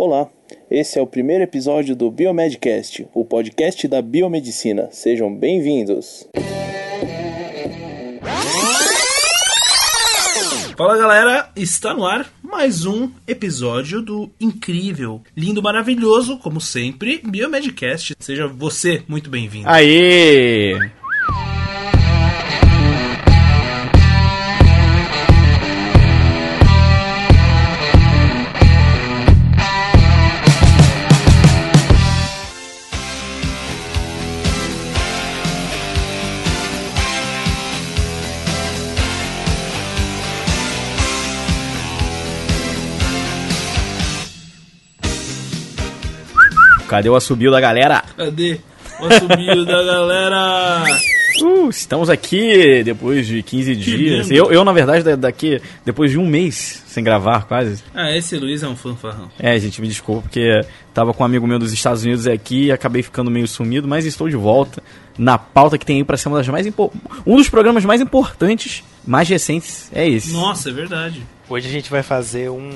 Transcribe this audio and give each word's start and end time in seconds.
Olá, 0.00 0.28
esse 0.70 0.96
é 0.96 1.02
o 1.02 1.08
primeiro 1.08 1.42
episódio 1.42 1.96
do 1.96 2.08
Biomedcast, 2.08 3.08
o 3.12 3.24
podcast 3.24 3.88
da 3.88 4.00
biomedicina. 4.00 4.88
Sejam 4.92 5.34
bem-vindos. 5.34 6.24
Fala 10.76 10.96
galera, 10.96 11.50
está 11.56 11.92
no 11.92 12.06
ar 12.06 12.32
mais 12.40 12.86
um 12.86 13.10
episódio 13.26 14.00
do 14.00 14.30
incrível, 14.40 15.20
lindo, 15.36 15.60
maravilhoso, 15.60 16.38
como 16.38 16.60
sempre, 16.60 17.20
Biomedcast. 17.24 18.14
Seja 18.20 18.46
você 18.46 19.02
muito 19.08 19.28
bem-vindo. 19.28 19.68
Aê! 19.68 20.76
Cadê 46.88 47.10
o 47.10 47.14
assobio 47.14 47.50
da 47.50 47.60
galera? 47.60 48.02
Cadê 48.16 48.58
o 48.98 49.04
assobio 49.04 49.64
da 49.66 49.82
galera? 49.82 50.84
Uh, 51.42 51.68
estamos 51.68 52.08
aqui 52.08 52.82
depois 52.82 53.26
de 53.26 53.42
15 53.42 53.76
dias. 53.76 54.30
Eu, 54.30 54.50
eu, 54.50 54.64
na 54.64 54.72
verdade, 54.72 55.14
daqui, 55.14 55.60
depois 55.84 56.10
de 56.10 56.18
um 56.18 56.26
mês 56.26 56.82
sem 56.86 57.04
gravar, 57.04 57.44
quase. 57.46 57.84
Ah, 57.94 58.10
esse 58.16 58.36
Luiz 58.38 58.62
é 58.62 58.68
um 58.68 58.74
fanfarrão. 58.74 59.30
É, 59.38 59.58
gente, 59.58 59.82
me 59.82 59.86
desculpa, 59.86 60.22
porque 60.22 60.62
tava 60.94 61.12
com 61.12 61.22
um 61.22 61.26
amigo 61.26 61.46
meu 61.46 61.58
dos 61.58 61.74
Estados 61.74 62.02
Unidos 62.02 62.26
aqui 62.26 62.64
e 62.64 62.72
acabei 62.72 63.02
ficando 63.02 63.30
meio 63.30 63.46
sumido, 63.46 63.86
mas 63.86 64.06
estou 64.06 64.26
de 64.26 64.36
volta 64.36 64.82
na 65.18 65.36
pauta 65.36 65.76
que 65.76 65.84
tem 65.84 65.98
aí 65.98 66.04
pra 66.04 66.16
ser 66.16 66.28
uma 66.28 66.38
das 66.38 66.48
mais 66.48 66.66
um 67.26 67.36
dos 67.36 67.50
programas 67.50 67.84
mais 67.84 68.00
importantes, 68.00 68.82
mais 69.06 69.28
recentes, 69.28 69.90
é 69.92 70.08
esse. 70.08 70.32
Nossa, 70.32 70.70
é 70.70 70.72
verdade. 70.72 71.22
Hoje 71.50 71.68
a 71.68 71.70
gente 71.70 71.90
vai 71.90 72.02
fazer 72.02 72.50
um 72.50 72.70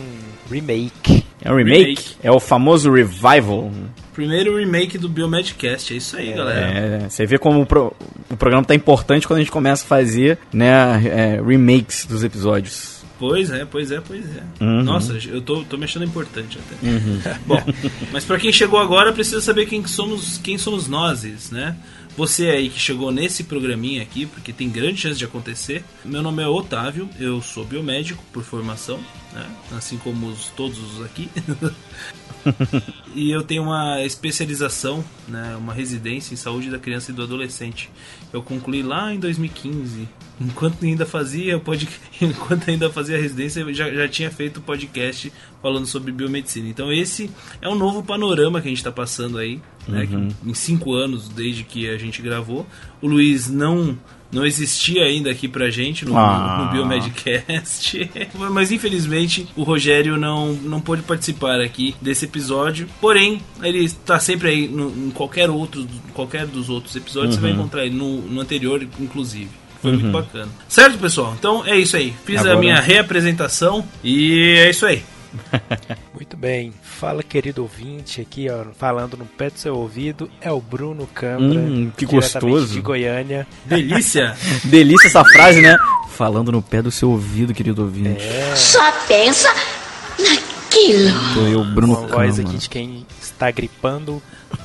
remake. 0.51 1.25
É 1.43 1.53
um 1.53 1.57
remake? 1.57 1.81
remake. 1.81 2.17
É 2.23 2.31
o 2.31 2.41
famoso 2.41 2.93
revival. 2.93 3.71
Primeiro 4.13 4.59
remake 4.59 4.99
do 4.99 5.09
Biomedcast, 5.09 5.93
é 5.93 5.97
isso 5.97 6.17
aí, 6.17 6.31
é, 6.31 6.37
galera. 6.37 6.61
É, 6.61 7.09
você 7.09 7.25
vê 7.27 7.39
como 7.39 7.63
o, 7.63 7.67
pro, 7.67 7.95
o, 8.31 8.37
programa 8.37 8.65
tá 8.65 8.75
importante 8.75 9.27
quando 9.27 9.39
a 9.39 9.43
gente 9.43 9.51
começa 9.53 9.85
a 9.85 9.89
fazer 9.89 10.39
né, 10.53 10.69
é, 11.07 11.43
remakes 11.43 12.05
dos 12.05 12.23
episódios. 12.23 13.03
Pois 13.19 13.51
é, 13.53 13.65
pois 13.65 13.93
é, 13.93 14.01
pois 14.01 14.25
é. 14.25 14.43
Uhum. 14.61 14.83
Nossa, 14.83 15.17
eu 15.29 15.41
tô, 15.41 15.63
tô 15.63 15.77
me 15.77 15.85
achando 15.85 16.05
importante 16.05 16.59
até. 16.59 16.87
Uhum. 16.87 17.21
Bom, 17.47 17.63
mas 18.13 18.25
para 18.25 18.39
quem 18.39 18.53
chegou 18.53 18.81
agora 18.81 19.13
precisa 19.13 19.41
saber 19.41 19.67
quem 19.67 19.87
somos, 19.87 20.39
quem 20.39 20.59
somos 20.59 20.89
nós, 20.89 21.51
né? 21.51 21.77
Você 22.17 22.51
aí 22.51 22.69
que 22.69 22.79
chegou 22.79 23.11
nesse 23.11 23.45
programinha 23.45 24.03
aqui, 24.03 24.27
porque 24.27 24.53
tem 24.53 24.69
grande 24.69 25.01
chance 25.01 25.19
de 25.19 25.25
acontecer. 25.25 25.83
Meu 26.05 26.21
nome 26.21 26.43
é 26.43 26.49
Otávio, 26.49 27.09
eu 27.19 27.41
sou 27.41 27.65
biomédico 27.65 28.23
por 28.33 28.43
formação, 28.43 29.01
né? 29.33 29.47
assim 29.73 29.97
como 29.99 30.27
os, 30.29 30.47
todos 30.49 30.79
os 30.79 31.05
aqui. 31.05 31.29
e 33.15 33.31
eu 33.31 33.43
tenho 33.43 33.63
uma 33.63 34.03
especialização, 34.03 35.05
né, 35.29 35.57
uma 35.57 35.73
residência 35.73 36.35
em 36.35 36.37
saúde 36.37 36.71
da 36.71 36.79
criança 36.79 37.11
e 37.11 37.15
do 37.15 37.23
adolescente. 37.23 37.91
Eu 38.33 38.43
concluí 38.43 38.83
lá 38.83 39.13
em 39.13 39.19
2015. 39.19 40.09
Enquanto 40.41 40.85
ainda 40.85 41.07
fazia 41.07 41.59
pod... 41.59 41.89
enquanto 42.21 42.69
ainda 42.69 42.91
fazia 42.91 43.17
a 43.17 43.21
residência, 43.21 43.61
eu 43.61 43.73
já, 43.73 43.91
já 43.93 44.09
tinha 44.09 44.31
feito 44.31 44.61
podcast 44.61 45.33
falando 45.61 45.87
sobre 45.87 46.11
biomedicina. 46.11 46.69
Então 46.69 46.93
esse 46.93 47.31
é 47.61 47.69
um 47.69 47.75
novo 47.75 48.03
panorama 48.03 48.61
que 48.61 48.69
a 48.69 48.71
gente 48.71 48.79
está 48.79 48.93
passando 48.93 49.39
aí, 49.39 49.61
né, 49.87 50.09
uhum. 50.11 50.29
em 50.45 50.55
cinco 50.55 50.95
anos 50.95 51.29
desde 51.29 51.65
que 51.65 51.89
a 51.89 51.97
gente 51.97 52.21
gravou. 52.21 52.67
O 53.01 53.07
Luiz 53.07 53.49
não 53.49 53.97
não 54.33 54.47
existia 54.47 55.05
ainda 55.05 55.31
aqui 55.31 55.47
pra 55.47 55.71
gente 55.71 56.07
no, 56.07 56.17
ah. 56.17 56.65
no, 56.65 56.73
Biomedcast. 56.73 58.11
Mas 58.51 58.73
infelizmente 58.73 59.47
o 59.55 59.63
Rogério 59.63 60.17
não, 60.17 60.55
não 60.55 60.81
pôde 60.81 61.03
participar 61.03 61.61
aqui 61.61 61.95
desse 62.01 62.25
episódio. 62.25 62.89
Porém, 63.01 63.43
ele 63.63 63.85
está 63.85 64.19
sempre 64.19 64.49
aí 64.49 64.69
no, 64.69 64.89
em 64.89 65.11
qualquer 65.11 65.51
outro, 65.51 65.87
qualquer 66.15 66.47
dos 66.47 66.71
outros 66.71 66.97
episódios, 66.97 67.35
uhum. 67.35 67.41
você 67.41 67.47
vai 67.47 67.51
uhum. 67.53 67.61
encontrar 67.61 67.85
ele 67.85 67.95
no, 67.95 68.23
no 68.23 68.41
anterior, 68.41 68.83
inclusive. 68.99 69.51
Foi 69.83 69.91
uhum. 69.91 69.99
muito 69.99 70.13
bacana. 70.13 70.49
Certo, 70.69 70.99
pessoal? 70.99 71.35
Então 71.39 71.67
é 71.67 71.77
isso 71.77 71.97
aí. 71.97 72.15
Fiz 72.25 72.41
Agora... 72.41 72.57
a 72.57 72.59
minha 72.59 72.81
reapresentação 72.81 73.85
e 74.03 74.57
é 74.59 74.71
isso 74.71 74.87
aí. 74.87 75.03
Bem. 76.43 76.75
Fala, 76.83 77.23
querido 77.23 77.63
ouvinte, 77.63 78.21
aqui, 78.21 78.51
ó, 78.51 78.65
falando 78.77 79.17
no 79.17 79.25
pé 79.25 79.49
do 79.49 79.61
seu 79.61 79.77
ouvido, 79.77 80.29
é 80.41 80.51
o 80.51 80.61
Bruno 80.61 81.07
Câmara. 81.15 81.61
Hum, 81.61 81.93
que 81.97 82.05
gostoso. 82.05 82.75
De 82.75 82.81
Goiânia. 82.81 83.47
Delícia! 83.65 84.37
Delícia 84.65 85.07
essa 85.07 85.25
frase, 85.25 85.63
né? 85.63 85.77
Falando 86.09 86.51
no 86.51 86.61
pé 86.61 86.83
do 86.83 86.91
seu 86.91 87.11
ouvido, 87.11 87.55
querido 87.55 87.83
ouvinte. 87.83 88.25
É. 88.25 88.57
Só 88.57 88.91
pensa 89.07 89.55
naquilo. 90.19 91.13
Tô 91.33 91.47
eu, 91.47 91.65
Bruno 91.65 91.97
Uma 91.97 92.09
voz 92.09 92.41
aqui 92.41 92.57
de 92.57 92.69
quem 92.69 93.07
está 93.21 93.49
gripando. 93.53 94.21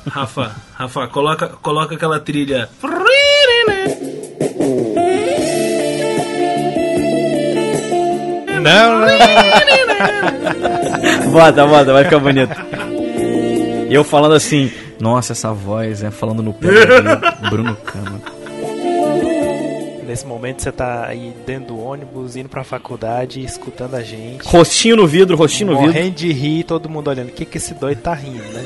Rafa, 0.08 0.56
Rafa, 0.74 1.06
coloca, 1.06 1.46
coloca 1.46 1.94
aquela 1.94 2.18
trilha. 2.18 2.68
Não, 8.60 8.98
não. 8.98 9.78
bota, 11.32 11.66
bota, 11.66 11.92
vai 11.92 12.04
ficar 12.04 12.18
bonito. 12.18 12.54
E 13.88 13.94
eu 13.94 14.04
falando 14.04 14.34
assim, 14.34 14.70
nossa, 15.00 15.32
essa 15.32 15.52
voz, 15.52 16.02
é 16.02 16.10
falando 16.10 16.42
no 16.42 16.52
pé 16.52 16.68
do 16.68 17.50
Bruno 17.50 17.76
Cama. 17.76 18.20
Nesse 20.06 20.26
momento 20.26 20.62
você 20.62 20.72
tá 20.72 21.06
aí 21.06 21.34
dentro 21.46 21.68
do 21.68 21.78
ônibus, 21.78 22.34
indo 22.34 22.48
pra 22.48 22.64
faculdade, 22.64 23.44
escutando 23.44 23.94
a 23.94 24.02
gente. 24.02 24.42
Rostinho 24.46 24.96
no 24.96 25.06
vidro, 25.06 25.36
rostinho 25.36 25.70
no 25.70 25.76
vidro. 25.76 25.92
Morrendo 25.92 26.14
de 26.14 26.32
rir, 26.32 26.64
todo 26.64 26.88
mundo 26.88 27.08
olhando. 27.08 27.28
O 27.28 27.32
que 27.32 27.44
que 27.44 27.58
esse 27.58 27.74
doido 27.74 28.00
tá 28.00 28.14
rindo, 28.14 28.42
né? 28.42 28.64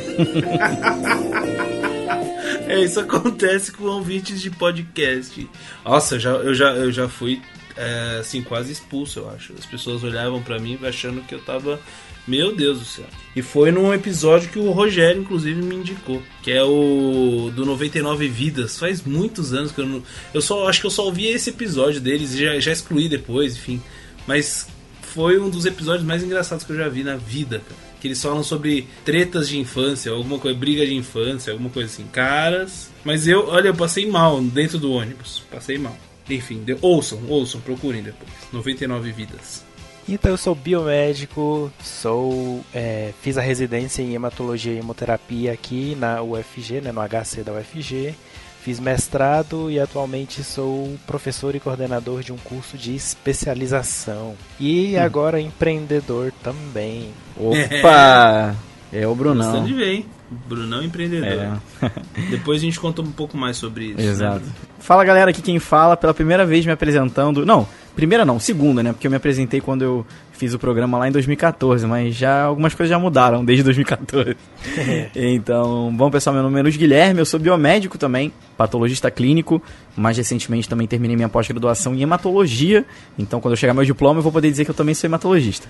é, 2.68 2.80
isso 2.80 3.00
acontece 3.00 3.72
com 3.72 3.84
ouvintes 3.84 4.40
de 4.40 4.50
podcast. 4.50 5.50
Nossa, 5.84 6.14
eu 6.14 6.20
já, 6.20 6.30
eu 6.30 6.54
já, 6.54 6.70
eu 6.70 6.92
já 6.92 7.08
fui 7.08 7.42
é, 7.76 8.18
assim, 8.20 8.42
quase 8.42 8.72
expulso, 8.72 9.20
eu 9.20 9.30
acho. 9.30 9.52
As 9.58 9.66
pessoas 9.66 10.02
olhavam 10.02 10.42
para 10.42 10.58
mim 10.58 10.78
achando 10.82 11.22
que 11.22 11.34
eu 11.34 11.40
tava. 11.40 11.80
Meu 12.26 12.54
Deus 12.54 12.78
do 12.78 12.84
céu. 12.84 13.06
E 13.34 13.42
foi 13.42 13.72
num 13.72 13.92
episódio 13.92 14.48
que 14.48 14.58
o 14.58 14.70
Rogério, 14.70 15.22
inclusive, 15.22 15.60
me 15.60 15.74
indicou. 15.74 16.22
Que 16.42 16.52
é 16.52 16.62
o 16.62 17.50
do 17.54 17.66
99 17.66 18.28
Vidas. 18.28 18.78
Faz 18.78 19.02
muitos 19.02 19.52
anos 19.52 19.72
que 19.72 19.80
eu 19.80 19.86
não. 19.86 20.02
Eu 20.32 20.40
só 20.40 20.68
acho 20.68 20.80
que 20.80 20.86
eu 20.86 20.90
só 20.90 21.04
ouvi 21.04 21.26
esse 21.26 21.50
episódio 21.50 22.00
deles 22.00 22.34
e 22.34 22.44
já, 22.44 22.60
já 22.60 22.70
excluí 22.72 23.08
depois, 23.08 23.56
enfim. 23.56 23.82
Mas 24.26 24.68
foi 25.00 25.38
um 25.38 25.50
dos 25.50 25.66
episódios 25.66 26.04
mais 26.04 26.22
engraçados 26.22 26.64
que 26.64 26.70
eu 26.70 26.76
já 26.76 26.88
vi 26.88 27.02
na 27.02 27.16
vida, 27.16 27.58
cara. 27.58 27.92
Que 28.00 28.08
eles 28.08 28.22
falam 28.22 28.42
sobre 28.42 28.88
tretas 29.04 29.48
de 29.48 29.58
infância, 29.58 30.10
alguma 30.10 30.38
coisa, 30.38 30.58
briga 30.58 30.84
de 30.84 30.94
infância, 30.94 31.52
alguma 31.52 31.70
coisa 31.70 31.92
assim. 31.92 32.04
Caras. 32.12 32.90
Mas 33.04 33.26
eu, 33.26 33.48
olha, 33.48 33.68
eu 33.68 33.74
passei 33.74 34.06
mal 34.06 34.40
dentro 34.40 34.78
do 34.78 34.92
ônibus. 34.92 35.42
Passei 35.50 35.76
mal. 35.76 35.96
Enfim, 36.28 36.62
de, 36.62 36.76
ouçam, 36.80 37.20
ouçam, 37.28 37.60
procurem 37.60 38.02
depois. 38.02 38.30
99 38.52 39.12
vidas. 39.12 39.64
Então 40.08 40.32
eu 40.32 40.36
sou 40.36 40.54
biomédico, 40.54 41.72
sou 41.80 42.64
é, 42.74 43.12
fiz 43.22 43.38
a 43.38 43.40
residência 43.40 44.02
em 44.02 44.14
hematologia 44.14 44.72
e 44.72 44.78
hemoterapia 44.78 45.52
aqui 45.52 45.94
na 45.94 46.20
UFG, 46.22 46.80
né, 46.80 46.90
no 46.90 47.00
HC 47.00 47.42
da 47.44 47.52
UFG. 47.52 48.14
Fiz 48.62 48.78
mestrado 48.78 49.70
e 49.70 49.80
atualmente 49.80 50.44
sou 50.44 50.96
professor 51.04 51.54
e 51.54 51.60
coordenador 51.60 52.22
de 52.22 52.32
um 52.32 52.36
curso 52.36 52.78
de 52.78 52.94
especialização. 52.94 54.34
E 54.58 54.94
hum. 54.96 55.02
agora 55.02 55.40
empreendedor 55.40 56.32
também. 56.42 57.10
Opa! 57.36 58.56
É 58.94 59.06
o 59.06 59.14
Brunão. 59.14 59.52
Bastante 59.52 59.72
bem. 59.72 60.04
Brunão 60.48 60.82
empreendedor. 60.82 61.58
É. 61.82 61.90
Depois 62.30 62.60
a 62.60 62.64
gente 62.64 62.78
conta 62.78 63.02
um 63.02 63.12
pouco 63.12 63.36
mais 63.36 63.56
sobre 63.56 63.86
isso. 63.86 63.98
Né? 63.98 64.06
Exato. 64.06 64.46
Né? 64.46 64.52
Fala 64.78 65.04
galera, 65.04 65.30
aqui 65.30 65.40
quem 65.40 65.58
fala, 65.58 65.96
pela 65.96 66.12
primeira 66.12 66.44
vez 66.44 66.66
me 66.66 66.72
apresentando. 66.72 67.46
Não, 67.46 67.66
primeira 67.94 68.24
não, 68.24 68.40
segunda, 68.40 68.82
né? 68.82 68.92
Porque 68.92 69.06
eu 69.06 69.10
me 69.10 69.16
apresentei 69.16 69.60
quando 69.60 69.82
eu 69.82 70.06
fiz 70.32 70.54
o 70.54 70.58
programa 70.58 70.98
lá 70.98 71.06
em 71.06 71.12
2014, 71.12 71.86
mas 71.86 72.16
já 72.16 72.42
algumas 72.42 72.74
coisas 72.74 72.90
já 72.90 72.98
mudaram 72.98 73.44
desde 73.46 73.62
2014. 73.62 74.36
então, 75.14 75.94
bom 75.94 76.10
pessoal, 76.10 76.34
meu 76.34 76.42
nome 76.42 76.58
é 76.58 76.62
Luiz 76.62 76.76
Guilherme, 76.76 77.20
eu 77.20 77.26
sou 77.26 77.38
biomédico 77.38 77.96
também, 77.96 78.32
patologista 78.56 79.10
clínico. 79.10 79.62
Mais 79.96 80.16
recentemente 80.16 80.68
também 80.68 80.88
terminei 80.88 81.14
minha 81.14 81.28
pós-graduação 81.28 81.94
em 81.94 82.02
hematologia. 82.02 82.84
Então, 83.18 83.40
quando 83.40 83.52
eu 83.52 83.56
chegar 83.56 83.74
meu 83.74 83.84
diploma, 83.84 84.18
eu 84.18 84.22
vou 84.22 84.32
poder 84.32 84.50
dizer 84.50 84.64
que 84.64 84.70
eu 84.70 84.74
também 84.74 84.94
sou 84.94 85.06
hematologista. 85.06 85.68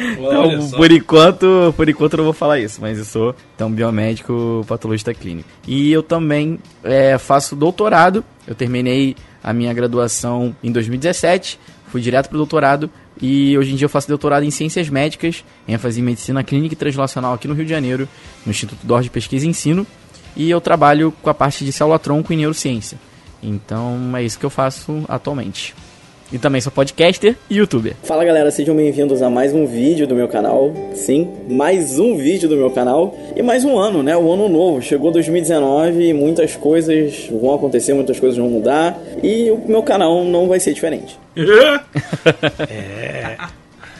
Então, 0.00 0.70
por 0.70 0.90
enquanto, 0.90 1.74
por 1.76 1.88
enquanto 1.88 2.14
eu 2.14 2.16
não 2.18 2.24
vou 2.24 2.32
falar 2.32 2.58
isso, 2.58 2.80
mas 2.80 2.98
eu 2.98 3.04
sou 3.04 3.34
então 3.54 3.70
biomédico 3.70 4.64
patologista 4.66 5.12
clínico. 5.12 5.48
E 5.66 5.92
eu 5.92 6.02
também 6.02 6.58
é, 6.82 7.18
faço 7.18 7.54
doutorado. 7.54 8.24
Eu 8.46 8.54
terminei 8.54 9.16
a 9.42 9.52
minha 9.52 9.72
graduação 9.72 10.54
em 10.62 10.70
2017, 10.72 11.58
fui 11.88 12.00
direto 12.00 12.28
para 12.28 12.36
o 12.36 12.38
doutorado 12.38 12.90
E 13.20 13.56
hoje 13.56 13.72
em 13.72 13.76
dia 13.76 13.84
eu 13.84 13.88
faço 13.88 14.08
doutorado 14.08 14.44
em 14.44 14.50
Ciências 14.50 14.88
Médicas, 14.88 15.44
ênfase 15.68 16.00
em 16.00 16.02
Medicina 16.02 16.42
Clínica 16.42 16.74
e 16.74 16.76
Translacional 16.76 17.34
aqui 17.34 17.46
no 17.46 17.54
Rio 17.54 17.64
de 17.64 17.70
Janeiro, 17.70 18.08
no 18.44 18.50
Instituto 18.50 18.86
Dor 18.86 19.02
de 19.02 19.10
Pesquisa 19.10 19.46
e 19.46 19.48
Ensino. 19.48 19.86
E 20.36 20.48
eu 20.48 20.60
trabalho 20.60 21.12
com 21.20 21.28
a 21.28 21.34
parte 21.34 21.64
de 21.64 21.72
célula-tronco 21.72 22.32
e 22.32 22.36
neurociência. 22.36 22.98
Então 23.42 24.16
é 24.16 24.22
isso 24.22 24.38
que 24.38 24.46
eu 24.46 24.50
faço 24.50 25.04
atualmente. 25.08 25.74
E 26.32 26.38
também 26.38 26.60
sou 26.60 26.70
podcaster 26.70 27.36
e 27.48 27.56
youtuber. 27.56 27.96
Fala 28.04 28.24
galera, 28.24 28.52
sejam 28.52 28.76
bem-vindos 28.76 29.20
a 29.20 29.28
mais 29.28 29.52
um 29.52 29.66
vídeo 29.66 30.06
do 30.06 30.14
meu 30.14 30.28
canal. 30.28 30.72
Sim, 30.94 31.28
mais 31.50 31.98
um 31.98 32.16
vídeo 32.16 32.48
do 32.48 32.56
meu 32.56 32.70
canal. 32.70 33.18
E 33.34 33.42
mais 33.42 33.64
um 33.64 33.76
ano, 33.76 34.00
né? 34.00 34.16
O 34.16 34.32
ano 34.32 34.48
novo. 34.48 34.80
Chegou 34.80 35.10
2019 35.10 36.08
e 36.08 36.12
muitas 36.12 36.54
coisas 36.54 37.28
vão 37.28 37.52
acontecer, 37.52 37.94
muitas 37.94 38.20
coisas 38.20 38.38
vão 38.38 38.48
mudar. 38.48 38.96
E 39.24 39.50
o 39.50 39.58
meu 39.66 39.82
canal 39.82 40.24
não 40.24 40.46
vai 40.46 40.60
ser 40.60 40.72
diferente. 40.72 41.18
é. 42.70 43.36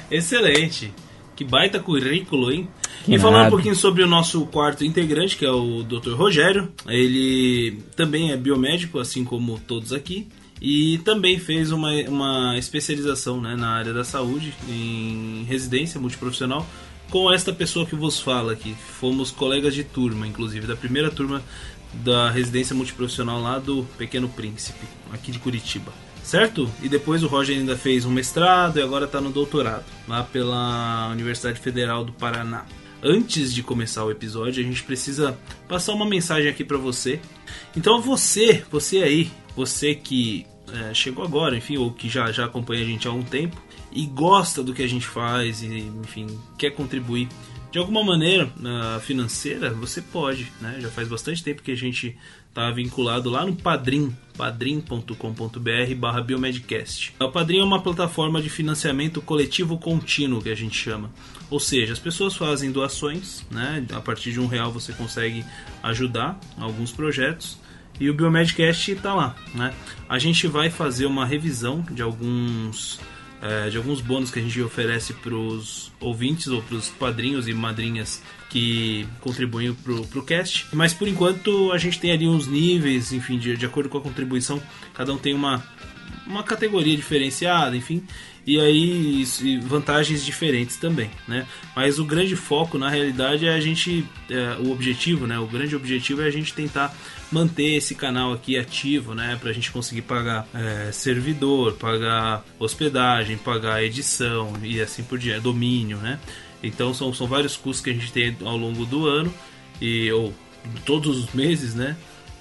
Excelente. 0.09 0.93
Que 1.35 1.43
baita 1.43 1.81
currículo, 1.81 2.53
hein? 2.53 2.69
Que 3.05 3.15
e 3.15 3.19
falando 3.19 3.39
nada. 3.39 3.49
um 3.49 3.51
pouquinho 3.51 3.75
sobre 3.75 4.05
o 4.05 4.07
nosso 4.07 4.47
quarto 4.47 4.85
integrante, 4.85 5.37
que 5.37 5.45
é 5.45 5.51
o 5.51 5.83
Dr. 5.83 6.13
Rogério. 6.13 6.69
Ele 6.87 7.79
também 7.97 8.31
é 8.31 8.37
biomédico, 8.37 9.01
assim 9.01 9.25
como 9.25 9.59
todos 9.59 9.93
aqui. 9.93 10.29
E 10.61 10.99
também 10.99 11.39
fez 11.39 11.73
uma, 11.73 11.91
uma 12.09 12.59
especialização 12.59 13.41
né, 13.41 13.57
na 13.57 13.71
área 13.71 13.95
da 13.95 14.05
saúde, 14.05 14.53
em 14.69 15.45
residência 15.49 15.99
multiprofissional, 15.99 16.67
com 17.11 17.33
esta 17.33 17.53
pessoa 17.53 17.87
que 17.87 17.97
vos 17.97 18.21
fala 18.21 18.53
aqui. 18.53 18.75
Fomos 19.01 19.31
colegas 19.31 19.75
de 19.75 19.83
turma, 19.83 20.27
inclusive, 20.27 20.67
da 20.67 20.77
primeira 20.77 21.11
turma 21.11 21.43
da 21.93 22.31
residência 22.31 22.75
multiprofissional 22.75 23.41
lá 23.41 23.59
do 23.59 23.85
Pequeno 23.99 24.29
Príncipe, 24.29 24.87
aqui 25.13 25.33
de 25.33 25.39
Curitiba. 25.39 25.93
Certo? 26.23 26.71
E 26.83 26.89
depois 26.89 27.25
o 27.25 27.27
Roger 27.27 27.57
ainda 27.57 27.77
fez 27.77 28.05
um 28.05 28.11
mestrado 28.11 28.79
e 28.79 28.83
agora 28.83 29.07
está 29.07 29.21
no 29.21 29.31
doutorado, 29.31 29.85
lá 30.07 30.23
pela 30.23 31.09
Universidade 31.11 31.59
Federal 31.59 32.05
do 32.05 32.13
Paraná. 32.13 32.67
Antes 33.03 33.53
de 33.53 33.63
começar 33.63 34.05
o 34.05 34.11
episódio, 34.11 34.63
a 34.63 34.67
gente 34.67 34.83
precisa 34.83 35.37
passar 35.67 35.95
uma 35.95 36.05
mensagem 36.05 36.51
aqui 36.51 36.63
para 36.63 36.77
você. 36.77 37.19
Então 37.75 38.01
você, 38.01 38.63
você 38.71 38.99
aí, 38.99 39.31
você 39.57 39.95
que 39.95 40.47
é, 40.73 40.95
chegou 40.95 41.25
agora, 41.25 41.57
enfim, 41.57 41.77
ou 41.77 41.93
que 41.93 42.09
já, 42.09 42.31
já 42.31 42.45
acompanha 42.45 42.83
a 42.83 42.87
gente 42.87 43.09
há 43.09 43.13
um 43.13 43.23
tempo 43.23 43.61
e 43.93 44.07
gosta 44.07 44.63
do 44.63 44.73
que 44.73 44.83
a 44.83 44.89
gente 44.89 45.07
faz 45.07 45.63
e, 45.63 45.79
enfim, 46.03 46.27
quer 46.57 46.71
contribuir 46.71 47.29
de 47.71 47.79
alguma 47.79 48.03
maneira 48.03 48.51
financeira, 49.01 49.71
você 49.71 50.03
pode, 50.03 50.53
né? 50.61 50.79
Já 50.81 50.91
faz 50.91 51.07
bastante 51.07 51.43
tempo 51.43 51.63
que 51.63 51.71
a 51.71 51.77
gente 51.77 52.19
está 52.49 52.69
vinculado 52.73 53.31
lá 53.31 53.47
no 53.47 53.55
Padrim, 53.55 54.15
padrim.com.br 54.37 55.95
barra 55.97 56.21
Biomedcast. 56.21 57.15
O 57.21 57.29
Padrim 57.29 57.61
é 57.61 57.65
uma 57.65 57.81
plataforma 57.81 58.43
de 58.43 58.51
financiamento 58.51 59.23
coletivo 59.23 59.79
contínuo 59.79 60.43
que 60.43 60.51
a 60.51 60.55
gente 60.55 60.77
chama. 60.77 61.13
Ou 61.49 61.61
seja, 61.61 61.93
as 61.93 61.99
pessoas 62.01 62.35
fazem 62.35 62.73
doações, 62.73 63.47
né? 63.51 63.87
A 63.93 64.01
partir 64.01 64.33
de 64.33 64.41
um 64.41 64.47
real 64.47 64.73
você 64.73 64.93
consegue 64.93 65.45
ajudar 65.83 66.41
alguns 66.59 66.91
projetos. 66.91 67.57
E 68.01 68.09
o 68.09 68.15
Biomedcast 68.15 68.93
está 68.93 69.15
lá, 69.15 69.37
né? 69.55 69.75
A 70.09 70.19
gente 70.19 70.49
vai 70.49 70.71
fazer 70.71 71.05
uma 71.05 71.27
revisão 71.27 71.85
de 71.91 72.01
alguns 72.01 72.99
é, 73.43 73.71
de 73.71 73.77
alguns 73.77 74.01
bônus 74.01 74.31
que 74.31 74.39
a 74.39 74.43
gente 74.43 74.61
oferece 74.61 75.15
para 75.15 75.35
os 75.35 75.91
ouvintes 75.99 76.49
ou 76.49 76.63
para 76.63 76.77
os 76.77 76.89
padrinhos 76.89 77.49
e 77.49 77.55
madrinhas 77.55 78.23
que 78.51 79.07
contribuem 79.21 79.73
para 79.73 79.93
o 79.93 80.23
cast. 80.23 80.67
Mas 80.73 80.93
por 80.93 81.09
enquanto 81.09 81.73
a 81.73 81.79
gente 81.79 81.99
tem 81.99 82.13
ali 82.13 82.27
uns 82.27 82.47
níveis, 82.47 83.13
enfim, 83.13 83.39
de, 83.39 83.57
de 83.57 83.67
acordo 83.67 83.89
com 83.89 83.99
a 83.99 84.01
contribuição, 84.01 84.63
cada 84.93 85.13
um 85.13 85.19
tem 85.19 85.35
uma, 85.35 85.63
uma 86.27 86.43
categoria 86.43 86.97
diferenciada, 86.97 87.77
enfim, 87.77 88.03
e 88.47 88.59
aí 88.59 89.25
vantagens 89.63 90.25
diferentes 90.25 90.77
também, 90.77 91.11
né? 91.29 91.47
Mas 91.77 91.99
o 91.99 92.05
grande 92.05 92.35
foco 92.37 92.79
na 92.79 92.89
realidade 92.89 93.47
é 93.47 93.55
a 93.55 93.61
gente, 93.61 94.05
é, 94.31 94.57
o 94.59 94.73
objetivo, 94.73 95.27
né? 95.27 95.39
O 95.39 95.47
grande 95.47 95.77
objetivo 95.77 96.23
é 96.23 96.27
a 96.27 96.31
gente 96.31 96.55
tentar 96.55 96.95
manter 97.31 97.75
esse 97.75 97.95
canal 97.95 98.33
aqui 98.33 98.59
ativo, 98.59 99.15
né? 99.15 99.39
Pra 99.41 99.53
gente 99.53 99.71
conseguir 99.71 100.03
pagar 100.03 100.49
é, 100.55 100.91
servidor, 100.91 101.75
pagar 101.75 102.45
hospedagem, 102.59 103.37
pagar 103.37 103.85
edição 103.85 104.55
e 104.63 104.81
assim 104.81 105.03
por 105.03 105.19
diante, 105.19 105.43
domínio, 105.43 105.99
né? 105.99 106.19
Então 106.63 106.93
são, 106.93 107.13
são 107.13 107.27
vários 107.27 107.57
custos 107.57 107.83
que 107.83 107.91
a 107.91 107.95
gente 107.95 108.13
tem 108.13 108.37
ao 108.45 108.57
longo 108.57 108.85
do 108.85 109.07
ano 109.07 109.33
e 109.81 110.11
ou 110.13 110.35
todos 110.85 111.19
os 111.19 111.33
meses, 111.33 111.75
né? 111.75 111.97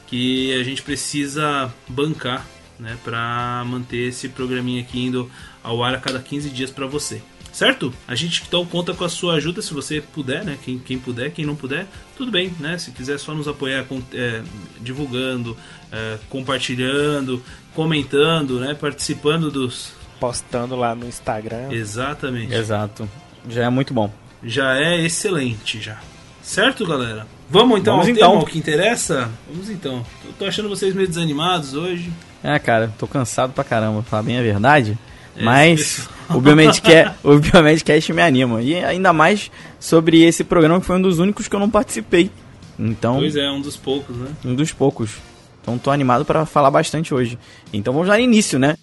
Que 0.07 0.53
a 0.59 0.63
gente 0.63 0.81
precisa 0.81 1.71
bancar, 1.87 2.45
né? 2.79 2.97
Para 3.03 3.63
manter 3.65 4.07
esse 4.07 4.29
programinha 4.29 4.81
aqui 4.81 5.05
indo 5.05 5.29
ao 5.63 5.83
ar 5.83 5.93
a 5.93 5.97
cada 5.99 6.19
15 6.19 6.49
dias 6.49 6.71
para 6.71 6.87
você. 6.87 7.21
Certo? 7.51 7.91
A 8.07 8.15
gente 8.15 8.43
então 8.47 8.65
conta 8.65 8.93
com 8.93 9.03
a 9.03 9.09
sua 9.09 9.33
ajuda 9.33 9.61
se 9.61 9.73
você 9.73 10.01
puder, 10.01 10.45
né? 10.45 10.57
Quem, 10.63 10.77
quem 10.77 10.99
puder, 10.99 11.31
quem 11.31 11.45
não 11.45 11.55
puder, 11.55 11.87
tudo 12.15 12.31
bem, 12.31 12.53
né? 12.59 12.77
Se 12.77 12.91
quiser 12.91 13.17
só 13.17 13.33
nos 13.33 13.47
apoiar 13.47 13.85
com, 13.85 14.01
é, 14.13 14.41
divulgando, 14.79 15.57
é, 15.91 16.17
compartilhando, 16.29 17.43
comentando, 17.73 18.59
né? 18.59 18.75
Participando 18.75 19.49
dos. 19.49 19.93
Postando 20.19 20.75
lá 20.75 20.93
no 20.93 21.07
Instagram. 21.07 21.71
Exatamente. 21.71 22.53
Exato. 22.53 23.09
Já 23.49 23.63
é 23.65 23.69
muito 23.69 23.93
bom. 23.93 24.11
Já 24.43 24.77
é 24.77 25.03
excelente 25.03 25.81
já. 25.81 25.99
Certo, 26.41 26.85
galera? 26.85 27.27
Vamos 27.49 27.79
então 27.79 27.95
Vamos 27.95 28.07
ao 28.07 28.13
então. 28.13 28.31
tema, 28.31 28.43
o 28.43 28.45
que 28.45 28.59
interessa? 28.59 29.29
Vamos 29.51 29.69
então. 29.69 30.05
Eu 30.23 30.33
tô 30.33 30.45
achando 30.45 30.69
vocês 30.69 30.93
meio 30.93 31.07
desanimados 31.07 31.73
hoje. 31.73 32.11
É, 32.43 32.57
cara, 32.59 32.93
tô 32.97 33.05
cansado 33.07 33.53
pra 33.53 33.63
caramba, 33.63 34.01
pra 34.01 34.09
falar 34.09 34.23
bem 34.23 34.37
a 34.37 34.41
verdade. 34.41 34.97
É, 35.35 35.43
Mas 35.43 36.07
o 36.29 36.39
Biomedcast, 36.39 37.15
o 37.23 37.37
Biomedcast 37.37 38.13
me 38.13 38.21
anima. 38.21 38.61
E 38.61 38.75
ainda 38.83 39.11
mais 39.13 39.51
sobre 39.79 40.23
esse 40.23 40.43
programa 40.43 40.79
que 40.79 40.85
foi 40.85 40.97
um 40.97 41.01
dos 41.01 41.19
únicos 41.19 41.47
que 41.47 41.55
eu 41.55 41.59
não 41.59 41.69
participei. 41.69 42.29
Então, 42.77 43.17
Pois 43.17 43.35
é, 43.35 43.49
um 43.49 43.59
dos 43.61 43.75
poucos, 43.75 44.15
né? 44.15 44.27
um 44.45 44.55
dos 44.55 44.71
poucos. 44.71 45.11
Então 45.61 45.77
tô 45.77 45.91
animado 45.91 46.23
pra 46.23 46.45
falar 46.45 46.71
bastante 46.71 47.13
hoje. 47.13 47.37
Então 47.73 47.93
vamos 47.93 48.07
dar 48.07 48.19
início, 48.19 48.57
né? 48.57 48.77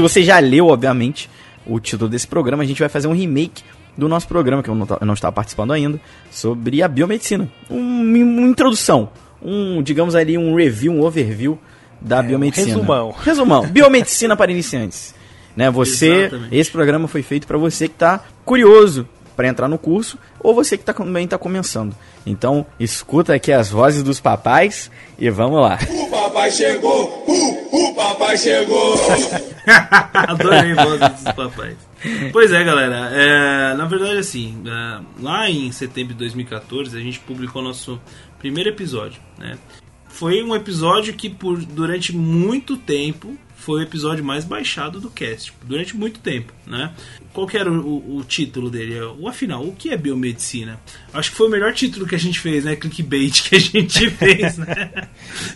Se 0.00 0.02
você 0.02 0.22
já 0.22 0.38
leu, 0.38 0.68
obviamente, 0.68 1.28
o 1.66 1.78
título 1.78 2.08
desse 2.08 2.26
programa, 2.26 2.62
a 2.62 2.66
gente 2.66 2.78
vai 2.80 2.88
fazer 2.88 3.06
um 3.06 3.12
remake 3.12 3.62
do 3.98 4.08
nosso 4.08 4.26
programa, 4.26 4.62
que 4.62 4.70
eu 4.70 4.74
não, 4.74 4.86
eu 4.98 5.06
não 5.06 5.12
estava 5.12 5.30
participando 5.30 5.72
ainda, 5.74 6.00
sobre 6.30 6.82
a 6.82 6.88
biomedicina. 6.88 7.46
Um- 7.70 8.00
uma 8.00 8.48
introdução, 8.48 9.10
um, 9.42 9.82
digamos 9.82 10.14
ali, 10.14 10.38
um 10.38 10.54
review, 10.54 10.90
um 10.90 11.02
overview 11.02 11.58
da 12.00 12.22
biomedicina. 12.22 12.68
resumão. 12.78 13.10
Resumão. 13.22 13.66
Biomedicina 13.66 14.34
para 14.34 14.50
iniciantes. 14.50 15.14
Né, 15.54 15.70
você, 15.70 16.06
Exatamente. 16.24 16.56
esse 16.56 16.70
programa 16.70 17.06
foi 17.06 17.22
feito 17.22 17.46
para 17.46 17.58
você 17.58 17.86
que 17.86 17.94
está 17.94 18.20
curioso 18.42 19.06
para 19.36 19.48
entrar 19.48 19.68
no 19.68 19.76
curso 19.76 20.16
ou 20.42 20.54
você 20.54 20.78
que 20.78 20.84
tá, 20.84 20.94
também 20.94 21.24
está 21.26 21.36
começando. 21.36 21.94
Então, 22.24 22.64
escuta 22.78 23.34
aqui 23.34 23.52
as 23.52 23.68
vozes 23.68 24.02
dos 24.02 24.18
papais 24.18 24.90
e 25.18 25.28
vamos 25.28 25.60
lá. 25.60 25.78
O 25.90 26.06
papai 26.08 26.50
chegou, 26.50 27.24
uh, 27.28 27.59
o 27.72 27.94
papai 27.94 28.36
chegou. 28.36 28.94
Adorei 30.12 30.74
vozes 30.74 31.22
dos 31.22 31.32
papais. 31.32 31.76
Pois 32.32 32.50
é, 32.52 32.64
galera. 32.64 33.10
é, 33.12 33.74
na 33.74 33.84
verdade, 33.84 34.18
assim, 34.18 34.62
é, 34.66 35.00
lá 35.20 35.48
em 35.48 35.70
setembro 35.72 36.14
de 36.14 36.18
2014, 36.18 36.96
a 36.96 37.00
gente 37.00 37.20
publicou 37.20 37.62
nosso 37.62 38.00
primeiro 38.38 38.70
episódio, 38.70 39.20
né? 39.38 39.58
Foi 40.08 40.42
um 40.42 40.54
episódio 40.54 41.14
que, 41.14 41.30
por 41.30 41.58
durante 41.64 42.14
muito 42.14 42.76
tempo, 42.76 43.36
foi 43.60 43.80
o 43.80 43.82
episódio 43.82 44.24
mais 44.24 44.44
baixado 44.44 45.00
do 45.00 45.10
cast. 45.10 45.52
Durante 45.64 45.96
muito 45.96 46.18
tempo, 46.20 46.52
né? 46.66 46.92
Qual 47.32 47.46
que 47.46 47.56
era 47.56 47.70
o, 47.70 47.78
o- 47.86 48.16
o 48.18 48.24
título 48.24 48.70
dele? 48.70 49.00
O 49.18 49.28
afinal, 49.28 49.64
o 49.64 49.72
que 49.74 49.90
é 49.90 49.96
biomedicina? 49.96 50.80
Acho 51.12 51.30
que 51.30 51.36
foi 51.36 51.46
o 51.46 51.50
melhor 51.50 51.72
título 51.72 52.06
que 52.06 52.14
a 52.14 52.18
gente 52.18 52.40
fez, 52.40 52.64
né? 52.64 52.74
Clickbait 52.76 53.42
que 53.48 53.56
a 53.56 53.58
gente 53.60 54.10
fez, 54.10 54.58
né? 54.58 54.90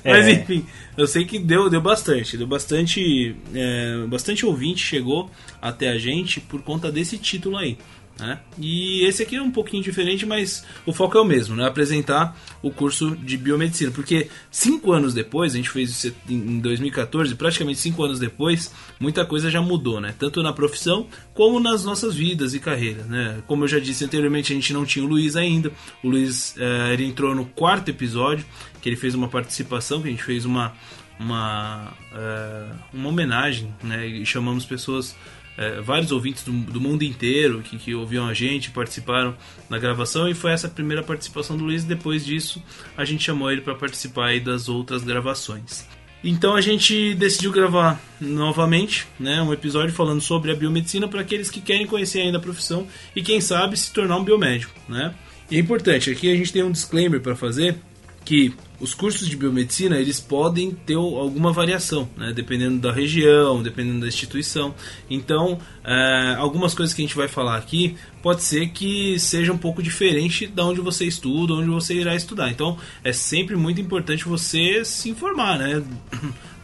Mas 0.05 0.27
É. 0.27 0.33
enfim, 0.33 0.65
eu 0.97 1.07
sei 1.07 1.25
que 1.25 1.39
deu, 1.39 1.69
deu 1.69 1.81
bastante, 1.81 2.37
deu 2.37 2.47
bastante, 2.47 3.35
é, 3.55 4.07
bastante 4.07 4.45
ouvinte 4.47 4.81
chegou 4.85 5.31
até 5.61 5.89
a 5.89 5.99
gente 5.99 6.41
por 6.41 6.63
conta 6.63 6.93
desse 6.93 7.19
título 7.19 7.57
aí, 7.57 7.77
Né? 8.19 8.39
E 8.59 9.05
esse 9.05 9.25
aqui 9.25 9.37
é 9.37 9.43
um 9.43 9.51
pouquinho 9.51 9.83
diferente, 9.83 10.25
mas 10.25 10.65
o 10.87 10.93
foco 10.93 11.19
é 11.19 11.21
o 11.21 11.25
mesmo, 11.25 11.57
né? 11.57 11.67
apresentar 11.67 12.37
o 12.63 12.71
curso 12.71 13.17
de 13.17 13.37
biomedicina. 13.37 13.91
Porque 13.91 14.29
cinco 14.51 14.93
anos 14.93 15.13
depois, 15.13 15.53
a 15.53 15.57
gente 15.57 15.71
fez 15.71 15.91
isso 15.91 16.15
em 16.29 16.61
2014, 16.61 17.35
praticamente 17.35 17.81
cinco 17.81 18.05
anos 18.05 18.21
depois, 18.21 18.73
muita 19.01 19.25
coisa 19.27 19.51
já 19.51 19.61
mudou, 19.61 20.01
né? 20.01 20.15
tanto 20.17 20.43
na 20.43 20.53
profissão 20.53 21.09
como 21.35 21.59
nas 21.59 21.85
nossas 21.85 22.15
vidas 22.15 22.55
e 22.55 22.61
carreiras. 22.61 23.07
Né? 23.07 23.43
Como 23.49 23.65
eu 23.65 23.69
já 23.69 23.81
disse 23.81 24.05
anteriormente, 24.05 24.53
a 24.53 24.55
gente 24.55 24.73
não 24.73 24.85
tinha 24.85 25.05
o 25.05 25.09
Luiz 25.09 25.35
ainda. 25.35 25.73
O 26.03 26.09
Luiz 26.09 26.55
eh, 26.57 26.93
ele 26.93 27.05
entrou 27.05 27.35
no 27.35 27.45
quarto 27.45 27.89
episódio, 27.89 28.45
que 28.81 28.89
ele 28.89 28.97
fez 28.97 29.15
uma 29.15 29.29
participação, 29.29 30.01
que 30.01 30.09
a 30.09 30.11
gente 30.11 30.23
fez 30.23 30.45
uma, 30.45 30.73
uma, 31.19 31.93
eh, 32.13 32.71
uma 32.93 33.09
homenagem 33.09 33.75
né? 33.83 34.07
e 34.07 34.25
chamamos 34.25 34.65
pessoas 34.65 35.17
é, 35.57 35.81
vários 35.81 36.11
ouvintes 36.13 36.45
do, 36.45 36.53
do, 36.53 36.81
mundo 36.81 37.03
inteiro 37.03 37.63
que, 37.63 37.79
que 37.79 37.95
ouviam 37.95 38.27
a 38.27 38.35
gente, 38.35 38.71
participaram 38.71 39.37
na 39.69 39.79
gravação 39.79 40.29
e 40.29 40.35
foi 40.35 40.53
essa 40.53 40.67
a 40.67 40.71
primeira 40.71 41.03
participação 41.03 41.57
do 41.57 41.65
Luiz. 41.65 41.85
Depois 41.85 42.25
disso, 42.25 42.63
a 42.97 43.05
gente 43.05 43.25
chamou 43.25 43.51
ele 43.51 43.61
para 43.61 43.75
participar 43.75 44.39
das 44.41 44.69
outras 44.69 45.05
gravações. 45.05 45.87
Então 46.25 46.57
a 46.57 46.61
gente 46.61 47.15
decidiu 47.15 47.53
gravar 47.53 48.01
novamente 48.19 49.07
né, 49.21 49.43
um 49.43 49.53
episódio 49.53 49.95
falando 49.95 50.23
sobre 50.23 50.51
a 50.51 50.55
biomedicina 50.55 51.07
para 51.07 51.21
aqueles 51.21 51.51
que 51.51 51.61
querem 51.61 51.87
conhecer 51.87 52.23
ainda 52.23 52.39
a 52.39 52.41
profissão 52.41 52.87
e 53.15 53.23
quem 53.23 53.43
sabe 53.43 53.77
se 53.77 53.93
tornar 53.93 54.17
um 54.17 54.25
biomédico. 54.25 54.73
Né? 54.89 55.15
E 55.51 55.57
é 55.57 55.61
importante, 55.61 56.11
aqui 56.11 56.33
a 56.33 56.35
gente 56.35 56.51
tem 56.51 56.63
um 56.63 56.73
disclaimer 56.73 57.21
para 57.21 57.37
fazer 57.37 57.77
que 58.25 58.55
os 58.81 58.95
cursos 58.95 59.29
de 59.29 59.37
biomedicina 59.37 59.97
eles 59.97 60.21
podem 60.21 60.73
ter 60.73 60.95
alguma 60.95 61.53
variação, 61.53 62.09
né? 62.17 62.33
dependendo 62.33 62.79
da 62.79 62.93
região, 62.93 63.63
dependendo 63.63 64.01
da 64.01 64.09
instituição. 64.09 64.75
Então, 65.09 65.59
é, 65.85 66.35
algumas 66.39 66.75
coisas 66.75 66.95
que 66.95 67.03
a 67.03 67.05
gente 67.05 67.17
vai 67.17 67.29
falar 67.29 67.57
aqui 67.57 67.97
pode 68.23 68.43
ser 68.43 68.69
que 68.69 69.19
seja 69.19 69.53
um 69.53 69.59
pouco 69.59 69.83
diferente 69.83 70.47
da 70.47 70.65
onde 70.65 70.81
você 70.81 71.05
estuda, 71.05 71.55
onde 71.55 71.71
você 71.71 71.95
irá 71.95 72.15
estudar. 72.15 72.51
Então, 72.51 72.77
é 73.03 73.13
sempre 73.13 73.55
muito 73.57 73.81
importante 73.81 74.25
você 74.25 74.85
se 74.85 75.11
informar, 75.11 75.59
né? 75.59 75.83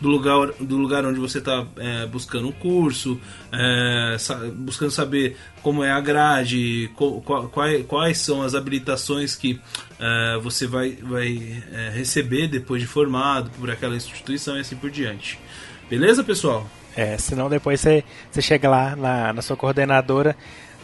Do 0.01 0.09
lugar, 0.09 0.53
do 0.59 0.77
lugar 0.77 1.05
onde 1.05 1.21
você 1.21 1.39
está 1.39 1.67
é, 1.77 2.07
buscando 2.07 2.47
o 2.47 2.49
um 2.49 2.53
curso, 2.53 3.21
é, 3.53 4.17
sa 4.19 4.37
buscando 4.55 4.91
saber 4.91 5.37
como 5.63 5.85
é 5.85 5.91
a 5.91 6.01
grade, 6.01 6.91
quais, 7.53 7.87
quais 7.87 8.19
são 8.19 8.43
as 8.43 8.55
habilitações 8.55 9.37
que 9.37 9.61
é, 9.99 10.39
você 10.43 10.67
vai, 10.67 10.93
vai 10.93 11.63
é, 11.73 11.91
receber 11.91 12.49
depois 12.49 12.81
de 12.81 12.89
formado 12.89 13.51
por 13.59 13.71
aquela 13.71 13.95
instituição 13.95 14.57
e 14.57 14.61
assim 14.61 14.77
por 14.77 14.91
diante. 14.91 15.39
Beleza, 15.89 16.25
pessoal? 16.25 16.67
É, 16.97 17.17
senão 17.19 17.49
depois 17.49 17.81
você, 17.81 18.03
você 18.31 18.41
chega 18.41 18.69
lá 18.69 18.97
na, 18.97 19.33
na 19.33 19.43
sua 19.43 19.57
coordenadora. 19.57 20.37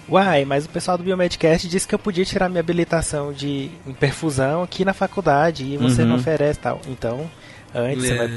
Uai, 0.09 0.45
mas 0.45 0.67
o 0.67 0.69
pessoal 0.69 0.97
do 0.97 1.03
Biomedcast 1.03 1.67
disse 1.69 1.89
que 1.89 1.95
eu 1.95 1.99
podia 1.99 2.25
tirar 2.25 2.49
minha 2.49 2.61
habilitação 2.61 3.33
de 3.33 3.71
em 3.85 3.93
perfusão 3.93 4.63
aqui 4.63 4.85
na 4.85 4.93
faculdade 4.93 5.65
e 5.65 5.77
você 5.77 6.03
uhum. 6.03 6.09
não 6.09 6.17
oferece 6.17 6.61
tal. 6.61 6.81
Então, 6.87 7.29
antes 7.75 8.05
é... 8.05 8.09
você 8.09 8.15
vai 8.15 8.29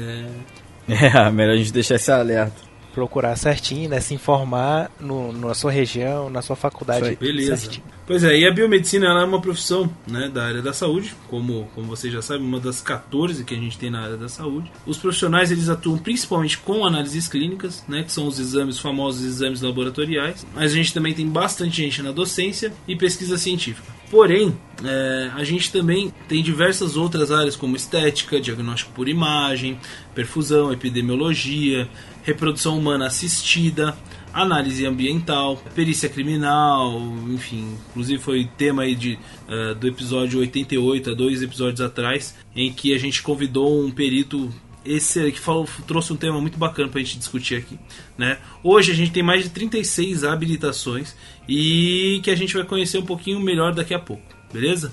É, 0.90 1.30
melhor 1.30 1.54
a 1.54 1.56
gente 1.56 1.72
deixar 1.72 1.96
esse 1.96 2.10
alerta. 2.10 2.70
Procurar 2.92 3.36
certinho, 3.36 3.88
né? 3.88 4.00
Se 4.00 4.14
informar 4.14 4.90
no, 4.98 5.32
na 5.32 5.54
sua 5.54 5.70
região, 5.70 6.28
na 6.28 6.42
sua 6.42 6.56
faculdade. 6.56 7.16
Beleza. 7.16 7.56
Certinho. 7.56 7.84
Pois 8.10 8.24
é, 8.24 8.36
e 8.36 8.44
a 8.44 8.50
biomedicina 8.52 9.06
ela 9.06 9.20
é 9.20 9.24
uma 9.24 9.40
profissão 9.40 9.88
né, 10.04 10.28
da 10.28 10.44
área 10.44 10.60
da 10.60 10.72
saúde, 10.72 11.14
como, 11.28 11.70
como 11.76 11.86
você 11.86 12.10
já 12.10 12.20
sabe, 12.20 12.42
uma 12.42 12.58
das 12.58 12.80
14 12.80 13.44
que 13.44 13.54
a 13.54 13.56
gente 13.56 13.78
tem 13.78 13.88
na 13.88 14.02
área 14.02 14.16
da 14.16 14.28
saúde. 14.28 14.68
Os 14.84 14.98
profissionais 14.98 15.52
eles 15.52 15.68
atuam 15.68 15.96
principalmente 15.96 16.58
com 16.58 16.84
análises 16.84 17.28
clínicas, 17.28 17.84
né, 17.86 18.02
que 18.02 18.10
são 18.10 18.26
os 18.26 18.40
exames, 18.40 18.74
os 18.74 18.80
famosos 18.80 19.24
exames 19.24 19.60
laboratoriais. 19.60 20.44
Mas 20.52 20.72
a 20.72 20.74
gente 20.74 20.92
também 20.92 21.14
tem 21.14 21.28
bastante 21.28 21.76
gente 21.76 22.02
na 22.02 22.10
docência 22.10 22.72
e 22.88 22.96
pesquisa 22.96 23.38
científica. 23.38 23.99
Porém, 24.10 24.58
é, 24.84 25.30
a 25.34 25.44
gente 25.44 25.70
também 25.70 26.12
tem 26.28 26.42
diversas 26.42 26.96
outras 26.96 27.30
áreas 27.30 27.54
como 27.54 27.76
estética, 27.76 28.40
diagnóstico 28.40 28.90
por 28.92 29.08
imagem, 29.08 29.78
perfusão, 30.14 30.72
epidemiologia, 30.72 31.88
reprodução 32.24 32.76
humana 32.76 33.06
assistida, 33.06 33.96
análise 34.32 34.84
ambiental, 34.84 35.62
perícia 35.76 36.08
criminal, 36.08 37.00
enfim, 37.28 37.76
inclusive 37.90 38.20
foi 38.20 38.48
tema 38.58 38.82
aí 38.82 38.96
de, 38.96 39.16
uh, 39.48 39.76
do 39.76 39.86
episódio 39.86 40.40
88, 40.40 41.10
há 41.10 41.14
dois 41.14 41.40
episódios 41.40 41.80
atrás, 41.80 42.34
em 42.54 42.72
que 42.72 42.92
a 42.92 42.98
gente 42.98 43.22
convidou 43.22 43.84
um 43.84 43.92
perito 43.92 44.52
esse 44.84 45.30
que 45.32 45.40
falou, 45.40 45.68
trouxe 45.86 46.12
um 46.12 46.16
tema 46.16 46.40
muito 46.40 46.58
bacana 46.58 46.88
para 46.88 47.00
a 47.00 47.04
gente 47.04 47.18
discutir 47.18 47.56
aqui. 47.56 47.78
Né? 48.16 48.38
Hoje 48.62 48.92
a 48.92 48.94
gente 48.94 49.12
tem 49.12 49.22
mais 49.22 49.44
de 49.44 49.50
36 49.50 50.24
habilitações 50.24 51.14
e 51.48 52.20
que 52.22 52.30
a 52.30 52.34
gente 52.34 52.54
vai 52.54 52.64
conhecer 52.64 52.98
um 52.98 53.06
pouquinho 53.06 53.40
melhor 53.40 53.74
daqui 53.74 53.94
a 53.94 53.98
pouco, 53.98 54.22
beleza? 54.52 54.92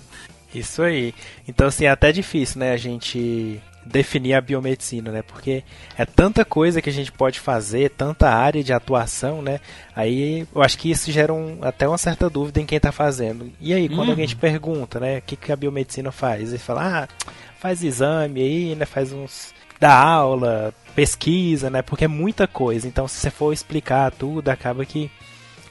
Isso 0.54 0.82
aí. 0.82 1.14
Então, 1.48 1.68
assim, 1.68 1.86
é 1.86 1.90
até 1.90 2.12
difícil, 2.12 2.60
né, 2.60 2.72
a 2.72 2.78
gente 2.78 3.62
definir 3.88 4.34
a 4.34 4.42
biomedicina, 4.42 5.12
né? 5.12 5.22
Porque 5.22 5.64
é 5.98 6.06
tanta 6.06 6.44
coisa 6.44 6.82
que 6.82 6.90
a 6.90 6.94
gente 6.94 7.12
pode 7.12 7.40
fazer, 7.40 7.92
tanta 7.92 8.30
área 8.30 8.64
de 8.64 8.74
atuação, 8.74 9.42
né? 9.42 9.60
Aí 9.96 10.46
eu 10.54 10.62
acho 10.62 10.78
que 10.78 10.92
isso 10.92 11.12
gera 11.12 11.34
um, 11.34 11.60
até 11.62 11.88
uma 11.88 11.98
certa 11.98 12.30
dúvida 12.30 12.60
em 12.60 12.66
quem 12.66 12.78
está 12.78 12.92
fazendo. 12.92 13.52
E 13.62 13.74
aí, 13.74 13.88
quando 13.88 14.06
uhum. 14.06 14.10
alguém 14.12 14.28
te 14.28 14.36
pergunta, 14.36 15.00
né, 15.00 15.20
o 15.20 15.22
que, 15.22 15.36
que 15.36 15.52
a 15.52 15.56
biomedicina 15.56 16.12
faz? 16.12 16.50
Ele 16.50 16.58
fala, 16.58 17.04
ah, 17.04 17.32
faz 17.60 17.84
exame 17.84 18.42
aí, 18.42 18.76
né? 18.76 18.86
Faz 18.86 19.14
uns 19.14 19.54
da 19.80 19.94
aula, 19.98 20.74
pesquisa, 20.96 21.70
né? 21.70 21.82
Porque 21.82 22.06
é 22.06 22.08
muita 22.08 22.48
coisa. 22.48 22.88
Então, 22.88 23.08
se 23.08 23.18
você 23.18 23.30
for 23.30 23.54
explicar 23.54 24.12
tudo, 24.12 24.50
acaba 24.50 24.86
que 24.86 25.12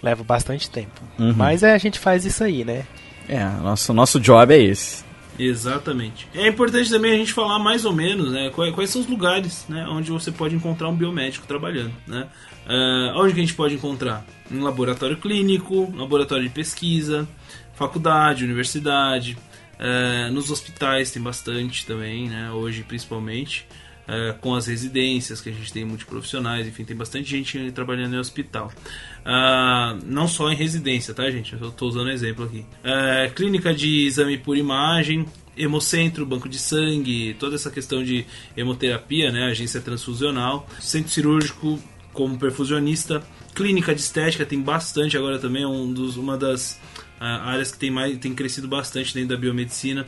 leva 0.02 0.22
bastante 0.22 0.70
tempo. 0.70 1.00
Uhum. 1.18 1.34
Mas 1.34 1.62
é, 1.62 1.72
a 1.72 1.78
gente 1.78 1.98
faz 1.98 2.24
isso 2.24 2.44
aí, 2.44 2.64
né? 2.64 2.86
É, 3.28 3.44
nosso 3.44 3.92
nosso 3.92 4.20
job 4.20 4.54
é 4.54 4.62
esse. 4.62 5.04
Exatamente. 5.38 6.28
É 6.34 6.48
importante 6.48 6.88
também 6.88 7.12
a 7.12 7.16
gente 7.16 7.32
falar 7.32 7.58
mais 7.58 7.84
ou 7.84 7.92
menos, 7.92 8.32
né, 8.32 8.50
quais, 8.50 8.74
quais 8.74 8.90
são 8.90 9.02
os 9.02 9.06
lugares, 9.06 9.66
né, 9.68 9.86
onde 9.86 10.10
você 10.10 10.32
pode 10.32 10.54
encontrar 10.54 10.88
um 10.88 10.94
biomédico 10.94 11.46
trabalhando, 11.46 11.92
né? 12.06 12.26
Uh, 12.66 13.20
onde 13.20 13.34
que 13.34 13.40
a 13.40 13.42
gente 13.42 13.54
pode 13.54 13.74
encontrar? 13.74 14.24
Em 14.50 14.58
laboratório 14.60 15.16
clínico, 15.16 15.92
laboratório 15.94 16.44
de 16.44 16.50
pesquisa, 16.50 17.28
faculdade, 17.74 18.44
universidade, 18.44 19.36
uh, 19.78 20.32
nos 20.32 20.50
hospitais 20.50 21.10
tem 21.10 21.22
bastante 21.22 21.86
também, 21.86 22.28
né? 22.28 22.50
Hoje 22.50 22.82
principalmente. 22.82 23.66
Uh, 24.06 24.38
com 24.38 24.54
as 24.54 24.68
residências 24.68 25.40
que 25.40 25.48
a 25.48 25.52
gente 25.52 25.72
tem 25.72 25.84
multiprofissionais, 25.84 26.66
enfim, 26.66 26.84
tem 26.84 26.96
bastante 26.96 27.28
gente 27.28 27.72
trabalhando 27.72 28.14
em 28.14 28.18
hospital. 28.18 28.72
Uh, 29.24 29.98
não 30.04 30.28
só 30.28 30.48
em 30.50 30.54
residência, 30.54 31.12
tá, 31.12 31.28
gente? 31.28 31.54
Eu 31.60 31.68
estou 31.68 31.88
usando 31.88 32.10
exemplo 32.10 32.44
aqui. 32.44 32.60
Uh, 32.84 33.34
clínica 33.34 33.74
de 33.74 34.06
exame 34.06 34.38
por 34.38 34.56
imagem, 34.56 35.26
hemocentro, 35.56 36.24
banco 36.24 36.48
de 36.48 36.58
sangue, 36.58 37.34
toda 37.34 37.56
essa 37.56 37.70
questão 37.70 38.04
de 38.04 38.24
hemoterapia, 38.56 39.32
né? 39.32 39.46
Agência 39.46 39.80
transfusional, 39.80 40.68
centro 40.80 41.10
cirúrgico 41.10 41.80
como 42.12 42.38
perfusionista, 42.38 43.22
clínica 43.54 43.94
de 43.94 44.00
estética 44.00 44.46
tem 44.46 44.60
bastante 44.60 45.18
agora 45.18 45.38
também, 45.38 45.64
é 45.64 45.66
um 45.66 45.92
dos, 45.92 46.16
uma 46.16 46.36
das 46.36 46.80
áreas 47.18 47.72
que 47.72 47.78
tem 47.78 47.90
mais 47.90 48.16
tem 48.18 48.34
crescido 48.34 48.68
bastante 48.68 49.14
dentro 49.14 49.30
da 49.30 49.36
biomedicina 49.36 50.06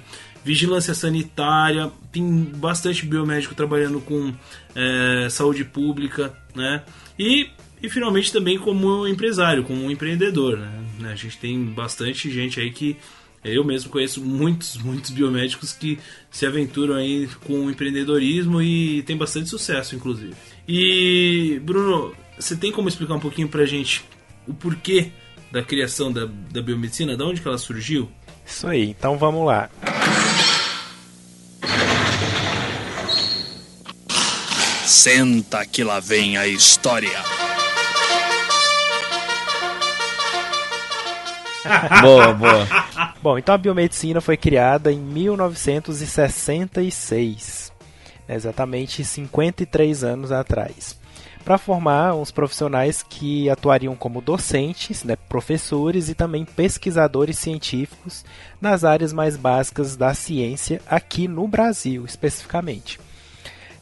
vigilância 0.49 0.95
sanitária, 0.95 1.93
tem 2.11 2.25
bastante 2.57 3.05
biomédico 3.05 3.55
trabalhando 3.55 4.01
com 4.01 4.33
é, 4.75 5.29
saúde 5.29 5.63
pública, 5.63 6.35
né? 6.55 6.83
E, 7.19 7.51
e 7.83 7.91
finalmente 7.91 8.33
também 8.33 8.59
como 8.59 9.07
empresário, 9.07 9.63
como 9.63 9.91
empreendedor, 9.91 10.57
né? 10.57 11.13
A 11.13 11.15
gente 11.15 11.37
tem 11.37 11.63
bastante 11.67 12.31
gente 12.31 12.59
aí 12.59 12.71
que 12.71 12.97
eu 13.45 13.63
mesmo 13.63 13.91
conheço 13.91 14.25
muitos, 14.25 14.79
muitos 14.79 15.11
biomédicos 15.11 15.75
que 15.75 15.99
se 16.31 16.47
aventuram 16.47 16.95
aí 16.95 17.29
com 17.47 17.67
o 17.67 17.71
empreendedorismo 17.71 18.63
e 18.63 19.03
tem 19.03 19.19
bastante 19.19 19.51
sucesso, 19.51 19.95
inclusive. 19.95 20.33
E, 20.67 21.61
Bruno, 21.63 22.15
você 22.39 22.57
tem 22.57 22.73
como 22.73 22.89
explicar 22.89 23.15
um 23.15 23.21
pouquinho 23.21 23.49
pra 23.49 23.67
gente 23.67 24.03
o 24.47 24.55
porquê 24.55 25.13
da 25.53 25.63
criação 25.63 26.11
da, 26.11 26.27
da 26.51 26.63
biomedicina, 26.63 27.15
de 27.19 27.23
onde 27.23 27.43
que 27.43 27.49
ela 27.49 27.59
surgiu? 27.59 28.09
Isso 28.47 28.67
aí, 28.67 28.89
então 28.89 29.19
vamos 29.19 29.47
lá. 29.47 29.69
Senta 34.89 35.65
que 35.67 35.85
lá 35.85 36.01
vem 36.01 36.39
a 36.39 36.47
história. 36.47 37.21
boa, 42.01 42.33
boa. 42.33 42.67
Bom, 43.23 43.37
então 43.37 43.55
a 43.55 43.59
biomedicina 43.59 44.23
foi 44.23 44.39
criada 44.39 44.91
em 44.91 44.99
1966, 44.99 47.71
né, 48.27 48.35
exatamente 48.35 49.05
53 49.05 50.05
anos 50.05 50.33
atrás, 50.33 50.99
para 51.45 51.59
formar 51.59 52.15
uns 52.15 52.31
profissionais 52.31 53.05
que 53.07 53.51
atuariam 53.51 53.95
como 53.95 54.23
docentes, 54.23 55.05
né, 55.05 55.17
professores 55.29 56.09
e 56.09 56.15
também 56.15 56.47
pesquisadores 56.47 57.39
científicos 57.39 58.25
nas 58.59 58.85
áreas 58.85 59.13
mais 59.13 59.37
básicas 59.37 59.97
da 59.97 60.15
ciência 60.15 60.81
aqui 60.89 61.29
no 61.29 61.47
Brasil, 61.47 62.07
especificamente. 62.07 62.99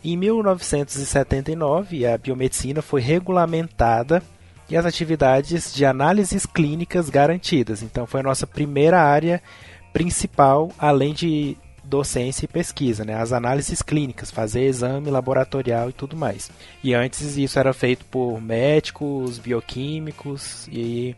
Em 0.04 0.16
1979, 0.16 2.06
a 2.06 2.16
biomedicina 2.16 2.80
foi 2.80 3.00
regulamentada 3.00 4.22
e 4.68 4.76
as 4.76 4.84
atividades 4.84 5.72
de 5.72 5.84
análises 5.84 6.44
clínicas 6.46 7.08
garantidas. 7.08 7.82
Então 7.82 8.06
foi 8.06 8.20
a 8.20 8.24
nossa 8.24 8.46
primeira 8.46 9.00
área 9.00 9.42
principal, 9.92 10.70
além 10.78 11.14
de 11.14 11.56
docência 11.82 12.44
e 12.44 12.48
pesquisa, 12.48 13.04
né? 13.04 13.14
as 13.14 13.32
análises 13.32 13.80
clínicas, 13.80 14.30
fazer 14.30 14.62
exame 14.62 15.08
laboratorial 15.10 15.88
e 15.88 15.92
tudo 15.92 16.16
mais. 16.16 16.50
E 16.82 16.92
antes 16.94 17.36
isso 17.36 17.58
era 17.58 17.72
feito 17.72 18.04
por 18.06 18.40
médicos, 18.40 19.38
bioquímicos 19.38 20.68
e, 20.70 21.14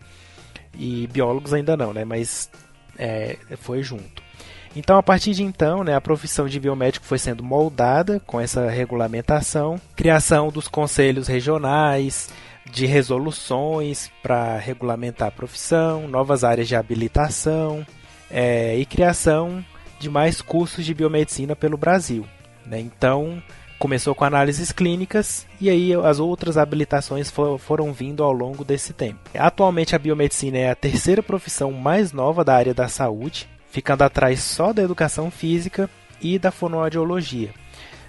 e 0.78 1.06
biólogos 1.06 1.54
ainda 1.54 1.76
não, 1.76 1.92
né? 1.92 2.04
mas 2.04 2.50
é, 2.98 3.38
foi 3.56 3.82
junto. 3.82 4.27
Então, 4.76 4.96
a 4.96 5.02
partir 5.02 5.32
de 5.32 5.42
então, 5.42 5.82
né, 5.82 5.94
a 5.94 6.00
profissão 6.00 6.46
de 6.46 6.60
biomédico 6.60 7.06
foi 7.06 7.18
sendo 7.18 7.42
moldada 7.42 8.20
com 8.26 8.40
essa 8.40 8.68
regulamentação, 8.68 9.80
criação 9.96 10.48
dos 10.48 10.68
conselhos 10.68 11.26
regionais, 11.26 12.28
de 12.70 12.86
resoluções 12.86 14.10
para 14.22 14.58
regulamentar 14.58 15.28
a 15.28 15.32
profissão, 15.32 16.06
novas 16.06 16.44
áreas 16.44 16.68
de 16.68 16.76
habilitação 16.76 17.86
é, 18.30 18.76
e 18.76 18.84
criação 18.84 19.64
de 19.98 20.08
mais 20.08 20.40
cursos 20.40 20.84
de 20.84 20.94
biomedicina 20.94 21.56
pelo 21.56 21.76
Brasil. 21.76 22.26
Né? 22.66 22.78
Então, 22.78 23.42
começou 23.78 24.14
com 24.14 24.24
análises 24.24 24.72
clínicas 24.72 25.46
e 25.60 25.70
aí 25.70 25.94
as 25.94 26.18
outras 26.18 26.56
habilitações 26.56 27.30
for, 27.30 27.58
foram 27.58 27.92
vindo 27.92 28.22
ao 28.22 28.32
longo 28.32 28.64
desse 28.64 28.92
tempo. 28.92 29.18
Atualmente, 29.34 29.96
a 29.96 29.98
biomedicina 29.98 30.58
é 30.58 30.70
a 30.70 30.74
terceira 30.74 31.22
profissão 31.22 31.72
mais 31.72 32.12
nova 32.12 32.44
da 32.44 32.54
área 32.54 32.74
da 32.74 32.88
saúde, 32.88 33.48
ficando 33.70 34.02
atrás 34.02 34.40
só 34.40 34.72
da 34.72 34.82
educação 34.82 35.30
física 35.30 35.88
e 36.20 36.38
da 36.38 36.50
fonoaudiologia. 36.50 37.50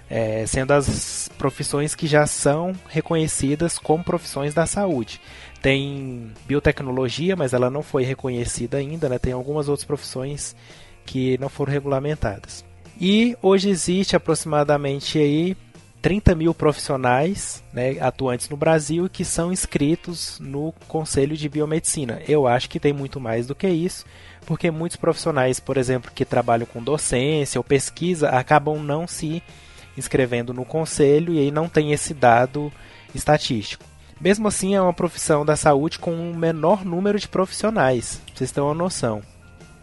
É, 0.08 0.44
sendo 0.44 0.72
as 0.72 1.30
profissões 1.38 1.94
que 1.94 2.08
já 2.08 2.26
são 2.26 2.74
reconhecidas 2.88 3.78
como 3.78 4.02
profissões 4.02 4.52
da 4.52 4.66
saúde. 4.66 5.20
Tem 5.62 6.32
biotecnologia, 6.46 7.36
mas 7.36 7.52
ela 7.52 7.70
não 7.70 7.82
foi 7.82 8.02
reconhecida 8.02 8.78
ainda, 8.78 9.08
né? 9.08 9.18
tem 9.18 9.32
algumas 9.32 9.68
outras 9.68 9.84
profissões 9.84 10.56
que 11.06 11.38
não 11.38 11.48
foram 11.48 11.72
regulamentadas. 11.72 12.64
E 13.00 13.36
hoje 13.40 13.70
existe 13.70 14.16
aproximadamente 14.16 15.16
aí 15.18 15.56
30 16.02 16.34
mil 16.34 16.54
profissionais 16.54 17.62
né, 17.72 17.98
atuantes 18.00 18.48
no 18.48 18.56
Brasil 18.56 19.08
que 19.08 19.24
são 19.24 19.52
inscritos 19.52 20.38
no 20.40 20.72
Conselho 20.88 21.36
de 21.36 21.48
Biomedicina. 21.48 22.20
Eu 22.26 22.46
acho 22.46 22.68
que 22.68 22.80
tem 22.80 22.92
muito 22.92 23.20
mais 23.20 23.46
do 23.46 23.54
que 23.54 23.68
isso, 23.68 24.04
porque 24.50 24.68
muitos 24.68 24.96
profissionais, 24.96 25.60
por 25.60 25.76
exemplo, 25.76 26.10
que 26.12 26.24
trabalham 26.24 26.66
com 26.66 26.82
docência 26.82 27.56
ou 27.56 27.62
pesquisa, 27.62 28.30
acabam 28.30 28.82
não 28.82 29.06
se 29.06 29.40
inscrevendo 29.96 30.52
no 30.52 30.64
conselho 30.64 31.32
e 31.32 31.38
aí 31.38 31.52
não 31.52 31.68
tem 31.68 31.92
esse 31.92 32.12
dado 32.12 32.72
estatístico. 33.14 33.84
Mesmo 34.20 34.48
assim, 34.48 34.74
é 34.74 34.82
uma 34.82 34.92
profissão 34.92 35.46
da 35.46 35.54
saúde 35.54 36.00
com 36.00 36.12
um 36.12 36.34
menor 36.34 36.84
número 36.84 37.16
de 37.16 37.28
profissionais, 37.28 38.20
vocês 38.34 38.50
terem 38.50 38.68
uma 38.68 38.74
noção. 38.74 39.22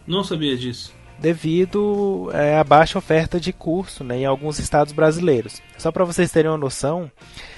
Não 0.06 0.22
sabia 0.22 0.54
disso 0.54 0.98
devido 1.18 2.30
é, 2.32 2.58
à 2.58 2.62
baixa 2.62 2.96
oferta 2.96 3.40
de 3.40 3.52
curso 3.52 4.04
né, 4.04 4.18
em 4.18 4.24
alguns 4.24 4.58
estados 4.58 4.92
brasileiros. 4.92 5.60
Só 5.76 5.90
para 5.90 6.04
vocês 6.04 6.30
terem 6.30 6.50
uma 6.50 6.56
noção, 6.56 7.10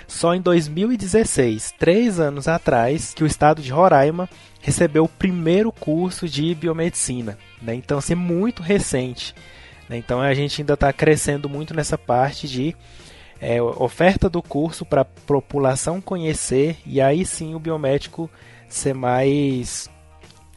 só 0.09 0.35
em 0.35 0.41
2016, 0.41 1.75
três 1.79 2.19
anos 2.19 2.49
atrás, 2.49 3.13
que 3.13 3.23
o 3.23 3.27
estado 3.27 3.61
de 3.61 3.71
Roraima 3.71 4.29
recebeu 4.61 5.05
o 5.05 5.09
primeiro 5.09 5.73
curso 5.73 6.29
de 6.29 6.55
biomedicina. 6.55 7.39
Né? 7.61 7.75
Então, 7.75 7.99
assim, 7.99 8.15
muito 8.15 8.63
recente. 8.63 9.35
Né? 9.89 9.97
Então, 9.97 10.21
a 10.21 10.33
gente 10.35 10.61
ainda 10.61 10.75
está 10.75 10.93
crescendo 10.93 11.49
muito 11.49 11.75
nessa 11.75 11.97
parte 11.97 12.47
de 12.47 12.77
é, 13.41 13.61
oferta 13.63 14.29
do 14.29 14.43
curso 14.43 14.85
para 14.85 15.01
a 15.01 15.05
população 15.05 16.01
conhecer 16.01 16.77
e 16.85 17.01
aí 17.01 17.25
sim 17.25 17.55
o 17.55 17.59
biomédico 17.59 18.31
ser 18.69 18.95
mais 18.95 19.89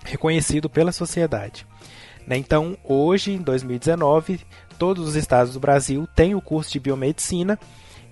reconhecido 0.03 0.69
pela 0.69 0.91
sociedade. 0.91 1.65
Né? 2.27 2.38
Então, 2.38 2.77
hoje, 2.83 3.31
em 3.31 3.41
2019, 3.41 4.41
todos 4.77 5.07
os 5.07 5.15
estados 5.15 5.53
do 5.53 5.60
Brasil 5.60 6.07
têm 6.13 6.36
o 6.36 6.41
curso 6.41 6.72
de 6.72 6.79
biomedicina 6.79 7.57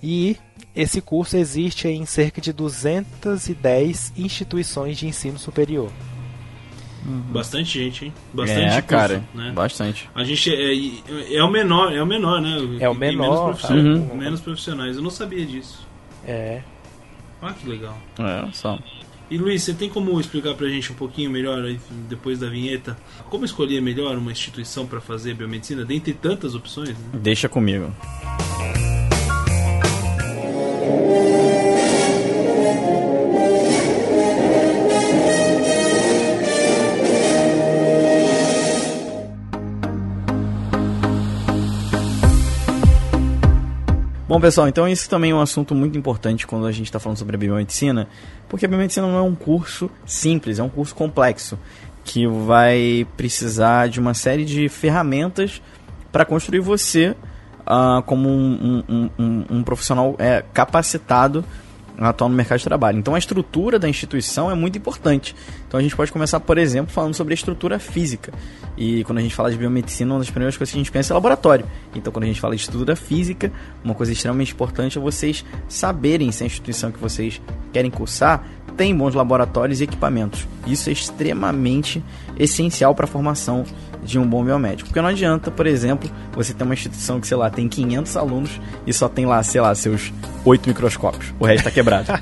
e 0.01 0.38
esse 0.75 1.01
curso 1.01 1.38
existe 1.38 1.88
em 1.88 2.05
cerca 2.05 2.41
de 2.41 2.51
210 2.53 4.13
instituições 4.17 4.98
de 4.98 5.08
ensino 5.08 5.38
superior. 5.38 5.91
Uhum. 7.05 7.20
Bastante 7.31 7.79
gente, 7.79 8.05
hein? 8.05 8.13
Bastante 8.34 8.62
é, 8.62 8.74
curso, 8.74 8.88
cara, 8.88 9.24
né? 9.34 9.51
bastante. 9.51 10.10
A 10.13 10.24
gente 10.24 10.53
é, 10.53 11.36
é, 11.36 11.43
o 11.43 11.50
menor, 11.50 11.91
é 11.91 12.01
o 12.01 12.05
menor, 12.05 12.41
né? 12.41 12.58
É 12.79 12.88
o 12.88 12.93
menor. 12.93 13.24
Menos, 13.24 13.39
profissionais, 13.39 13.86
uhum. 13.86 14.17
menos 14.17 14.41
profissionais. 14.41 14.96
Eu 14.98 15.01
não 15.01 15.10
sabia 15.10 15.46
disso. 15.46 15.88
É. 16.25 16.62
Ah, 17.41 17.53
que 17.53 17.67
legal. 17.67 17.98
É, 18.20 18.51
só. 18.53 18.77
E 19.31 19.38
Luiz, 19.38 19.63
você 19.63 19.73
tem 19.73 19.89
como 19.89 20.19
explicar 20.19 20.54
pra 20.56 20.67
gente 20.67 20.91
um 20.91 20.95
pouquinho 20.95 21.32
melhor, 21.32 21.63
depois 22.10 22.39
da 22.39 22.49
vinheta, 22.49 22.97
como 23.30 23.45
escolher 23.45 23.82
melhor 23.82 24.17
uma 24.17 24.32
instituição 24.32 24.86
para 24.86 24.99
fazer 24.99 25.34
biomedicina, 25.34 25.86
dentre 25.86 26.13
tantas 26.13 26.54
opções? 26.54 26.89
Né? 26.89 26.95
Deixa 27.13 27.47
comigo. 27.47 27.91
Bom, 44.32 44.39
pessoal, 44.39 44.69
então 44.69 44.88
isso 44.88 45.10
também 45.10 45.32
é 45.32 45.36
um 45.36 45.41
assunto 45.41 45.75
muito 45.75 45.97
importante 45.97 46.47
quando 46.47 46.65
a 46.65 46.71
gente 46.71 46.86
está 46.86 47.01
falando 47.01 47.17
sobre 47.17 47.36
a 47.36 47.38
biomedicina, 47.38 48.08
porque 48.47 48.65
a 48.65 48.67
biomedicina 48.69 49.06
não 49.06 49.17
é 49.17 49.21
um 49.21 49.36
curso 49.36 49.91
simples, 50.06 50.58
é 50.58 50.63
um 50.63 50.69
curso 50.69 50.95
complexo 50.95 51.60
que 52.06 52.25
vai 52.25 53.06
precisar 53.17 53.89
de 53.89 53.99
uma 53.99 54.13
série 54.13 54.45
de 54.45 54.69
ferramentas 54.69 55.62
para 56.13 56.23
construir 56.23 56.62
você 56.62 57.13
uh, 57.62 58.02
como 58.04 58.30
um, 58.30 58.84
um, 58.88 59.10
um, 59.17 59.45
um 59.50 59.63
profissional 59.63 60.15
é, 60.19 60.43
capacitado 60.54 61.43
atual 62.08 62.30
no 62.30 62.36
mercado 62.36 62.58
de 62.60 62.63
trabalho. 62.63 62.97
Então 62.97 63.15
a 63.15 63.19
estrutura 63.19 63.78
da 63.78 63.88
instituição 63.88 64.50
é 64.50 64.56
muito 64.56 64.78
importante. 64.78 65.36
Então 65.67 65.80
a 65.80 65.84
gente 65.84 65.95
pode 65.95 66.12
começar, 66.12 66.39
por 66.39 66.58
exemplo, 66.58 66.91
falando 66.91 67.13
sobre 67.13 67.34
a 67.34 67.36
estrutura 67.36 67.80
física. 67.80 68.34
E 68.78 69.04
quando 69.04 69.19
a 69.19 69.21
gente 69.21 69.36
fala 69.36 69.52
de 69.52 69.58
biomedicina, 69.58 70.13
uma 70.13 70.19
das 70.19 70.30
primeiras 70.30 70.58
coisas 70.58 70.71
que 70.71 70.78
a 70.78 70.82
gente 70.82 70.91
pensa 70.91 71.13
é 71.13 71.15
laboratório. 71.15 71.65
Então 71.95 72.12
quando 72.12 72.24
a 72.24 72.28
gente 72.28 72.39
fala 72.39 72.56
de 72.56 72.62
estrutura 72.62 72.95
física, 72.95 73.52
uma 73.84 73.93
coisa 73.93 74.12
extremamente 74.12 74.54
importante 74.54 74.97
é 74.97 75.02
vocês 75.02 75.45
saberem 75.67 76.32
se 76.32 76.43
a 76.43 76.45
instituição 76.45 76.91
que 76.91 77.00
vocês 77.00 77.41
querem 77.71 77.91
cursar 77.91 78.43
tem 78.77 78.95
bons 78.95 79.13
laboratórios 79.13 79.81
e 79.81 79.84
equipamentos. 79.84 80.47
Isso 80.65 80.89
é 80.89 80.93
extremamente 80.93 82.03
essencial 82.38 82.95
para 82.95 83.05
a 83.05 83.07
formação 83.07 83.65
de 84.03 84.17
um 84.17 84.25
bom 84.25 84.43
biomédico. 84.43 84.89
Porque 84.89 85.01
não 85.01 85.10
adianta, 85.10 85.51
por 85.51 85.67
exemplo, 85.67 86.10
você 86.34 86.53
ter 86.53 86.63
uma 86.63 86.73
instituição 86.73 87.19
que, 87.19 87.27
sei 87.27 87.38
lá, 87.38 87.49
tem 87.49 87.67
500 87.67 88.17
alunos 88.17 88.62
e 88.86 88.93
só 88.93 89.07
tem 89.07 89.25
lá, 89.25 89.41
sei 89.43 89.62
lá, 89.62 89.73
seus 89.75 90.12
8 90.43 90.67
microscópios. 90.67 91.34
O 91.39 91.45
resto 91.45 91.67
está 91.67 91.71
quebrado. 91.71 92.07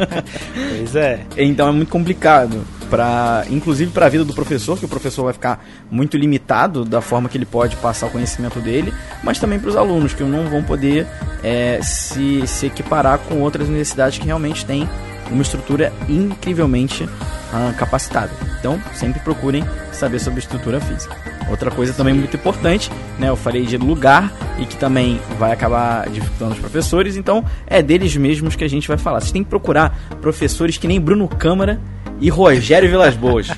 pois 0.77 0.95
é. 0.95 1.25
Então 1.37 1.67
é 1.67 1.71
muito 1.71 1.89
complicado 1.89 2.65
para 2.89 3.45
inclusive 3.49 3.91
para 3.91 4.07
a 4.07 4.09
vida 4.09 4.25
do 4.25 4.33
professor, 4.33 4.77
que 4.77 4.85
o 4.85 4.87
professor 4.87 5.23
vai 5.23 5.33
ficar 5.33 5.63
muito 5.91 6.17
limitado 6.17 6.83
da 6.83 7.01
forma 7.01 7.29
que 7.29 7.37
ele 7.37 7.45
pode 7.45 7.75
passar 7.75 8.07
o 8.07 8.09
conhecimento 8.09 8.59
dele, 8.59 8.91
mas 9.23 9.39
também 9.39 9.59
para 9.59 9.69
os 9.69 9.75
alunos, 9.75 10.13
que 10.13 10.23
não 10.23 10.49
vão 10.49 10.63
poder 10.63 11.05
é, 11.43 11.79
se, 11.83 12.45
se 12.47 12.65
equiparar 12.65 13.19
com 13.19 13.41
outras 13.41 13.67
universidades 13.67 14.17
que 14.17 14.25
realmente 14.25 14.65
têm 14.65 14.89
uma 15.29 15.41
estrutura 15.41 15.91
incrivelmente 16.07 17.03
uh, 17.03 17.73
capacitada. 17.77 18.31
Então, 18.59 18.81
sempre 18.93 19.19
procurem 19.21 19.63
saber 19.91 20.19
sobre 20.19 20.39
estrutura 20.39 20.79
física. 20.79 21.15
Outra 21.49 21.71
coisa 21.71 21.93
também 21.93 22.13
muito 22.13 22.35
importante, 22.35 22.91
né? 23.17 23.29
Eu 23.29 23.35
falei 23.35 23.65
de 23.65 23.75
lugar 23.77 24.31
e 24.59 24.65
que 24.65 24.75
também 24.77 25.19
vai 25.39 25.51
acabar 25.51 26.07
dificultando 26.09 26.53
os 26.53 26.59
professores, 26.59 27.17
então 27.17 27.43
é 27.65 27.81
deles 27.81 28.15
mesmos 28.15 28.55
que 28.55 28.63
a 28.63 28.67
gente 28.67 28.87
vai 28.87 28.97
falar. 28.97 29.19
Vocês 29.19 29.31
têm 29.31 29.43
que 29.43 29.49
procurar 29.49 29.97
professores 30.21 30.77
que 30.77 30.87
nem 30.87 31.01
Bruno 31.01 31.27
Câmara 31.27 31.79
e 32.19 32.29
Rogério 32.29 32.87
Vilas 32.89 33.15
Boas. 33.15 33.47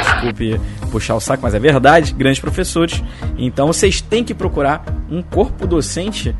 Desculpe 0.00 0.60
puxar 0.92 1.14
o 1.14 1.20
saco, 1.20 1.42
mas 1.42 1.54
é 1.54 1.58
verdade, 1.58 2.12
grandes 2.12 2.40
professores. 2.40 3.02
Então 3.36 3.66
vocês 3.66 4.00
têm 4.00 4.22
que 4.22 4.34
procurar 4.34 4.84
um 5.10 5.22
corpo 5.22 5.66
docente 5.66 6.36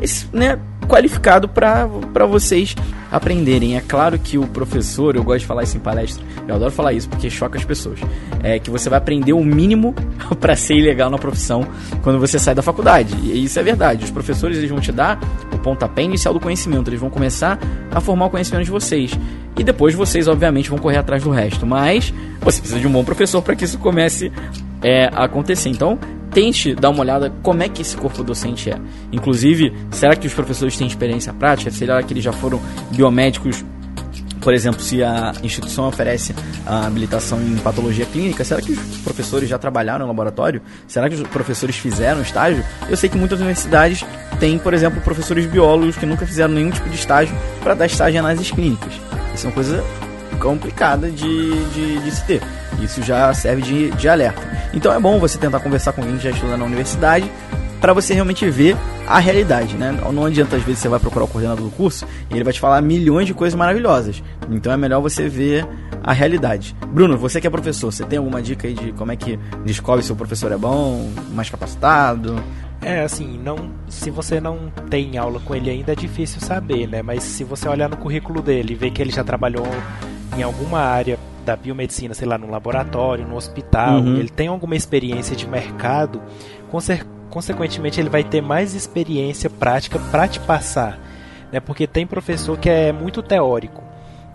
esse, 0.00 0.26
né, 0.32 0.58
qualificado 0.90 1.48
para 1.48 2.26
vocês 2.26 2.74
aprenderem. 3.12 3.76
É 3.76 3.80
claro 3.80 4.18
que 4.18 4.36
o 4.36 4.46
professor, 4.48 5.14
eu 5.14 5.22
gosto 5.22 5.40
de 5.40 5.46
falar 5.46 5.62
isso 5.62 5.76
em 5.76 5.80
palestra, 5.80 6.24
eu 6.48 6.54
adoro 6.56 6.72
falar 6.72 6.92
isso 6.92 7.08
porque 7.08 7.30
choca 7.30 7.56
as 7.56 7.64
pessoas. 7.64 8.00
É 8.42 8.58
que 8.58 8.70
você 8.70 8.90
vai 8.90 8.98
aprender 8.98 9.32
o 9.32 9.44
mínimo 9.44 9.94
para 10.40 10.56
ser 10.56 10.74
ilegal 10.74 11.08
na 11.08 11.16
profissão 11.16 11.64
quando 12.02 12.18
você 12.18 12.40
sai 12.40 12.56
da 12.56 12.62
faculdade. 12.62 13.14
E 13.22 13.44
isso 13.44 13.58
é 13.60 13.62
verdade. 13.62 14.04
Os 14.04 14.10
professores 14.10 14.58
eles 14.58 14.68
vão 14.68 14.80
te 14.80 14.90
dar 14.90 15.20
o 15.52 15.58
pontapé 15.58 16.02
inicial 16.02 16.34
do 16.34 16.40
conhecimento, 16.40 16.90
eles 16.90 17.00
vão 17.00 17.08
começar 17.08 17.58
a 17.92 18.00
formar 18.00 18.26
o 18.26 18.30
conhecimento 18.30 18.64
de 18.64 18.70
vocês. 18.70 19.16
E 19.56 19.62
depois 19.62 19.94
vocês, 19.94 20.26
obviamente, 20.26 20.70
vão 20.70 20.78
correr 20.78 20.98
atrás 20.98 21.22
do 21.22 21.30
resto. 21.30 21.64
Mas 21.64 22.12
você 22.40 22.60
precisa 22.60 22.80
de 22.80 22.86
um 22.86 22.92
bom 22.92 23.04
professor 23.04 23.40
para 23.42 23.54
que 23.54 23.64
isso 23.64 23.78
comece 23.78 24.32
é, 24.82 25.08
acontecer. 25.12 25.68
Então, 25.68 25.98
tente 26.32 26.74
dar 26.74 26.90
uma 26.90 27.00
olhada 27.00 27.32
como 27.42 27.62
é 27.62 27.68
que 27.68 27.82
esse 27.82 27.96
corpo 27.96 28.22
docente 28.22 28.70
é. 28.70 28.78
Inclusive, 29.12 29.72
será 29.90 30.16
que 30.16 30.26
os 30.26 30.34
professores 30.34 30.76
têm 30.76 30.86
experiência 30.86 31.32
prática? 31.32 31.70
Será 31.70 32.02
que 32.02 32.12
eles 32.12 32.24
já 32.24 32.32
foram 32.32 32.60
biomédicos 32.90 33.64
Por 34.40 34.54
exemplo, 34.54 34.80
se 34.80 35.02
a 35.02 35.34
instituição 35.42 35.86
oferece 35.86 36.34
a 36.64 36.86
habilitação 36.86 37.40
em 37.42 37.56
patologia 37.58 38.06
clínica, 38.06 38.42
será 38.42 38.62
que 38.62 38.72
os 38.72 38.98
professores 38.98 39.48
já 39.48 39.58
trabalharam 39.58 40.00
no 40.00 40.06
laboratório? 40.06 40.62
Será 40.88 41.10
que 41.10 41.14
os 41.14 41.22
professores 41.28 41.76
fizeram 41.76 42.22
estágio? 42.22 42.64
Eu 42.88 42.96
sei 42.96 43.10
que 43.10 43.18
muitas 43.18 43.38
universidades 43.38 44.02
têm, 44.38 44.58
por 44.58 44.72
exemplo, 44.72 45.00
professores 45.02 45.44
biólogos 45.44 45.96
que 45.96 46.06
nunca 46.06 46.26
fizeram 46.26 46.54
nenhum 46.54 46.70
tipo 46.70 46.88
de 46.88 46.94
estágio 46.94 47.36
para 47.62 47.74
dar 47.74 47.84
estágio 47.84 48.16
em 48.16 48.20
análises 48.20 48.50
clínicas. 48.50 48.94
Isso 49.34 49.46
é 49.46 49.48
uma 49.48 49.54
coisa 49.54 49.84
complicada 50.40 51.10
de, 51.10 51.64
de, 51.66 51.98
de 52.00 52.10
se 52.10 52.24
ter. 52.24 52.42
Isso 52.80 53.02
já 53.02 53.32
serve 53.34 53.62
de, 53.62 53.90
de 53.90 54.08
alerta. 54.08 54.40
Então 54.72 54.92
é 54.92 54.98
bom 54.98 55.18
você 55.18 55.38
tentar 55.38 55.60
conversar 55.60 55.92
com 55.92 56.00
alguém 56.00 56.16
que 56.16 56.24
já 56.24 56.30
estuda 56.30 56.56
na 56.56 56.64
universidade 56.64 57.30
para 57.80 57.92
você 57.92 58.12
realmente 58.12 58.48
ver 58.50 58.76
a 59.06 59.18
realidade, 59.18 59.76
né? 59.76 59.98
Não 60.12 60.24
adianta 60.24 60.56
às 60.56 60.62
vezes 60.62 60.80
você 60.80 60.88
vai 60.88 61.00
procurar 61.00 61.24
o 61.24 61.28
coordenador 61.28 61.64
do 61.64 61.70
curso 61.70 62.06
e 62.30 62.34
ele 62.34 62.44
vai 62.44 62.52
te 62.52 62.60
falar 62.60 62.80
milhões 62.82 63.26
de 63.26 63.34
coisas 63.34 63.56
maravilhosas. 63.56 64.22
Então 64.50 64.72
é 64.72 64.76
melhor 64.76 65.00
você 65.00 65.28
ver 65.28 65.66
a 66.02 66.12
realidade. 66.12 66.76
Bruno, 66.88 67.16
você 67.16 67.40
que 67.40 67.46
é 67.46 67.50
professor, 67.50 67.90
você 67.90 68.04
tem 68.04 68.18
alguma 68.18 68.42
dica 68.42 68.68
aí 68.68 68.74
de 68.74 68.92
como 68.92 69.12
é 69.12 69.16
que 69.16 69.38
descobre 69.64 70.04
se 70.04 70.12
o 70.12 70.16
professor 70.16 70.52
é 70.52 70.56
bom, 70.56 71.10
mais 71.32 71.48
capacitado? 71.48 72.42
É, 72.82 73.02
assim, 73.02 73.38
não, 73.38 73.70
se 73.88 74.10
você 74.10 74.40
não 74.40 74.70
tem 74.88 75.18
aula 75.18 75.38
com 75.40 75.54
ele 75.54 75.70
ainda 75.70 75.92
é 75.92 75.94
difícil 75.94 76.40
saber, 76.40 76.86
né? 76.86 77.02
Mas 77.02 77.22
se 77.22 77.44
você 77.44 77.68
olhar 77.68 77.90
no 77.90 77.96
currículo 77.96 78.40
dele 78.40 78.72
e 78.72 78.76
ver 78.76 78.90
que 78.90 79.02
ele 79.02 79.10
já 79.10 79.22
trabalhou 79.22 79.66
em 80.36 80.42
alguma 80.42 80.80
área 80.80 81.18
da 81.44 81.56
biomedicina, 81.56 82.14
sei 82.14 82.28
lá, 82.28 82.36
no 82.38 82.50
laboratório, 82.50 83.26
no 83.26 83.36
hospital, 83.36 84.00
uhum. 84.00 84.16
ele 84.16 84.28
tem 84.28 84.48
alguma 84.48 84.76
experiência 84.76 85.34
de 85.34 85.48
mercado, 85.48 86.20
certeza 86.80 87.20
consequentemente 87.30 88.00
ele 88.00 88.10
vai 88.10 88.24
ter 88.24 88.42
mais 88.42 88.74
experiência 88.74 89.48
prática 89.48 89.98
para 90.10 90.28
te 90.28 90.40
passar, 90.40 90.98
né? 91.50 91.60
Porque 91.60 91.86
tem 91.86 92.06
professor 92.06 92.58
que 92.58 92.68
é 92.68 92.92
muito 92.92 93.22
teórico. 93.22 93.82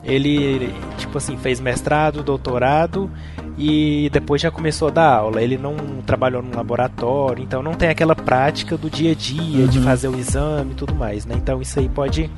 Ele, 0.03 0.73
tipo 0.97 1.17
assim, 1.17 1.35
fez 1.35 1.59
mestrado, 1.59 2.23
doutorado 2.23 3.09
e 3.57 4.09
depois 4.13 4.39
já 4.41 4.51
começou 4.51 4.87
a 4.87 4.91
dar 4.91 5.15
aula. 5.15 5.41
Ele 5.41 5.57
não 5.57 5.75
trabalhou 6.05 6.41
no 6.41 6.55
laboratório, 6.55 7.43
então 7.43 7.61
não 7.63 7.73
tem 7.73 7.89
aquela 7.89 8.15
prática 8.15 8.77
do 8.77 8.89
dia 8.89 9.11
a 9.11 9.15
dia 9.15 9.65
uhum. 9.65 9.67
de 9.67 9.79
fazer 9.79 10.07
o 10.07 10.15
exame 10.17 10.71
e 10.71 10.75
tudo 10.75 10.95
mais, 10.95 11.25
né? 11.25 11.35
Então 11.35 11.61
isso 11.61 11.79
aí 11.79 11.89
pode 11.89 12.29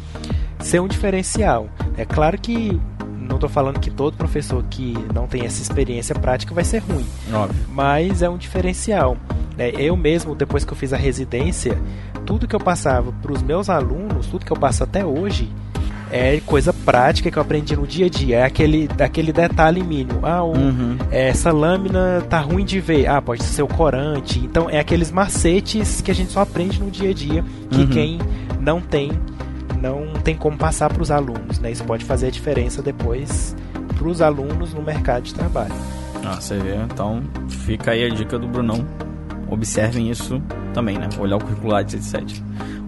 ser 0.59 0.79
um 0.79 0.87
diferencial. 0.87 1.67
É 1.97 2.05
claro 2.05 2.37
que 2.39 2.79
não 3.27 3.35
estou 3.35 3.49
falando 3.49 3.79
que 3.79 3.91
todo 3.91 4.15
professor 4.15 4.63
que 4.69 4.93
não 5.13 5.27
tem 5.27 5.45
essa 5.45 5.61
experiência 5.61 6.15
prática 6.15 6.53
vai 6.53 6.63
ser 6.63 6.79
ruim, 6.79 7.05
Óbvio. 7.33 7.65
mas 7.69 8.21
é 8.21 8.29
um 8.29 8.37
diferencial. 8.37 9.17
Né? 9.57 9.71
Eu 9.71 9.97
mesmo, 9.97 10.35
depois 10.35 10.63
que 10.63 10.71
eu 10.71 10.77
fiz 10.77 10.93
a 10.93 10.97
residência, 10.97 11.77
tudo 12.25 12.47
que 12.47 12.55
eu 12.55 12.59
passava 12.59 13.11
para 13.11 13.31
os 13.31 13.41
meus 13.41 13.69
alunos, 13.69 14.27
tudo 14.27 14.45
que 14.45 14.51
eu 14.51 14.57
passo 14.57 14.83
até 14.83 15.05
hoje, 15.05 15.49
é 16.11 16.39
coisa 16.45 16.71
prática 16.71 17.29
que 17.29 17.37
eu 17.37 17.41
aprendi 17.41 17.75
no 17.75 17.85
dia 17.85 18.05
a 18.05 18.09
dia. 18.09 18.37
É 18.37 18.43
aquele, 18.43 18.89
aquele 18.99 19.33
detalhe 19.33 19.83
mínimo. 19.83 20.19
Ah, 20.23 20.43
o, 20.43 20.55
uhum. 20.55 20.97
essa 21.11 21.51
lâmina 21.51 22.23
tá 22.29 22.39
ruim 22.39 22.63
de 22.63 22.79
ver. 22.79 23.07
Ah, 23.07 23.21
pode 23.21 23.43
ser 23.43 23.61
o 23.61 23.67
corante. 23.67 24.39
Então, 24.39 24.69
é 24.69 24.79
aqueles 24.79 25.11
macetes 25.11 26.01
que 26.01 26.11
a 26.11 26.15
gente 26.15 26.31
só 26.31 26.41
aprende 26.41 26.81
no 26.81 26.89
dia 26.89 27.09
a 27.09 27.13
dia 27.13 27.43
que 27.69 27.81
uhum. 27.81 27.87
quem 27.87 28.19
não 28.59 28.79
tem 28.79 29.11
não 29.81 30.13
tem 30.23 30.35
como 30.35 30.57
passar 30.57 30.91
para 30.91 31.01
os 31.01 31.11
alunos. 31.11 31.59
Né? 31.59 31.71
Isso 31.71 31.83
pode 31.83 32.05
fazer 32.05 32.27
a 32.27 32.31
diferença 32.31 32.81
depois 32.81 33.55
para 33.95 34.07
os 34.07 34.21
alunos 34.21 34.73
no 34.73 34.81
mercado 34.81 35.23
de 35.23 35.33
trabalho. 35.33 35.73
Ah, 36.23 36.39
você 36.39 36.57
vê. 36.57 36.75
Então, 36.75 37.23
fica 37.49 37.91
aí 37.91 38.03
a 38.03 38.09
dica 38.09 38.37
do 38.37 38.47
Brunão 38.47 38.85
observem 39.49 40.09
isso 40.09 40.41
também, 40.73 40.97
né? 40.97 41.07
Olhar 41.17 41.37
o 41.37 41.39
curricular, 41.39 41.81
etc. 41.81 42.21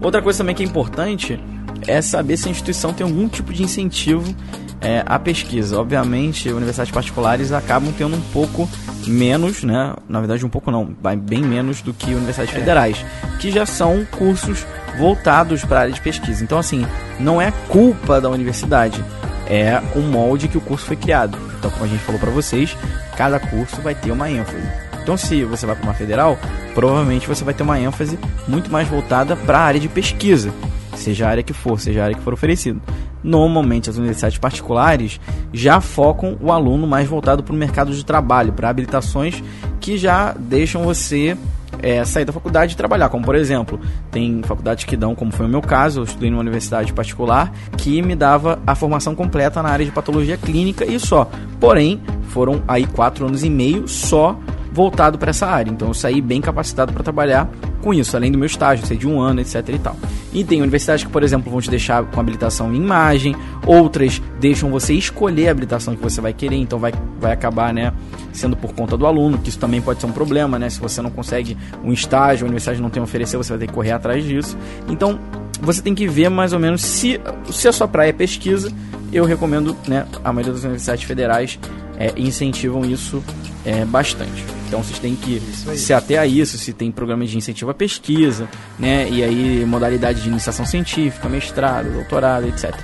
Outra 0.00 0.20
coisa 0.22 0.38
também 0.38 0.54
que 0.54 0.62
é 0.62 0.66
importante 0.66 1.40
é 1.86 2.00
saber 2.02 2.36
se 2.36 2.48
a 2.48 2.50
instituição 2.50 2.92
tem 2.92 3.06
algum 3.06 3.28
tipo 3.28 3.52
de 3.52 3.62
incentivo 3.62 4.34
é, 4.80 5.02
à 5.06 5.18
pesquisa. 5.18 5.78
Obviamente, 5.78 6.48
universidades 6.48 6.92
particulares 6.92 7.52
acabam 7.52 7.92
tendo 7.96 8.16
um 8.16 8.20
pouco 8.32 8.68
menos, 9.06 9.62
né? 9.62 9.94
Na 10.08 10.20
verdade, 10.20 10.44
um 10.44 10.48
pouco 10.48 10.70
não, 10.70 10.94
bem 11.18 11.42
menos 11.42 11.82
do 11.82 11.92
que 11.92 12.14
universidades 12.14 12.54
é. 12.54 12.58
federais, 12.58 13.04
que 13.38 13.50
já 13.50 13.66
são 13.66 14.04
cursos 14.10 14.66
voltados 14.98 15.64
para 15.64 15.78
a 15.78 15.80
área 15.82 15.92
de 15.92 16.00
pesquisa. 16.00 16.42
Então, 16.42 16.58
assim, 16.58 16.86
não 17.18 17.40
é 17.40 17.52
culpa 17.68 18.20
da 18.20 18.28
universidade, 18.28 19.02
é 19.46 19.82
o 19.96 20.00
molde 20.00 20.48
que 20.48 20.58
o 20.58 20.60
curso 20.60 20.86
foi 20.86 20.96
criado. 20.96 21.36
Então, 21.58 21.70
como 21.70 21.84
a 21.84 21.88
gente 21.88 22.02
falou 22.02 22.20
para 22.20 22.30
vocês, 22.30 22.76
cada 23.16 23.40
curso 23.40 23.80
vai 23.82 23.94
ter 23.94 24.12
uma 24.12 24.30
ênfase. 24.30 24.62
Então, 25.02 25.16
se 25.16 25.44
você 25.44 25.66
vai 25.66 25.74
para 25.74 25.84
uma 25.84 25.94
federal, 25.94 26.38
provavelmente 26.74 27.26
você 27.26 27.42
vai 27.42 27.54
ter 27.54 27.62
uma 27.62 27.80
ênfase 27.80 28.18
muito 28.46 28.70
mais 28.70 28.86
voltada 28.86 29.34
para 29.34 29.58
a 29.58 29.62
área 29.62 29.80
de 29.80 29.88
pesquisa, 29.88 30.52
seja 30.94 31.26
a 31.26 31.30
área 31.30 31.42
que 31.42 31.52
for, 31.52 31.80
seja 31.80 32.00
a 32.00 32.04
área 32.04 32.16
que 32.16 32.22
for 32.22 32.32
oferecido. 32.32 32.80
Normalmente, 33.22 33.90
as 33.90 33.96
universidades 33.96 34.38
particulares 34.38 35.20
já 35.52 35.80
focam 35.80 36.36
o 36.40 36.52
aluno 36.52 36.86
mais 36.86 37.08
voltado 37.08 37.42
para 37.42 37.54
o 37.54 37.58
mercado 37.58 37.92
de 37.92 38.04
trabalho, 38.04 38.52
para 38.52 38.68
habilitações 38.68 39.42
que 39.80 39.98
já 39.98 40.32
deixam 40.38 40.82
você 40.82 41.36
é, 41.82 42.04
sair 42.04 42.24
da 42.24 42.32
faculdade 42.32 42.74
e 42.74 42.76
trabalhar. 42.76 43.08
Como, 43.08 43.24
por 43.24 43.34
exemplo, 43.34 43.80
tem 44.10 44.42
faculdades 44.42 44.84
que 44.84 44.96
dão, 44.96 45.14
como 45.14 45.32
foi 45.32 45.46
o 45.46 45.48
meu 45.48 45.62
caso, 45.62 46.00
eu 46.00 46.04
estudei 46.04 46.30
numa 46.30 46.40
universidade 46.40 46.92
particular, 46.92 47.52
que 47.76 48.02
me 48.02 48.14
dava 48.14 48.58
a 48.66 48.74
formação 48.74 49.14
completa 49.14 49.62
na 49.62 49.68
área 49.68 49.84
de 49.84 49.92
patologia 49.92 50.36
clínica 50.36 50.84
e 50.84 50.98
só. 50.98 51.28
Porém, 51.58 52.00
foram 52.28 52.62
aí 52.66 52.86
quatro 52.86 53.26
anos 53.26 53.44
e 53.44 53.50
meio 53.50 53.86
só 53.88 54.38
voltado 54.72 55.18
para 55.18 55.30
essa 55.30 55.46
área. 55.46 55.70
Então 55.70 55.88
eu 55.88 55.94
saí 55.94 56.20
bem 56.20 56.40
capacitado 56.40 56.92
para 56.92 57.02
trabalhar 57.02 57.48
com 57.80 57.92
isso, 57.92 58.16
além 58.16 58.30
do 58.30 58.38
meu 58.38 58.46
estágio, 58.46 58.86
ser 58.86 58.96
de 58.96 59.06
um 59.06 59.20
ano, 59.20 59.40
etc 59.40 59.68
e 59.68 59.78
tal. 59.78 59.96
E 60.32 60.44
tem 60.44 60.60
universidades 60.60 61.04
que, 61.04 61.10
por 61.10 61.22
exemplo, 61.22 61.50
vão 61.50 61.60
te 61.60 61.70
deixar 61.70 62.04
com 62.04 62.20
habilitação 62.20 62.72
em 62.72 62.76
imagem, 62.76 63.34
outras 63.66 64.22
deixam 64.38 64.70
você 64.70 64.94
escolher 64.94 65.48
a 65.48 65.50
habilitação 65.50 65.96
que 65.96 66.02
você 66.02 66.20
vai 66.20 66.32
querer, 66.32 66.56
então 66.56 66.78
vai, 66.78 66.92
vai 67.20 67.32
acabar, 67.32 67.72
né, 67.72 67.92
sendo 68.32 68.56
por 68.56 68.72
conta 68.72 68.96
do 68.96 69.06
aluno, 69.06 69.38
que 69.38 69.48
isso 69.48 69.58
também 69.58 69.80
pode 69.80 70.00
ser 70.00 70.06
um 70.06 70.12
problema, 70.12 70.58
né, 70.58 70.70
se 70.70 70.80
você 70.80 71.02
não 71.02 71.10
consegue 71.10 71.56
um 71.82 71.92
estágio, 71.92 72.44
a 72.44 72.46
universidade 72.46 72.80
não 72.80 72.90
tem 72.90 73.00
a 73.00 73.04
oferecer, 73.04 73.36
você 73.36 73.50
vai 73.50 73.58
ter 73.58 73.66
que 73.66 73.72
correr 73.72 73.92
atrás 73.92 74.24
disso. 74.24 74.56
Então, 74.88 75.18
você 75.60 75.82
tem 75.82 75.94
que 75.94 76.06
ver 76.06 76.28
mais 76.28 76.52
ou 76.52 76.58
menos 76.58 76.80
se, 76.82 77.20
se 77.50 77.68
a 77.68 77.72
sua 77.72 77.88
praia 77.88 78.10
é 78.10 78.12
pesquisa, 78.12 78.72
eu 79.12 79.24
recomendo, 79.24 79.76
né, 79.86 80.06
a 80.22 80.32
maioria 80.32 80.52
das 80.52 80.62
universidades 80.62 81.04
federais 81.04 81.58
é, 82.00 82.12
incentivam 82.16 82.82
isso 82.84 83.22
é, 83.64 83.84
bastante. 83.84 84.42
Então 84.66 84.82
vocês 84.82 84.98
têm 84.98 85.14
que 85.14 85.38
se 85.76 85.92
até 85.92 86.16
a 86.16 86.26
isso, 86.26 86.56
se 86.56 86.72
tem 86.72 86.90
programas 86.90 87.28
de 87.28 87.36
incentivo 87.36 87.70
à 87.70 87.74
pesquisa, 87.74 88.48
né? 88.78 89.06
E 89.10 89.22
aí 89.22 89.64
modalidade 89.66 90.22
de 90.22 90.28
iniciação 90.28 90.64
científica, 90.64 91.28
mestrado, 91.28 91.92
doutorado, 91.92 92.48
etc. 92.48 92.74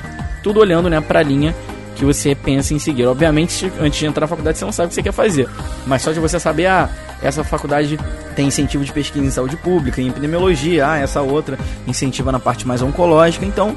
Tudo 0.43 0.61
olhando, 0.61 0.91
né, 0.91 1.01
para 1.01 1.21
a 1.21 1.23
linha 1.23 1.55
que 1.97 2.05
você 2.05 2.35
pensa 2.35 2.75
em 2.75 2.79
seguir. 2.79 3.07
Obviamente, 3.07 3.73
antes 3.81 3.99
de 3.99 4.07
entrar 4.07 4.23
na 4.23 4.27
faculdade, 4.27 4.59
você 4.59 4.65
não 4.65 4.73
sabe 4.73 4.87
o 4.87 4.89
que 4.91 4.97
você 4.97 5.03
quer 5.03 5.13
fazer. 5.13 5.49
Mas 5.87 6.03
só 6.03 6.13
de 6.13 6.21
você 6.21 6.39
saber, 6.39 6.67
ah, 6.67 6.91
essa 7.23 7.43
faculdade 7.43 7.99
tem 8.35 8.49
incentivo 8.49 8.85
de 8.85 8.93
pesquisa 8.93 9.25
em 9.25 9.31
saúde 9.31 9.57
pública, 9.57 10.01
em 10.03 10.09
epidemiologia, 10.09 10.87
ah, 10.87 10.99
essa 10.99 11.23
outra 11.23 11.59
incentiva 11.87 12.31
na 12.31 12.39
parte 12.39 12.67
mais 12.67 12.83
oncológica, 12.83 13.47
então 13.47 13.75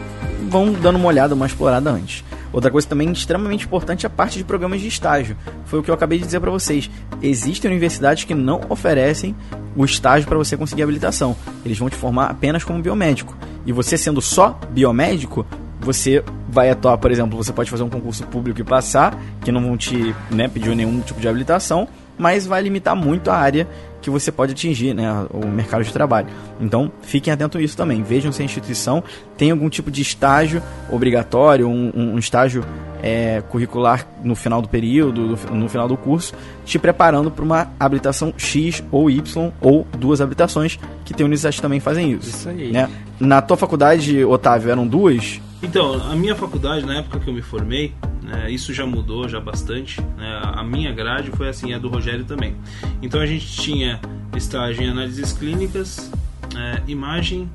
vão 0.49 0.73
dando 0.73 0.97
uma 0.97 1.07
olhada, 1.07 1.33
uma 1.33 1.45
explorada 1.45 1.89
antes. 1.89 2.23
Outra 2.51 2.71
coisa 2.71 2.87
também 2.87 3.11
extremamente 3.11 3.65
importante 3.65 4.05
é 4.05 4.07
a 4.07 4.09
parte 4.09 4.37
de 4.37 4.43
programas 4.43 4.81
de 4.81 4.87
estágio. 4.87 5.37
Foi 5.65 5.79
o 5.79 5.83
que 5.83 5.91
eu 5.91 5.95
acabei 5.95 6.17
de 6.17 6.25
dizer 6.25 6.39
para 6.39 6.51
vocês. 6.51 6.89
Existem 7.21 7.69
universidades 7.69 8.23
que 8.23 8.33
não 8.33 8.61
oferecem 8.69 9.35
o 9.75 9.85
estágio 9.85 10.27
para 10.27 10.37
você 10.37 10.57
conseguir 10.57 10.83
habilitação. 10.83 11.35
Eles 11.63 11.77
vão 11.77 11.89
te 11.89 11.95
formar 11.95 12.25
apenas 12.25 12.63
como 12.63 12.81
biomédico. 12.81 13.37
E 13.65 13.71
você 13.71 13.97
sendo 13.97 14.21
só 14.21 14.59
biomédico, 14.71 15.45
você 15.79 16.23
vai 16.47 16.69
atuar, 16.69 16.97
por 16.97 17.11
exemplo, 17.11 17.37
você 17.37 17.53
pode 17.53 17.69
fazer 17.69 17.83
um 17.83 17.89
concurso 17.89 18.25
público 18.25 18.59
e 18.59 18.63
passar, 18.63 19.17
que 19.41 19.51
não 19.51 19.61
vão 19.61 19.77
te 19.77 20.15
né, 20.29 20.47
pedir 20.47 20.75
nenhum 20.75 20.99
tipo 21.01 21.21
de 21.21 21.27
habilitação, 21.27 21.87
mas 22.17 22.45
vai 22.45 22.61
limitar 22.61 22.95
muito 22.95 23.31
a 23.31 23.35
área 23.37 23.67
que 24.01 24.09
você 24.09 24.31
pode 24.31 24.53
atingir, 24.53 24.93
né, 24.93 25.09
o 25.31 25.47
mercado 25.47 25.83
de 25.83 25.91
trabalho. 25.91 26.27
Então, 26.59 26.91
fiquem 27.01 27.31
atentos 27.31 27.59
a 27.59 27.63
isso 27.63 27.75
também. 27.75 28.01
Vejam 28.03 28.31
se 28.31 28.41
a 28.41 28.45
instituição 28.45 29.03
tem 29.37 29.51
algum 29.51 29.69
tipo 29.69 29.91
de 29.91 30.01
estágio 30.01 30.61
obrigatório, 30.89 31.67
um, 31.67 31.91
um 31.95 32.17
estágio 32.17 32.63
é, 33.01 33.41
curricular 33.49 34.05
no 34.23 34.35
final 34.35 34.61
do 34.61 34.67
período, 34.67 35.37
no 35.51 35.69
final 35.69 35.87
do 35.87 35.97
curso, 35.97 36.33
te 36.65 36.77
preparando 36.77 37.31
para 37.31 37.43
uma 37.43 37.71
habilitação 37.79 38.33
X 38.37 38.83
ou 38.91 39.09
Y 39.09 39.51
ou 39.61 39.87
duas 39.97 40.21
habilitações, 40.21 40.79
que 41.05 41.13
tem 41.13 41.25
universidades 41.25 41.57
que 41.57 41.61
também 41.61 41.79
fazem 41.79 42.11
isso. 42.13 42.29
Isso 42.29 42.49
aí. 42.49 42.71
Né? 42.71 42.89
Na 43.19 43.41
tua 43.41 43.57
faculdade, 43.57 44.23
Otávio, 44.23 44.71
eram 44.71 44.87
duas? 44.87 45.41
Então, 45.61 45.93
a 46.09 46.15
minha 46.15 46.35
faculdade, 46.35 46.85
na 46.85 46.95
época 46.95 47.19
que 47.19 47.29
eu 47.29 47.33
me 47.33 47.41
formei, 47.41 47.93
né, 48.21 48.49
isso 48.49 48.73
já 48.73 48.85
mudou 48.85 49.27
já 49.27 49.39
bastante. 49.39 49.99
Né, 50.17 50.39
a 50.41 50.63
minha 50.63 50.91
grade 50.93 51.31
foi 51.31 51.49
assim, 51.49 51.73
a 51.73 51.79
do 51.79 51.89
Rogério 51.89 52.23
também. 52.23 52.55
Então 53.01 53.19
a 53.19 53.25
gente 53.25 53.47
tinha 53.47 53.99
estágio 54.35 54.83
em 54.83 54.89
análises 54.89 55.33
clínicas, 55.33 56.11
é, 56.55 56.81
imagem 56.87 57.49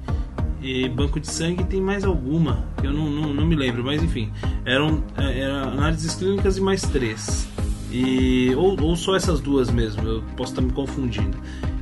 e 0.61 0.89
banco 0.89 1.19
de 1.19 1.29
sangue. 1.29 1.65
Tem 1.65 1.81
mais 1.81 2.05
alguma 2.05 2.67
que 2.81 2.87
eu 2.87 2.93
não, 2.93 3.09
não, 3.09 3.33
não 3.33 3.47
me 3.47 3.55
lembro, 3.55 3.83
mas 3.85 4.03
enfim, 4.03 4.31
eram, 4.65 5.03
é, 5.17 5.41
eram 5.41 5.71
análises 5.71 6.15
clínicas 6.15 6.59
e 6.59 6.61
mais 6.61 6.83
três. 6.83 7.49
E, 7.91 8.53
ou, 8.57 8.79
ou 8.83 8.97
só 8.97 9.15
essas 9.15 9.41
duas 9.41 9.71
mesmo, 9.71 10.03
eu 10.03 10.23
posso 10.37 10.53
estar 10.53 10.63
me 10.63 10.73
confundindo. 10.73 11.39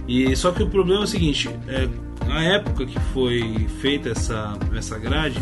E 0.06 0.36
só 0.36 0.52
que 0.52 0.62
o 0.62 0.68
problema 0.68 1.00
é 1.00 1.04
o 1.04 1.06
seguinte, 1.06 1.48
é, 1.66 1.88
na 2.26 2.42
época 2.42 2.84
que 2.84 2.98
foi 3.14 3.66
feita 3.80 4.10
essa, 4.10 4.58
essa 4.74 4.98
grade, 4.98 5.40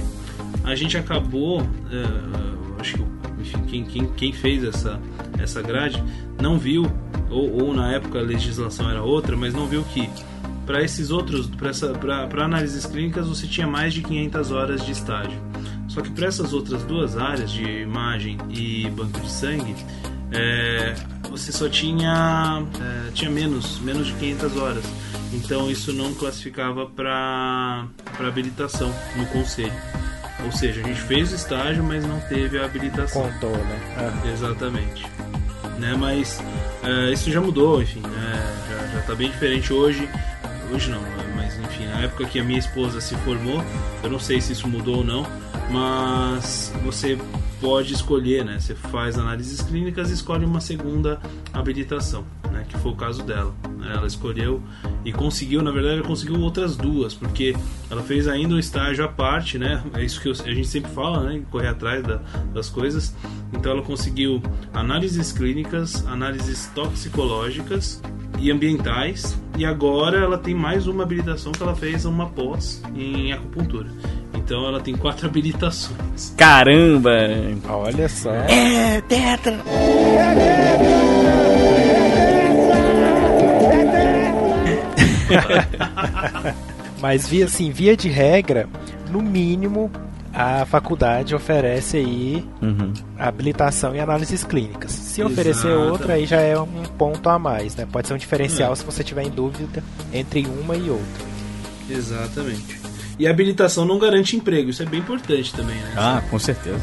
a 0.65 0.75
gente 0.75 0.97
acabou, 0.97 1.61
é, 1.61 2.81
acho 2.81 2.97
que 2.97 3.11
enfim, 3.41 3.65
quem, 3.65 3.85
quem, 3.85 4.07
quem 4.13 4.33
fez 4.33 4.63
essa, 4.63 5.01
essa 5.39 5.63
grade, 5.63 6.03
não 6.41 6.59
viu, 6.59 6.91
ou, 7.31 7.65
ou 7.65 7.75
na 7.75 7.93
época 7.93 8.19
a 8.19 8.23
legislação 8.23 8.91
era 8.91 9.03
outra, 9.03 9.37
mas 9.37 9.55
não 9.55 9.67
viu 9.67 9.83
que 9.85 10.09
para 10.67 10.85
esses 10.85 11.11
outros, 11.11 11.49
para 11.49 12.45
análises 12.45 12.87
clínicas, 12.87 13.27
você 13.27 13.47
tinha 13.47 13.67
mais 13.67 13.93
de 13.93 14.03
500 14.03 14.51
horas 14.53 14.85
de 14.85 14.93
estágio. 14.93 15.41
Só 15.89 16.01
que 16.01 16.11
para 16.11 16.27
essas 16.27 16.53
outras 16.53 16.85
duas 16.85 17.17
áreas, 17.17 17.51
de 17.51 17.65
imagem 17.65 18.39
e 18.49 18.89
banco 18.91 19.19
de 19.19 19.29
sangue, 19.29 19.75
é, 20.31 20.95
você 21.29 21.51
só 21.51 21.69
tinha, 21.69 22.63
é, 22.81 23.11
tinha 23.13 23.29
menos, 23.29 23.81
menos 23.81 24.07
de 24.07 24.13
500 24.15 24.57
horas. 24.57 24.85
Então 25.33 25.69
isso 25.69 25.93
não 25.93 26.15
classificava 26.15 26.87
para 26.87 27.89
habilitação 28.21 28.95
no 29.17 29.27
conselho. 29.27 29.73
Ou 30.45 30.53
seja, 30.53 30.81
a 30.81 30.85
gente 30.85 31.01
fez 31.03 31.33
o 31.33 31.35
estágio, 31.35 31.83
mas 31.83 32.05
não 32.05 32.21
teve 32.21 32.59
a 32.59 32.65
habilitação. 32.65 33.23
Contou, 33.23 33.57
né? 33.57 33.81
Ah. 33.97 34.29
Exatamente. 34.29 35.07
Né, 35.79 35.95
mas 35.99 36.39
é, 36.83 37.11
isso 37.11 37.31
já 37.31 37.41
mudou, 37.41 37.81
enfim, 37.81 38.01
né, 38.01 38.57
já, 38.69 38.87
já 38.89 39.03
tá 39.07 39.15
bem 39.15 39.31
diferente 39.31 39.73
hoje. 39.73 40.07
Hoje 40.71 40.91
não, 40.91 41.01
mas 41.35 41.59
enfim, 41.59 41.87
na 41.87 42.03
época 42.03 42.27
que 42.27 42.39
a 42.39 42.45
minha 42.45 42.59
esposa 42.59 43.01
se 43.01 43.15
formou, 43.17 43.65
eu 44.03 44.11
não 44.11 44.19
sei 44.19 44.43
se 44.43 44.53
isso 44.53 44.69
mudou 44.69 44.99
ou 44.99 45.05
não, 45.05 45.27
mas 45.71 46.71
você 46.85 47.19
pode 47.61 47.93
escolher, 47.93 48.45
né? 48.45 48.59
Você 48.59 48.75
faz 48.75 49.19
análises 49.19 49.61
clínicas 49.61 50.11
e 50.11 50.15
escolhe 50.15 50.45
uma 50.45 50.61
segunda 50.61 51.21
habilitação, 51.53 52.25
né? 52.51 52.65
Que 52.69 52.79
foi 52.79 52.93
o 52.93 52.97
caso 52.97 53.23
dela. 53.23 53.55
Ela 53.83 54.07
escolheu 54.07 54.63
e 55.05 55.13
conseguiu, 55.13 55.63
na 55.63 55.71
verdade, 55.71 55.99
ela 55.99 56.07
conseguiu 56.07 56.41
outras 56.41 56.77
duas, 56.77 57.15
porque 57.15 57.55
ela 57.91 58.03
fez 58.03 58.27
ainda 58.27 58.55
um 58.55 58.59
estágio 58.59 59.05
à 59.05 59.09
parte, 59.09 59.59
né? 59.59 59.83
É 59.95 60.03
isso 60.03 60.21
que 60.21 60.29
eu, 60.29 60.33
a 60.33 60.55
gente 60.55 60.69
sempre 60.69 60.91
fala, 60.93 61.23
né? 61.25 61.43
Correr 61.51 61.69
atrás 61.69 62.03
da, 62.03 62.21
das 62.53 62.69
coisas. 62.69 63.15
Então 63.53 63.73
ela 63.73 63.83
conseguiu 63.83 64.43
análises 64.73 65.33
clínicas, 65.33 66.07
análises 66.07 66.71
toxicológicas 66.75 68.03
e 68.39 68.51
ambientais. 68.51 69.39
E 69.59 69.65
agora 69.65 70.19
ela 70.19 70.39
tem 70.39 70.55
mais 70.55 70.87
uma 70.87 71.03
habilitação 71.03 71.53
que 71.53 71.63
ela 71.63 71.75
fez 71.75 72.05
uma 72.05 72.31
pós 72.31 72.83
em 72.95 73.33
acupuntura. 73.33 73.89
Então 74.35 74.67
ela 74.67 74.81
tem 74.81 74.97
quatro 74.97 75.27
habilitações. 75.29 76.35
Caramba! 76.37 77.11
Olha 77.69 78.09
só. 78.09 78.33
É, 78.33 79.01
tetra! 79.03 79.61
Mas 87.01 87.27
via 87.29 87.47
assim, 87.47 87.71
via 87.71 87.97
de 87.97 88.09
regra, 88.09 88.69
no 89.11 89.23
mínimo 89.23 89.91
a 90.33 90.65
faculdade 90.65 91.35
oferece 91.35 91.97
aí 91.97 92.47
Uhum. 92.63 92.93
habilitação 93.19 93.95
em 93.95 94.01
análises 94.01 94.45
clínicas. 94.45 94.93
Se 94.93 95.21
Exato. 95.21 95.33
oferecer 95.33 95.69
outra, 95.73 96.15
aí 96.15 96.25
já 96.25 96.41
é 96.41 96.57
um 96.59 96.85
ponto 96.97 97.29
a 97.29 97.39
mais, 97.39 97.75
né? 97.75 97.87
Pode 97.91 98.07
ser 98.07 98.15
um 98.15 98.19
diferencial 98.19 98.75
se 98.77 98.85
você 98.85 99.03
tiver 99.03 99.25
em 99.25 99.31
dúvida 99.31 99.83
entre 100.13 100.47
uma 100.47 100.77
e 100.77 100.89
outra. 100.89 101.25
Exatamente. 101.89 102.80
E 103.21 103.27
a 103.27 103.31
habilitação 103.31 103.85
não 103.85 103.99
garante 103.99 104.35
emprego, 104.35 104.71
isso 104.71 104.83
é 104.83 104.87
bem 104.87 105.01
importante 105.01 105.53
também, 105.53 105.77
né? 105.77 105.93
Ah, 105.95 106.23
com 106.31 106.39
certeza. 106.39 106.81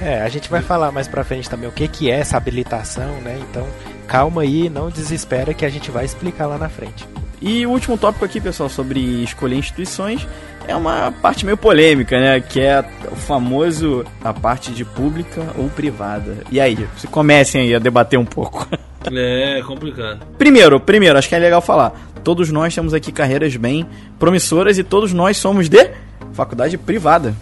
É, 0.00 0.22
a 0.22 0.28
gente 0.28 0.48
vai 0.48 0.62
falar 0.62 0.92
mais 0.92 1.08
pra 1.08 1.24
frente 1.24 1.50
também 1.50 1.68
o 1.68 1.72
que, 1.72 1.88
que 1.88 2.08
é 2.08 2.20
essa 2.20 2.36
habilitação, 2.36 3.20
né? 3.20 3.36
Então, 3.50 3.66
calma 4.06 4.42
aí, 4.42 4.68
não 4.68 4.90
desespera 4.90 5.52
que 5.52 5.64
a 5.64 5.68
gente 5.68 5.90
vai 5.90 6.04
explicar 6.04 6.46
lá 6.46 6.56
na 6.56 6.68
frente. 6.68 7.04
E 7.40 7.66
o 7.66 7.70
último 7.70 7.98
tópico 7.98 8.24
aqui, 8.24 8.40
pessoal, 8.40 8.68
sobre 8.68 9.00
escolher 9.24 9.56
instituições, 9.56 10.24
é 10.68 10.76
uma 10.76 11.10
parte 11.10 11.44
meio 11.44 11.56
polêmica, 11.56 12.20
né? 12.20 12.40
Que 12.40 12.60
é 12.60 12.84
o 13.10 13.16
famoso 13.16 14.04
a 14.22 14.32
parte 14.32 14.70
de 14.70 14.84
pública 14.84 15.44
ou 15.58 15.68
privada. 15.68 16.44
E 16.52 16.60
aí, 16.60 16.88
se 16.96 17.08
comecem 17.08 17.62
aí 17.62 17.74
a 17.74 17.80
debater 17.80 18.20
um 18.20 18.24
pouco. 18.24 18.68
É 19.10 19.62
complicado. 19.62 20.26
Primeiro, 20.38 20.78
primeiro, 20.80 21.18
acho 21.18 21.28
que 21.28 21.34
é 21.34 21.38
legal 21.38 21.60
falar. 21.60 21.92
Todos 22.22 22.50
nós 22.50 22.74
temos 22.74 22.94
aqui 22.94 23.10
carreiras 23.10 23.56
bem 23.56 23.86
promissoras 24.18 24.78
e 24.78 24.84
todos 24.84 25.12
nós 25.12 25.36
somos 25.36 25.68
de 25.68 25.90
faculdade 26.32 26.78
privada. 26.78 27.34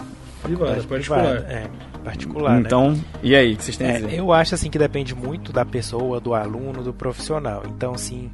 Privada, 0.42 0.82
particular. 0.84 1.36
É, 1.48 1.66
particular, 2.02 2.54
né? 2.54 2.62
então, 2.64 2.98
e 3.22 3.34
aí, 3.36 3.52
o 3.52 3.56
que 3.56 3.64
vocês 3.64 3.76
têm 3.76 3.86
a 3.86 3.90
É, 3.90 4.00
dizer? 4.00 4.14
eu 4.18 4.32
acho 4.32 4.54
assim 4.54 4.70
que 4.70 4.78
depende 4.78 5.14
muito 5.14 5.52
da 5.52 5.64
pessoa, 5.64 6.18
do 6.18 6.34
aluno, 6.34 6.82
do 6.82 6.94
profissional. 6.94 7.62
Então, 7.68 7.92
assim, 7.92 8.30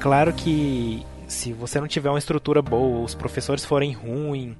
claro 0.00 0.32
que 0.32 1.04
se 1.28 1.52
você 1.52 1.78
não 1.78 1.86
tiver 1.86 2.08
uma 2.08 2.18
estrutura 2.18 2.62
boa, 2.62 3.04
os 3.04 3.14
professores 3.14 3.64
forem 3.64 3.92
ruins, 3.92 4.54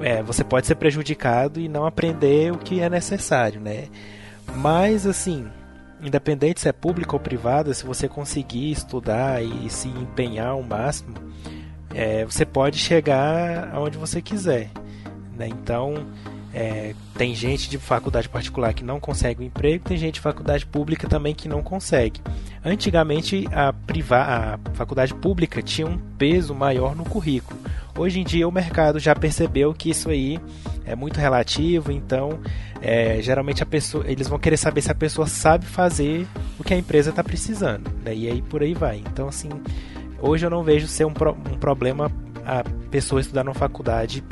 é, 0.00 0.22
você 0.22 0.44
pode 0.44 0.66
ser 0.68 0.76
prejudicado 0.76 1.60
e 1.60 1.68
não 1.68 1.84
aprender 1.84 2.52
o 2.52 2.58
que 2.58 2.80
é 2.80 2.88
necessário, 2.88 3.60
né? 3.60 3.84
Mas, 4.56 5.04
assim, 5.06 5.46
independente 6.00 6.60
se 6.60 6.68
é 6.68 6.72
público 6.72 7.16
ou 7.16 7.20
privada, 7.20 7.72
se 7.72 7.84
você 7.84 8.08
conseguir 8.08 8.70
estudar 8.70 9.42
e 9.42 9.68
se 9.70 9.88
empenhar 9.88 10.48
ao 10.48 10.62
máximo, 10.62 11.14
é, 11.94 12.24
você 12.24 12.44
pode 12.44 12.78
chegar 12.78 13.70
aonde 13.72 13.96
você 13.96 14.20
quiser. 14.20 14.70
Né? 15.36 15.48
Então, 15.48 16.06
é, 16.54 16.94
tem 17.18 17.34
gente 17.34 17.68
de 17.68 17.78
faculdade 17.78 18.28
particular 18.28 18.72
que 18.72 18.84
não 18.84 19.00
consegue 19.00 19.42
o 19.42 19.44
emprego, 19.44 19.84
tem 19.84 19.96
gente 19.96 20.14
de 20.14 20.20
faculdade 20.20 20.64
pública 20.64 21.08
também 21.08 21.34
que 21.34 21.48
não 21.48 21.60
consegue. 21.62 22.20
Antigamente, 22.64 23.44
a, 23.52 23.72
priva 23.72 24.18
a 24.18 24.58
faculdade 24.74 25.12
pública 25.12 25.60
tinha 25.60 25.84
um 25.84 25.98
peso 26.16 26.54
maior 26.54 26.94
no 26.94 27.04
currículo. 27.04 27.58
Hoje 27.98 28.20
em 28.20 28.24
dia, 28.24 28.46
o 28.46 28.52
mercado 28.52 29.00
já 29.00 29.16
percebeu 29.16 29.74
que 29.74 29.90
isso 29.90 30.08
aí 30.10 30.40
é 30.86 30.94
muito 30.94 31.18
relativo, 31.18 31.90
então, 31.90 32.38
é, 32.80 33.20
geralmente, 33.20 33.60
a 33.62 33.66
pessoa, 33.66 34.04
eles 34.06 34.28
vão 34.28 34.38
querer 34.38 34.56
saber 34.56 34.80
se 34.80 34.92
a 34.92 34.94
pessoa 34.94 35.26
sabe 35.26 35.66
fazer 35.66 36.24
o 36.56 36.62
que 36.62 36.72
a 36.72 36.78
empresa 36.78 37.10
está 37.10 37.24
precisando. 37.24 37.90
Né? 38.04 38.14
E 38.14 38.30
aí, 38.30 38.42
por 38.42 38.62
aí 38.62 38.74
vai. 38.74 38.98
Então, 38.98 39.26
assim, 39.26 39.50
hoje 40.20 40.46
eu 40.46 40.50
não 40.50 40.62
vejo 40.62 40.86
ser 40.86 41.04
um, 41.04 41.12
pro 41.12 41.32
um 41.32 41.58
problema 41.58 42.12
a 42.46 42.62
pessoa 42.90 43.20
estudar 43.20 43.42
numa 43.42 43.54
faculdade 43.54 44.22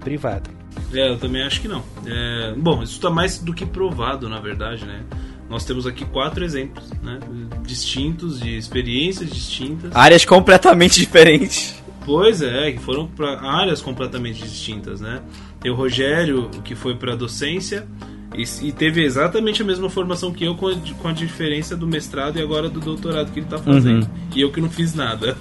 privada. 0.00 0.59
É, 0.92 1.08
eu 1.08 1.18
também 1.18 1.42
acho 1.42 1.60
que 1.60 1.68
não. 1.68 1.82
É, 2.06 2.54
bom, 2.56 2.82
isso 2.82 2.94
está 2.94 3.10
mais 3.10 3.38
do 3.38 3.54
que 3.54 3.64
provado, 3.64 4.28
na 4.28 4.40
verdade, 4.40 4.84
né? 4.84 5.04
Nós 5.48 5.64
temos 5.64 5.86
aqui 5.86 6.04
quatro 6.04 6.44
exemplos, 6.44 6.90
né? 7.02 7.18
Distintos, 7.64 8.40
de 8.40 8.56
experiências 8.56 9.30
distintas. 9.30 9.94
Áreas 9.94 10.24
completamente 10.24 11.00
diferentes. 11.00 11.82
Pois 12.04 12.40
é, 12.40 12.72
que 12.72 12.78
foram 12.78 13.06
para 13.06 13.40
áreas 13.40 13.82
completamente 13.82 14.42
distintas, 14.42 15.00
né? 15.00 15.20
Tem 15.60 15.70
o 15.70 15.74
Rogério, 15.74 16.48
que 16.64 16.74
foi 16.74 16.94
para 16.96 17.14
docência 17.14 17.86
e, 18.34 18.44
e 18.68 18.72
teve 18.72 19.04
exatamente 19.04 19.62
a 19.62 19.64
mesma 19.64 19.90
formação 19.90 20.32
que 20.32 20.44
eu, 20.44 20.54
com 20.54 20.68
a, 20.68 20.76
com 21.00 21.08
a 21.08 21.12
diferença 21.12 21.76
do 21.76 21.86
mestrado 21.86 22.38
e 22.38 22.42
agora 22.42 22.68
do 22.68 22.78
doutorado 22.78 23.32
que 23.32 23.40
ele 23.40 23.46
tá 23.46 23.58
fazendo. 23.58 24.08
E 24.34 24.40
eu 24.40 24.52
que 24.52 24.60
não 24.60 24.70
fiz 24.70 24.94
nada. 24.94 25.36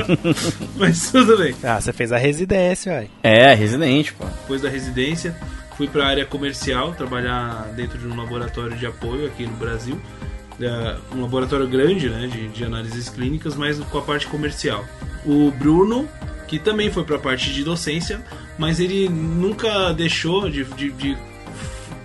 Mas 0.76 1.10
tudo 1.10 1.38
bem. 1.38 1.54
Ah, 1.62 1.80
você 1.80 1.92
fez 1.92 2.12
a 2.12 2.18
residência, 2.18 2.92
uai. 2.92 3.10
É, 3.22 3.54
residente, 3.54 4.12
pô. 4.12 4.24
Depois 4.24 4.60
da 4.60 4.68
residência, 4.68 5.34
fui 5.76 5.88
para 5.88 6.04
a 6.04 6.08
área 6.08 6.26
comercial, 6.26 6.92
trabalhar 6.92 7.72
dentro 7.74 7.98
de 7.98 8.06
um 8.06 8.14
laboratório 8.14 8.76
de 8.76 8.86
apoio 8.86 9.26
aqui 9.26 9.46
no 9.46 9.56
Brasil. 9.56 9.98
É, 10.60 10.96
um 11.14 11.22
laboratório 11.22 11.66
grande, 11.66 12.10
né, 12.10 12.26
de, 12.26 12.48
de 12.48 12.64
análises 12.64 13.08
clínicas, 13.08 13.56
mas 13.56 13.78
com 13.78 13.98
a 13.98 14.02
parte 14.02 14.26
comercial. 14.26 14.84
O 15.24 15.50
Bruno, 15.52 16.06
que 16.46 16.58
também 16.58 16.90
foi 16.90 17.02
para 17.02 17.16
a 17.16 17.18
parte 17.18 17.50
de 17.50 17.64
docência, 17.64 18.22
mas 18.58 18.78
ele 18.78 19.08
nunca 19.08 19.90
deixou 19.94 20.50
de, 20.50 20.64
de, 20.64 20.90
de 20.90 21.16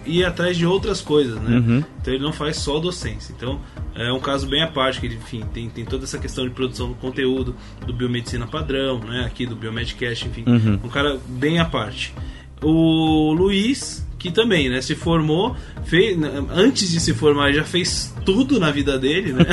ir 0.05 0.23
atrás 0.25 0.57
de 0.57 0.65
outras 0.65 1.01
coisas, 1.01 1.39
né? 1.41 1.57
Uhum. 1.57 1.83
Então 2.01 2.13
ele 2.13 2.23
não 2.23 2.33
faz 2.33 2.57
só 2.57 2.79
docência. 2.79 3.33
Então 3.35 3.59
é 3.95 4.11
um 4.11 4.19
caso 4.19 4.47
bem 4.47 4.61
à 4.61 4.67
parte, 4.67 4.99
que 4.99 5.07
enfim, 5.07 5.43
tem, 5.53 5.69
tem 5.69 5.85
toda 5.85 6.03
essa 6.03 6.17
questão 6.17 6.45
de 6.45 6.51
produção 6.51 6.89
do 6.89 6.95
conteúdo, 6.95 7.55
do 7.85 7.93
biomedicina 7.93 8.47
padrão, 8.47 8.99
né? 8.99 9.25
Aqui 9.25 9.45
do 9.45 9.55
Biomedcast, 9.55 10.27
enfim. 10.27 10.43
Uhum. 10.47 10.79
Um 10.83 10.89
cara 10.89 11.19
bem 11.27 11.59
à 11.59 11.65
parte. 11.65 12.13
O 12.61 13.33
Luiz, 13.33 14.05
que 14.17 14.31
também, 14.31 14.69
né, 14.69 14.81
se 14.81 14.95
formou, 14.95 15.55
fez, 15.83 16.17
antes 16.51 16.89
de 16.89 16.99
se 16.99 17.13
formar, 17.13 17.51
já 17.51 17.63
fez 17.63 18.13
tudo 18.25 18.59
na 18.59 18.71
vida 18.71 18.97
dele, 18.97 19.33
né? 19.33 19.45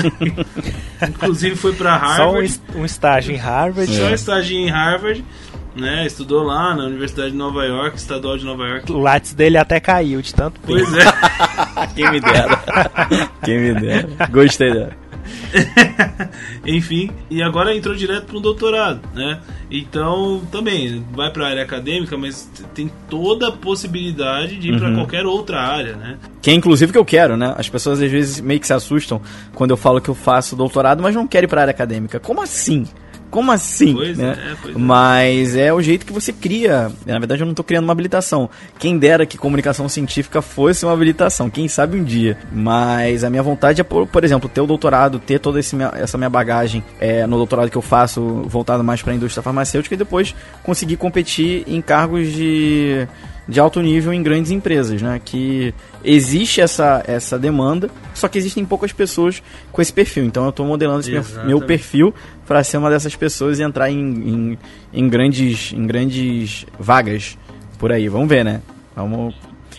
Inclusive 1.08 1.56
foi 1.56 1.74
para 1.74 1.98
Só 2.16 2.30
um, 2.30 2.34
Harvard, 2.34 2.60
um 2.76 2.84
estágio 2.84 3.34
em 3.34 3.36
Harvard. 3.36 3.94
só 3.94 4.10
estágio 4.10 4.56
em 4.56 4.70
Harvard, 4.70 5.24
né? 5.74 6.06
Estudou 6.06 6.42
lá 6.42 6.74
na 6.74 6.84
Universidade 6.84 7.30
de 7.30 7.36
Nova 7.36 7.64
York, 7.64 7.96
Estadual 7.96 8.36
de 8.36 8.44
Nova 8.44 8.66
York. 8.66 8.92
O 8.92 8.98
látis 8.98 9.32
dele 9.32 9.56
até 9.56 9.80
caiu 9.80 10.20
de 10.20 10.34
tanto 10.34 10.60
peso. 10.60 10.84
Pois 10.84 10.96
é. 10.96 11.86
Quem 11.94 12.10
me 12.10 12.20
dera. 12.20 12.62
Quem 13.44 13.58
me 13.60 13.80
dera. 13.80 14.08
Gostei 14.30 14.72
dela. 14.72 15.02
Enfim, 16.66 17.10
e 17.30 17.42
agora 17.42 17.74
entrou 17.74 17.94
direto 17.94 18.26
para 18.26 18.36
um 18.36 18.40
doutorado, 18.40 19.00
né? 19.14 19.40
Então, 19.70 20.42
também 20.50 21.04
vai 21.12 21.30
para 21.30 21.46
a 21.46 21.48
área 21.50 21.62
acadêmica, 21.62 22.16
mas 22.16 22.50
tem 22.74 22.90
toda 23.08 23.48
a 23.48 23.52
possibilidade 23.52 24.56
de 24.56 24.70
ir 24.70 24.78
para 24.78 24.92
qualquer 24.92 25.24
outra 25.24 25.60
área, 25.60 25.96
né? 25.96 26.18
Que 26.40 26.50
é 26.50 26.54
inclusive 26.54 26.92
que 26.92 26.98
eu 26.98 27.04
quero, 27.04 27.36
né? 27.36 27.54
As 27.56 27.68
pessoas 27.68 28.02
às 28.02 28.10
vezes 28.10 28.40
meio 28.40 28.60
que 28.60 28.66
se 28.66 28.72
assustam 28.72 29.20
quando 29.54 29.70
eu 29.70 29.76
falo 29.76 30.00
que 30.00 30.08
eu 30.08 30.14
faço 30.14 30.56
doutorado, 30.56 31.02
mas 31.02 31.14
não 31.14 31.26
quero 31.26 31.46
ir 31.46 31.48
pra 31.48 31.62
área 31.62 31.70
acadêmica. 31.70 32.18
Como 32.18 32.42
assim? 32.42 32.86
Como 33.32 33.50
assim? 33.50 33.94
Pois 33.94 34.18
né? 34.18 34.36
é, 34.38 34.54
pois 34.60 34.76
é. 34.76 34.78
Mas 34.78 35.56
é 35.56 35.72
o 35.72 35.80
jeito 35.80 36.04
que 36.06 36.12
você 36.12 36.32
cria. 36.32 36.92
Na 37.06 37.18
verdade, 37.18 37.42
eu 37.42 37.46
não 37.46 37.54
tô 37.54 37.64
criando 37.64 37.84
uma 37.84 37.92
habilitação. 37.92 38.48
Quem 38.78 38.98
dera 38.98 39.24
que 39.24 39.38
comunicação 39.38 39.88
científica 39.88 40.42
fosse 40.42 40.84
uma 40.84 40.92
habilitação, 40.92 41.48
quem 41.48 41.66
sabe 41.66 41.98
um 41.98 42.04
dia. 42.04 42.36
Mas 42.52 43.24
a 43.24 43.30
minha 43.30 43.42
vontade 43.42 43.80
é, 43.80 43.84
por, 43.84 44.06
por 44.06 44.22
exemplo, 44.22 44.48
ter 44.48 44.60
o 44.60 44.66
doutorado, 44.66 45.18
ter 45.18 45.38
toda 45.40 45.58
minha- 45.72 45.92
essa 45.94 46.18
minha 46.18 46.28
bagagem 46.30 46.84
é, 47.00 47.26
no 47.26 47.38
doutorado 47.38 47.70
que 47.70 47.76
eu 47.76 47.82
faço, 47.82 48.20
voltado 48.46 48.84
mais 48.84 49.00
para 49.00 49.12
a 49.12 49.16
indústria 49.16 49.42
farmacêutica, 49.42 49.94
e 49.94 49.98
depois 49.98 50.34
conseguir 50.62 50.96
competir 50.98 51.64
em 51.66 51.80
cargos 51.80 52.30
de, 52.30 53.08
de 53.48 53.58
alto 53.58 53.80
nível 53.80 54.12
em 54.12 54.22
grandes 54.22 54.50
empresas, 54.50 55.02
né? 55.02 55.20
Que 55.24 55.74
existe 56.04 56.60
essa, 56.60 57.02
essa 57.06 57.38
demanda, 57.38 57.90
só 58.14 58.28
que 58.28 58.38
existem 58.38 58.64
poucas 58.64 58.92
pessoas 58.92 59.42
com 59.72 59.82
esse 59.82 59.92
perfil. 59.92 60.24
Então 60.24 60.44
eu 60.44 60.50
estou 60.50 60.64
modelando 60.66 61.00
esse 61.00 61.10
meu, 61.10 61.20
meu 61.46 61.60
perfil 61.66 62.14
para 62.46 62.62
ser 62.62 62.76
uma 62.76 62.88
dessas 62.90 63.16
pessoas 63.16 63.58
e 63.58 63.62
entrar 63.62 63.90
em, 63.90 63.98
em, 63.98 64.58
em 64.92 65.08
grandes, 65.08 65.72
em 65.72 65.86
grandes 65.86 66.66
vagas 66.78 67.36
por 67.78 67.90
aí. 67.92 68.08
Vamos 68.08 68.28
ver, 68.28 68.44
né? 68.44 68.60
Vamos 68.94 69.34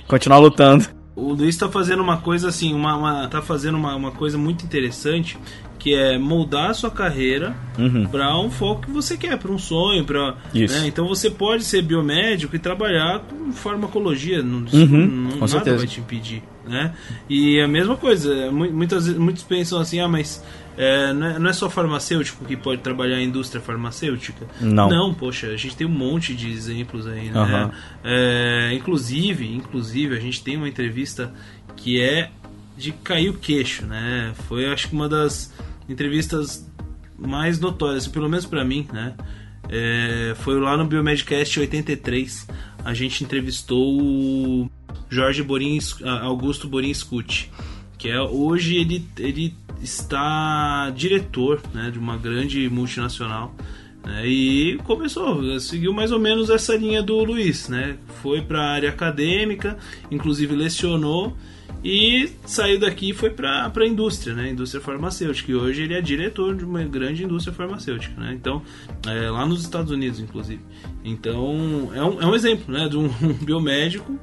continuar 0.08 0.40
lutando. 0.40 0.86
O 1.16 1.32
Luiz 1.34 1.56
tá 1.56 1.70
fazendo 1.70 2.02
uma 2.02 2.18
coisa 2.18 2.50
assim, 2.50 2.74
uma, 2.74 2.96
uma- 2.98 3.28
tá 3.28 3.40
fazendo 3.42 3.78
uma, 3.78 3.96
uma 3.96 4.12
coisa 4.12 4.36
muito 4.38 4.66
interessante, 4.66 5.38
que 5.84 5.94
é 5.94 6.18
moldar 6.18 6.70
a 6.70 6.74
sua 6.74 6.90
carreira 6.90 7.54
Uhum. 7.78 8.06
para 8.08 8.40
um 8.40 8.50
foco 8.50 8.84
que 8.84 8.92
você 8.92 9.18
quer, 9.18 9.38
para 9.38 9.52
um 9.52 9.58
sonho, 9.60 10.06
para 10.06 10.38
Isso. 10.54 10.86
Então 10.86 11.06
você 11.06 11.30
pode 11.30 11.66
ser 11.66 11.82
biomédico 11.82 12.56
e 12.56 12.60
trabalhar 12.60 13.20
com 13.20 13.52
farmacologia, 13.52 14.42
não, 14.42 14.60
Uhum, 14.72 15.06
não- 15.08 15.32
com 15.32 15.36
nada 15.40 15.48
certeza. 15.50 15.78
vai 15.78 15.88
te 15.88 16.00
impedir, 16.00 16.42
né? 16.66 16.94
E 17.30 17.60
a 17.60 17.68
mesma 17.68 17.98
coisa, 17.98 18.50
mu- 18.50 18.72
muitas 18.72 19.10
muitos 19.10 19.44
pensam 19.44 19.78
assim, 19.80 20.00
ah, 20.00 20.08
mas 20.08 20.42
é, 20.78 21.12
não, 21.12 21.28
é, 21.28 21.40
não 21.40 21.50
é 21.50 21.54
só 21.54 21.70
farmacêutico 21.70 22.46
que 22.46 22.56
pode 22.56 22.82
trabalhar 22.82 23.20
em 23.20 23.26
indústria 23.26 23.62
farmacêutica? 23.62 24.48
Não. 24.62 24.88
Não, 24.90 25.14
poxa, 25.14 25.48
a 25.48 25.58
gente 25.58 25.76
tem 25.76 25.86
um 25.86 25.90
monte 25.90 26.34
de 26.34 26.50
exemplos 26.50 27.06
aí, 27.08 27.26
né? 27.30 27.38
Aham. 27.40 27.72
É, 28.06 28.72
inclusive, 28.74 29.46
inclusive, 29.54 30.16
a 30.16 30.20
gente 30.20 30.42
tem 30.42 30.56
uma 30.56 30.70
entrevista 30.70 31.34
que 31.76 32.00
é 32.02 32.30
de 32.78 32.92
cair 32.92 33.30
o 33.30 33.34
queixo, 33.34 33.86
né? 33.86 34.32
Foi, 34.48 34.66
acho 34.66 34.88
que 34.90 34.96
uma 34.96 35.08
das 35.10 35.52
entrevistas 35.88 36.70
mais 37.18 37.60
notórias, 37.60 38.08
pelo 38.08 38.30
menos 38.30 38.46
pra 38.46 38.64
mim, 38.64 38.88
né? 38.92 39.16
É, 39.70 40.36
foi 40.40 40.60
lá 40.60 40.76
no 40.76 40.86
Biomedcast 40.86 41.60
83. 41.60 42.48
A 42.84 42.94
gente 42.94 43.24
entrevistou 43.24 44.02
o 44.02 44.70
Jorge 45.10 45.42
Borin, 45.42 45.80
Augusto 46.22 46.68
Borin 46.68 46.94
Scuti, 46.94 47.50
que 47.98 48.10
é 48.10 48.22
hoje 48.22 48.76
ele, 48.76 49.08
ele 49.18 49.56
está 49.82 50.90
diretor 50.96 51.62
né, 51.74 51.90
de 51.92 52.00
uma 52.00 52.18
grande 52.18 52.70
multinacional. 52.70 53.56
né, 54.04 54.28
e 54.28 54.78
começou, 54.84 55.60
seguiu 55.60 55.94
mais 55.94 56.12
ou 56.12 56.20
menos 56.20 56.50
essa 56.50 56.76
linha 56.76 57.02
do 57.02 57.24
Luiz, 57.24 57.70
né? 57.70 57.98
Foi 58.22 58.42
para 58.42 58.62
a 58.62 58.72
área 58.72 58.90
acadêmica, 58.90 59.78
inclusive 60.12 60.56
lecionou 60.56 61.38
e 61.84 62.30
saiu 62.46 62.80
daqui 62.80 63.10
e 63.10 63.14
foi 63.14 63.30
para 63.30 63.72
a 63.76 63.86
indústria, 63.86 64.34
né? 64.34 64.50
Indústria 64.52 64.82
farmacêutica. 64.82 65.52
E 65.52 65.56
hoje 65.56 65.82
ele 65.84 65.94
é 65.94 66.02
diretor 66.02 66.56
de 66.56 66.64
uma 66.64 66.82
grande 66.84 67.24
indústria 67.24 67.54
farmacêutica, 67.54 68.20
né? 68.22 68.34
Então, 68.34 68.62
é, 69.06 69.30
lá 69.30 69.46
nos 69.46 69.62
Estados 69.62 69.92
Unidos, 69.92 70.20
inclusive. 70.20 70.62
Então, 71.04 71.92
é 71.94 72.02
um, 72.04 72.22
é 72.22 72.26
um 72.26 72.34
exemplo, 72.36 72.74
né? 72.74 72.88
De 72.88 72.98
um 72.98 73.10
biomédico 73.44 74.18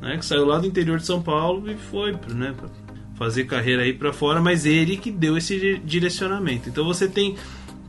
né, 0.00 0.16
que 0.16 0.24
saiu 0.24 0.46
lá 0.46 0.58
do 0.58 0.66
interior 0.66 0.98
de 0.98 1.06
São 1.06 1.20
Paulo 1.22 1.70
e 1.70 1.76
foi, 1.76 2.12
né? 2.34 2.54
Fazer 3.16 3.44
carreira 3.44 3.82
aí 3.82 3.92
para 3.92 4.12
fora, 4.12 4.40
mas 4.40 4.64
ele 4.64 4.96
que 4.96 5.10
deu 5.10 5.36
esse 5.36 5.58
di- 5.58 5.78
direcionamento. 5.84 6.68
Então, 6.68 6.84
você 6.84 7.06
tem 7.06 7.36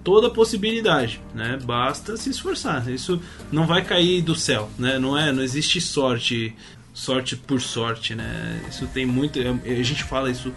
toda 0.04 0.28
a 0.28 0.30
possibilidade, 0.30 1.22
né? 1.34 1.58
Basta 1.64 2.18
se 2.18 2.30
esforçar. 2.30 2.88
Isso 2.90 3.22
não 3.52 3.66
vai 3.66 3.84
cair 3.86 4.22
do 4.22 4.36
céu, 4.36 4.70
né? 4.78 5.00
Não 5.00 5.18
é, 5.18 5.32
não 5.32 5.42
existe 5.42 5.80
sorte, 5.80 6.54
sorte 6.94 7.36
por 7.36 7.60
sorte, 7.62 8.14
né? 8.16 8.62
Isso 8.70 8.86
tem 8.88 9.06
muito, 9.06 9.40
é, 9.40 9.50
a 9.50 9.84
gente 9.84 10.04
fala 10.04 10.30
isso 10.30 10.54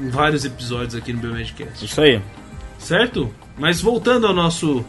em 0.00 0.08
vários 0.10 0.44
episódios 0.44 0.94
aqui 0.94 1.12
no 1.12 1.20
Biomedcast, 1.20 1.84
Isso 1.84 2.00
aí. 2.00 2.20
certo? 2.78 3.32
Mas 3.56 3.80
voltando 3.80 4.26
ao 4.26 4.34
nosso, 4.34 4.84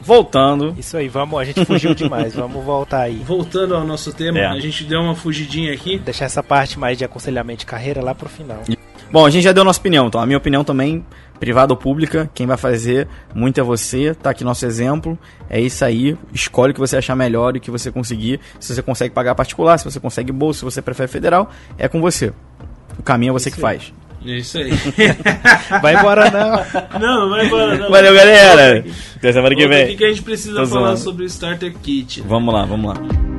Voltando. 0.00 0.74
Isso 0.78 0.96
aí, 0.98 1.08
vamos, 1.08 1.40
a 1.40 1.44
gente 1.44 1.64
fugiu 1.64 1.94
demais, 1.96 2.34
vamos 2.34 2.62
voltar 2.62 3.00
aí. 3.02 3.16
voltando 3.24 3.74
ao 3.74 3.84
nosso 3.86 4.12
tema, 4.12 4.38
É. 4.38 4.46
a 4.46 4.60
gente 4.60 4.84
deu 4.84 5.00
uma 5.00 5.14
fugidinha 5.14 5.72
aqui. 5.72 5.98
Deixar 5.98 6.26
essa 6.26 6.42
parte 6.42 6.78
mais 6.78 6.98
de 6.98 7.04
aconselhamento 7.06 7.60
de 7.60 7.66
carreira 7.66 8.02
lá 8.02 8.14
pro 8.14 8.28
final. 8.28 8.62
Bom, 9.14 9.24
a 9.24 9.30
gente 9.30 9.44
já 9.44 9.52
deu 9.52 9.62
nossa 9.62 9.78
opinião, 9.78 10.08
então 10.08 10.20
a 10.20 10.26
minha 10.26 10.36
opinião 10.36 10.64
também, 10.64 11.06
privada 11.38 11.72
ou 11.72 11.76
pública, 11.76 12.28
quem 12.34 12.48
vai 12.48 12.56
fazer 12.56 13.06
muito 13.32 13.60
é 13.60 13.62
você, 13.62 14.12
tá 14.12 14.30
aqui 14.30 14.42
nosso 14.42 14.66
exemplo, 14.66 15.16
é 15.48 15.60
isso 15.60 15.84
aí, 15.84 16.16
escolhe 16.32 16.72
o 16.72 16.74
que 16.74 16.80
você 16.80 16.96
achar 16.96 17.14
melhor 17.14 17.54
e 17.54 17.58
o 17.58 17.60
que 17.60 17.70
você 17.70 17.92
conseguir, 17.92 18.40
se 18.58 18.74
você 18.74 18.82
consegue 18.82 19.14
pagar 19.14 19.36
particular, 19.36 19.78
se 19.78 19.84
você 19.84 20.00
consegue 20.00 20.32
bolsa, 20.32 20.58
se 20.58 20.64
você 20.64 20.82
prefere 20.82 21.06
federal, 21.06 21.48
é 21.78 21.86
com 21.86 22.00
você. 22.00 22.32
O 22.98 23.04
caminho 23.04 23.30
é 23.30 23.32
você 23.34 23.52
que 23.52 23.60
faz. 23.60 23.92
É 24.26 24.32
isso 24.32 24.58
aí. 24.58 24.72
Vai 25.80 25.94
embora 25.94 26.28
não. 26.32 26.98
não, 26.98 27.20
não 27.20 27.30
vai 27.30 27.46
embora 27.46 27.78
não. 27.78 27.90
Valeu, 27.92 28.14
galera! 28.14 28.84
Até 29.14 29.32
semana 29.32 29.54
que 29.54 29.68
vem. 29.68 29.96
que 29.96 30.04
a 30.04 30.08
gente 30.08 30.22
precisa 30.22 30.66
falar 30.66 30.96
sobre 30.96 31.22
o 31.22 31.26
Starter 31.26 31.72
Kit. 31.72 32.20
Vamos 32.22 32.52
lá, 32.52 32.64
vamos 32.64 32.92
lá. 32.92 33.33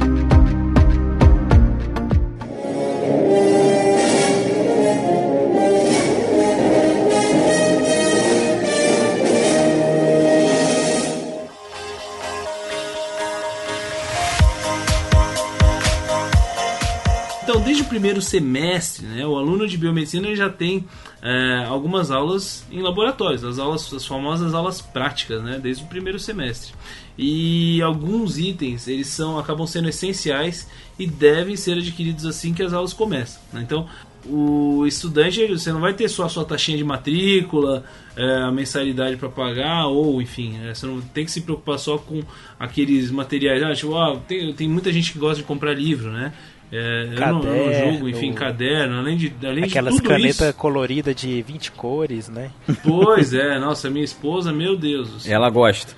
Primeiro 17.96 18.22
semestre, 18.22 19.06
né, 19.06 19.26
o 19.26 19.38
aluno 19.38 19.66
de 19.66 19.78
biomedicina 19.78 20.36
já 20.36 20.50
tem 20.50 20.86
é, 21.22 21.64
algumas 21.66 22.12
aulas 22.12 22.66
em 22.70 22.82
laboratórios, 22.82 23.42
as 23.46 23.58
aulas, 23.58 23.94
as 23.94 24.06
famosas 24.06 24.54
aulas 24.54 24.82
práticas, 24.82 25.42
né, 25.42 25.58
desde 25.64 25.86
o 25.86 25.88
primeiro 25.88 26.20
semestre. 26.20 26.74
E 27.18 27.82
alguns 27.82 28.38
itens 28.38 28.90
eles 28.90 29.08
são 29.08 29.40
acabam 29.40 29.66
sendo 29.66 29.88
essenciais 29.88 30.70
e 31.00 31.08
devem 31.08 31.56
ser 31.56 31.78
adquiridos 31.78 32.26
assim 32.26 32.54
que 32.54 32.62
as 32.62 32.74
aulas 32.74 32.92
começam. 32.92 33.42
né. 33.54 33.62
Então, 33.64 33.88
o 34.28 34.86
estudante 34.86 35.46
você 35.48 35.72
não 35.72 35.80
vai 35.80 35.94
ter 35.94 36.10
só 36.10 36.26
a 36.26 36.30
sua 36.30 36.44
taxinha 36.44 36.78
de 36.78 36.84
matrícula, 36.84 37.86
é, 38.18 38.42
a 38.42 38.52
mensalidade 38.52 39.16
para 39.16 39.30
pagar 39.30 39.88
ou 39.88 40.22
enfim, 40.22 40.60
é, 40.66 40.74
você 40.74 40.86
não 40.86 41.00
tem 41.00 41.24
que 41.24 41.32
se 41.32 41.42
preocupar 41.42 41.80
só 41.80 41.98
com 41.98 42.22
aqueles 42.60 43.10
materiais. 43.10 43.64
Ah, 43.64 43.74
tipo, 43.74 43.96
ah, 43.96 44.20
tem, 44.28 44.52
tem 44.54 44.68
muita 44.68 44.92
gente 44.92 45.14
que 45.14 45.20
gosta 45.20 45.38
de 45.38 45.44
comprar 45.44 45.74
livro, 45.74 46.12
né? 46.12 46.34
É, 46.72 47.10
eu, 47.12 47.20
não, 47.20 47.28
eu 47.28 47.32
não 47.32 47.42
Caderno. 47.42 47.92
julgo, 47.92 48.10
enfim, 48.10 48.34
caderno, 48.34 48.98
além 49.00 49.18
de, 49.18 49.34
além 49.46 49.64
Aquelas 49.66 50.00
canetas 50.00 50.56
coloridas 50.56 51.16
de 51.16 51.42
20 51.42 51.72
cores, 51.72 52.28
né? 52.28 52.52
Pois 52.84 53.34
é, 53.34 53.60
nossa, 53.60 53.90
minha 53.90 54.04
esposa, 54.04 54.52
meu 54.52 54.76
Deus 54.76 55.10
do 55.10 55.20
céu. 55.20 55.34
Ela 55.34 55.50
gosta. 55.50 55.94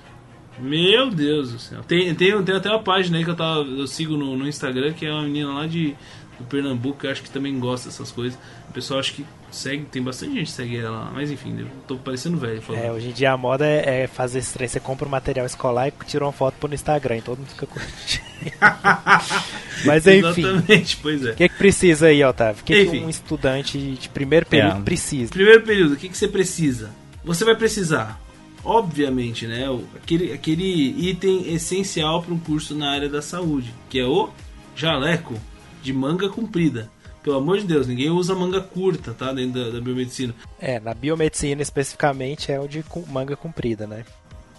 Meu 0.58 1.10
Deus 1.10 1.52
do 1.52 1.58
céu. 1.58 1.80
Tem, 1.86 2.14
tem, 2.14 2.42
tem 2.42 2.54
até 2.54 2.68
uma 2.68 2.82
página 2.82 3.16
aí 3.16 3.24
que 3.24 3.30
eu, 3.30 3.36
tava, 3.36 3.60
eu 3.60 3.86
sigo 3.86 4.16
no, 4.16 4.36
no 4.36 4.46
Instagram, 4.46 4.92
que 4.92 5.06
é 5.06 5.12
uma 5.12 5.22
menina 5.22 5.52
lá 5.52 5.66
de 5.66 5.96
do 6.38 6.44
Pernambuco, 6.44 7.00
que 7.00 7.06
eu 7.06 7.10
acho 7.10 7.22
que 7.22 7.30
também 7.30 7.58
gosta 7.58 7.88
dessas 7.88 8.12
coisas. 8.12 8.38
O 8.68 8.72
pessoal 8.72 9.00
acho 9.00 9.14
que 9.14 9.26
segue, 9.50 9.84
tem 9.86 10.02
bastante 10.02 10.34
gente 10.34 10.46
que 10.46 10.52
segue 10.52 10.76
ela 10.78 10.90
lá. 11.04 11.10
Mas 11.12 11.30
enfim, 11.30 11.56
eu 11.60 11.66
tô 11.86 11.96
parecendo 11.96 12.36
velho 12.36 12.60
falando. 12.62 12.82
É, 12.82 12.92
hoje 12.92 13.08
em 13.08 13.12
dia 13.12 13.32
a 13.32 13.36
moda 13.36 13.66
é, 13.66 14.02
é 14.02 14.06
fazer 14.06 14.38
esse 14.40 14.52
trem. 14.52 14.68
Você 14.68 14.78
compra 14.80 15.06
um 15.06 15.10
material 15.10 15.46
escolar 15.46 15.88
e 15.88 15.92
tira 16.06 16.24
uma 16.24 16.32
foto 16.32 16.54
pro 16.60 16.72
Instagram 16.74 17.18
e 17.18 17.22
todo 17.22 17.38
mundo 17.38 17.48
fica 17.48 17.66
curtindo. 17.66 18.22
Mas 19.84 20.06
enfim. 20.06 20.44
O 20.44 20.48
Exatamente, 20.50 20.96
pois 20.98 21.24
é. 21.26 21.32
que, 21.32 21.48
que 21.48 21.54
precisa 21.56 22.06
aí, 22.08 22.22
Otávio? 22.24 22.62
O 22.62 22.64
que, 22.64 22.86
que 22.86 22.98
um 22.98 23.08
estudante 23.08 23.78
de 23.78 24.08
primeiro 24.08 24.46
período 24.46 24.78
É. 24.78 24.82
precisa? 24.82 25.30
Primeiro 25.32 25.62
período, 25.62 25.94
o 25.94 25.96
que, 25.96 26.08
que 26.08 26.16
você 26.16 26.28
precisa? 26.28 26.90
Você 27.24 27.44
vai 27.44 27.54
precisar, 27.56 28.20
obviamente, 28.64 29.46
né? 29.46 29.68
o- 29.68 29.84
Aquele, 29.96 30.32
aquele 30.32 31.08
item 31.10 31.52
essencial 31.54 32.22
para 32.22 32.32
um 32.34 32.38
curso 32.38 32.74
na 32.74 32.90
área 32.92 33.08
da 33.08 33.20
saúde, 33.22 33.72
que 33.90 33.98
é 33.98 34.04
o 34.04 34.30
jaleco 34.74 35.34
de 35.82 35.92
manga 35.92 36.28
comprida. 36.28 36.90
Pelo 37.28 37.40
amor 37.40 37.58
de 37.58 37.66
Deus, 37.66 37.86
ninguém 37.86 38.08
usa 38.08 38.34
manga 38.34 38.58
curta, 38.58 39.12
tá? 39.12 39.34
Dentro 39.34 39.62
da, 39.62 39.68
da 39.68 39.80
biomedicina. 39.82 40.34
É, 40.58 40.80
na 40.80 40.94
biomedicina 40.94 41.60
especificamente 41.60 42.50
é 42.50 42.58
o 42.58 42.66
de 42.66 42.82
manga 43.06 43.36
comprida, 43.36 43.86
né? 43.86 44.06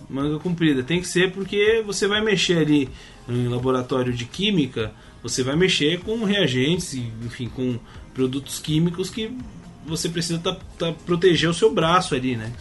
Manga 0.07 0.37
comprida. 0.37 0.83
Tem 0.83 1.01
que 1.01 1.07
ser 1.07 1.31
porque 1.31 1.81
você 1.83 2.07
vai 2.07 2.23
mexer 2.23 2.59
ali 2.59 2.87
em 3.27 3.47
laboratório 3.47 4.13
de 4.13 4.23
química, 4.25 4.91
você 5.23 5.41
vai 5.41 5.55
mexer 5.55 5.99
com 6.01 6.23
reagentes, 6.23 6.93
enfim, 6.93 7.49
com 7.49 7.79
produtos 8.13 8.59
químicos 8.59 9.09
que 9.09 9.35
você 9.87 10.07
precisa 10.07 10.37
tá, 10.37 10.55
tá- 10.77 10.93
proteger 11.07 11.49
o 11.49 11.53
seu 11.55 11.73
braço 11.73 12.13
ali, 12.13 12.35
né? 12.35 12.53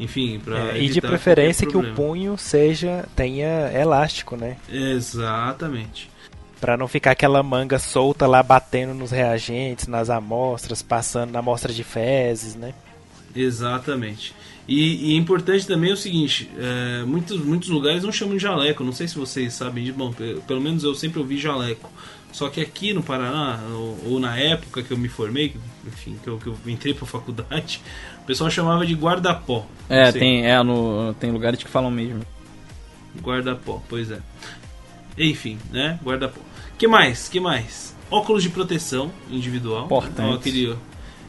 Enfim, 0.00 0.40
para 0.40 0.72
É, 0.72 0.82
e 0.82 0.88
de 0.88 1.00
preferência 1.00 1.68
que 1.68 1.76
o 1.76 1.94
punho 1.94 2.36
seja 2.36 3.04
tenha 3.14 3.70
elástico, 3.72 4.36
né? 4.36 4.56
Exatamente. 4.68 6.15
Pra 6.60 6.76
não 6.76 6.88
ficar 6.88 7.10
aquela 7.10 7.42
manga 7.42 7.78
solta 7.78 8.26
lá 8.26 8.42
batendo 8.42 8.94
nos 8.94 9.10
reagentes, 9.10 9.86
nas 9.86 10.08
amostras, 10.08 10.80
passando 10.82 11.30
na 11.32 11.40
amostra 11.40 11.72
de 11.72 11.84
fezes, 11.84 12.54
né? 12.54 12.72
Exatamente. 13.34 14.34
E, 14.66 15.10
e 15.10 15.14
é 15.14 15.16
importante 15.16 15.66
também 15.66 15.92
o 15.92 15.96
seguinte: 15.96 16.50
é, 16.58 17.04
muitos, 17.04 17.38
muitos 17.44 17.68
lugares 17.68 18.02
não 18.02 18.10
chamam 18.10 18.36
de 18.36 18.42
jaleco. 18.42 18.82
Não 18.82 18.92
sei 18.92 19.06
se 19.06 19.16
vocês 19.18 19.52
sabem 19.52 19.84
disso. 19.84 19.96
Bom, 19.98 20.12
pe- 20.12 20.40
pelo 20.46 20.60
menos 20.60 20.82
eu 20.82 20.94
sempre 20.94 21.18
ouvi 21.20 21.38
jaleco. 21.38 21.90
Só 22.32 22.48
que 22.48 22.60
aqui 22.60 22.92
no 22.92 23.02
Paraná, 23.02 23.60
ou, 23.72 23.98
ou 24.12 24.20
na 24.20 24.36
época 24.36 24.82
que 24.82 24.90
eu 24.90 24.98
me 24.98 25.08
formei, 25.08 25.50
que- 25.50 25.58
enfim, 25.86 26.16
que 26.22 26.28
eu, 26.28 26.38
que 26.38 26.46
eu 26.48 26.56
entrei 26.66 26.92
pra 26.94 27.06
faculdade, 27.06 27.80
o 28.22 28.26
pessoal 28.26 28.50
chamava 28.50 28.84
de 28.84 28.94
guarda-pó. 28.94 29.64
É, 29.88 30.10
tem, 30.10 30.46
é 30.46 30.62
no, 30.62 31.14
tem 31.20 31.30
lugares 31.30 31.62
que 31.62 31.68
falam 31.68 31.90
mesmo. 31.90 32.22
Guarda-pó, 33.22 33.82
pois 33.88 34.10
é. 34.10 34.18
Enfim, 35.18 35.58
né? 35.70 35.98
Guarda-pó. 36.04 36.40
Que 36.78 36.86
mais? 36.86 37.28
Que 37.28 37.40
mais? 37.40 37.94
Óculos 38.10 38.42
de 38.42 38.50
proteção 38.50 39.10
individual. 39.30 39.86
Importante. 39.86 40.12
Então, 40.12 40.32
aquele, 40.34 40.76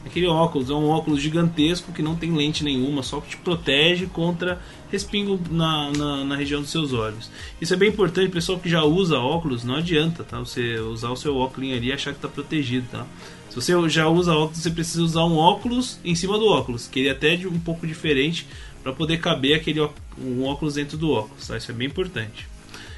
aquele 0.04 0.26
óculos 0.26 0.70
é 0.70 0.74
um 0.74 0.88
óculos 0.88 1.20
gigantesco 1.20 1.92
que 1.92 2.02
não 2.02 2.14
tem 2.14 2.32
lente 2.32 2.62
nenhuma, 2.62 3.02
só 3.02 3.20
que 3.20 3.30
te 3.30 3.36
protege 3.38 4.06
contra 4.06 4.60
respingo 4.90 5.40
na, 5.50 5.90
na, 5.92 6.24
na 6.24 6.36
região 6.36 6.60
dos 6.60 6.70
seus 6.70 6.92
olhos. 6.92 7.30
Isso 7.60 7.74
é 7.74 7.76
bem 7.76 7.88
importante, 7.88 8.30
pessoal 8.30 8.58
que 8.58 8.68
já 8.68 8.82
usa 8.84 9.18
óculos, 9.18 9.64
não 9.64 9.76
adianta, 9.76 10.22
tá? 10.22 10.38
Você 10.38 10.78
usar 10.78 11.10
o 11.10 11.16
seu 11.16 11.36
óculos 11.36 11.72
ali 11.72 11.88
e 11.88 11.92
achar 11.92 12.12
que 12.12 12.20
tá 12.20 12.28
protegido, 12.28 12.86
tá? 12.90 13.06
Se 13.48 13.56
você 13.56 13.88
já 13.88 14.08
usa 14.08 14.34
óculos, 14.34 14.58
você 14.58 14.70
precisa 14.70 15.02
usar 15.02 15.24
um 15.24 15.36
óculos 15.36 15.98
em 16.04 16.14
cima 16.14 16.38
do 16.38 16.46
óculos, 16.46 16.86
que 16.86 17.00
ele 17.00 17.08
é 17.08 17.12
até 17.12 17.36
de 17.36 17.48
um 17.48 17.58
pouco 17.58 17.86
diferente 17.86 18.46
para 18.82 18.92
poder 18.92 19.18
caber 19.18 19.56
aquele 19.56 19.80
um 20.18 20.44
óculos 20.44 20.74
dentro 20.74 20.96
do 20.96 21.10
óculos, 21.10 21.46
tá? 21.46 21.56
Isso 21.56 21.70
é 21.70 21.74
bem 21.74 21.86
importante. 21.86 22.46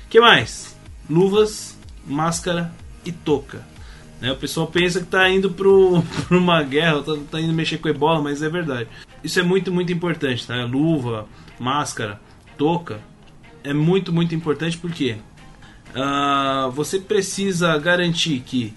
que 0.09 0.21
mais? 0.21 0.80
Luvas, 1.11 1.77
máscara 2.07 2.73
e 3.05 3.11
touca. 3.11 3.67
Né? 4.21 4.31
O 4.31 4.37
pessoal 4.37 4.69
pensa 4.69 5.01
que 5.01 5.07
tá 5.07 5.29
indo 5.29 5.51
pro, 5.51 6.03
pra 6.29 6.39
uma 6.39 6.63
guerra, 6.63 7.03
tá, 7.03 7.17
tá 7.33 7.41
indo 7.41 7.53
mexer 7.53 7.79
com 7.79 7.89
ebola, 7.89 8.23
mas 8.23 8.43
é 8.43 8.49
verdade. 8.49 8.89
Isso 9.25 9.41
é 9.41 9.43
muito, 9.43 9.73
muito 9.73 9.93
importante, 9.93 10.47
tá? 10.47 10.65
Luva, 10.65 11.27
máscara, 11.59 12.21
touca. 12.57 13.01
É 13.65 13.75
muito, 13.75 14.13
muito 14.13 14.35
importante 14.35 14.79
porque 14.79 15.17
ah, 15.95 16.71
você 16.73 16.99
precisa 16.99 17.77
garantir 17.79 18.41
que, 18.41 18.73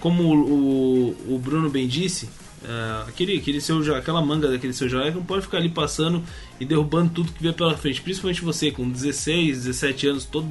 como 0.00 0.34
o, 0.34 1.34
o, 1.34 1.38
Bruno 1.38 1.70
bem 1.70 1.86
disse, 1.86 2.28
ah, 2.64 3.04
aquele, 3.06 3.36
aquele 3.36 3.60
seu, 3.60 3.94
aquela 3.94 4.20
manga 4.22 4.48
daquele 4.48 4.72
seu 4.72 4.88
jaleco 4.88 5.18
não 5.18 5.24
pode 5.24 5.42
ficar 5.42 5.58
ali 5.58 5.68
passando 5.68 6.22
e 6.58 6.64
derrubando 6.64 7.10
tudo 7.10 7.32
que 7.32 7.42
vê 7.42 7.52
pela 7.52 7.76
frente. 7.76 8.00
Principalmente 8.00 8.42
você 8.42 8.70
com 8.70 8.88
16, 8.88 9.64
17 9.64 10.06
anos, 10.08 10.24
todo 10.24 10.48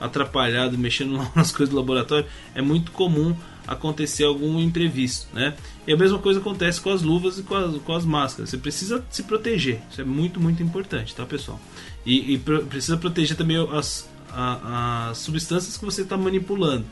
atrapalhado, 0.00 0.76
mexendo 0.78 1.16
nas 1.36 1.52
coisas 1.52 1.70
do 1.72 1.76
laboratório. 1.76 2.26
É 2.54 2.62
muito 2.62 2.90
comum 2.92 3.36
acontecer 3.66 4.24
algum 4.24 4.58
imprevisto, 4.60 5.28
né? 5.34 5.54
E 5.86 5.92
a 5.92 5.96
mesma 5.96 6.18
coisa 6.18 6.40
acontece 6.40 6.80
com 6.80 6.90
as 6.90 7.02
luvas 7.02 7.38
e 7.38 7.42
com 7.42 7.54
as, 7.54 7.76
com 7.82 7.94
as 7.94 8.04
máscaras. 8.04 8.50
Você 8.50 8.58
precisa 8.58 9.04
se 9.10 9.22
proteger. 9.22 9.80
Isso 9.90 10.00
é 10.00 10.04
muito, 10.04 10.40
muito 10.40 10.62
importante, 10.62 11.14
tá, 11.14 11.24
pessoal? 11.24 11.60
E, 12.04 12.34
e 12.34 12.38
precisa 12.38 12.96
proteger 12.96 13.36
também 13.36 13.56
as, 13.72 14.08
a- 14.32 15.08
as 15.10 15.18
substâncias 15.18 15.76
que 15.76 15.84
você 15.84 16.02
está 16.02 16.16
manipulando. 16.16 16.86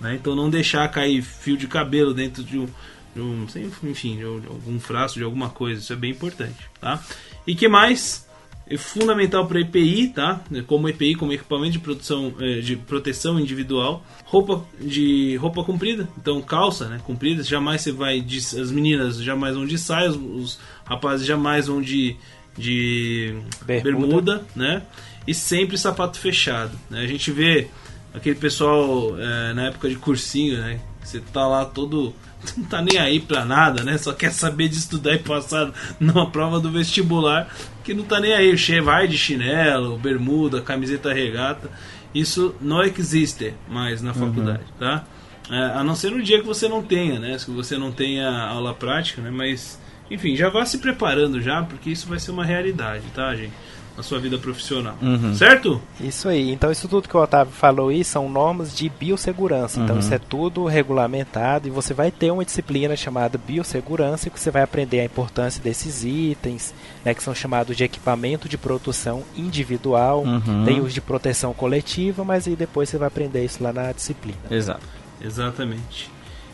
Né? 0.00 0.16
Então 0.16 0.34
não 0.36 0.50
deixar 0.50 0.86
cair 0.88 1.22
fio 1.22 1.56
de 1.56 1.66
cabelo 1.66 2.12
dentro 2.12 2.42
de 2.44 2.58
um, 2.58 2.68
de 3.14 3.20
um 3.20 3.46
enfim, 3.84 4.16
de 4.18 4.24
algum 4.24 4.78
frasco, 4.78 5.18
de 5.18 5.24
alguma 5.24 5.48
coisa. 5.48 5.80
Isso 5.80 5.92
é 5.92 5.96
bem 5.96 6.10
importante, 6.10 6.56
tá? 6.80 7.02
E 7.46 7.54
que 7.54 7.68
mais? 7.68 8.27
É 8.70 8.76
fundamental 8.76 9.46
para 9.46 9.60
EPI, 9.60 10.08
tá? 10.08 10.42
Como 10.66 10.88
EPI, 10.88 11.14
como 11.14 11.32
equipamento 11.32 11.72
de 11.72 11.78
produção 11.78 12.34
eh, 12.38 12.60
de 12.60 12.76
proteção 12.76 13.40
individual, 13.40 14.04
roupa 14.24 14.64
de 14.78 15.36
roupa 15.36 15.64
comprida, 15.64 16.06
então 16.20 16.40
calça, 16.42 16.86
né, 16.88 17.00
comprida, 17.04 17.42
jamais 17.42 17.80
você 17.80 17.92
vai 17.92 18.20
de, 18.20 18.36
as 18.36 18.70
meninas 18.70 19.22
jamais 19.22 19.54
vão 19.54 19.64
de 19.64 19.78
saia, 19.78 20.10
os, 20.10 20.16
os 20.16 20.60
rapazes 20.84 21.26
jamais 21.26 21.66
vão 21.66 21.80
de 21.80 22.16
de 22.56 23.40
Bermuda. 23.64 23.82
bermuda, 23.82 24.46
né? 24.54 24.82
E 25.26 25.32
sempre 25.32 25.78
sapato 25.78 26.18
fechado, 26.18 26.76
né? 26.90 27.00
A 27.00 27.06
gente 27.06 27.30
vê 27.30 27.68
aquele 28.12 28.34
pessoal 28.34 29.16
eh, 29.18 29.52
na 29.54 29.66
época 29.66 29.88
de 29.88 29.96
cursinho, 29.96 30.58
né? 30.58 30.80
Você 31.02 31.20
tá 31.20 31.46
lá 31.46 31.64
todo 31.64 32.14
não 32.56 32.64
tá 32.64 32.82
nem 32.82 32.98
aí 32.98 33.20
pra 33.20 33.44
nada, 33.44 33.82
né? 33.82 33.98
Só 33.98 34.12
quer 34.12 34.32
saber 34.32 34.68
de 34.68 34.76
estudar 34.76 35.14
e 35.14 35.18
passar 35.18 35.72
numa 35.98 36.30
prova 36.30 36.60
do 36.60 36.70
vestibular, 36.70 37.48
que 37.84 37.94
não 37.94 38.04
tá 38.04 38.20
nem 38.20 38.32
aí. 38.32 38.54
Vai 38.80 39.08
de 39.08 39.18
chinelo, 39.18 39.98
bermuda, 39.98 40.60
camiseta 40.60 41.12
regata. 41.12 41.70
Isso 42.14 42.54
não 42.60 42.82
existe 42.82 43.54
mais 43.68 44.00
na 44.02 44.14
faculdade, 44.14 44.64
tá? 44.78 45.04
É, 45.50 45.78
a 45.78 45.84
não 45.84 45.94
ser 45.94 46.10
no 46.10 46.22
dia 46.22 46.40
que 46.40 46.46
você 46.46 46.68
não 46.68 46.82
tenha, 46.82 47.18
né? 47.18 47.38
Se 47.38 47.50
você 47.50 47.78
não 47.78 47.90
tenha 47.90 48.30
aula 48.30 48.74
prática, 48.74 49.22
né? 49.22 49.30
Mas, 49.30 49.80
enfim, 50.10 50.36
já 50.36 50.48
vá 50.48 50.64
se 50.64 50.78
preparando 50.78 51.40
já, 51.40 51.62
porque 51.62 51.90
isso 51.90 52.06
vai 52.06 52.18
ser 52.18 52.30
uma 52.30 52.44
realidade, 52.44 53.04
tá, 53.14 53.34
gente? 53.34 53.52
Na 53.98 54.04
sua 54.04 54.20
vida 54.20 54.38
profissional. 54.38 54.96
Certo? 55.36 55.82
Isso 56.00 56.28
aí. 56.28 56.52
Então, 56.52 56.70
isso 56.70 56.86
tudo 56.86 57.08
que 57.08 57.16
o 57.16 57.20
Otávio 57.20 57.52
falou 57.52 57.88
aí 57.88 58.04
são 58.04 58.28
normas 58.28 58.74
de 58.74 58.88
biossegurança. 58.88 59.80
Então, 59.80 59.98
isso 59.98 60.14
é 60.14 60.20
tudo 60.20 60.66
regulamentado 60.66 61.66
e 61.66 61.70
você 61.70 61.92
vai 61.92 62.12
ter 62.12 62.30
uma 62.30 62.44
disciplina 62.44 62.94
chamada 62.94 63.36
biossegurança 63.36 64.30
que 64.30 64.38
você 64.38 64.52
vai 64.52 64.62
aprender 64.62 65.00
a 65.00 65.04
importância 65.04 65.60
desses 65.60 66.04
itens, 66.04 66.72
né, 67.04 67.12
que 67.12 67.22
são 67.24 67.34
chamados 67.34 67.76
de 67.76 67.82
equipamento 67.82 68.48
de 68.48 68.56
proteção 68.56 69.24
individual. 69.36 70.22
Uhum. 70.22 70.64
Tem 70.64 70.80
os 70.80 70.94
de 70.94 71.00
proteção 71.00 71.52
coletiva, 71.52 72.22
mas 72.22 72.46
aí 72.46 72.54
depois 72.54 72.88
você 72.88 72.98
vai 72.98 73.08
aprender 73.08 73.44
isso 73.44 73.62
lá 73.62 73.72
na 73.72 73.90
disciplina. 73.90 74.38
Exato. 74.48 74.86
Exatamente. 75.20 76.08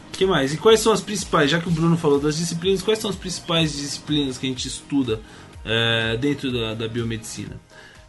O 0.09 0.17
que 0.17 0.25
mais? 0.25 0.55
E 0.55 0.57
quais 0.57 0.81
são 0.81 0.93
as 0.93 1.01
principais, 1.01 1.51
já 1.51 1.61
que 1.61 1.69
o 1.69 1.73
Bruno 1.73 1.97
falou 1.97 2.19
das 2.19 2.37
disciplinas, 2.37 2.81
quais 2.83 3.01
são 3.01 3.11
as 3.11 3.17
principais 3.17 3.73
disciplinas 3.73 4.39
que 4.39 4.47
a 4.47 4.49
gente 4.49 4.67
estuda 4.67 5.21
eh, 5.65 6.17
dentro 6.21 6.53
da, 6.53 6.75
da 6.75 6.89
biomedicina? 6.89 7.57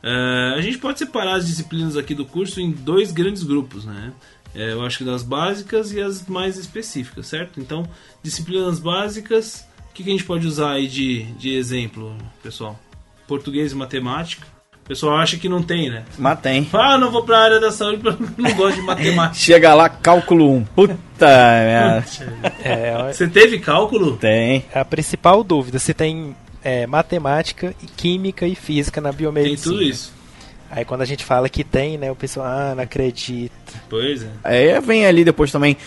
Eh, 0.04 0.56
a 0.58 0.62
gente 0.62 0.78
pode 0.78 1.00
separar 1.00 1.36
as 1.36 1.48
disciplinas 1.48 1.98
aqui 1.98 2.14
do 2.14 2.26
curso 2.26 2.60
em 2.62 2.72
dois 2.72 3.12
grandes 3.12 3.44
grupos, 3.44 3.86
né? 3.86 4.12
Eh, 4.54 4.74
eu 4.74 4.86
acho 4.86 5.00
que 5.00 5.04
das 5.04 5.24
básicas 5.24 5.92
e 5.92 6.02
as 6.02 6.26
mais 6.28 6.58
específicas, 6.58 7.28
certo? 7.28 7.60
Então, 7.60 7.88
disciplinas 8.24 8.80
básicas, 8.80 9.66
o 9.90 9.94
que, 9.94 10.04
que 10.04 10.10
a 10.10 10.14
gente 10.14 10.24
pode 10.26 10.46
usar 10.48 10.72
aí 10.74 10.88
de, 10.88 11.24
de 11.34 11.56
exemplo, 11.56 12.16
pessoal? 12.44 12.80
Português 13.28 13.72
e 13.72 13.76
matemática. 13.76 14.46
O 14.84 14.88
pessoal 14.88 15.18
acha 15.18 15.36
que 15.38 15.50
não 15.50 15.64
tem, 15.64 15.90
né? 15.90 16.06
Mas 16.20 16.40
tem. 16.42 16.70
Ah, 16.72 16.96
não 16.96 17.10
vou 17.10 17.24
pra 17.24 17.40
área 17.40 17.60
da 17.60 17.72
saúde 17.72 17.98
porque 18.04 18.22
eu 18.22 18.30
não 18.38 18.54
gosto 18.54 18.76
de 18.76 18.82
matemática. 18.86 19.34
Chega 19.44 19.74
lá, 19.74 19.90
cálculo 19.90 20.52
1. 20.58 20.64
Puta 20.66 20.96
merda. 21.26 22.06
É, 22.64 23.12
Você 23.12 23.28
teve 23.28 23.58
cálculo? 23.58 24.16
Tem. 24.18 24.64
a 24.72 24.86
principal 24.86 25.44
dúvida, 25.44 25.80
se 25.80 25.92
tem 25.92 26.36
é, 26.66 26.86
matemática, 26.88 27.74
química 27.96 28.46
e 28.46 28.56
física 28.56 29.00
na 29.00 29.10
Tem 29.10 29.20
biomedicina. 29.20 29.72
tudo 29.76 29.84
isso. 29.84 30.12
Aí 30.70 30.84
quando 30.84 31.02
a 31.04 31.06
gente 31.06 31.24
fala 31.24 31.48
que 31.48 31.64
tem, 31.64 31.98
né, 31.98 32.12
o 32.12 32.16
pessoal, 32.16 32.48
ah, 32.48 32.74
não 32.76 32.84
acredita. 32.84 33.54
Pois 33.90 34.24
é. 34.24 34.28
Aí 34.44 34.82
vem 34.82 35.06
ali 35.06 35.24
depois 35.24 35.52
também. 35.52 35.78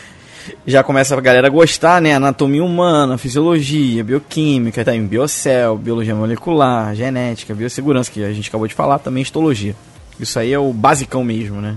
Já 0.67 0.83
começa 0.83 1.15
a 1.15 1.21
galera 1.21 1.47
a 1.49 1.51
gostar, 1.51 2.01
né? 2.01 2.15
Anatomia 2.15 2.65
humana, 2.65 3.19
fisiologia, 3.19 4.03
bioquímica, 4.03 4.83
tá 4.83 4.95
em 4.97 5.05
biocel, 5.07 5.77
biologia 5.77 6.15
molecular, 6.15 6.95
genética, 6.95 7.55
biossegurança, 7.55 8.11
que 8.11 8.25
a 8.25 8.33
gente 8.33 8.49
acabou 8.49 8.67
de 8.67 8.73
falar, 8.73 8.99
também 8.99 9.23
histologia. 9.23 9.77
Isso 10.19 10.39
aí 10.39 10.51
é 10.53 10.59
o 10.59 10.73
basicão 10.73 11.23
mesmo, 11.23 11.61
né? 11.61 11.77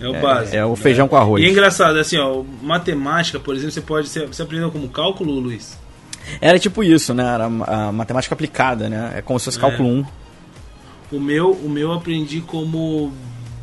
É 0.00 0.08
o 0.08 0.16
É- 0.16 0.20
básico. 0.20 0.56
é 0.56 0.64
o 0.66 0.74
feijão 0.74 1.06
com 1.06 1.14
arroz. 1.16 1.44
E 1.44 1.46
é 1.46 1.50
engraçado, 1.50 1.96
assim, 1.96 2.18
ó, 2.18 2.42
matemática, 2.60 3.38
por 3.38 3.54
exemplo, 3.54 3.70
você 3.72 3.80
pode. 3.80 4.08
Você, 4.08 4.26
você 4.26 4.42
aprendeu 4.42 4.70
como 4.72 4.88
cálculo, 4.88 5.32
Luiz? 5.38 5.78
Era 6.40 6.58
tipo 6.58 6.82
isso, 6.82 7.12
né? 7.14 7.24
Era 7.34 7.44
a 7.46 7.92
matemática 7.92 8.34
aplicada, 8.34 8.88
né? 8.88 9.12
É 9.16 9.22
como 9.22 9.38
se 9.38 9.46
fosse 9.46 9.58
É. 9.58 9.60
cálculo 9.60 9.88
1. 9.88 10.06
O 11.12 11.20
meu, 11.20 11.52
o 11.52 11.68
meu 11.68 11.90
eu 11.90 11.92
aprendi 11.92 12.40
como 12.40 13.12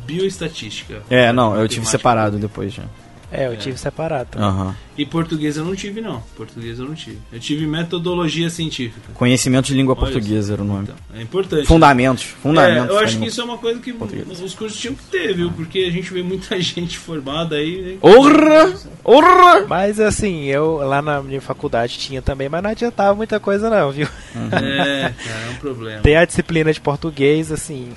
bioestatística. 0.06 1.02
É, 1.10 1.32
não, 1.32 1.56
eu 1.56 1.68
tive 1.68 1.86
separado 1.86 2.38
depois 2.38 2.72
já. 2.72 2.84
É, 3.32 3.46
eu 3.46 3.56
tive 3.56 3.78
separado. 3.78 4.36
Aham. 4.36 4.74
E 4.98 5.06
português 5.06 5.56
eu 5.56 5.64
não 5.64 5.74
tive, 5.74 6.00
não. 6.00 6.22
Português 6.36 6.78
eu 6.78 6.84
não 6.84 6.94
tive. 6.94 7.18
Eu 7.32 7.38
tive 7.40 7.66
metodologia 7.66 8.50
científica. 8.50 9.12
Conhecimento 9.14 9.66
de 9.66 9.74
língua 9.74 9.94
Olha 9.94 10.00
portuguesa 10.00 10.52
era 10.52 10.62
o 10.62 10.64
nome. 10.64 10.82
Então, 10.82 10.96
é 11.14 11.22
importante. 11.22 11.66
Fundamentos. 11.66 12.24
Fundamentos. 12.24 12.90
É, 12.90 12.92
eu 12.92 12.98
acho 12.98 13.18
que 13.18 13.26
isso 13.26 13.40
é 13.40 13.44
uma 13.44 13.56
coisa 13.56 13.80
que 13.80 13.92
Português. 13.92 14.40
os 14.40 14.54
cursos 14.54 14.78
tinham 14.78 14.94
que 14.94 15.04
ter, 15.04 15.34
viu? 15.34 15.50
Porque 15.52 15.78
a 15.80 15.90
gente 15.90 16.12
vê 16.12 16.22
muita 16.22 16.58
gente 16.60 16.98
formada 16.98 17.56
aí. 17.56 17.80
Né? 17.80 17.98
Orra! 18.02 18.74
Orra! 19.04 19.66
Mas 19.66 20.00
assim, 20.00 20.44
eu 20.46 20.78
lá 20.78 21.00
na 21.00 21.22
minha 21.22 21.40
faculdade 21.40 21.98
tinha 21.98 22.20
também, 22.20 22.48
mas 22.48 22.62
não 22.62 22.70
adiantava 22.70 23.14
muita 23.14 23.38
coisa 23.40 23.70
não, 23.70 23.92
viu? 23.92 24.08
É, 24.52 25.14
cara, 25.24 25.46
é 25.46 25.50
um 25.50 25.56
problema. 25.56 26.02
Ter 26.02 26.16
a 26.16 26.24
disciplina 26.24 26.72
de 26.72 26.80
português, 26.80 27.52
assim, 27.52 27.92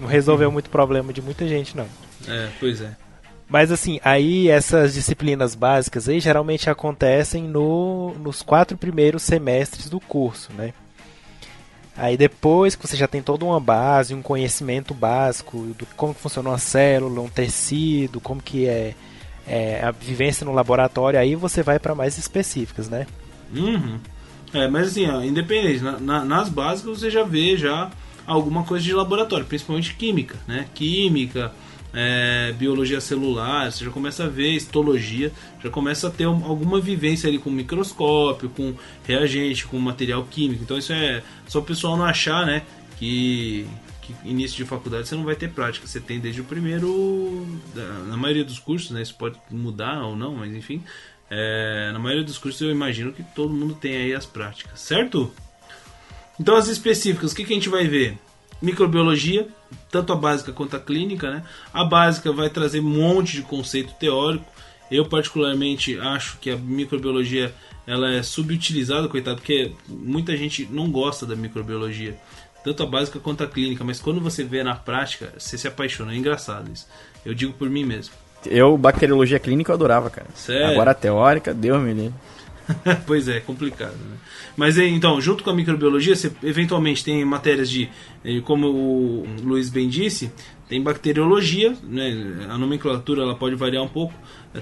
não 0.00 0.06
resolveu 0.06 0.52
muito 0.52 0.70
problema 0.70 1.12
de 1.12 1.22
muita 1.22 1.48
gente, 1.48 1.76
não. 1.76 1.86
É, 2.28 2.48
pois 2.60 2.80
é. 2.80 2.90
Mas 3.48 3.70
assim, 3.70 4.00
aí 4.04 4.48
essas 4.48 4.94
disciplinas 4.94 5.54
básicas 5.54 6.08
aí 6.08 6.18
geralmente 6.18 6.68
acontecem 6.68 7.44
no, 7.44 8.14
nos 8.18 8.42
quatro 8.42 8.76
primeiros 8.76 9.22
semestres 9.22 9.88
do 9.88 10.00
curso, 10.00 10.52
né? 10.52 10.72
Aí 11.96 12.16
depois 12.16 12.74
que 12.74 12.86
você 12.86 12.96
já 12.96 13.06
tem 13.08 13.22
toda 13.22 13.44
uma 13.44 13.58
base, 13.60 14.14
um 14.14 14.20
conhecimento 14.20 14.92
básico 14.92 15.58
do 15.78 15.86
como 15.96 16.12
que 16.14 16.20
funciona 16.20 16.50
uma 16.50 16.58
célula, 16.58 17.20
um 17.22 17.28
tecido, 17.28 18.20
como 18.20 18.42
que 18.42 18.66
é, 18.66 18.94
é 19.46 19.82
a 19.82 19.92
vivência 19.92 20.44
no 20.44 20.52
laboratório, 20.52 21.18
aí 21.18 21.34
você 21.34 21.62
vai 21.62 21.78
para 21.78 21.94
mais 21.94 22.18
específicas, 22.18 22.88
né? 22.90 23.06
Uhum. 23.54 23.98
É, 24.52 24.68
mas 24.68 24.88
assim, 24.88 25.08
ó, 25.08 25.22
independente, 25.22 25.82
na- 25.82 25.98
na- 25.98 26.24
nas 26.24 26.48
básicas 26.48 26.98
você 26.98 27.10
já 27.10 27.22
vê 27.22 27.56
já 27.56 27.90
alguma 28.26 28.64
coisa 28.64 28.84
de 28.84 28.92
laboratório, 28.92 29.46
principalmente 29.46 29.94
química, 29.94 30.36
né? 30.46 30.66
Química, 30.74 31.52
é, 31.98 32.52
biologia 32.52 33.00
celular, 33.00 33.72
você 33.72 33.86
já 33.86 33.90
começa 33.90 34.24
a 34.24 34.28
ver 34.28 34.50
histologia, 34.50 35.32
já 35.64 35.70
começa 35.70 36.08
a 36.08 36.10
ter 36.10 36.26
um- 36.26 36.44
alguma 36.44 36.78
vivência 36.78 37.26
ali 37.26 37.38
com 37.38 37.48
microscópio, 37.50 38.50
com 38.50 38.74
reagente, 39.06 39.66
com 39.66 39.78
material 39.78 40.22
químico. 40.30 40.62
Então 40.62 40.76
isso 40.76 40.92
é 40.92 41.22
só 41.48 41.60
o 41.60 41.62
pessoal 41.62 41.96
não 41.96 42.04
achar, 42.04 42.44
né, 42.44 42.62
que, 42.98 43.66
que 44.02 44.14
início 44.26 44.58
de 44.58 44.66
faculdade 44.66 45.08
você 45.08 45.14
não 45.14 45.24
vai 45.24 45.34
ter 45.34 45.48
prática, 45.48 45.86
você 45.86 45.98
tem 45.98 46.20
desde 46.20 46.42
o 46.42 46.44
primeiro, 46.44 47.46
na 48.06 48.16
maioria 48.18 48.44
dos 48.44 48.58
cursos, 48.58 48.90
né, 48.90 49.00
isso 49.00 49.14
pode 49.14 49.38
mudar 49.50 50.02
ou 50.04 50.14
não, 50.14 50.34
mas 50.34 50.54
enfim, 50.54 50.82
é, 51.30 51.90
na 51.94 51.98
maioria 51.98 52.24
dos 52.24 52.36
cursos 52.36 52.60
eu 52.60 52.70
imagino 52.70 53.10
que 53.10 53.22
todo 53.22 53.54
mundo 53.54 53.74
tem 53.74 53.96
aí 53.96 54.14
as 54.14 54.26
práticas, 54.26 54.78
certo? 54.80 55.32
Então 56.38 56.54
as 56.56 56.68
específicas, 56.68 57.32
o 57.32 57.34
que, 57.34 57.42
que 57.42 57.52
a 57.54 57.56
gente 57.56 57.70
vai 57.70 57.88
ver? 57.88 58.18
Microbiologia, 58.60 59.48
tanto 59.90 60.12
a 60.12 60.16
básica 60.16 60.52
quanto 60.52 60.76
a 60.76 60.80
clínica, 60.80 61.30
né? 61.30 61.42
A 61.72 61.84
básica 61.84 62.32
vai 62.32 62.50
trazer 62.50 62.80
um 62.80 62.88
monte 62.88 63.36
de 63.36 63.42
conceito 63.42 63.94
teórico. 63.94 64.44
Eu 64.90 65.04
particularmente 65.06 65.98
acho 65.98 66.38
que 66.38 66.50
a 66.50 66.56
microbiologia 66.56 67.52
ela 67.86 68.12
é 68.12 68.22
subutilizada, 68.22 69.08
coitado, 69.08 69.36
porque 69.36 69.72
muita 69.88 70.36
gente 70.36 70.68
não 70.70 70.90
gosta 70.90 71.24
da 71.24 71.36
microbiologia, 71.36 72.16
tanto 72.64 72.82
a 72.82 72.86
básica 72.86 73.20
quanto 73.20 73.44
a 73.44 73.46
clínica, 73.46 73.84
mas 73.84 74.00
quando 74.00 74.20
você 74.20 74.42
vê 74.42 74.62
na 74.64 74.74
prática, 74.74 75.32
você 75.38 75.56
se 75.56 75.68
apaixona. 75.68 76.12
É 76.12 76.16
engraçado 76.16 76.70
isso. 76.72 76.86
Eu 77.24 77.32
digo 77.32 77.52
por 77.52 77.70
mim 77.70 77.84
mesmo. 77.84 78.14
Eu, 78.44 78.76
bacteriologia 78.76 79.38
clínica, 79.38 79.70
eu 79.70 79.74
adorava, 79.74 80.10
cara. 80.10 80.26
Sério? 80.34 80.66
Agora 80.66 80.90
a 80.90 80.94
teórica, 80.94 81.54
Deus 81.54 81.80
me 81.82 81.92
livre. 81.92 82.14
pois 83.06 83.28
é, 83.28 83.40
complicado. 83.40 83.96
Né? 83.96 84.16
Mas 84.56 84.78
então, 84.78 85.20
junto 85.20 85.44
com 85.44 85.50
a 85.50 85.54
microbiologia, 85.54 86.16
você 86.16 86.32
eventualmente 86.42 87.04
tem 87.04 87.24
matérias 87.24 87.68
de, 87.68 87.88
eh, 88.24 88.40
como 88.40 88.68
o 88.68 89.26
Luiz 89.42 89.68
bem 89.68 89.88
disse, 89.88 90.32
tem 90.68 90.82
bacteriologia, 90.82 91.76
né? 91.84 92.46
a 92.48 92.58
nomenclatura 92.58 93.22
ela 93.22 93.34
pode 93.34 93.54
variar 93.54 93.84
um 93.84 93.88
pouco. 93.88 94.14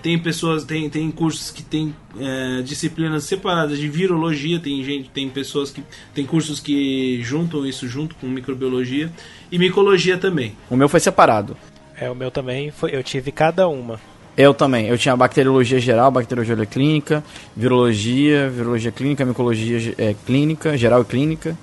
Tem 0.02 0.18
pessoas, 0.18 0.64
tem, 0.64 0.90
tem 0.90 1.10
cursos 1.10 1.50
que 1.50 1.62
tem 1.62 1.94
eh, 2.18 2.62
disciplinas 2.62 3.24
separadas 3.24 3.78
de 3.78 3.88
virologia, 3.88 4.58
tem 4.58 4.82
gente, 4.82 5.08
tem 5.10 5.30
pessoas 5.30 5.70
que 5.70 5.82
tem 6.12 6.26
cursos 6.26 6.58
que 6.58 7.22
juntam 7.22 7.64
isso 7.64 7.86
junto 7.86 8.14
com 8.16 8.26
microbiologia 8.26 9.10
e 9.52 9.58
micologia 9.58 10.18
também. 10.18 10.56
O 10.68 10.76
meu 10.76 10.88
foi 10.88 10.98
separado. 10.98 11.56
É, 11.96 12.10
o 12.10 12.14
meu 12.14 12.30
também 12.30 12.72
foi. 12.72 12.94
Eu 12.94 13.04
tive 13.04 13.30
cada 13.30 13.68
uma. 13.68 14.00
Eu 14.36 14.52
também. 14.52 14.86
Eu 14.88 14.98
tinha 14.98 15.16
bacteriologia 15.16 15.78
geral, 15.78 16.10
bacteriologia 16.10 16.66
clínica, 16.66 17.22
virologia, 17.56 18.48
virologia 18.50 18.90
clínica, 18.90 19.24
micologia 19.24 19.94
é, 19.96 20.14
clínica, 20.26 20.76
geral 20.76 21.02
e 21.02 21.04
clínica. 21.04 21.56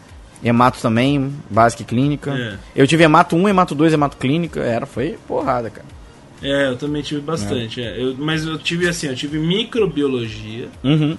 Hemato 0.44 0.80
também, 0.82 1.32
básica 1.50 1.84
e 1.84 1.86
clínica. 1.86 2.32
É. 2.34 2.56
Eu 2.76 2.88
tive 2.88 3.04
hemato 3.04 3.36
1, 3.36 3.50
hemato 3.50 3.76
2, 3.76 3.94
hemato 3.94 4.18
clínica. 4.18 4.60
Era, 4.62 4.86
foi 4.86 5.18
porrada, 5.28 5.70
cara. 5.70 5.86
É, 6.42 6.70
eu 6.70 6.78
também 6.78 7.02
tive 7.04 7.22
bastante. 7.22 7.82
é. 7.82 8.02
Eu- 8.02 8.16
mas 8.18 8.44
eu 8.46 8.58
tive 8.58 8.88
assim, 8.88 9.08
eu 9.08 9.16
tive 9.16 9.38
microbiologia, 9.38 10.68
Uhum. 10.84 11.16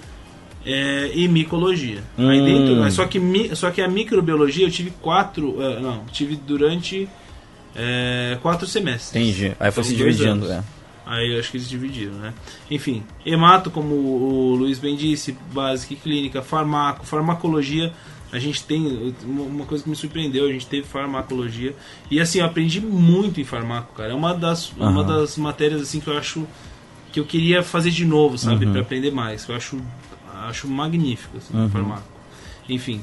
é, 0.66 1.10
e 1.14 1.28
micologia. 1.28 1.98
Hum. 2.18 2.28
Aí 2.28 2.40
dentro, 2.44 2.90
só 2.90 3.06
que 3.06 3.20
mi- 3.20 3.54
só 3.54 3.70
que 3.70 3.80
a 3.80 3.86
microbiologia 3.86 4.66
eu 4.66 4.70
tive 4.70 4.90
quatro, 5.00 5.62
é, 5.62 5.78
não, 5.80 6.04
tive 6.06 6.34
durante 6.34 7.08
é, 7.76 8.36
quatro 8.42 8.66
semestres. 8.66 9.14
Entendi. 9.14 9.52
Aí 9.60 9.70
foi 9.70 9.84
se 9.84 9.94
dividindo, 9.94 10.44
anos. 10.46 10.64
Aí 11.04 11.32
eu 11.32 11.40
acho 11.40 11.50
que 11.50 11.56
eles 11.56 11.68
dividiram, 11.68 12.14
né? 12.14 12.32
Enfim, 12.70 13.02
hemato, 13.26 13.70
como 13.70 13.94
o 13.94 14.54
Luiz 14.54 14.78
bem 14.78 14.94
disse, 14.96 15.36
básica 15.52 15.94
clínica, 15.96 16.42
farmaco, 16.42 17.04
farmacologia. 17.04 17.92
A 18.30 18.38
gente 18.38 18.64
tem 18.64 19.12
uma 19.24 19.42
uma 19.42 19.66
coisa 19.66 19.84
que 19.84 19.90
me 19.90 19.96
surpreendeu, 19.96 20.46
a 20.46 20.52
gente 20.52 20.66
teve 20.66 20.86
farmacologia. 20.86 21.74
E 22.10 22.18
assim, 22.20 22.38
eu 22.38 22.46
aprendi 22.46 22.80
muito 22.80 23.40
em 23.40 23.44
farmaco, 23.44 23.92
cara. 23.94 24.12
É 24.12 24.14
uma 24.14 24.32
das, 24.32 24.70
uma 24.72 25.02
Aham. 25.02 25.18
das 25.18 25.36
matérias 25.36 25.82
assim 25.82 26.00
que 26.00 26.08
eu 26.08 26.16
acho 26.16 26.46
que 27.12 27.20
eu 27.20 27.26
queria 27.26 27.62
fazer 27.62 27.90
de 27.90 28.06
novo, 28.06 28.38
sabe? 28.38 28.64
Uhum. 28.64 28.72
Pra 28.72 28.80
aprender 28.80 29.10
mais. 29.10 29.46
Eu 29.48 29.54
acho, 29.54 29.76
acho 30.48 30.66
magnífico, 30.66 31.36
assim, 31.36 31.54
Uhum. 31.54 31.68
farmaco. 31.68 32.04
Enfim. 32.68 33.02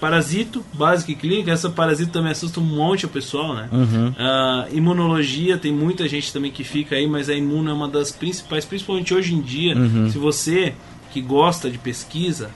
Parasito, 0.00 0.64
básica 0.72 1.12
e 1.12 1.14
clínica, 1.14 1.52
essa 1.52 1.68
parasito 1.68 2.10
também 2.10 2.32
assusta 2.32 2.58
um 2.58 2.64
monte 2.64 3.04
o 3.04 3.08
pessoal, 3.08 3.54
né? 3.54 3.68
Uhum. 3.70 4.14
Ah, 4.18 4.66
imunologia, 4.72 5.58
tem 5.58 5.72
muita 5.72 6.08
gente 6.08 6.32
também 6.32 6.50
que 6.50 6.64
fica 6.64 6.96
aí, 6.96 7.06
mas 7.06 7.28
a 7.28 7.34
imuno 7.34 7.70
é 7.70 7.72
uma 7.74 7.86
das 7.86 8.10
principais, 8.10 8.64
principalmente 8.64 9.12
hoje 9.12 9.34
em 9.34 9.40
dia. 9.40 9.76
Uhum. 9.76 10.10
Se 10.10 10.16
você 10.16 10.74
que 11.12 11.20
gosta 11.20 11.68
de 11.68 11.76
pesquisa, 11.76 12.50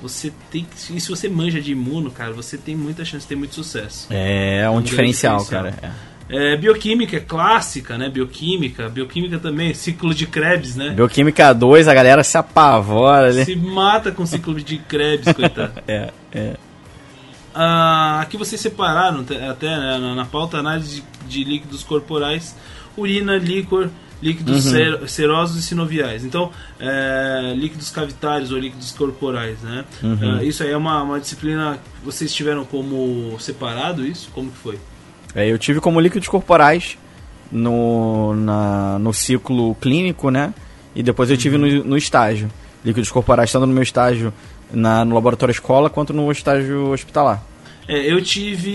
você 0.00 0.32
tem 0.50 0.64
que. 0.64 0.96
E 0.96 1.00
se 1.00 1.08
você 1.08 1.28
manja 1.28 1.60
de 1.60 1.72
imuno, 1.72 2.10
cara, 2.10 2.32
você 2.32 2.56
tem 2.56 2.74
muita 2.74 3.04
chance 3.04 3.24
de 3.24 3.28
ter 3.28 3.36
muito 3.36 3.54
sucesso. 3.54 4.06
É 4.10 4.64
um, 4.68 4.72
Um 4.72 4.74
grande 4.76 4.90
diferencial, 4.90 5.38
diferencial. 5.38 5.80
cara. 5.80 6.16
É, 6.28 6.56
bioquímica 6.56 7.16
é 7.16 7.20
clássica, 7.20 7.96
né? 7.96 8.08
Bioquímica, 8.08 8.88
bioquímica 8.88 9.38
também, 9.38 9.72
ciclo 9.74 10.12
de 10.12 10.26
Krebs, 10.26 10.74
né? 10.74 10.88
É. 10.88 10.90
Bioquímica 10.90 11.52
2, 11.52 11.86
a 11.86 11.94
galera 11.94 12.24
se 12.24 12.36
apavora 12.36 13.28
ali. 13.28 13.44
Se 13.44 13.54
mata 13.54 14.10
com 14.10 14.26
ciclo 14.26 14.54
de 14.60 14.78
Krebs, 14.78 15.32
coitado. 15.32 15.72
É, 15.86 16.10
é. 16.32 16.56
Ah, 17.58 18.20
aqui 18.20 18.36
vocês 18.36 18.60
separaram 18.60 19.20
até 19.50 19.76
né, 19.78 19.98
na, 19.98 20.14
na 20.14 20.24
pauta 20.26 20.58
análise 20.58 21.02
de, 21.26 21.42
de 21.42 21.44
líquidos 21.50 21.82
corporais, 21.82 22.54
urina, 22.96 23.36
líquor, 23.38 23.88
líquidos 24.22 24.66
Uhum. 24.66 24.72
ser- 24.72 25.08
serosos 25.08 25.56
e 25.58 25.62
sinoviais. 25.62 26.22
Então, 26.24 26.50
é, 26.78 27.54
líquidos 27.56 27.90
cavitários 27.90 28.52
ou 28.52 28.58
líquidos 28.58 28.92
corporais, 28.92 29.60
né? 29.62 29.84
Uhum. 30.02 30.36
Ah, 30.38 30.44
isso 30.44 30.62
aí 30.62 30.70
é 30.70 30.76
uma, 30.76 31.02
uma 31.02 31.18
disciplina 31.20 31.78
que 32.00 32.04
vocês 32.04 32.32
tiveram 32.34 32.64
como 32.64 33.36
separado 33.40 34.04
isso? 34.06 34.30
Como 34.34 34.50
que 34.50 34.56
foi? 34.58 34.78
É, 35.34 35.50
eu 35.50 35.58
tive 35.58 35.80
como 35.80 35.98
líquidos 36.00 36.28
corporais 36.28 36.98
no, 37.50 38.34
na, 38.34 38.98
no 38.98 39.12
ciclo 39.14 39.74
clínico, 39.76 40.30
né? 40.30 40.52
E 40.94 41.02
depois 41.02 41.30
eu 41.30 41.36
tive 41.36 41.56
no, 41.58 41.84
no 41.84 41.96
estágio. 41.96 42.50
Líquidos 42.84 43.10
corporais, 43.10 43.50
tanto 43.50 43.66
no 43.66 43.72
meu 43.72 43.82
estágio 43.82 44.32
na, 44.72 45.04
no 45.04 45.14
laboratório 45.14 45.52
escola, 45.52 45.88
quanto 45.90 46.12
no 46.12 46.30
estágio 46.30 46.90
hospitalar. 46.90 47.42
É, 47.88 48.10
eu 48.12 48.20
tive 48.22 48.70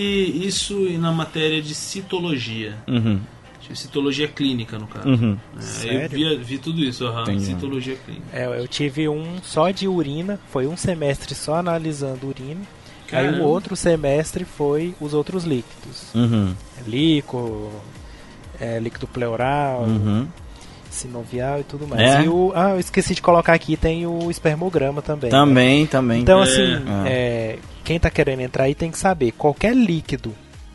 isso 0.46 0.78
na 0.98 1.12
matéria 1.12 1.60
de 1.60 1.74
citologia. 1.74 2.76
Uhum. 2.88 3.20
Tive 3.60 3.76
citologia 3.76 4.26
clínica, 4.26 4.78
no 4.78 4.86
caso. 4.86 5.08
Uhum. 5.08 5.38
É, 5.54 5.58
eu 5.58 5.62
Sério? 5.62 6.08
vi, 6.10 6.36
vi 6.44 6.58
tudo 6.58 6.80
isso, 6.80 7.06
Entendi. 7.06 7.44
citologia 7.44 7.96
clínica. 7.96 8.26
É, 8.32 8.46
eu 8.46 8.66
tive 8.66 9.08
um 9.08 9.36
só 9.42 9.70
de 9.70 9.86
urina, 9.86 10.40
foi 10.50 10.66
um 10.66 10.76
semestre 10.76 11.34
só 11.34 11.56
analisando 11.56 12.26
urina. 12.26 12.62
Aí 13.12 13.26
Caramba. 13.26 13.42
o 13.44 13.46
outro 13.46 13.76
semestre 13.76 14.44
foi 14.46 14.94
os 14.98 15.12
outros 15.12 15.44
líquidos. 15.44 16.14
Uhum. 16.14 16.54
Líquido, 16.86 17.70
é, 18.58 18.78
líquido 18.78 19.06
pleural, 19.06 19.82
Uhum. 19.82 20.26
Sinovial 20.92 21.60
e 21.60 21.64
tudo 21.64 21.86
mais. 21.86 22.00
É? 22.02 22.22
E 22.24 22.28
o, 22.28 22.52
ah, 22.54 22.70
eu 22.70 22.80
esqueci 22.80 23.14
de 23.14 23.22
colocar 23.22 23.52
aqui, 23.54 23.76
tem 23.76 24.06
o 24.06 24.30
espermograma 24.30 25.02
também. 25.02 25.30
né? 25.30 25.36
Também, 25.38 25.86
também. 25.86 26.22
Então, 26.22 26.40
É. 26.40 26.42
assim, 26.42 26.84
Ah. 26.86 27.04
é, 27.06 27.58
quem 27.84 27.98
tá 27.98 28.10
querendo 28.10 28.40
entrar 28.40 28.64
aí 28.64 28.74
tem 28.74 28.90
que 28.90 28.98
saber: 28.98 29.32
qualquer 29.32 29.74
líquido 29.74 30.34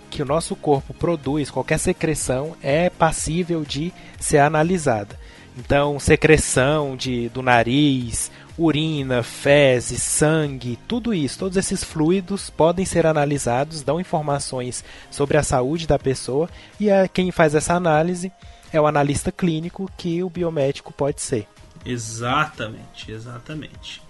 que 0.10 0.22
o 0.22 0.26
nosso 0.26 0.56
corpo 0.56 0.94
produz, 0.94 1.52
qualquer 1.52 1.78
secreção, 1.80 2.56
é 2.64 2.90
passível 2.90 3.64
de 3.64 3.94
ser 4.20 4.40
analisada. 4.40 5.16
Então, 5.58 6.00
secreção 6.00 6.96
de, 6.96 7.30
do 7.30 7.42
nariz, 7.42 8.32
urina, 8.58 9.24
fezes, 9.24 10.02
sangue, 10.04 10.78
tudo 10.88 11.14
isso, 11.14 11.38
todos 11.40 11.58
esses 11.58 11.84
fluidos 11.84 12.50
podem 12.50 12.86
ser 12.86 13.06
analisados, 13.08 13.82
dão 13.82 14.00
informações 14.00 14.84
sobre 15.12 15.36
a 15.38 15.44
saúde 15.44 15.88
da 15.88 15.98
pessoa 16.00 16.48
e 16.80 16.90
a, 16.92 17.08
quem 17.08 17.32
faz 17.32 17.54
essa 17.56 17.74
análise 17.74 18.32
é 18.72 18.80
o 18.82 18.88
analista 18.88 19.32
clínico 19.32 19.90
que 19.98 20.22
o 20.24 20.30
biomédico 20.30 20.92
pode 20.94 21.22
ser. 21.22 21.48
Exatamente, 21.86 23.12
exatamente. 23.12 24.02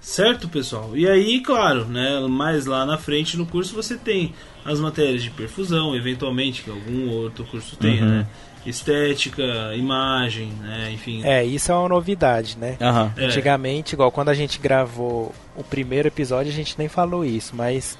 Certo, 0.00 0.48
pessoal? 0.48 0.96
E 0.96 1.08
aí, 1.08 1.40
claro, 1.40 1.84
né, 1.86 2.20
mais 2.28 2.64
lá 2.66 2.86
na 2.86 2.96
frente 2.96 3.36
no 3.36 3.44
curso 3.44 3.74
você 3.74 3.96
tem 3.96 4.32
as 4.64 4.78
matérias 4.78 5.22
de 5.22 5.30
perfusão, 5.30 5.96
eventualmente, 5.96 6.62
que 6.62 6.70
algum 6.70 7.08
outro 7.10 7.44
curso 7.44 7.74
tem, 7.76 8.00
Uhum. 8.02 8.08
né? 8.08 8.26
Estética, 8.64 9.42
imagem, 9.76 10.48
né? 10.60 10.90
Enfim. 10.92 11.22
É, 11.24 11.44
isso 11.44 11.70
é 11.70 11.74
uma 11.74 11.88
novidade, 11.88 12.56
né? 12.58 12.76
É. 12.80 13.24
Antigamente, 13.24 13.94
igual 13.94 14.10
quando 14.10 14.28
a 14.28 14.34
gente 14.34 14.58
gravou 14.58 15.32
o 15.56 15.62
primeiro 15.62 16.08
episódio, 16.08 16.50
a 16.52 16.54
gente 16.54 16.76
nem 16.78 16.88
falou 16.88 17.24
isso, 17.24 17.54
mas 17.54 17.96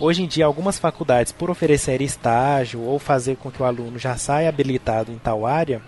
hoje 0.00 0.22
em 0.22 0.26
dia 0.26 0.46
algumas 0.46 0.78
faculdades, 0.78 1.32
por 1.32 1.50
oferecer 1.50 2.00
estágio 2.00 2.80
ou 2.80 2.98
fazer 2.98 3.36
com 3.36 3.50
que 3.50 3.62
o 3.62 3.64
aluno 3.66 3.98
já 3.98 4.16
saia 4.16 4.48
habilitado 4.48 5.10
em 5.12 5.18
tal 5.18 5.46
área, 5.46 5.80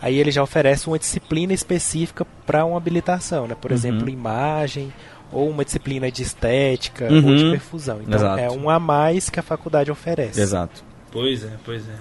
aí 0.00 0.18
ele 0.18 0.30
já 0.30 0.42
oferece 0.42 0.86
uma 0.88 0.98
disciplina 0.98 1.52
específica 1.52 2.26
para 2.46 2.64
uma 2.64 2.76
habilitação, 2.76 3.46
né? 3.46 3.54
Por 3.60 3.70
Uhum. 3.70 3.76
exemplo, 3.76 4.08
imagem 4.08 4.92
ou 5.32 5.48
uma 5.48 5.64
disciplina 5.64 6.10
de 6.10 6.22
estética 6.22 7.06
Uhum. 7.12 7.24
ou 7.30 7.36
de 7.36 7.50
perfusão. 7.50 8.00
Então 8.02 8.18
Exato. 8.18 8.40
é 8.40 8.50
um 8.50 8.68
a 8.68 8.78
mais 8.80 9.30
que 9.30 9.38
a 9.38 9.42
faculdade 9.42 9.90
oferece. 9.90 10.40
Exato. 10.40 10.82
Pois 11.12 11.44
é, 11.44 11.50
pois 11.64 11.82
é. 11.88 11.94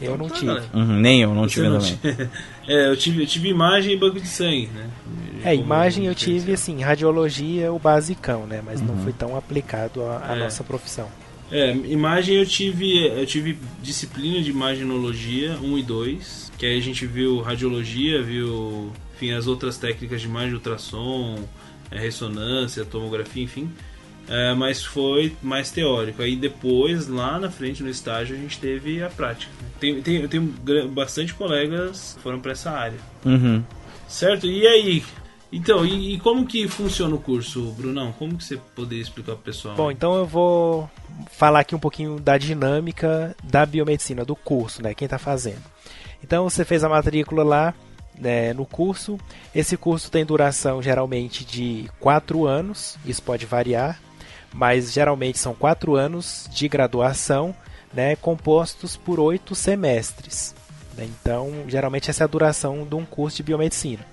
Eu 0.00 0.18
não 0.18 0.28
Tá, 0.28 0.34
tive. 0.36 0.50
Uhum, 0.74 1.00
Nem 1.00 1.22
eu, 1.22 1.34
não 1.34 1.44
Você 1.44 1.54
tive 1.54 1.68
não 1.68 1.78
também. 1.78 1.96
tinha- 2.00 2.30
é, 2.68 2.88
eu 2.90 2.96
tive, 2.96 3.22
eu 3.22 3.26
tive 3.26 3.48
imagem 3.48 3.94
e 3.94 3.96
banco 3.96 4.20
de 4.20 4.26
sangue, 4.26 4.68
né? 4.74 4.90
É, 5.44 5.54
imagem 5.54 6.06
eu 6.06 6.14
tive 6.14 6.52
assim, 6.52 6.80
radiologia 6.82 7.72
o 7.72 7.78
basicão, 7.78 8.46
né? 8.46 8.62
Mas 8.64 8.80
não 8.80 8.96
foi 8.98 9.12
tão 9.12 9.36
aplicado 9.36 10.02
à, 10.02 10.30
à 10.30 10.36
É. 10.36 10.38
nossa 10.40 10.64
profissão. 10.64 11.08
É, 11.52 11.72
imagem 11.72 12.36
eu 12.36 12.46
tive, 12.46 13.06
eu 13.06 13.26
tive 13.26 13.58
disciplina 13.82 14.40
de 14.42 14.50
imaginologia 14.50 15.56
1 15.62 15.78
e 15.78 15.82
2, 15.82 16.52
que 16.58 16.66
aí 16.66 16.78
a 16.78 16.80
gente 16.82 17.06
viu 17.06 17.40
radiologia, 17.40 18.22
viu, 18.22 18.90
enfim, 19.14 19.32
as 19.32 19.46
outras 19.46 19.76
técnicas 19.76 20.20
de 20.22 20.26
imagem, 20.26 20.54
ultrassom, 20.54 21.38
é, 21.90 21.98
ressonância, 22.00 22.84
tomografia, 22.84 23.42
enfim. 23.44 23.70
É, 24.28 24.54
mas 24.54 24.82
foi 24.82 25.36
mais 25.42 25.70
teórico. 25.70 26.22
Aí 26.22 26.36
depois, 26.36 27.08
lá 27.08 27.38
na 27.38 27.50
frente, 27.50 27.82
no 27.82 27.90
estágio, 27.90 28.36
a 28.36 28.38
gente 28.38 28.58
teve 28.58 29.02
a 29.02 29.10
prática. 29.10 29.52
Tem, 29.78 30.00
tem, 30.00 30.16
eu 30.16 30.28
tenho 30.28 30.54
bastante 30.88 31.34
colegas 31.34 32.14
que 32.16 32.22
foram 32.22 32.40
para 32.40 32.52
essa 32.52 32.70
área. 32.70 32.98
Uhum. 33.24 33.62
Certo? 34.08 34.46
E 34.46 34.66
aí? 34.66 35.02
Então, 35.52 35.86
e, 35.86 36.14
e 36.14 36.18
como 36.18 36.46
que 36.46 36.66
funciona 36.66 37.14
o 37.14 37.18
curso, 37.18 37.70
Brunão? 37.72 38.12
Como 38.12 38.36
que 38.36 38.44
você 38.44 38.56
poderia 38.74 39.02
explicar 39.02 39.34
pro 39.34 39.42
pessoal? 39.42 39.76
Bom, 39.76 39.90
então 39.90 40.16
eu 40.16 40.26
vou 40.26 40.90
falar 41.30 41.60
aqui 41.60 41.74
um 41.74 41.78
pouquinho 41.78 42.18
da 42.18 42.36
dinâmica 42.36 43.36
da 43.42 43.64
biomedicina, 43.64 44.24
do 44.24 44.34
curso, 44.34 44.82
né? 44.82 44.94
Quem 44.94 45.06
está 45.06 45.18
fazendo. 45.18 45.62
Então 46.22 46.48
você 46.48 46.64
fez 46.64 46.82
a 46.82 46.88
matrícula 46.88 47.44
lá 47.44 47.74
né, 48.18 48.52
no 48.52 48.64
curso. 48.64 49.18
Esse 49.54 49.76
curso 49.76 50.10
tem 50.10 50.24
duração 50.24 50.82
geralmente 50.82 51.44
de 51.44 51.88
4 52.00 52.46
anos, 52.46 52.96
isso 53.04 53.22
pode 53.22 53.46
variar, 53.46 54.00
mas 54.54 54.92
geralmente 54.92 55.38
são 55.38 55.52
4 55.52 55.96
anos 55.96 56.48
de 56.50 56.68
graduação, 56.68 57.54
né, 57.92 58.14
compostos 58.16 58.96
por 58.96 59.18
8 59.18 59.54
semestres. 59.54 60.54
né? 60.96 61.06
Então, 61.20 61.64
geralmente 61.66 62.08
essa 62.08 62.22
é 62.22 62.24
a 62.24 62.28
duração 62.28 62.86
de 62.86 62.94
um 62.94 63.04
curso 63.04 63.38
de 63.38 63.42
biomedicina. 63.42 64.06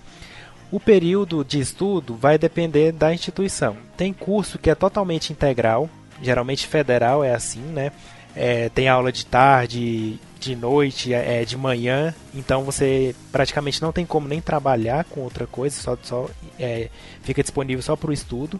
O 0.72 0.80
período 0.80 1.46
de 1.46 1.60
estudo 1.60 2.16
vai 2.16 2.38
depender 2.38 2.92
da 2.92 3.14
instituição. 3.14 3.78
Tem 3.96 4.12
curso 4.12 4.58
que 4.58 4.70
é 4.70 4.76
totalmente 4.76 5.32
integral, 5.32 5.90
geralmente 6.22 6.66
federal 6.66 7.24
é 7.24 7.34
assim, 7.34 7.60
né? 7.60 7.92
É, 8.34 8.70
tem 8.70 8.88
aula 8.88 9.12
de 9.12 9.26
tarde, 9.26 10.18
de 10.40 10.56
noite, 10.56 11.14
é, 11.14 11.44
de 11.44 11.58
manhã, 11.58 12.16
então 12.34 12.64
você 12.64 13.14
praticamente 13.32 13.82
não 13.82 13.92
tem 13.92 14.06
como 14.06 14.28
nem 14.28 14.40
trabalhar 14.40 15.04
com 15.04 15.20
outra 15.22 15.46
coisa, 15.46 15.80
só, 15.80 15.98
só 16.02 16.30
é, 16.58 16.90
fica 17.22 17.44
disponível 17.44 17.84
só 17.84 17.96
para 17.96 18.10
o 18.10 18.14
estudo. 18.14 18.60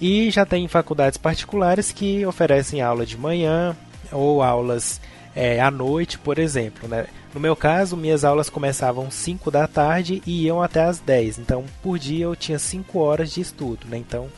E 0.00 0.30
já 0.30 0.46
tem 0.46 0.66
faculdades 0.66 1.18
particulares 1.18 1.92
que 1.92 2.24
oferecem 2.24 2.80
aula 2.80 3.04
de 3.04 3.18
manhã 3.18 3.76
ou 4.10 4.42
aulas 4.42 5.00
é, 5.34 5.60
à 5.60 5.70
noite, 5.70 6.18
por 6.18 6.38
exemplo. 6.38 6.88
Né? 6.88 7.06
No 7.34 7.40
meu 7.40 7.54
caso, 7.54 7.96
minhas 7.96 8.24
aulas 8.24 8.48
começavam 8.48 9.10
5 9.10 9.50
da 9.50 9.66
tarde 9.66 10.22
e 10.26 10.46
iam 10.46 10.62
até 10.62 10.84
as 10.84 10.98
10. 10.98 11.38
Então, 11.38 11.64
por 11.82 11.98
dia 11.98 12.24
eu 12.24 12.34
tinha 12.34 12.58
5 12.58 12.98
horas 12.98 13.32
de 13.32 13.40
estudo. 13.40 13.86
Né? 13.88 13.98
Então, 13.98 14.28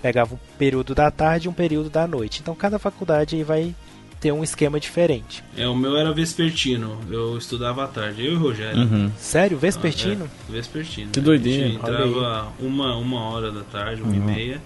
pegava 0.00 0.34
um 0.34 0.38
período 0.56 0.94
da 0.94 1.10
tarde 1.10 1.46
e 1.46 1.50
um 1.50 1.54
período 1.54 1.90
da 1.90 2.06
noite. 2.06 2.40
Então, 2.40 2.54
cada 2.54 2.78
faculdade 2.78 3.36
aí 3.36 3.42
vai 3.42 3.74
ter 4.20 4.32
um 4.32 4.42
esquema 4.42 4.80
diferente. 4.80 5.44
É, 5.56 5.68
o 5.68 5.76
meu 5.76 5.96
era 5.96 6.12
vespertino. 6.12 6.98
Eu 7.10 7.38
estudava 7.38 7.84
à 7.84 7.86
tarde. 7.86 8.24
Eu 8.24 8.32
e 8.32 8.36
o 8.36 8.38
Rogério. 8.38 8.80
Uhum. 8.80 9.12
Sério? 9.16 9.58
Vespertino? 9.58 10.28
É, 10.48 10.52
vespertino. 10.52 11.10
Que 11.10 11.20
doideira. 11.20 11.66
A 11.66 11.68
gente 11.68 11.78
entrava 11.78 12.52
uma, 12.58 12.96
uma 12.96 13.20
hora 13.30 13.52
da 13.52 13.62
tarde, 13.62 14.02
uma 14.02 14.14
e 14.14 14.18
meia, 14.18 14.60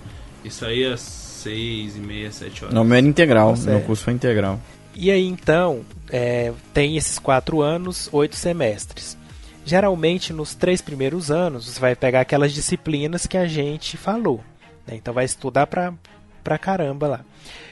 e 0.45 0.51
saía 0.51 0.95
às 0.95 1.01
seis 1.01 1.97
e 1.97 2.01
meia, 2.01 2.31
sete 2.31 2.65
horas. 2.65 2.75
Não, 2.75 2.83
o 2.83 2.85
meu 2.85 2.97
era 2.97 3.07
integral. 3.07 3.51
Nossa, 3.51 3.71
meu 3.71 3.79
é. 3.79 3.83
curso 3.83 4.05
foi 4.05 4.13
integral. 4.13 4.61
E 4.95 5.11
aí 5.11 5.27
então 5.27 5.81
é, 6.11 6.53
tem 6.75 6.97
esses 6.97 7.19
quatro 7.19 7.63
anos, 7.63 8.09
oito 8.13 8.37
semestres. 8.37 9.17
Geralmente 9.65 10.33
nos 10.33 10.55
três 10.55 10.81
primeiros 10.81 11.31
anos 11.31 11.67
você 11.67 11.81
vai 11.81 11.95
pegar 11.95 12.21
aquelas 12.21 12.53
disciplinas 12.53 13.27
que 13.27 13.37
a 13.37 13.47
gente 13.47 13.97
falou. 13.97 14.41
né? 14.87 14.95
Então 14.97 15.15
vai 15.15 15.25
estudar 15.25 15.67
pra, 15.67 15.95
pra 16.43 16.59
caramba 16.59 17.07
lá. 17.07 17.21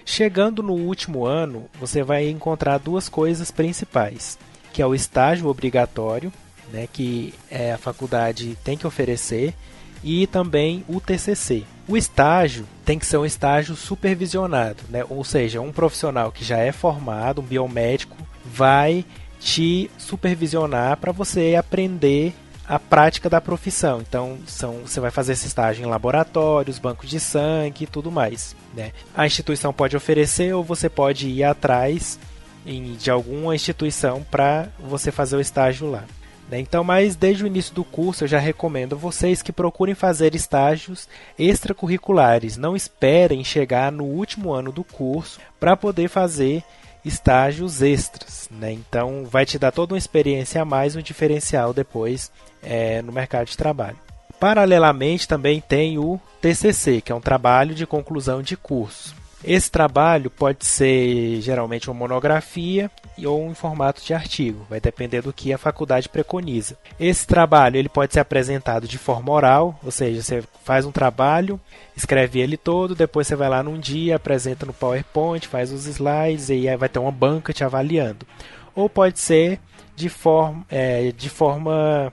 Chegando 0.04 0.62
no 0.62 0.72
último 0.72 1.26
ano, 1.26 1.66
você 1.78 2.02
vai 2.02 2.28
encontrar 2.28 2.78
duas 2.78 3.08
coisas 3.08 3.50
principais, 3.50 4.38
que 4.72 4.82
é 4.82 4.86
o 4.86 4.94
estágio 4.94 5.46
obrigatório, 5.46 6.32
né, 6.72 6.88
que 6.92 7.34
é, 7.50 7.72
a 7.72 7.78
faculdade 7.78 8.56
tem 8.64 8.76
que 8.76 8.86
oferecer, 8.86 9.54
e 10.02 10.26
também 10.26 10.84
o 10.88 11.00
TCC. 11.00 11.64
O 11.86 11.96
estágio 11.96 12.66
tem 12.84 12.98
que 12.98 13.06
ser 13.06 13.16
um 13.16 13.26
estágio 13.26 13.74
supervisionado, 13.74 14.82
né? 14.88 15.04
ou 15.08 15.24
seja, 15.24 15.60
um 15.60 15.72
profissional 15.72 16.30
que 16.30 16.44
já 16.44 16.58
é 16.58 16.72
formado, 16.72 17.40
um 17.40 17.44
biomédico, 17.44 18.16
vai 18.44 19.04
te 19.40 19.90
supervisionar 19.98 20.96
para 20.98 21.12
você 21.12 21.56
aprender 21.56 22.34
a 22.68 22.78
prática 22.78 23.28
da 23.28 23.40
profissão. 23.40 24.00
Então, 24.00 24.38
são, 24.46 24.82
você 24.86 25.00
vai 25.00 25.10
fazer 25.10 25.32
esse 25.32 25.48
estágio 25.48 25.84
em 25.84 25.88
laboratórios, 25.88 26.78
bancos 26.78 27.10
de 27.10 27.18
sangue 27.18 27.82
e 27.82 27.86
tudo 27.86 28.12
mais. 28.12 28.54
Né? 28.72 28.92
A 29.12 29.26
instituição 29.26 29.72
pode 29.72 29.96
oferecer 29.96 30.54
ou 30.54 30.62
você 30.62 30.88
pode 30.88 31.28
ir 31.28 31.42
atrás 31.42 32.18
de 32.64 33.10
alguma 33.10 33.54
instituição 33.54 34.22
para 34.30 34.68
você 34.78 35.10
fazer 35.10 35.34
o 35.34 35.40
estágio 35.40 35.90
lá. 35.90 36.04
Né? 36.50 36.58
Então, 36.58 36.82
mas 36.82 37.14
desde 37.14 37.44
o 37.44 37.46
início 37.46 37.74
do 37.74 37.84
curso 37.84 38.24
eu 38.24 38.28
já 38.28 38.38
recomendo 38.38 38.98
vocês 38.98 39.40
que 39.40 39.52
procurem 39.52 39.94
fazer 39.94 40.34
estágios 40.34 41.08
extracurriculares. 41.38 42.56
Não 42.56 42.74
esperem 42.74 43.44
chegar 43.44 43.92
no 43.92 44.04
último 44.04 44.52
ano 44.52 44.72
do 44.72 44.82
curso 44.82 45.40
para 45.60 45.76
poder 45.76 46.08
fazer 46.08 46.64
estágios 47.04 47.80
extras. 47.80 48.48
Né? 48.50 48.72
Então, 48.72 49.24
vai 49.24 49.46
te 49.46 49.58
dar 49.58 49.70
toda 49.70 49.94
uma 49.94 49.98
experiência 49.98 50.60
a 50.60 50.64
mais, 50.64 50.96
um 50.96 51.02
diferencial 51.02 51.72
depois 51.72 52.30
eh, 52.62 53.00
no 53.02 53.12
mercado 53.12 53.46
de 53.46 53.56
trabalho. 53.56 53.96
Paralelamente, 54.38 55.28
também 55.28 55.60
tem 55.60 55.98
o 55.98 56.20
TCC, 56.40 57.00
que 57.00 57.12
é 57.12 57.14
um 57.14 57.20
trabalho 57.20 57.74
de 57.74 57.86
conclusão 57.86 58.42
de 58.42 58.56
curso. 58.56 59.19
Esse 59.42 59.70
trabalho 59.70 60.30
pode 60.30 60.66
ser 60.66 61.40
geralmente 61.40 61.88
uma 61.88 61.98
monografia 61.98 62.90
ou 63.24 63.50
em 63.50 63.54
formato 63.54 64.02
de 64.02 64.14
artigo, 64.14 64.66
vai 64.68 64.80
depender 64.80 65.22
do 65.22 65.32
que 65.32 65.52
a 65.52 65.58
faculdade 65.58 66.08
preconiza. 66.08 66.76
Esse 66.98 67.26
trabalho 67.26 67.76
ele 67.76 67.88
pode 67.88 68.12
ser 68.12 68.20
apresentado 68.20 68.86
de 68.86 68.98
forma 68.98 69.32
oral, 69.32 69.78
ou 69.82 69.90
seja, 69.90 70.22
você 70.22 70.42
faz 70.64 70.84
um 70.84 70.92
trabalho, 70.92 71.60
escreve 71.96 72.40
ele 72.40 72.56
todo, 72.56 72.94
depois 72.94 73.26
você 73.26 73.36
vai 73.36 73.48
lá 73.48 73.62
num 73.62 73.78
dia, 73.78 74.16
apresenta 74.16 74.64
no 74.64 74.72
PowerPoint, 74.72 75.46
faz 75.46 75.72
os 75.72 75.86
slides 75.86 76.48
e 76.48 76.68
aí 76.68 76.76
vai 76.76 76.88
ter 76.88 76.98
uma 76.98 77.12
banca 77.12 77.52
te 77.52 77.64
avaliando. 77.64 78.26
Ou 78.74 78.88
pode 78.88 79.18
ser 79.18 79.58
de 79.96 80.08
forma, 80.08 80.64
é, 80.70 81.12
de 81.12 81.28
forma 81.28 82.12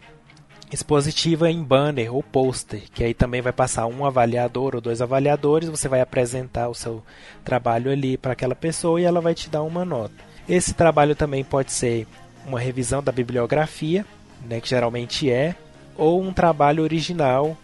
expositiva 0.72 1.50
em 1.50 1.64
banner 1.64 2.14
ou 2.14 2.22
pôster, 2.22 2.84
que 2.94 3.04
aí 3.04 3.14
também 3.14 3.42
vai 3.42 3.54
passar 3.54 3.88
um 3.88 4.06
avaliador 4.06 4.76
ou 4.76 4.82
dois 4.82 5.02
avaliadores, 5.02 5.70
você 5.70 5.88
vai 5.88 6.02
apresentar 6.02 6.68
o 6.68 6.76
seu 6.76 7.02
trabalho 7.44 7.92
ali 7.92 8.18
para 8.18 8.34
aquela 8.34 8.56
pessoa 8.56 9.00
e 9.00 9.06
ela 9.06 9.22
vai 9.22 9.34
te 9.34 9.50
dar 9.50 9.64
uma 9.64 9.86
nota. 9.86 10.16
Esse 10.48 10.74
trabalho 10.74 11.16
também 11.16 11.44
pode 11.44 11.72
ser 11.72 12.08
uma 12.46 12.60
revisão 12.60 13.02
da 13.02 13.12
bibliografia, 13.12 14.06
né, 14.46 14.60
que 14.62 14.70
geralmente 14.70 15.30
é, 15.30 15.56
ou 15.96 16.22
um 16.22 16.32
trabalho 16.32 16.84
original 16.84 17.58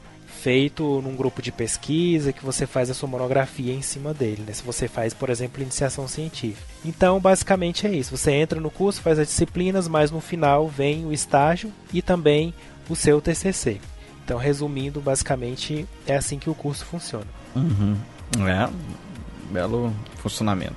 feito 0.43 1.01
num 1.01 1.15
grupo 1.15 1.41
de 1.41 1.53
pesquisa 1.53 2.33
que 2.33 2.43
você 2.43 2.67
faz 2.67 2.89
a 2.89 2.93
sua 2.93 3.07
monografia 3.07 3.73
em 3.73 3.81
cima 3.81 4.13
dele, 4.13 4.43
né? 4.45 4.51
Se 4.51 4.61
você 4.61 4.89
faz, 4.89 5.13
por 5.13 5.29
exemplo, 5.29 5.61
iniciação 5.61 6.05
científica. 6.05 6.67
Então, 6.83 7.17
basicamente 7.17 7.87
é 7.87 7.91
isso. 7.93 8.17
Você 8.17 8.33
entra 8.33 8.59
no 8.59 8.69
curso, 8.69 9.01
faz 9.01 9.17
as 9.17 9.27
disciplinas, 9.27 9.87
mas 9.87 10.11
no 10.11 10.19
final 10.19 10.67
vem 10.67 11.05
o 11.05 11.13
estágio 11.13 11.71
e 11.93 12.01
também 12.01 12.53
o 12.89 12.95
seu 12.95 13.21
TCC. 13.21 13.79
Então, 14.23 14.37
resumindo, 14.37 15.01
basicamente 15.01 15.87
é 16.07 16.15
assim 16.15 16.39
que 16.39 16.49
o 16.49 16.55
curso 16.55 16.85
funciona. 16.85 17.27
Uhum. 17.55 17.97
É, 18.47 18.69
belo 19.51 19.93
funcionamento. 20.17 20.75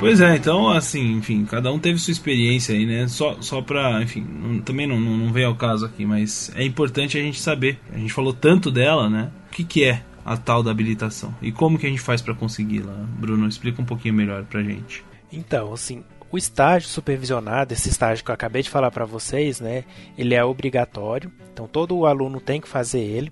Pois 0.00 0.18
é, 0.20 0.34
então, 0.34 0.70
assim, 0.70 1.12
enfim, 1.12 1.44
cada 1.44 1.70
um 1.70 1.78
teve 1.78 1.98
sua 1.98 2.10
experiência 2.10 2.74
aí, 2.74 2.86
né? 2.86 3.06
Só, 3.06 3.36
só 3.42 3.60
pra, 3.60 4.02
enfim, 4.02 4.22
não- 4.22 4.60
também 4.60 4.86
não, 4.86 4.98
não, 4.98 5.14
não 5.16 5.32
veio 5.32 5.48
ao 5.48 5.54
caso 5.54 5.84
aqui, 5.84 6.06
mas 6.06 6.50
é 6.56 6.64
importante 6.64 7.18
a 7.18 7.20
gente 7.20 7.38
saber. 7.38 7.78
A 7.92 7.98
gente 7.98 8.12
falou 8.12 8.32
tanto 8.32 8.70
dela, 8.70 9.10
né? 9.10 9.30
O 9.48 9.50
que, 9.50 9.62
que 9.62 9.84
é 9.84 10.02
a 10.24 10.38
tal 10.38 10.62
da 10.62 10.70
habilitação? 10.70 11.34
E 11.42 11.52
como 11.52 11.78
que 11.78 11.86
a 11.86 11.90
gente 11.90 12.00
faz 12.00 12.22
pra 12.22 12.34
consegui-la? 12.34 12.94
Bruno, 13.18 13.46
explica 13.46 13.82
um 13.82 13.84
pouquinho 13.84 14.14
melhor 14.14 14.42
pra 14.44 14.62
gente. 14.62 15.04
Então, 15.30 15.72
assim, 15.74 16.02
o 16.32 16.38
estágio 16.38 16.88
supervisionado, 16.88 17.74
esse 17.74 17.90
estágio 17.90 18.24
que 18.24 18.30
eu 18.30 18.34
acabei 18.34 18.62
de 18.62 18.70
falar 18.70 18.90
para 18.90 19.04
vocês, 19.04 19.60
né, 19.60 19.84
ele 20.16 20.34
é 20.34 20.42
obrigatório. 20.42 21.30
Então, 21.52 21.68
todo 21.68 22.06
aluno 22.06 22.40
tem 22.40 22.58
que 22.58 22.68
fazer 22.68 23.00
ele. 23.00 23.30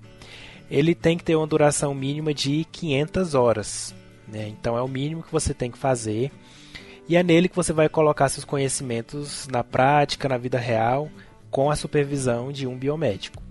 Ele 0.69 0.93
tem 0.93 1.17
que 1.17 1.23
ter 1.23 1.35
uma 1.35 1.47
duração 1.47 1.95
mínima 1.95 2.31
de 2.31 2.63
500 2.71 3.33
horas. 3.33 3.95
Né? 4.27 4.47
Então, 4.49 4.77
é 4.77 4.81
o 4.83 4.87
mínimo 4.87 5.23
que 5.23 5.31
você 5.31 5.51
tem 5.51 5.71
que 5.71 5.77
fazer. 5.79 6.31
E 7.09 7.15
é 7.15 7.23
nele 7.23 7.49
que 7.49 7.55
você 7.55 7.73
vai 7.73 7.89
colocar 7.89 8.29
seus 8.29 8.45
conhecimentos 8.45 9.47
na 9.47 9.63
prática, 9.63 10.29
na 10.29 10.37
vida 10.37 10.59
real, 10.59 11.09
com 11.49 11.71
a 11.71 11.75
supervisão 11.75 12.51
de 12.51 12.67
um 12.67 12.77
biomédico. 12.77 13.41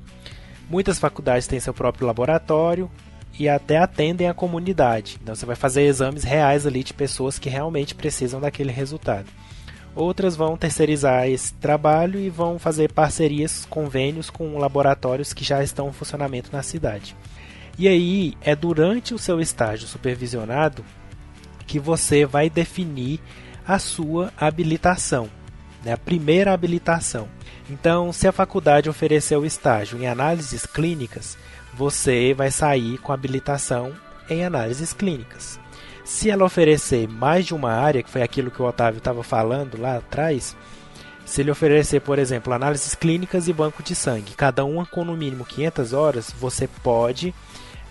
Muitas 0.71 1.01
faculdades 1.01 1.49
têm 1.49 1.59
seu 1.59 1.75
próprio 1.75 2.07
laboratório 2.07 2.89
e 3.37 3.49
até 3.49 3.79
atendem 3.79 4.29
a 4.29 4.35
comunidade. 4.35 5.19
Então 5.21 5.35
você 5.35 5.45
vai 5.45 5.57
fazer 5.57 5.83
exames 5.83 6.23
reais 6.23 6.69
ali 6.69 6.85
de 6.85 6.95
pessoas 6.95 7.37
que 7.37 7.49
realmente 7.49 7.97
precisam 7.97 8.41
daquele 8.41 8.71
resultado. 8.71 9.27
Outras 9.93 10.37
vão 10.37 10.57
terceirizar 10.57 11.27
esse 11.27 11.53
trabalho 11.55 12.21
e 12.21 12.31
vão 12.31 12.61
fazer 12.61 12.93
parcerias, 12.93 13.67
convênios 13.67 14.31
com 14.31 14.57
laboratórios 14.57 15.33
que 15.33 15.43
já 15.43 15.65
estão 15.65 15.89
em 15.89 15.93
funcionamento 15.93 16.51
na 16.53 16.63
cidade. 16.63 17.17
E 17.77 17.89
aí 17.89 18.35
é 18.41 18.55
durante 18.55 19.15
o 19.15 19.19
seu 19.19 19.41
estágio 19.41 19.89
supervisionado 19.89 20.85
que 21.67 21.79
você 21.79 22.25
vai 22.25 22.49
definir 22.49 23.21
a 23.69 23.79
sua 23.79 24.33
habilitação, 24.35 25.29
né? 25.85 25.93
a 25.93 25.99
primeira 25.99 26.55
habilitação. 26.55 27.29
Então, 27.69 28.11
se 28.15 28.27
a 28.27 28.33
faculdade 28.33 28.89
oferecer 28.89 29.37
o 29.37 29.45
estágio 29.45 29.99
em 29.99 30.07
análises 30.07 30.65
clínicas, 30.65 31.37
você 31.75 32.33
vai 32.33 32.51
sair 32.51 32.97
com 32.97 33.13
habilitação 33.13 33.93
em 34.31 34.43
análises 34.43 34.95
clínicas. 34.95 35.61
Se 36.03 36.31
ela 36.31 36.47
oferecer 36.47 37.07
mais 37.07 37.45
de 37.45 37.55
uma 37.55 37.71
área, 37.71 38.03
que 38.03 38.09
foi 38.09 38.23
aquilo 38.23 38.51
que 38.51 38.63
o 38.63 38.65
Otávio 38.65 38.99
estava 38.99 39.23
falando 39.23 39.79
lá 39.79 39.99
atrás, 39.99 40.57
se 41.27 41.43
ele 41.43 41.51
oferecer, 41.51 42.01
por 42.01 42.19
exemplo, 42.19 42.55
análises 42.55 42.95
clínicas 42.95 43.49
e 43.49 43.53
banco 43.53 43.83
de 43.83 43.95
sangue, 43.95 44.33
cada 44.35 44.65
uma 44.65 44.87
com 44.87 45.05
no 45.05 45.15
mínimo 45.15 45.45
500 45.45 45.93
horas, 45.93 46.35
você 46.41 46.67
pode 46.83 47.35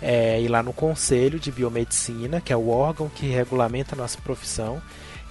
é, 0.01 0.41
ir 0.41 0.47
lá 0.47 0.63
no 0.63 0.73
Conselho 0.73 1.39
de 1.39 1.51
Biomedicina, 1.51 2.41
que 2.41 2.51
é 2.51 2.57
o 2.57 2.69
órgão 2.69 3.07
que 3.07 3.27
regulamenta 3.27 3.93
a 3.93 3.97
nossa 3.97 4.19
profissão, 4.19 4.81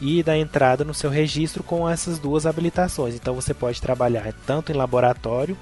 e 0.01 0.23
dar 0.23 0.37
entrada 0.37 0.85
no 0.85 0.95
seu 0.95 1.11
registro 1.11 1.63
com 1.63 1.89
essas 1.89 2.19
duas 2.19 2.47
habilitações. 2.47 3.15
Então 3.15 3.35
você 3.35 3.55
pode 3.55 3.81
trabalhar 3.81 4.33
tanto 4.47 4.71
em 4.71 4.75
laboratório 4.75 5.57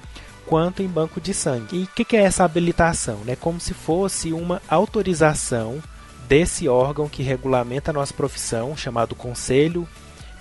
quanto 0.45 0.83
em 0.83 0.87
banco 0.87 1.19
de 1.19 1.33
sangue. 1.33 1.77
E 1.77 1.83
o 1.83 1.87
que, 1.87 2.05
que 2.05 2.17
é 2.17 2.21
essa 2.21 2.43
habilitação? 2.43 3.19
É 3.27 3.35
como 3.35 3.59
se 3.59 3.73
fosse 3.73 4.31
uma 4.33 4.61
autorização 4.67 5.81
desse 6.27 6.67
órgão 6.67 7.07
que 7.07 7.23
regulamenta 7.23 7.91
a 7.91 7.93
nossa 7.93 8.13
profissão, 8.13 8.75
chamado 8.75 9.15
Conselho 9.15 9.87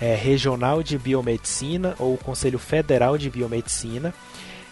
é, 0.01 0.15
Regional 0.15 0.83
de 0.83 0.99
Biomedicina 0.99 1.95
ou 1.99 2.17
Conselho 2.19 2.59
Federal 2.59 3.17
de 3.17 3.31
Biomedicina. 3.31 4.13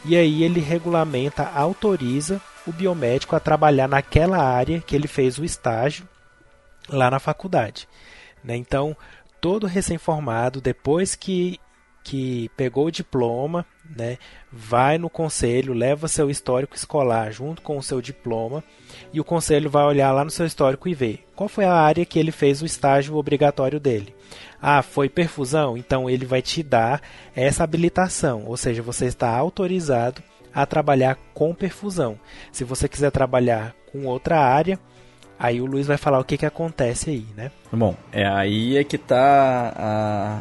E 0.05 0.17
aí 0.17 0.43
ele 0.43 0.61
regulamenta, 0.61 1.51
autoriza 1.55 2.41
o 2.67 2.73
biomédico 2.73 3.37
a 3.37 3.41
trabalhar 3.41 3.89
naquela 3.89 4.39
área 4.39 4.81
que 4.81 4.97
ele 4.97 5.07
fez 5.07 5.39
o 5.39 5.45
estágio 5.45 6.09
lá 6.89 7.11
na 7.11 7.21
faculdade. 7.21 7.89
Né? 8.43 8.57
Então, 8.57 8.97
todo 9.41 9.67
recém-formado, 9.67 10.61
depois 10.61 11.15
que, 11.15 11.59
que 12.05 12.49
pegou 12.57 12.87
o 12.87 12.91
diploma, 12.91 13.67
né, 13.97 14.19
vai 14.51 14.99
no 14.99 15.11
conselho, 15.11 15.73
leva 15.73 16.09
seu 16.09 16.31
histórico 16.31 16.77
escolar 16.77 17.33
junto 17.33 17.61
com 17.63 17.77
o 17.77 17.83
seu 17.83 18.01
diploma 18.01 18.63
e 19.13 19.21
o 19.21 19.25
conselho 19.25 19.69
vai 19.69 19.85
olhar 19.85 20.13
lá 20.13 20.25
no 20.25 20.31
seu 20.31 20.47
histórico 20.47 20.89
e 20.89 20.95
ver 20.95 21.27
qual 21.35 21.49
foi 21.49 21.65
a 21.65 21.75
área 21.75 22.05
que 22.05 22.19
ele 22.19 22.31
fez 22.31 22.63
o 22.63 22.67
estágio 22.67 23.17
obrigatório 23.17 23.81
dele. 23.81 24.15
Ah, 24.61 24.81
foi 24.81 25.09
perfusão? 25.09 25.77
Então 25.77 26.09
ele 26.09 26.25
vai 26.25 26.41
te 26.41 26.63
dar 26.63 27.03
essa 27.35 27.65
habilitação, 27.65 28.45
ou 28.47 28.57
seja, 28.57 28.81
você 28.81 29.07
está 29.07 29.29
autorizado 29.29 30.23
a 30.55 30.65
trabalhar 30.67 31.19
com 31.35 31.55
perfusão. 31.55 32.19
Se 32.53 32.63
você 32.63 32.89
quiser 32.89 33.11
trabalhar 33.11 33.75
com 33.91 34.07
outra 34.07 34.39
área, 34.39 34.79
aí 35.43 35.61
o 35.61 35.67
Luiz 35.67 35.89
vai 35.89 35.97
falar 35.97 36.21
o 36.21 36.25
que, 36.25 36.39
que 36.39 36.47
acontece 36.47 37.11
aí, 37.11 37.27
né? 37.37 37.51
Bom, 37.73 37.97
é 38.13 38.25
aí 38.25 38.77
é 38.77 38.85
que 38.85 38.97
tá 38.97 39.73
a, 39.77 40.41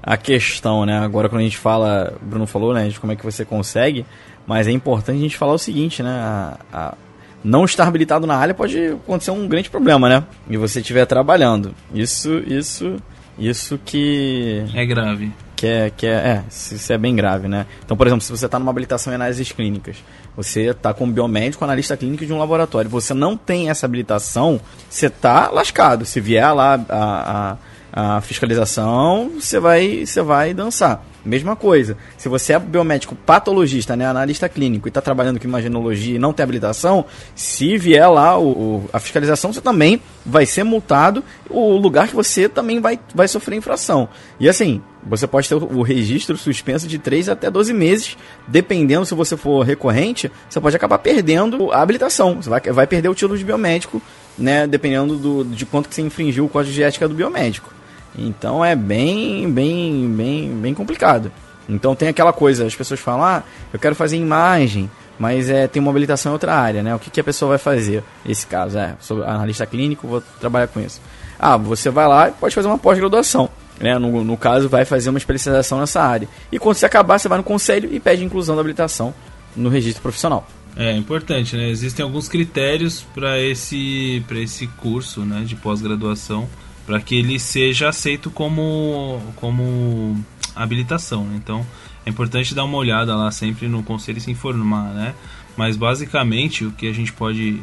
a 0.00 0.16
questão, 0.16 0.86
né? 0.86 1.00
Agora 1.00 1.28
quando 1.28 1.40
a 1.40 1.44
gente 1.44 1.58
fala, 1.58 2.16
o 2.22 2.24
Bruno 2.24 2.46
falou, 2.46 2.72
né, 2.72 2.88
de 2.88 3.00
como 3.00 3.12
é 3.12 3.16
que 3.16 3.24
você 3.24 3.44
consegue, 3.44 4.06
mas 4.46 4.68
é 4.68 4.70
importante 4.70 5.18
a 5.18 5.22
gente 5.22 5.36
falar 5.36 5.54
o 5.54 5.58
seguinte, 5.58 6.00
né? 6.00 6.12
A, 6.12 6.58
a, 6.72 6.94
não 7.42 7.64
estar 7.64 7.88
habilitado 7.88 8.24
na 8.24 8.36
área 8.36 8.54
pode 8.54 8.78
acontecer 8.86 9.32
um 9.32 9.48
grande 9.48 9.68
problema, 9.68 10.08
né? 10.08 10.24
E 10.48 10.56
você 10.56 10.78
estiver 10.78 11.06
trabalhando. 11.06 11.74
Isso, 11.92 12.38
isso, 12.46 12.98
isso 13.36 13.80
que 13.84 14.64
é 14.74 14.86
grave 14.86 15.32
que 15.60 15.66
é, 15.66 15.90
que 15.94 16.06
é, 16.06 16.10
é, 16.10 16.44
isso 16.48 16.90
é 16.90 16.96
bem 16.96 17.14
grave, 17.14 17.46
né? 17.46 17.66
Então, 17.84 17.94
por 17.94 18.06
exemplo, 18.06 18.22
se 18.22 18.30
você 18.30 18.46
está 18.46 18.58
numa 18.58 18.70
habilitação 18.70 19.12
em 19.12 19.16
análises 19.16 19.52
clínicas, 19.52 20.02
você 20.34 20.70
está 20.70 20.94
como 20.94 21.12
biomédico, 21.12 21.62
analista 21.62 21.98
clínico 21.98 22.24
de 22.24 22.32
um 22.32 22.38
laboratório, 22.38 22.88
você 22.88 23.12
não 23.12 23.36
tem 23.36 23.68
essa 23.68 23.84
habilitação, 23.84 24.58
você 24.88 25.08
está 25.08 25.50
lascado. 25.50 26.06
Se 26.06 26.18
vier 26.18 26.50
lá 26.54 26.82
a, 26.88 27.58
a, 27.92 28.16
a 28.16 28.20
fiscalização, 28.22 29.32
você 29.38 29.60
vai, 29.60 30.06
você 30.06 30.22
vai 30.22 30.54
dançar. 30.54 31.04
Mesma 31.24 31.54
coisa. 31.54 31.96
Se 32.16 32.28
você 32.28 32.54
é 32.54 32.58
biomédico 32.58 33.14
patologista, 33.14 33.94
né, 33.94 34.06
analista 34.06 34.48
clínico 34.48 34.88
e 34.88 34.90
está 34.90 35.00
trabalhando 35.00 35.38
com 35.38 35.46
imagenologia 35.46 36.16
e 36.16 36.18
não 36.18 36.32
tem 36.32 36.44
habilitação, 36.44 37.04
se 37.34 37.76
vier 37.76 38.10
lá 38.10 38.38
o, 38.38 38.48
o, 38.48 38.90
a 38.92 38.98
fiscalização, 38.98 39.52
você 39.52 39.60
também 39.60 40.00
vai 40.24 40.46
ser 40.46 40.64
multado. 40.64 41.22
O 41.48 41.76
lugar 41.76 42.08
que 42.08 42.14
você 42.14 42.48
também 42.48 42.80
vai, 42.80 42.98
vai 43.14 43.28
sofrer 43.28 43.56
infração. 43.56 44.08
E 44.38 44.48
assim, 44.48 44.80
você 45.02 45.26
pode 45.26 45.48
ter 45.48 45.54
o 45.54 45.82
registro 45.82 46.36
suspenso 46.36 46.86
de 46.86 46.98
3 46.98 47.28
até 47.28 47.50
12 47.50 47.72
meses, 47.72 48.16
dependendo 48.46 49.04
se 49.04 49.14
você 49.14 49.36
for 49.36 49.62
recorrente, 49.62 50.30
você 50.48 50.60
pode 50.60 50.76
acabar 50.76 50.98
perdendo 50.98 51.70
a 51.70 51.82
habilitação. 51.82 52.36
Você 52.40 52.48
vai, 52.48 52.60
vai 52.60 52.86
perder 52.86 53.08
o 53.08 53.14
título 53.14 53.36
de 53.36 53.44
biomédico, 53.44 54.00
né, 54.38 54.66
dependendo 54.66 55.16
do, 55.16 55.44
de 55.44 55.66
quanto 55.66 55.88
que 55.88 55.94
você 55.94 56.02
infringiu 56.02 56.46
o 56.46 56.48
código 56.48 56.72
de 56.72 56.82
ética 56.82 57.06
do 57.06 57.14
biomédico. 57.14 57.79
Então 58.16 58.64
é 58.64 58.74
bem, 58.74 59.50
bem, 59.50 60.08
bem, 60.08 60.50
bem 60.50 60.74
complicado. 60.74 61.30
Então 61.68 61.94
tem 61.94 62.08
aquela 62.08 62.32
coisa, 62.32 62.66
as 62.66 62.74
pessoas 62.74 63.00
falam, 63.00 63.24
ah, 63.24 63.42
eu 63.72 63.78
quero 63.78 63.94
fazer 63.94 64.16
imagem, 64.16 64.90
mas 65.18 65.48
é, 65.48 65.68
tem 65.68 65.80
uma 65.80 65.90
habilitação 65.90 66.30
em 66.30 66.32
outra 66.32 66.54
área, 66.54 66.82
né? 66.82 66.94
O 66.94 66.98
que, 66.98 67.10
que 67.10 67.20
a 67.20 67.24
pessoa 67.24 67.50
vai 67.50 67.58
fazer? 67.58 68.02
Nesse 68.24 68.46
caso, 68.46 68.78
é, 68.78 68.96
sou 69.00 69.22
analista 69.22 69.66
clínico, 69.66 70.06
vou 70.06 70.22
trabalhar 70.40 70.66
com 70.66 70.80
isso. 70.80 71.00
Ah, 71.38 71.56
você 71.56 71.90
vai 71.90 72.08
lá 72.08 72.28
e 72.28 72.32
pode 72.32 72.54
fazer 72.54 72.68
uma 72.68 72.78
pós-graduação. 72.78 73.48
Né? 73.78 73.98
No, 73.98 74.24
no 74.24 74.36
caso, 74.36 74.68
vai 74.68 74.84
fazer 74.84 75.08
uma 75.10 75.18
especialização 75.18 75.78
nessa 75.78 76.02
área. 76.02 76.28
E 76.50 76.58
quando 76.58 76.76
você 76.76 76.86
acabar, 76.86 77.18
você 77.18 77.28
vai 77.28 77.38
no 77.38 77.44
conselho 77.44 77.88
e 77.92 78.00
pede 78.00 78.24
inclusão 78.24 78.54
da 78.54 78.60
habilitação 78.60 79.14
no 79.56 79.68
registro 79.68 80.02
profissional. 80.02 80.46
É 80.76 80.96
importante, 80.96 81.56
né? 81.56 81.68
Existem 81.68 82.02
alguns 82.02 82.28
critérios 82.28 83.04
para 83.14 83.40
esse, 83.40 84.22
esse 84.36 84.66
curso 84.66 85.22
né, 85.22 85.42
de 85.44 85.56
pós-graduação 85.56 86.48
para 86.86 87.00
que 87.00 87.14
ele 87.14 87.38
seja 87.38 87.88
aceito 87.88 88.30
como, 88.30 89.20
como 89.36 90.16
habilitação. 90.54 91.24
Né? 91.24 91.36
Então 91.36 91.66
é 92.04 92.10
importante 92.10 92.54
dar 92.54 92.64
uma 92.64 92.78
olhada 92.78 93.14
lá 93.14 93.30
sempre 93.30 93.68
no 93.68 93.82
conselho 93.82 94.18
e 94.18 94.20
se 94.20 94.30
informar, 94.30 94.92
né? 94.94 95.14
Mas 95.56 95.76
basicamente 95.76 96.64
o 96.64 96.72
que 96.72 96.88
a 96.88 96.92
gente 96.92 97.12
pode 97.12 97.60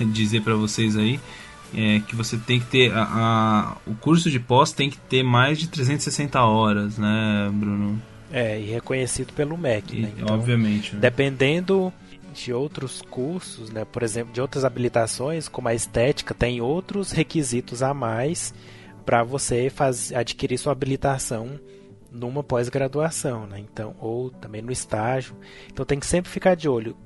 eh, 0.00 0.04
dizer 0.12 0.42
para 0.42 0.54
vocês 0.54 0.96
aí 0.96 1.18
é 1.74 2.00
que 2.00 2.16
você 2.16 2.36
tem 2.36 2.58
que 2.58 2.66
ter 2.66 2.92
a, 2.92 3.02
a, 3.02 3.76
o 3.86 3.94
curso 3.94 4.30
de 4.30 4.40
pós 4.40 4.72
tem 4.72 4.90
que 4.90 4.98
ter 4.98 5.22
mais 5.22 5.58
de 5.58 5.68
360 5.68 6.42
horas, 6.42 6.98
né, 6.98 7.48
Bruno? 7.52 8.00
É, 8.32 8.60
e 8.60 8.64
reconhecido 8.66 9.32
pelo 9.32 9.56
MEC, 9.56 9.96
e, 9.96 10.00
né? 10.02 10.12
Então, 10.16 10.34
obviamente. 10.34 10.94
Né? 10.94 11.00
Dependendo 11.00 11.92
de 12.32 12.52
outros 12.52 13.02
cursos, 13.02 13.70
né, 13.70 13.84
por 13.84 14.02
exemplo, 14.02 14.32
de 14.32 14.40
outras 14.40 14.64
habilitações, 14.64 15.48
como 15.48 15.68
a 15.68 15.74
estética, 15.74 16.34
tem 16.34 16.60
outros 16.60 17.12
requisitos 17.12 17.82
a 17.82 17.92
mais 17.92 18.54
para 19.04 19.22
você 19.24 19.70
faz, 19.70 20.12
adquirir 20.12 20.58
sua 20.58 20.72
habilitação 20.72 21.58
numa 22.10 22.42
pós-graduação, 22.42 23.46
né? 23.46 23.60
Então, 23.60 23.94
ou 24.00 24.30
também 24.30 24.60
no 24.60 24.72
estágio. 24.72 25.36
Então 25.72 25.86
tem 25.86 25.98
que 25.98 26.06
sempre 26.06 26.30
ficar 26.30 26.54
de 26.54 26.68
olho, 26.68 26.96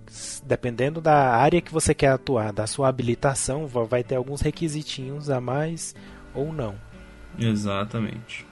dependendo 0.44 1.00
da 1.00 1.36
área 1.36 1.60
que 1.60 1.72
você 1.72 1.94
quer 1.94 2.08
atuar, 2.08 2.52
da 2.52 2.66
sua 2.66 2.88
habilitação, 2.88 3.66
vai 3.66 4.02
ter 4.02 4.16
alguns 4.16 4.40
requisitinhos 4.40 5.28
a 5.30 5.40
mais 5.40 5.94
ou 6.34 6.52
não. 6.52 6.74
Exatamente. 7.38 8.46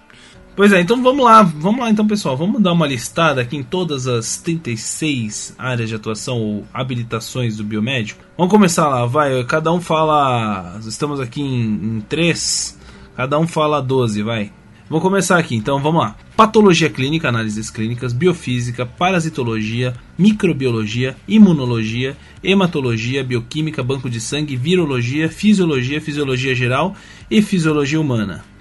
Pois 0.54 0.70
é, 0.70 0.82
então 0.82 1.02
vamos 1.02 1.24
lá, 1.24 1.42
vamos 1.42 1.80
lá 1.80 1.88
então 1.88 2.06
pessoal, 2.06 2.36
vamos 2.36 2.60
dar 2.60 2.72
uma 2.72 2.86
listada 2.86 3.40
aqui 3.40 3.56
em 3.56 3.62
todas 3.62 4.06
as 4.06 4.36
36 4.36 5.54
áreas 5.58 5.88
de 5.88 5.94
atuação 5.94 6.38
ou 6.38 6.66
habilitações 6.74 7.56
do 7.56 7.64
biomédico. 7.64 8.22
Vamos 8.36 8.52
começar 8.52 8.86
lá, 8.86 9.06
vai, 9.06 9.42
cada 9.44 9.72
um 9.72 9.80
fala, 9.80 10.78
estamos 10.86 11.20
aqui 11.20 11.40
em, 11.40 11.96
em 11.96 12.00
3, 12.06 12.78
cada 13.16 13.38
um 13.38 13.46
fala 13.46 13.80
12, 13.80 14.22
vai. 14.22 14.52
Vou 14.90 15.00
começar 15.00 15.38
aqui, 15.38 15.56
então 15.56 15.80
vamos 15.80 16.02
lá. 16.02 16.16
Patologia 16.36 16.90
clínica, 16.90 17.30
análises 17.30 17.70
clínicas, 17.70 18.12
biofísica, 18.12 18.84
parasitologia, 18.84 19.94
microbiologia, 20.18 21.16
imunologia, 21.26 22.14
hematologia, 22.44 23.24
bioquímica, 23.24 23.82
banco 23.82 24.10
de 24.10 24.20
sangue, 24.20 24.54
virologia, 24.54 25.30
fisiologia, 25.30 25.98
fisiologia 25.98 26.54
geral 26.54 26.94
e 27.30 27.40
fisiologia 27.40 27.98
humana 27.98 28.51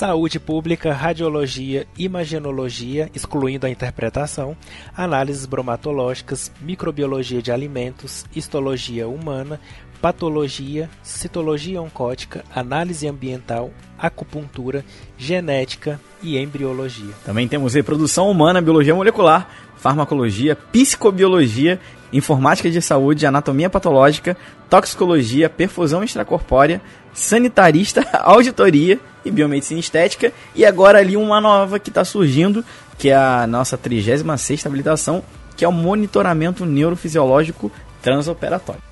saúde 0.00 0.40
pública, 0.40 0.94
radiologia, 0.94 1.86
imagenologia, 1.98 3.10
excluindo 3.14 3.66
a 3.66 3.70
interpretação, 3.70 4.56
análises 4.96 5.44
bromatológicas, 5.44 6.50
microbiologia 6.62 7.42
de 7.42 7.52
alimentos, 7.52 8.24
histologia 8.34 9.06
humana, 9.06 9.60
patologia, 10.00 10.88
citologia 11.02 11.82
oncótica, 11.82 12.42
análise 12.54 13.06
ambiental, 13.06 13.70
acupuntura, 13.98 14.82
genética 15.18 16.00
e 16.22 16.38
embriologia. 16.38 17.12
Também 17.22 17.46
temos 17.46 17.74
reprodução 17.74 18.30
humana, 18.30 18.62
biologia 18.62 18.94
molecular, 18.94 19.50
farmacologia, 19.76 20.56
psicobiologia, 20.56 21.78
informática 22.10 22.70
de 22.70 22.80
saúde, 22.80 23.26
anatomia 23.26 23.68
patológica, 23.68 24.34
toxicologia, 24.70 25.50
perfusão 25.50 26.02
extracorpórea, 26.02 26.80
sanitarista, 27.12 28.00
auditoria 28.24 28.98
e 29.24 29.30
biomedicina 29.30 29.80
estética. 29.80 30.32
E 30.54 30.64
agora 30.64 30.98
ali 30.98 31.16
uma 31.16 31.40
nova 31.40 31.78
que 31.78 31.90
está 31.90 32.04
surgindo, 32.04 32.64
que 32.98 33.10
é 33.10 33.16
a 33.16 33.46
nossa 33.46 33.76
36ª 33.76 34.66
habilitação, 34.66 35.22
que 35.56 35.64
é 35.64 35.68
o 35.68 35.72
monitoramento 35.72 36.64
neurofisiológico 36.64 37.70
transoperatório. 38.02 38.82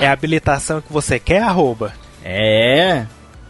É 0.00 0.06
a 0.06 0.12
habilitação 0.12 0.80
que 0.80 0.92
você 0.92 1.18
quer, 1.18 1.42
arroba? 1.42 1.92
É. 2.24 3.04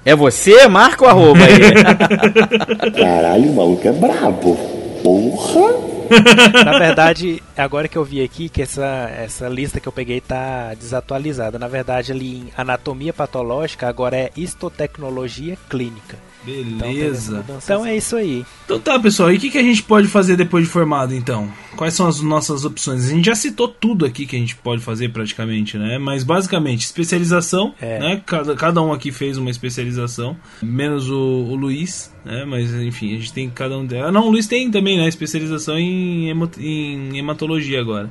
É 0.05 0.17
você? 0.17 0.67
Marca 0.67 1.05
o 1.05 1.09
arroba 1.09 1.41
aí. 1.45 2.91
Caralho, 2.97 3.51
o 3.51 3.55
maluco 3.55 3.87
é 3.87 3.93
brabo. 3.93 4.57
Porra! 5.03 5.98
Na 6.65 6.79
verdade, 6.79 7.43
agora 7.57 7.89
que 7.89 7.97
eu 7.97 8.05
vi 8.05 8.23
aqui 8.23 8.49
que 8.49 8.63
essa, 8.63 9.11
essa 9.17 9.49
lista 9.49 9.81
que 9.81 9.89
eu 9.89 9.93
peguei 9.93 10.21
tá 10.21 10.75
desatualizada. 10.75 11.59
Na 11.59 11.69
verdade, 11.69 12.13
ali 12.13 12.37
em 12.37 12.53
anatomia 12.57 13.13
patológica, 13.13 13.89
agora 13.89 14.17
é 14.17 14.31
histotecnologia 14.37 15.57
clínica. 15.69 16.19
Beleza. 16.49 17.41
Então, 17.45 17.59
então 17.63 17.87
é 17.87 17.97
isso 17.97 18.17
aí. 18.17 18.45
Então 18.65 18.81
tá, 18.81 18.99
pessoal. 18.99 19.31
E 19.33 19.37
o 19.37 19.41
que, 19.41 19.51
que 19.51 19.59
a 19.59 19.63
gente 19.63 19.83
pode 19.83 20.09
fazer 20.09 20.37
depois 20.37 20.65
de 20.65 20.71
formado, 20.71 21.15
então? 21.15 21.51
Quais 21.77 21.95
são 21.95 22.07
as 22.07 22.21
nossas 22.21 22.65
opções? 22.65 23.07
A 23.07 23.11
gente 23.15 23.27
já 23.27 23.35
citou 23.35 23.69
tudo 23.69 24.05
aqui 24.07 24.27
que 24.27 24.35
a 24.35 24.39
gente 24.39 24.57
pode 24.57 24.83
fazer 24.83 25.11
praticamente, 25.11 25.77
né? 25.77 25.99
Mas 25.99 26.25
basicamente, 26.25 26.83
especialização, 26.83 27.75
É. 27.81 27.99
né? 27.99 28.23
Cada, 28.25 28.55
cada 28.57 28.83
um 28.83 28.93
aqui 28.93 29.13
fez 29.13 29.37
uma 29.39 29.51
especialização, 29.51 30.37
menos 30.63 31.09
o, 31.11 31.17
o 31.19 31.55
Luiz, 31.55 32.13
né? 32.25 32.45
Mas 32.45 32.73
enfim, 32.75 33.15
a 33.15 33.19
gente 33.19 33.33
tem 33.33 33.49
cada 33.51 33.77
um 33.79 33.85
delas. 33.85 34.09
Ah, 34.09 34.13
não, 34.13 34.27
o 34.27 34.31
Luiz 34.31 34.47
tem 34.47 34.71
também, 34.71 34.97
né? 34.99 35.07
Especialização 35.09 35.79
em, 35.79 36.31
em 36.59 37.19
hematologia 37.19 37.81
agora. 37.81 38.11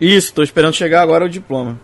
Isso, 0.00 0.32
tô 0.34 0.42
esperando 0.42 0.74
chegar 0.74 1.02
agora 1.02 1.24
o 1.24 1.28
diploma. 1.28 1.80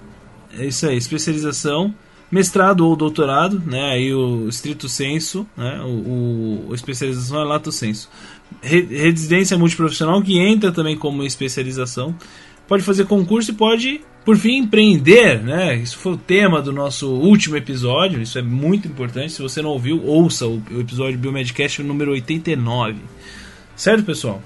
É 0.58 0.64
isso 0.66 0.86
aí, 0.88 0.96
especialização, 0.96 1.94
mestrado 2.30 2.86
ou 2.86 2.94
doutorado, 2.96 3.62
né? 3.66 3.92
Aí 3.92 4.12
o 4.14 4.48
estrito 4.48 4.88
senso, 4.88 5.46
né? 5.56 5.80
O, 5.82 6.66
o- 6.68 6.74
especialização 6.74 7.40
é 7.40 7.44
lato 7.44 7.72
senso. 7.72 8.08
Re- 8.62 8.86
residência 8.90 9.56
multiprofissional 9.58 10.20
que 10.22 10.38
entra 10.38 10.70
também 10.72 10.96
como 10.96 11.22
especialização. 11.24 12.14
Pode 12.66 12.82
fazer 12.82 13.06
concurso 13.06 13.50
e 13.50 13.54
pode, 13.54 14.02
por 14.26 14.36
fim, 14.36 14.58
empreender, 14.58 15.42
né? 15.42 15.74
Isso 15.76 15.96
foi 15.96 16.12
o 16.12 16.16
tema 16.18 16.60
do 16.60 16.70
nosso 16.70 17.08
último 17.08 17.56
episódio, 17.56 18.20
isso 18.20 18.38
é 18.38 18.42
muito 18.42 18.86
importante. 18.86 19.32
Se 19.32 19.40
você 19.40 19.62
não 19.62 19.70
ouviu, 19.70 20.04
ouça 20.04 20.46
o 20.46 20.62
episódio 20.78 21.18
Biomedcast 21.18 21.82
número 21.82 22.10
89. 22.12 22.96
Certo, 23.74 24.04
pessoal? 24.04 24.42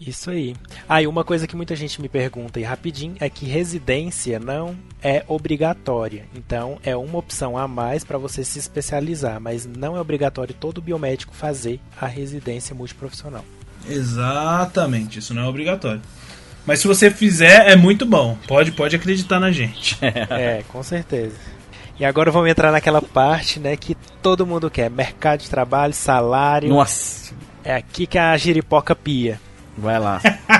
Isso 0.00 0.30
aí. 0.30 0.56
Ah, 0.88 1.02
e 1.02 1.06
uma 1.06 1.22
coisa 1.22 1.46
que 1.46 1.54
muita 1.54 1.76
gente 1.76 2.00
me 2.00 2.08
pergunta 2.08 2.58
e 2.58 2.62
rapidinho 2.62 3.16
é 3.20 3.28
que 3.28 3.44
residência 3.44 4.40
não 4.40 4.74
é 5.02 5.22
obrigatória. 5.28 6.24
Então 6.34 6.78
é 6.82 6.96
uma 6.96 7.18
opção 7.18 7.58
a 7.58 7.68
mais 7.68 8.02
para 8.02 8.16
você 8.16 8.42
se 8.42 8.58
especializar, 8.58 9.38
mas 9.38 9.66
não 9.66 9.94
é 9.94 10.00
obrigatório 10.00 10.54
todo 10.54 10.80
biomédico 10.80 11.34
fazer 11.34 11.78
a 12.00 12.06
residência 12.06 12.74
multiprofissional. 12.74 13.44
Exatamente, 13.86 15.18
isso 15.18 15.34
não 15.34 15.42
é 15.42 15.46
obrigatório. 15.46 16.00
Mas 16.64 16.78
se 16.80 16.86
você 16.86 17.10
fizer, 17.10 17.70
é 17.70 17.76
muito 17.76 18.06
bom. 18.06 18.38
Pode, 18.46 18.72
pode 18.72 18.96
acreditar 18.96 19.38
na 19.38 19.50
gente. 19.50 19.98
é, 20.02 20.62
com 20.68 20.82
certeza. 20.82 21.34
E 21.98 22.04
agora 22.04 22.30
vamos 22.30 22.48
entrar 22.48 22.72
naquela 22.72 23.02
parte, 23.02 23.60
né, 23.60 23.76
que 23.76 23.94
todo 24.22 24.46
mundo 24.46 24.70
quer: 24.70 24.90
mercado 24.90 25.40
de 25.40 25.50
trabalho, 25.50 25.92
salário. 25.92 26.70
Nossa, 26.70 27.34
É 27.62 27.74
aqui 27.74 28.06
que 28.06 28.18
a 28.18 28.34
giripoca 28.38 28.94
pia. 28.94 29.38
Vai 29.80 29.98
lá. 29.98 30.20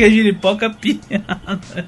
que 0.00 0.04
a 0.06 0.10
giripoca 0.10 0.70
pia. 0.70 0.98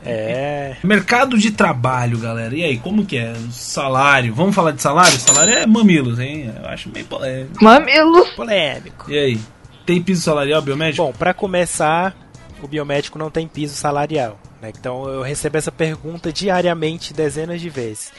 É. 0.05 0.77
Mercado 0.85 1.39
de 1.39 1.51
trabalho, 1.51 2.19
galera. 2.19 2.55
E 2.55 2.63
aí, 2.63 2.79
como 2.79 3.07
que 3.07 3.17
é? 3.17 3.33
Salário. 3.51 4.35
Vamos 4.35 4.55
falar 4.55 4.73
de 4.73 4.83
salário? 4.83 5.19
Salário 5.19 5.55
é 5.55 5.67
mamilos, 5.67 6.19
hein? 6.19 6.53
Eu 6.63 6.69
acho 6.69 6.91
meio 6.91 7.07
polêmico. 7.07 7.65
Mamilo. 7.65 8.25
Polêmico. 8.37 9.11
E 9.11 9.19
aí? 9.19 9.41
Tem 9.87 10.03
piso 10.03 10.21
salarial 10.23 10.61
biomédico? 10.63 11.03
Bom, 11.05 11.13
para 11.13 11.33
começar, 11.33 12.15
o 12.63 12.69
biomédico 12.69 13.19
não 13.19 13.31
tem 13.31 13.49
piso 13.49 13.75
salarial. 13.75 14.39
né? 14.61 14.71
Então 14.79 15.09
eu 15.09 15.23
recebo 15.23 15.57
essa 15.57 15.73
pergunta 15.73 16.33
diariamente, 16.33 17.15
dezenas 17.15 17.61
de 17.61 17.69
vezes. 17.71 18.13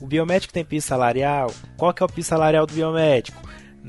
O 0.00 0.06
biomédico 0.06 0.52
tem 0.52 0.64
piso 0.64 0.86
salarial? 0.88 1.50
Qual 1.76 1.94
que 1.94 2.02
é 2.02 2.06
o 2.06 2.08
piso 2.08 2.28
salarial 2.28 2.66
do 2.66 2.74
biomédico? 2.74 3.40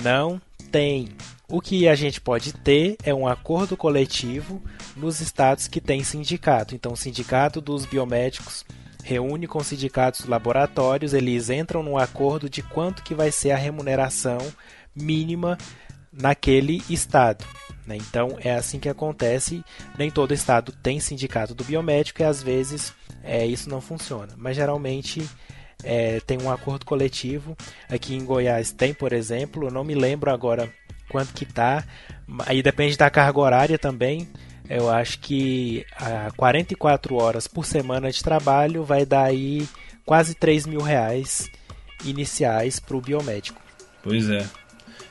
Não 0.01 0.39
tem. 0.72 1.10
O 1.50 1.62
que 1.62 1.88
a 1.88 1.95
gente 1.95 2.20
pode 2.20 2.52
ter 2.52 2.98
é 3.04 3.14
um 3.14 3.26
acordo 3.26 3.78
coletivo 3.78 4.62
nos 4.98 5.22
estados 5.22 5.68
que 5.68 5.80
tem 5.80 6.04
sindicato. 6.04 6.76
Então, 6.76 6.91
o 6.91 6.98
sindicato 6.98 7.62
dos 7.62 7.86
biomédicos 7.86 8.66
reúne 9.02 9.48
com 9.48 9.60
os 9.60 9.68
sindicatos 9.68 10.26
laboratórios, 10.26 11.14
eles 11.14 11.50
entram 11.50 11.82
num 11.82 11.98
acordo 11.98 12.50
de 12.50 12.62
quanto 12.62 13.02
que 13.02 13.16
vai 13.16 13.32
ser 13.32 13.52
a 13.52 13.58
remuneração 13.58 14.39
mínima 14.93 15.58
naquele 16.12 16.84
estado. 16.89 17.45
né? 17.86 17.95
Então 17.95 18.38
é 18.43 18.54
assim 18.54 18.78
que 18.78 18.89
acontece. 18.89 19.64
Nem 19.98 20.12
todo 20.12 20.34
estado 20.34 20.74
tem 20.74 21.00
sindicato 21.00 21.56
do 21.56 21.64
biomédico 21.64 22.22
e 22.22 22.26
às 22.26 22.43
vezes 22.43 22.93
é, 23.24 23.45
isso 23.45 23.70
não 23.70 23.80
funciona. 23.80 24.34
Mas 24.36 24.58
geralmente 24.58 25.26
é, 25.82 26.20
tem 26.20 26.41
um 26.41 26.52
acordo 26.52 26.86
coletivo. 26.86 27.56
Aqui 27.89 28.14
em 28.14 28.26
Goiás 28.26 28.74
tem, 28.74 28.93
por 28.93 29.14
exemplo, 29.14 29.68
eu 29.68 29.72
não 29.72 29.86
me 29.86 29.95
lembro 29.95 30.30
agora 30.30 30.70
quanto 31.10 31.34
que 31.34 31.45
tá. 31.45 31.84
Aí 32.45 32.62
depende 32.62 32.97
da 32.97 33.10
carga 33.10 33.39
horária 33.39 33.78
também. 33.78 34.28
Eu 34.70 34.89
acho 34.89 35.20
que 35.20 35.86
a 35.95 36.30
44 36.36 37.16
horas 37.16 37.47
por 37.47 37.66
semana 37.66 38.12
de 38.12 38.22
trabalho 38.22 38.84
vai 38.84 39.05
dar 39.05 39.24
aí 39.24 39.68
quase 40.05 40.36
3 40.36 40.68
mil 40.68 40.82
reais 40.82 41.49
iniciais 42.03 42.80
para 42.80 42.97
o 42.97 43.01
biomédico. 43.01 43.62
Pois 44.03 44.30
é. 44.30 44.45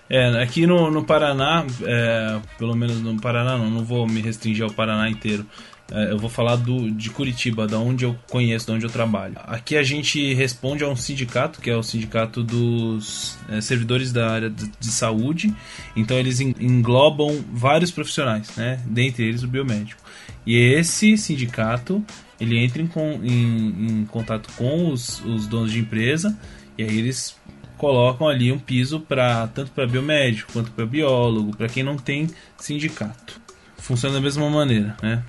É, 0.09 0.41
aqui 0.41 0.67
no, 0.67 0.91
no 0.91 1.05
Paraná, 1.05 1.67
é, 1.83 2.41
pelo 2.59 2.77
menos 2.77 3.01
no 3.01 3.21
Paraná 3.21 3.59
não, 3.59 3.69
não 3.69 3.85
vou 3.85 4.07
me 4.07 4.21
restringir 4.21 4.65
ao 4.65 4.71
Paraná 4.71 5.09
inteiro. 5.09 5.45
É, 5.91 6.11
eu 6.11 6.19
vou 6.19 6.29
falar 6.29 6.57
do, 6.57 6.91
de 6.91 7.11
Curitiba, 7.11 7.67
da 7.67 7.79
onde 7.79 8.05
eu 8.05 8.17
conheço, 8.29 8.67
da 8.67 8.73
onde 8.73 8.85
eu 8.85 8.91
trabalho. 8.91 9.35
Aqui 9.45 9.77
a 9.77 9.83
gente 9.85 10.35
responde 10.35 10.83
a 10.83 10.89
um 10.89 10.97
sindicato, 10.97 11.61
que 11.61 11.71
é 11.71 11.77
o 11.77 11.83
sindicato 11.83 12.43
dos 12.43 13.39
é, 13.49 13.61
servidores 13.61 14.13
da 14.13 14.29
área 14.31 14.51
de, 14.51 14.67
de 14.81 14.87
saúde. 14.89 15.55
Então 15.95 16.19
eles 16.19 16.41
en- 16.41 16.55
englobam 16.61 17.45
vários 17.53 17.91
profissionais, 17.93 18.49
né? 18.57 18.81
Dentre 18.85 19.25
eles 19.25 19.45
o 19.45 19.49
biomédico. 19.49 20.03
E 20.45 20.57
esse 20.57 21.17
sindicato, 21.17 22.05
ele 22.41 22.59
entra 22.59 22.83
em, 22.83 22.91
em- 23.23 24.01
em 24.01 24.05
contato 24.07 24.49
com 24.57 24.91
os, 24.91 25.25
os 25.25 25.47
donos 25.47 25.71
de 25.71 25.79
empresa 25.79 26.37
e 26.77 26.83
aí 26.83 26.99
eles 26.99 27.37
colocam 27.79 28.27
ali 28.27 28.51
um 28.51 28.59
piso 28.59 28.99
para 29.01 29.47
tanto 29.49 29.71
para 29.71 29.87
biomédico 29.87 30.53
quanto 30.53 30.71
para 30.73 30.85
biólogo, 30.87 31.57
para 31.57 31.69
quem 31.69 31.83
não 31.85 31.97
tem 31.97 32.27
sindicato. 32.59 33.41
Funciona 33.79 34.17
da 34.17 34.21
mesma 34.21 34.49
maneira, 34.51 34.97
né? 35.03 35.23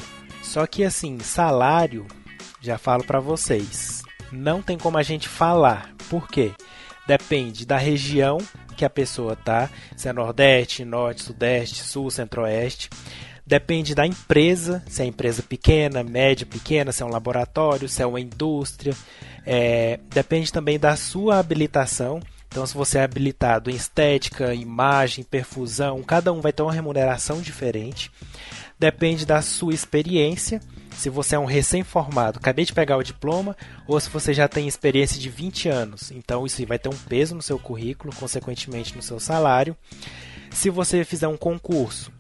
Só 0.48 0.66
que 0.66 0.86
assim, 0.86 1.20
salário, 1.20 2.08
já 2.62 2.78
falo 2.78 3.04
pra 3.04 3.20
vocês, 3.20 4.02
não 4.32 4.62
tem 4.62 4.78
como 4.78 4.98
a 4.98 5.04
gente 5.04 5.28
falar. 5.28 5.94
Por 6.10 6.30
quê? 6.30 6.54
Depende 7.06 7.66
da 7.66 7.78
região 7.78 8.38
que 8.76 8.86
a 8.86 8.90
pessoa 8.90 9.36
tá, 9.36 9.70
se 9.96 10.08
é 10.08 10.14
Nordeste, 10.14 10.86
Norte, 10.86 11.22
Sudeste, 11.22 11.84
Sul, 11.84 12.10
Centro-Oeste. 12.10 12.90
Depende 13.46 13.94
da 13.94 14.08
empresa, 14.08 14.82
se 14.88 15.02
é 15.02 15.06
empresa 15.06 15.44
pequena, 15.44 16.02
média, 16.02 16.46
pequena, 16.46 16.94
se 16.94 17.04
é 17.04 17.06
um 17.06 17.12
laboratório, 17.12 17.90
se 17.90 18.02
é 18.02 18.06
uma 18.06 18.20
indústria. 18.20 18.96
É, 19.46 20.00
depende 20.10 20.52
também 20.52 20.80
da 20.80 20.96
sua 20.96 21.40
habilitação. 21.40 22.22
Então, 22.48 22.66
se 22.66 22.74
você 22.74 22.98
é 22.98 23.04
habilitado 23.04 23.70
em 23.70 23.76
estética, 23.76 24.54
imagem, 24.54 25.24
perfusão, 25.24 26.02
cada 26.02 26.32
um 26.34 26.42
vai 26.42 26.52
ter 26.52 26.64
uma 26.64 26.74
remuneração 26.74 27.42
diferente. 27.42 28.12
Depende 28.80 29.26
da 29.26 29.42
sua 29.42 29.74
experiência. 29.74 30.62
Se 30.96 31.10
você 31.10 31.36
é 31.36 31.40
um 31.40 31.46
recém-formado, 31.46 32.40
acabei 32.40 32.66
de 32.66 32.74
pegar 32.74 32.98
o 32.98 33.04
diploma, 33.04 33.56
ou 33.88 34.00
se 34.00 34.10
você 34.10 34.34
já 34.34 34.48
tem 34.48 34.68
experiência 34.68 35.20
de 35.20 35.30
20 35.30 35.70
anos. 35.70 36.12
Então, 36.12 36.46
isso 36.46 36.66
vai 36.66 36.80
ter 36.80 36.90
um 36.90 36.98
peso 36.98 37.36
no 37.36 37.42
seu 37.42 37.60
currículo, 37.60 38.16
consequentemente 38.16 38.96
no 38.96 39.02
seu 39.02 39.20
salário. 39.20 39.76
Se 40.52 40.70
você 40.70 41.04
fizer 41.04 41.28
um 41.28 41.38
concurso, 41.38 42.12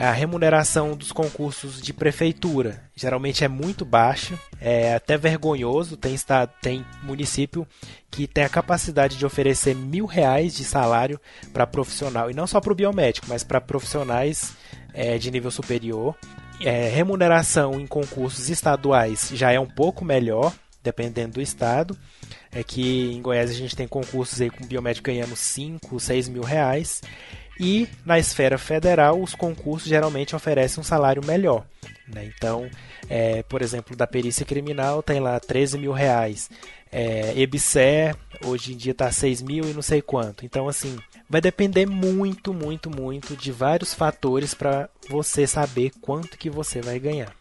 A 0.00 0.12
remuneração 0.12 0.96
dos 0.96 1.10
concursos 1.10 1.82
de 1.82 1.92
prefeitura 1.92 2.80
geralmente 2.94 3.42
é 3.42 3.48
muito 3.48 3.84
baixa, 3.84 4.38
é 4.60 4.94
até 4.94 5.18
vergonhoso. 5.18 5.96
Tem, 5.96 6.14
estado, 6.14 6.52
tem 6.62 6.86
município 7.02 7.66
que 8.08 8.28
tem 8.28 8.44
a 8.44 8.48
capacidade 8.48 9.18
de 9.18 9.26
oferecer 9.26 9.74
mil 9.74 10.06
reais 10.06 10.54
de 10.54 10.62
salário 10.62 11.20
para 11.52 11.66
profissional, 11.66 12.30
e 12.30 12.34
não 12.34 12.46
só 12.46 12.60
para 12.60 12.72
o 12.72 12.76
biomédico, 12.76 13.26
mas 13.28 13.42
para 13.42 13.60
profissionais 13.60 14.54
é, 14.94 15.18
de 15.18 15.32
nível 15.32 15.50
superior. 15.50 16.14
É, 16.60 16.88
remuneração 16.88 17.80
em 17.80 17.86
concursos 17.86 18.48
estaduais 18.48 19.32
já 19.34 19.50
é 19.50 19.58
um 19.58 19.66
pouco 19.66 20.04
melhor, 20.04 20.54
dependendo 20.80 21.34
do 21.34 21.42
estado. 21.42 21.98
É 22.52 22.62
que 22.62 23.12
em 23.12 23.20
Goiás 23.20 23.50
a 23.50 23.54
gente 23.54 23.74
tem 23.74 23.88
concursos 23.88 24.40
aí 24.40 24.48
com 24.48 24.64
biomédico 24.64 25.06
ganhando 25.06 25.34
5, 25.34 25.98
6 25.98 26.28
mil 26.28 26.42
reais. 26.42 27.02
E 27.60 27.88
na 28.04 28.18
esfera 28.18 28.56
federal, 28.56 29.20
os 29.20 29.34
concursos 29.34 29.88
geralmente 29.88 30.36
oferecem 30.36 30.80
um 30.80 30.84
salário 30.84 31.24
melhor. 31.24 31.66
Né? 32.06 32.30
Então, 32.36 32.68
é, 33.08 33.42
por 33.42 33.62
exemplo, 33.62 33.96
da 33.96 34.06
perícia 34.06 34.46
criminal 34.46 35.02
tem 35.02 35.20
lá 35.20 35.38
13 35.40 35.78
mil 35.78 35.92
reais. 35.92 36.50
É, 36.90 37.32
EBSER, 37.36 38.16
hoje 38.44 38.72
em 38.72 38.76
dia 38.76 38.92
está 38.92 39.10
6 39.10 39.42
mil 39.42 39.64
e 39.64 39.74
não 39.74 39.82
sei 39.82 40.00
quanto. 40.00 40.46
Então, 40.46 40.68
assim, 40.68 40.96
vai 41.28 41.40
depender 41.40 41.86
muito, 41.86 42.54
muito, 42.54 42.88
muito 42.88 43.36
de 43.36 43.52
vários 43.52 43.92
fatores 43.92 44.54
para 44.54 44.88
você 45.08 45.46
saber 45.46 45.90
quanto 46.00 46.38
que 46.38 46.48
você 46.48 46.80
vai 46.80 46.98
ganhar. 46.98 47.34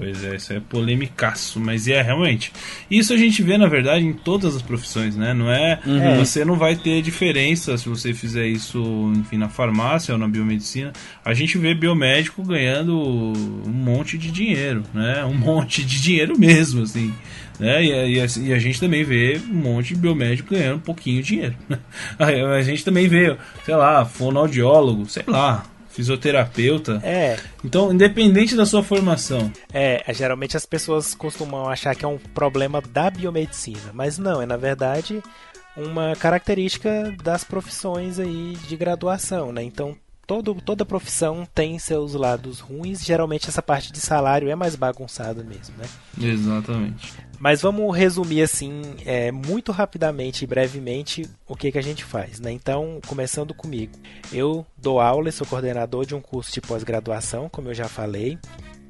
Pois 0.00 0.24
é, 0.24 0.36
isso 0.36 0.50
é 0.54 0.60
polemicaço, 0.60 1.60
mas 1.60 1.86
é 1.86 2.00
realmente. 2.00 2.50
Isso 2.90 3.12
a 3.12 3.18
gente 3.18 3.42
vê, 3.42 3.58
na 3.58 3.66
verdade, 3.66 4.02
em 4.02 4.14
todas 4.14 4.56
as 4.56 4.62
profissões, 4.62 5.14
né? 5.14 5.34
Não 5.34 5.50
é. 5.52 5.78
Uhum. 5.84 6.16
Você 6.24 6.42
não 6.42 6.56
vai 6.56 6.74
ter 6.74 7.02
diferença 7.02 7.76
se 7.76 7.86
você 7.86 8.14
fizer 8.14 8.46
isso, 8.46 8.80
enfim, 9.14 9.36
na 9.36 9.50
farmácia 9.50 10.14
ou 10.14 10.18
na 10.18 10.26
biomedicina. 10.26 10.90
A 11.22 11.34
gente 11.34 11.58
vê 11.58 11.74
biomédico 11.74 12.42
ganhando 12.42 12.98
um 12.98 13.70
monte 13.70 14.16
de 14.16 14.30
dinheiro, 14.30 14.84
né? 14.94 15.22
Um 15.26 15.34
monte 15.38 15.84
de 15.84 16.00
dinheiro 16.00 16.38
mesmo, 16.38 16.82
assim. 16.82 17.12
Né? 17.58 17.84
E, 17.84 18.14
e, 18.14 18.20
a, 18.22 18.26
e, 18.38 18.52
a, 18.54 18.58
gente 18.58 18.80
também 18.80 19.04
vê 19.04 19.38
um 19.50 19.56
monte 19.56 19.92
de 19.92 20.00
biomédico 20.00 20.54
ganhando 20.54 20.76
um 20.76 20.80
pouquinho 20.80 21.22
de 21.22 21.28
dinheiro. 21.28 21.54
a 22.18 22.62
gente 22.62 22.82
também 22.82 23.06
vê, 23.06 23.36
sei 23.66 23.76
lá, 23.76 24.02
fonoaudiólogo, 24.06 25.04
sei 25.10 25.24
lá, 25.26 25.62
fisioterapeuta. 25.90 27.00
É. 27.02 27.38
Então, 27.64 27.92
independente 27.92 28.56
da 28.56 28.64
sua 28.64 28.82
formação. 28.82 29.52
É, 29.72 30.02
geralmente 30.14 30.56
as 30.56 30.64
pessoas 30.64 31.14
costumam 31.14 31.68
achar 31.68 31.94
que 31.94 32.04
é 32.04 32.08
um 32.08 32.18
problema 32.18 32.80
da 32.80 33.10
biomedicina, 33.10 33.90
mas 33.92 34.18
não, 34.18 34.40
é 34.40 34.46
na 34.46 34.56
verdade 34.56 35.22
uma 35.76 36.14
característica 36.16 37.14
das 37.22 37.44
profissões 37.44 38.18
aí 38.18 38.56
de 38.66 38.76
graduação, 38.76 39.52
né? 39.52 39.62
Então, 39.62 39.96
todo, 40.26 40.54
toda 40.54 40.84
profissão 40.84 41.46
tem 41.54 41.78
seus 41.78 42.14
lados 42.14 42.60
ruins. 42.60 43.04
Geralmente 43.04 43.48
essa 43.48 43.62
parte 43.62 43.92
de 43.92 44.00
salário 44.00 44.48
é 44.48 44.54
mais 44.54 44.76
bagunçada 44.76 45.42
mesmo, 45.42 45.74
né? 45.76 45.86
Exatamente. 46.20 47.14
Mas 47.40 47.62
vamos 47.62 47.96
resumir 47.96 48.42
assim, 48.42 48.82
é, 49.06 49.32
muito 49.32 49.72
rapidamente 49.72 50.44
e 50.44 50.46
brevemente 50.46 51.26
o 51.48 51.56
que, 51.56 51.72
que 51.72 51.78
a 51.78 51.82
gente 51.82 52.04
faz, 52.04 52.38
né? 52.38 52.52
Então, 52.52 53.00
começando 53.06 53.54
comigo. 53.54 53.94
Eu 54.30 54.66
dou 54.76 55.00
aula 55.00 55.30
e 55.30 55.32
sou 55.32 55.46
coordenador 55.46 56.04
de 56.04 56.14
um 56.14 56.20
curso 56.20 56.52
de 56.52 56.60
pós-graduação, 56.60 57.48
como 57.48 57.70
eu 57.70 57.74
já 57.74 57.88
falei. 57.88 58.38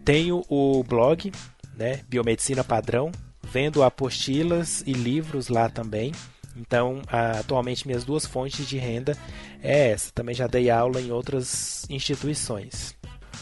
Tenho 0.05 0.43
o 0.49 0.83
blog, 0.83 1.31
né? 1.77 2.01
Biomedicina 2.09 2.65
Padrão. 2.65 3.13
Vendo 3.53 3.85
apostilas 3.85 4.83
e 4.85 4.95
livros 4.95 5.47
lá 5.47 5.69
também. 5.69 6.11
Então, 6.57 7.03
atualmente 7.07 7.87
minhas 7.87 8.03
duas 8.03 8.27
fontes 8.27 8.67
de 8.67 8.77
renda 8.79 9.17
é 9.63 9.91
essa. 9.91 10.11
Também 10.13 10.35
já 10.35 10.49
dei 10.49 10.71
aula 10.71 11.01
em 11.01 11.13
outras 11.13 11.87
instituições. 11.89 12.97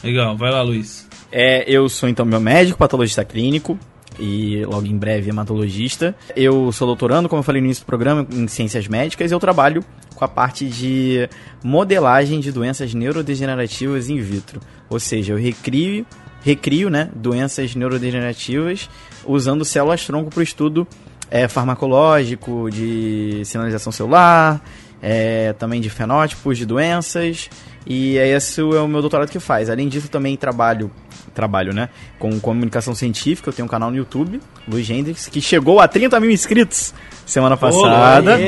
Legal, 0.05 0.37
vai 0.37 0.51
lá, 0.51 0.61
Luiz. 0.61 1.09
É, 1.33 1.65
eu 1.67 1.89
sou 1.89 2.11
então 2.11 2.27
meu 2.27 2.41
médico, 2.41 2.79
patologista 2.79 3.25
clínico 3.25 3.79
e 4.19 4.65
logo 4.65 4.87
em 4.87 4.97
breve 4.97 5.31
hematologista. 5.31 6.15
Eu 6.35 6.71
sou 6.73 6.87
doutorando, 6.87 7.29
como 7.29 7.41
eu 7.41 7.45
falei 7.45 7.61
no 7.61 7.67
início 7.67 7.85
do 7.85 7.87
programa, 7.87 8.27
em 8.31 8.49
ciências 8.49 8.89
médicas 8.89 9.31
e 9.31 9.35
eu 9.35 9.39
trabalho 9.39 9.85
com 10.15 10.25
a 10.25 10.29
parte 10.29 10.67
de 10.67 11.29
modelagem 11.63 12.41
de 12.41 12.51
doenças 12.51 12.93
neurodegenerativas 12.93 14.09
in 14.09 14.21
vitro. 14.21 14.61
Ou 14.91 14.99
seja, 14.99 15.33
eu 15.33 15.39
recrio, 15.39 16.05
recrio 16.43 16.91
né, 16.91 17.11
doenças 17.15 17.75
neurodegenerativas 17.75 18.91
usando 19.25 19.65
células-tronco 19.65 20.31
para 20.31 20.41
o 20.41 20.43
estudo 20.43 20.87
é, 21.31 21.47
farmacológico, 21.47 22.71
de 22.71 23.43
sinalização 23.45 23.93
celular, 23.93 24.61
é, 25.01 25.53
também 25.53 25.81
de 25.81 25.91
fenótipos 25.91 26.59
de 26.59 26.67
doenças. 26.67 27.49
E 27.87 28.17
esse 28.17 28.61
é 28.61 28.65
o 28.65 28.89
meu 28.89 29.01
doutorado 29.01 29.31
que 29.31 29.41
faz. 29.41 29.71
Além 29.71 29.89
disso, 29.89 30.09
também 30.09 30.37
trabalho, 30.37 30.91
trabalho 31.35 31.73
né, 31.73 31.89
com 32.19 32.39
comunicação 32.41 32.95
científica. 32.95 33.49
Eu 33.49 33.53
tenho 33.53 33.67
um 33.67 33.69
canal 33.69 33.91
no 33.91 33.97
YouTube, 33.97 34.41
Luiz 34.67 34.89
Hendrix, 34.89 35.27
que 35.29 35.41
chegou 35.41 35.81
a 35.81 35.89
30 35.89 36.21
mil 36.21 36.31
inscritos 36.31 36.93
semana 37.25 37.57
passada. 37.57 38.39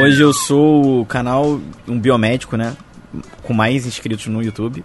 Hoje 0.00 0.22
eu 0.22 0.32
sou 0.32 1.00
o 1.00 1.06
canal, 1.06 1.60
um 1.88 1.98
biomédico, 1.98 2.56
né? 2.56 2.76
Com 3.42 3.52
mais 3.52 3.86
inscritos 3.86 4.26
no 4.26 4.42
YouTube. 4.42 4.84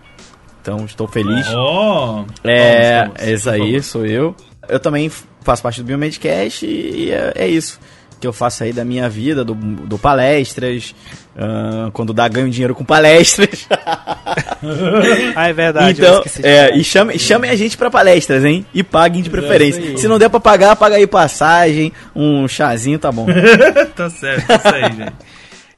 Então 0.62 0.84
estou 0.86 1.08
feliz. 1.08 1.48
Oh, 1.54 2.26
é, 2.44 3.02
vamos, 3.02 3.14
vamos, 3.14 3.28
é 3.28 3.34
isso 3.34 3.50
aí, 3.50 3.84
sou 3.84 4.06
eu. 4.06 4.36
Eu 4.68 4.80
também 4.80 5.12
faço 5.42 5.62
parte 5.62 5.82
do 5.82 5.86
Biomedcast 5.86 6.66
e 6.66 7.12
é, 7.12 7.34
é 7.36 7.48
isso 7.48 7.80
que 8.20 8.28
eu 8.28 8.34
faço 8.34 8.64
aí 8.64 8.74
da 8.74 8.86
minha 8.86 9.10
vida, 9.10 9.44
do, 9.44 9.54
do 9.54 9.98
palestras, 9.98 10.96
uh, 11.36 11.92
quando 11.92 12.14
dá 12.14 12.28
ganho 12.28 12.50
dinheiro 12.50 12.74
com 12.74 12.84
palestras. 12.84 13.68
ah, 15.36 15.48
é 15.48 15.54
verdade. 15.54 16.02
Então, 16.02 16.24
é, 16.44 16.76
e 16.78 16.84
chamem 16.84 17.18
chame 17.18 17.50
a 17.50 17.56
gente 17.56 17.78
para 17.78 17.90
palestras, 17.90 18.44
hein? 18.44 18.66
E 18.74 18.84
paguem 18.84 19.22
de 19.22 19.30
preferência. 19.30 19.98
Se 19.98 20.08
não 20.08 20.18
der 20.18 20.30
para 20.30 20.40
pagar, 20.40 20.76
paga 20.76 20.96
aí 20.96 21.08
passagem, 21.08 21.92
um 22.16 22.48
chazinho, 22.48 23.00
tá 23.00 23.12
bom. 23.12 23.28
tá 23.96 24.10
certo, 24.10 24.52
isso 24.52 24.76
aí, 24.76 24.84
gente. 24.84 25.14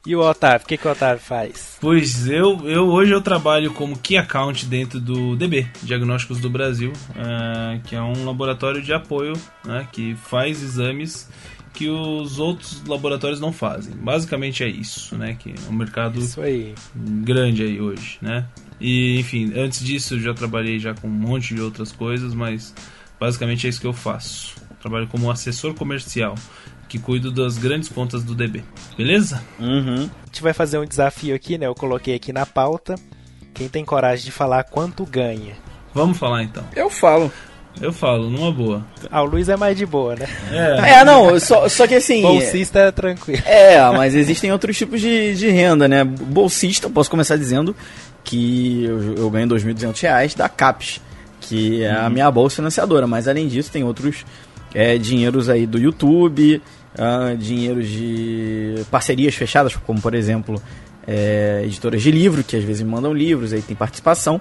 E 0.06 0.16
o 0.16 0.20
Otávio, 0.20 0.64
o 0.64 0.66
que, 0.66 0.78
que 0.78 0.88
o 0.88 0.90
Otávio 0.90 1.22
faz? 1.22 1.76
Pois 1.80 2.26
eu, 2.26 2.66
eu 2.66 2.88
hoje 2.88 3.12
eu 3.12 3.20
trabalho 3.20 3.74
como 3.74 3.98
Key 3.98 4.16
Account 4.16 4.64
dentro 4.64 4.98
do 4.98 5.36
DB, 5.36 5.66
Diagnósticos 5.82 6.40
do 6.40 6.48
Brasil, 6.48 6.92
uh, 7.10 7.78
que 7.84 7.94
é 7.94 8.00
um 8.00 8.24
laboratório 8.24 8.80
de 8.80 8.90
apoio 8.90 9.34
né, 9.62 9.86
que 9.92 10.16
faz 10.16 10.62
exames 10.62 11.28
que 11.78 11.88
os 11.88 12.40
outros 12.40 12.82
laboratórios 12.88 13.38
não 13.38 13.52
fazem. 13.52 13.94
Basicamente 13.94 14.64
é 14.64 14.68
isso, 14.68 15.16
né? 15.16 15.36
Que 15.38 15.50
é 15.50 15.70
um 15.70 15.72
mercado 15.72 16.18
aí. 16.38 16.74
grande 16.92 17.62
aí 17.62 17.80
hoje, 17.80 18.18
né? 18.20 18.48
E 18.80 19.20
enfim, 19.20 19.52
antes 19.54 19.84
disso 19.84 20.14
eu 20.14 20.20
já 20.20 20.34
trabalhei 20.34 20.80
já 20.80 20.92
com 20.92 21.06
um 21.06 21.10
monte 21.10 21.54
de 21.54 21.60
outras 21.60 21.92
coisas, 21.92 22.34
mas 22.34 22.74
basicamente 23.20 23.64
é 23.64 23.70
isso 23.70 23.80
que 23.80 23.86
eu 23.86 23.92
faço. 23.92 24.56
Trabalho 24.80 25.06
como 25.06 25.30
assessor 25.30 25.72
comercial 25.72 26.34
que 26.88 26.98
cuido 26.98 27.30
das 27.30 27.56
grandes 27.58 27.88
contas 27.88 28.24
do 28.24 28.34
DB. 28.34 28.64
Beleza? 28.96 29.40
Uhum. 29.60 30.10
A 30.22 30.26
gente 30.26 30.42
vai 30.42 30.52
fazer 30.52 30.78
um 30.78 30.84
desafio 30.84 31.36
aqui, 31.36 31.58
né? 31.58 31.66
Eu 31.66 31.76
coloquei 31.76 32.16
aqui 32.16 32.32
na 32.32 32.44
pauta. 32.44 32.96
Quem 33.54 33.68
tem 33.68 33.84
coragem 33.84 34.24
de 34.24 34.32
falar 34.32 34.64
quanto 34.64 35.06
ganha? 35.06 35.54
Vamos 35.94 36.18
falar 36.18 36.42
então. 36.42 36.64
Eu 36.74 36.90
falo. 36.90 37.32
Eu 37.80 37.92
falo, 37.92 38.28
numa 38.28 38.50
boa. 38.50 38.84
Ah, 39.10 39.22
o 39.22 39.26
Luiz 39.26 39.48
é 39.48 39.56
mais 39.56 39.76
de 39.76 39.86
boa, 39.86 40.16
né? 40.16 40.26
É, 40.50 41.00
é 41.00 41.04
não, 41.04 41.38
só, 41.38 41.68
só 41.68 41.86
que 41.86 41.94
assim. 41.94 42.22
Bolsista 42.22 42.80
é 42.80 42.90
tranquilo. 42.90 43.42
É, 43.46 43.80
mas 43.92 44.14
existem 44.14 44.50
outros 44.50 44.76
tipos 44.76 45.00
de, 45.00 45.34
de 45.34 45.48
renda, 45.48 45.86
né? 45.86 46.04
Bolsista, 46.04 46.90
posso 46.90 47.10
começar 47.10 47.36
dizendo 47.36 47.74
que 48.24 48.84
eu, 48.84 49.14
eu 49.16 49.30
ganho 49.30 49.48
R$ 49.48 49.54
2.200 49.54 50.36
da 50.36 50.48
CAPES, 50.48 51.00
que 51.40 51.82
é 51.82 51.92
a 51.92 52.04
uhum. 52.04 52.10
minha 52.10 52.30
bolsa 52.30 52.56
financiadora, 52.56 53.06
mas 53.06 53.28
além 53.28 53.48
disso 53.48 53.70
tem 53.70 53.84
outros 53.84 54.24
é, 54.74 54.98
dinheiros 54.98 55.48
aí 55.48 55.66
do 55.66 55.78
YouTube, 55.78 56.60
uh, 56.94 57.36
dinheiro 57.36 57.82
de 57.82 58.82
parcerias 58.90 59.34
fechadas, 59.34 59.76
como 59.76 60.00
por 60.00 60.14
exemplo 60.14 60.60
é, 61.06 61.62
editoras 61.64 62.02
de 62.02 62.10
livro, 62.10 62.44
que 62.44 62.56
às 62.56 62.64
vezes 62.64 62.82
me 62.82 62.90
mandam 62.90 63.14
livros, 63.14 63.52
aí 63.52 63.62
tem 63.62 63.74
participação. 63.74 64.40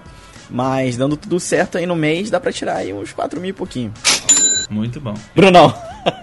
Mas 0.50 0.98
dando 0.98 1.18
tudo 1.18 1.40
certo 1.40 1.78
aí 1.78 1.86
no 1.86 1.96
mês, 1.96 2.30
dá 2.30 2.40
pra 2.40 2.52
tirar 2.52 2.78
aí 2.78 2.94
uns 2.94 3.12
4 3.12 3.40
mil 3.40 3.50
e 3.50 3.54
pouquinho. 3.54 3.94
Muito 4.70 5.00
bom. 5.00 5.14
Brunão. 5.36 5.74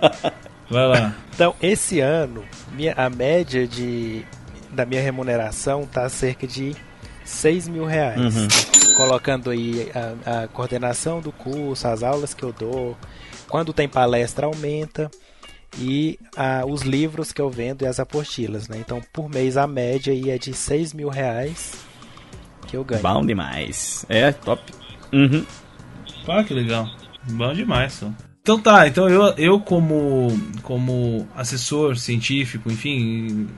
Vai 0.70 0.87
lá. 0.87 1.14
Então, 1.35 1.55
esse 1.61 2.01
ano, 2.01 2.45
minha, 2.72 2.95
a 2.95 3.11
média 3.11 3.66
de, 3.66 4.25
da 4.70 4.87
minha 4.87 5.03
remuneração 5.03 5.87
tá 5.87 6.09
cerca 6.09 6.47
de 6.47 6.75
6 7.25 7.68
mil 7.68 7.85
reais. 7.85 8.18
Uhum. 8.18 8.49
Colocando 8.97 9.51
aí 9.51 9.91
a, 9.95 10.45
a 10.45 10.49
coordenação 10.49 11.20
do 11.20 11.33
curso, 11.33 11.87
as 11.87 12.03
aulas 12.03 12.33
que 12.33 12.43
eu 12.43 12.53
dou. 12.53 12.97
Quando 13.49 13.72
tem 13.72 13.89
palestra, 13.89 14.47
aumenta 14.47 15.11
e 15.79 16.18
ah, 16.37 16.64
os 16.66 16.83
livros 16.83 17.33
que 17.33 17.43
eu 17.43 17.51
vendo 17.51 17.83
e 17.83 17.87
as 17.87 17.99
apostilas, 17.99 18.68
né? 18.68 18.79
Então, 18.79 19.03
por 19.12 19.29
mês 19.29 19.57
a 19.57 19.66
média 19.66 20.12
aí 20.12 20.31
é 20.31 20.39
de 20.39 20.55
6 20.55 20.93
mil 20.93 21.09
reais 21.09 21.72
que 22.75 22.77
eu 22.77 22.85
ganho. 22.85 23.03
Bom 23.03 23.25
demais. 23.25 24.05
É, 24.09 24.33
top. 24.33 24.62
Uhum. 25.12 25.45
Ah, 26.27 26.43
que 26.43 26.53
legal. 26.53 26.89
Bom 27.31 27.53
demais, 27.53 27.93
só. 27.93 28.11
Então 28.43 28.61
tá, 28.61 28.87
então 28.87 29.09
eu, 29.09 29.22
eu 29.39 29.61
como, 29.61 30.29
como 30.62 31.27
assessor 31.35 31.97
científico, 31.97 32.70
enfim, 32.70 33.49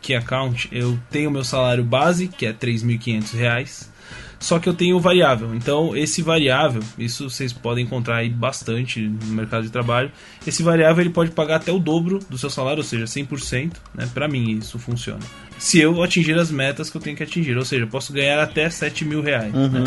Key 0.00 0.14
Account, 0.14 0.68
eu 0.72 0.98
tenho 1.10 1.30
meu 1.30 1.44
salário 1.44 1.84
base, 1.84 2.28
que 2.28 2.46
é 2.46 2.52
3.500 2.52 3.36
reais 3.36 3.90
só 4.38 4.58
que 4.58 4.68
eu 4.68 4.74
tenho 4.74 5.00
variável. 5.00 5.54
Então, 5.54 5.96
esse 5.96 6.22
variável, 6.22 6.82
isso 6.98 7.28
vocês 7.28 7.52
podem 7.52 7.84
encontrar 7.84 8.16
aí 8.16 8.28
bastante 8.28 9.00
no 9.00 9.32
mercado 9.32 9.64
de 9.64 9.70
trabalho. 9.70 10.10
Esse 10.46 10.62
variável 10.62 11.02
ele 11.02 11.12
pode 11.12 11.30
pagar 11.30 11.56
até 11.56 11.72
o 11.72 11.78
dobro 11.78 12.20
do 12.28 12.36
seu 12.36 12.50
salário, 12.50 12.78
ou 12.78 12.84
seja, 12.84 13.04
100%. 13.04 13.72
Né? 13.94 14.08
Para 14.12 14.28
mim, 14.28 14.58
isso 14.58 14.78
funciona. 14.78 15.20
Se 15.58 15.80
eu 15.80 16.02
atingir 16.02 16.38
as 16.38 16.50
metas 16.50 16.90
que 16.90 16.96
eu 16.96 17.00
tenho 17.00 17.16
que 17.16 17.22
atingir, 17.22 17.56
ou 17.56 17.64
seja, 17.64 17.84
eu 17.84 17.88
posso 17.88 18.12
ganhar 18.12 18.38
até 18.38 18.68
7 18.68 19.04
mil 19.04 19.22
reais. 19.22 19.54
Uhum. 19.54 19.68
Né? 19.68 19.84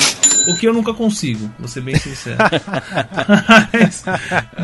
O 0.47 0.57
que 0.57 0.67
eu 0.67 0.73
nunca 0.73 0.93
consigo, 0.93 1.49
vou 1.59 1.67
ser 1.67 1.81
bem 1.81 1.95
sincero. 1.95 2.37
mas, 3.71 4.03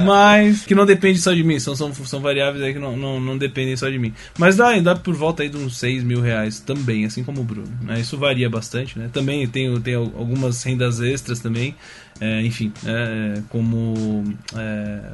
mas, 0.04 0.66
que 0.66 0.74
não 0.74 0.86
depende 0.86 1.20
só 1.20 1.32
de 1.32 1.44
mim, 1.44 1.60
são, 1.60 1.76
são, 1.76 1.94
são 1.94 2.20
variáveis 2.20 2.64
aí 2.64 2.74
que 2.74 2.80
não, 2.80 2.98
não, 2.98 3.20
não 3.20 3.38
dependem 3.38 3.78
só 3.78 3.90
de 3.90 4.00
mim. 4.00 4.14
Mas 4.38 4.56
dá, 4.56 4.78
dá 4.80 4.96
por 4.96 5.14
volta 5.14 5.44
aí 5.44 5.50
de 5.50 5.58
uns 5.58 5.78
6 5.78 6.04
mil 6.04 6.22
reais 6.22 6.60
também, 6.60 7.06
assim 7.06 7.24
como 7.24 7.42
o 7.42 7.44
Bruno. 7.44 7.72
Né? 7.82 8.00
Isso 8.00 8.18
varia 8.18 8.50
bastante, 8.50 8.98
né? 8.98 9.10
Também 9.12 9.48
tenho, 9.48 9.80
tenho 9.80 10.14
algumas 10.18 10.64
rendas 10.64 11.00
extras 11.00 11.40
também, 11.40 11.76
é, 12.20 12.42
enfim, 12.42 12.72
é, 12.86 13.42
como 13.50 14.24
é, 14.56 15.12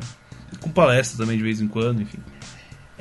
com 0.59 0.69
palestra 0.69 1.17
também 1.17 1.37
de 1.37 1.43
vez 1.43 1.61
em 1.61 1.67
quando, 1.67 2.01
enfim. 2.01 2.19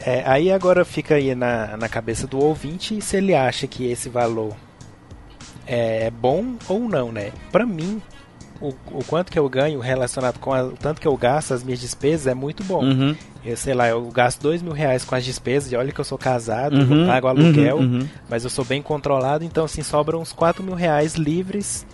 É, 0.04 0.22
aí 0.26 0.50
agora 0.50 0.84
fica 0.84 1.16
aí 1.16 1.34
na, 1.34 1.76
na 1.76 1.88
cabeça 1.88 2.26
do 2.26 2.38
ouvinte 2.38 3.00
se 3.00 3.16
ele 3.16 3.34
acha 3.34 3.66
que 3.66 3.90
esse 3.90 4.08
valor 4.08 4.56
é 5.66 6.10
bom 6.10 6.56
ou 6.68 6.80
não, 6.88 7.12
né? 7.12 7.32
Para 7.52 7.66
mim, 7.66 8.00
o, 8.60 8.68
o 8.92 9.04
quanto 9.04 9.30
que 9.30 9.38
eu 9.38 9.48
ganho 9.48 9.78
relacionado 9.80 10.38
com 10.38 10.52
a, 10.52 10.64
o 10.64 10.72
tanto 10.72 11.00
que 11.00 11.08
eu 11.08 11.16
gasto, 11.16 11.54
as 11.54 11.62
minhas 11.62 11.80
despesas, 11.80 12.26
é 12.26 12.34
muito 12.34 12.62
bom. 12.64 12.82
Uhum. 12.84 13.16
Eu 13.44 13.56
sei 13.56 13.72
lá, 13.72 13.88
eu 13.88 14.04
gasto 14.08 14.42
dois 14.42 14.62
mil 14.62 14.72
reais 14.72 15.04
com 15.04 15.14
as 15.14 15.24
despesas, 15.24 15.72
e 15.72 15.76
olha 15.76 15.92
que 15.92 16.00
eu 16.00 16.04
sou 16.04 16.18
casado, 16.18 16.76
uhum. 16.76 17.02
eu 17.02 17.06
pago 17.06 17.26
aluguel, 17.28 17.76
uhum, 17.76 18.00
uhum. 18.00 18.08
mas 18.28 18.44
eu 18.44 18.50
sou 18.50 18.64
bem 18.64 18.82
controlado, 18.82 19.44
então 19.44 19.64
assim, 19.64 19.82
sobram 19.82 20.20
uns 20.20 20.32
quatro 20.32 20.62
mil 20.62 20.74
reais 20.74 21.14
livres 21.14 21.86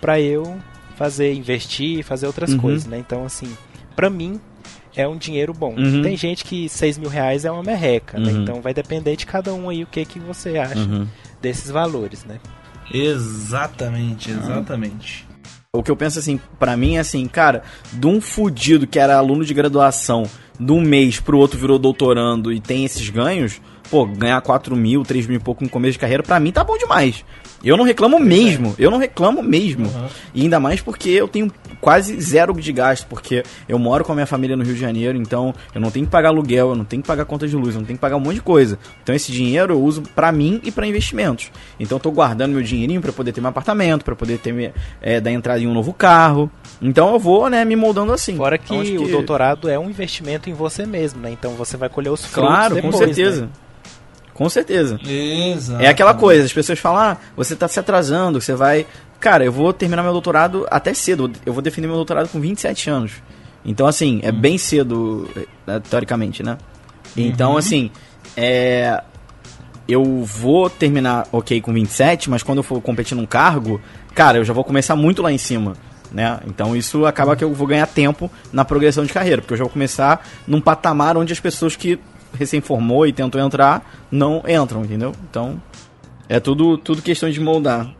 para 0.00 0.18
eu 0.20 0.56
fazer, 0.96 1.34
investir, 1.34 2.02
fazer 2.02 2.26
outras 2.26 2.52
uhum. 2.52 2.58
coisas, 2.58 2.86
né? 2.86 2.98
Então 2.98 3.24
assim, 3.24 3.54
para 3.94 4.08
mim, 4.08 4.40
é 4.96 5.06
um 5.06 5.16
dinheiro 5.16 5.52
bom. 5.52 5.74
Uhum. 5.76 6.02
Tem 6.02 6.16
gente 6.16 6.44
que 6.44 6.68
6 6.68 6.98
mil 6.98 7.08
reais 7.08 7.44
é 7.44 7.50
uma 7.50 7.62
merreca, 7.62 8.18
né? 8.18 8.28
uhum. 8.28 8.36
né? 8.36 8.42
Então 8.42 8.60
vai 8.60 8.72
depender 8.72 9.16
de 9.16 9.26
cada 9.26 9.52
um 9.52 9.68
aí 9.68 9.82
o 9.82 9.86
que, 9.86 10.04
que 10.04 10.18
você 10.18 10.58
acha 10.58 10.78
uhum. 10.78 11.06
desses 11.40 11.70
valores, 11.70 12.24
né? 12.24 12.38
Exatamente, 12.92 14.30
exatamente. 14.30 15.26
O 15.72 15.82
que 15.82 15.90
eu 15.90 15.96
penso 15.96 16.18
assim, 16.18 16.38
para 16.58 16.76
mim 16.76 16.96
é 16.96 17.00
assim, 17.00 17.26
cara, 17.26 17.62
de 17.92 18.06
um 18.06 18.20
fudido 18.20 18.86
que 18.86 18.98
era 18.98 19.16
aluno 19.16 19.44
de 19.44 19.52
graduação, 19.52 20.24
de 20.58 20.70
um 20.70 20.80
mês 20.80 21.18
pro 21.18 21.38
outro 21.38 21.58
virou 21.58 21.78
doutorando 21.78 22.52
e 22.52 22.60
tem 22.60 22.84
esses 22.84 23.08
ganhos, 23.10 23.60
pô, 23.90 24.06
ganhar 24.06 24.40
4 24.40 24.76
mil, 24.76 25.02
3 25.02 25.26
mil 25.26 25.38
e 25.38 25.42
pouco 25.42 25.64
no 25.64 25.70
começo 25.70 25.94
de 25.94 25.98
carreira, 25.98 26.22
para 26.22 26.38
mim 26.38 26.52
tá 26.52 26.62
bom 26.62 26.78
demais. 26.78 27.24
Eu 27.64 27.76
não 27.76 27.84
reclamo 27.84 28.20
mesmo, 28.20 28.74
eu 28.78 28.90
não 28.90 28.98
reclamo 28.98 29.42
mesmo. 29.42 29.86
Uhum. 29.86 30.06
E 30.34 30.42
ainda 30.42 30.60
mais 30.60 30.80
porque 30.80 31.08
eu 31.08 31.26
tenho 31.26 31.50
quase 31.80 32.20
zero 32.20 32.52
de 32.54 32.72
gasto, 32.72 33.06
porque 33.06 33.42
eu 33.68 33.78
moro 33.78 34.04
com 34.04 34.12
a 34.12 34.14
minha 34.14 34.26
família 34.26 34.56
no 34.56 34.64
Rio 34.64 34.74
de 34.74 34.80
Janeiro, 34.80 35.18
então 35.18 35.54
eu 35.74 35.80
não 35.80 35.90
tenho 35.90 36.06
que 36.06 36.12
pagar 36.12 36.28
aluguel, 36.28 36.70
eu 36.70 36.74
não 36.74 36.84
tenho 36.84 37.02
que 37.02 37.08
pagar 37.08 37.24
conta 37.24 37.46
de 37.46 37.56
luz, 37.56 37.74
eu 37.74 37.80
não 37.80 37.86
tenho 37.86 37.96
que 37.96 38.00
pagar 38.00 38.16
um 38.16 38.20
monte 38.20 38.36
de 38.36 38.42
coisa. 38.42 38.78
Então 39.02 39.14
esse 39.14 39.32
dinheiro 39.32 39.74
eu 39.74 39.80
uso 39.80 40.02
para 40.14 40.30
mim 40.32 40.60
e 40.62 40.70
para 40.70 40.86
investimentos. 40.86 41.50
Então 41.78 41.96
eu 41.96 42.00
tô 42.00 42.10
guardando 42.10 42.52
meu 42.52 42.62
dinheirinho 42.62 43.00
para 43.00 43.12
poder 43.12 43.32
ter 43.32 43.40
meu 43.40 43.50
apartamento, 43.50 44.04
para 44.04 44.14
poder 44.14 44.38
ter 44.38 44.72
é, 45.00 45.20
dar 45.20 45.30
entrada 45.30 45.60
em 45.60 45.66
um 45.66 45.74
novo 45.74 45.92
carro. 45.92 46.50
Então 46.80 47.12
eu 47.12 47.18
vou, 47.18 47.48
né, 47.48 47.64
me 47.64 47.76
moldando 47.76 48.12
assim. 48.12 48.36
Fora 48.36 48.58
que, 48.58 48.74
então, 48.74 48.84
que... 48.84 48.98
o 48.98 49.10
doutorado 49.10 49.68
é 49.68 49.78
um 49.78 49.88
investimento 49.88 50.50
em 50.50 50.52
você 50.52 50.86
mesmo, 50.86 51.20
né? 51.20 51.30
Então 51.30 51.52
você 51.52 51.76
vai 51.76 51.88
colher 51.88 52.10
os 52.10 52.24
frutos 52.24 52.50
Claro, 52.50 52.74
depois, 52.74 52.94
com 52.94 52.98
certeza. 52.98 53.42
Né? 53.42 53.48
Com 54.34 54.48
certeza. 54.48 54.98
Exato. 55.06 55.82
É 55.82 55.86
aquela 55.86 56.12
coisa, 56.12 56.44
as 56.44 56.52
pessoas 56.52 56.78
falam, 56.78 57.00
ah, 57.00 57.16
você 57.36 57.54
tá 57.54 57.68
se 57.68 57.78
atrasando, 57.78 58.40
você 58.40 58.52
vai. 58.54 58.84
Cara, 59.24 59.42
eu 59.42 59.50
vou 59.50 59.72
terminar 59.72 60.02
meu 60.02 60.12
doutorado 60.12 60.66
até 60.70 60.92
cedo. 60.92 61.32
Eu 61.46 61.54
vou 61.54 61.62
defender 61.62 61.86
meu 61.86 61.96
doutorado 61.96 62.28
com 62.28 62.38
27 62.38 62.90
anos. 62.90 63.12
Então, 63.64 63.86
assim, 63.86 64.20
é 64.22 64.30
uhum. 64.30 64.38
bem 64.38 64.58
cedo, 64.58 65.26
eh, 65.66 65.80
teoricamente, 65.88 66.42
né? 66.42 66.58
Então, 67.16 67.52
uhum. 67.52 67.56
assim, 67.56 67.90
é. 68.36 69.02
Eu 69.88 70.22
vou 70.24 70.68
terminar, 70.68 71.26
ok, 71.32 71.58
com 71.62 71.72
27, 71.72 72.28
mas 72.28 72.42
quando 72.42 72.58
eu 72.58 72.62
for 72.62 72.78
competir 72.82 73.16
num 73.16 73.24
cargo, 73.24 73.80
cara, 74.14 74.36
eu 74.36 74.44
já 74.44 74.52
vou 74.52 74.62
começar 74.62 74.94
muito 74.94 75.22
lá 75.22 75.32
em 75.32 75.38
cima. 75.38 75.72
Né? 76.12 76.38
Então 76.46 76.76
isso 76.76 77.06
acaba 77.06 77.34
que 77.34 77.42
eu 77.42 77.52
vou 77.54 77.66
ganhar 77.66 77.86
tempo 77.86 78.30
na 78.52 78.62
progressão 78.62 79.04
de 79.04 79.12
carreira, 79.12 79.40
porque 79.40 79.54
eu 79.54 79.58
já 79.58 79.64
vou 79.64 79.72
começar 79.72 80.26
num 80.46 80.60
patamar 80.60 81.16
onde 81.16 81.32
as 81.32 81.40
pessoas 81.40 81.76
que 81.76 81.98
recém 82.32 82.60
formou 82.60 83.06
e 83.06 83.12
tentou 83.12 83.40
entrar, 83.40 83.82
não 84.10 84.42
entram, 84.46 84.84
entendeu? 84.84 85.12
Então, 85.30 85.60
é 86.28 86.38
tudo, 86.38 86.78
tudo 86.78 87.02
questão 87.02 87.28
de 87.30 87.40
moldar. 87.40 87.94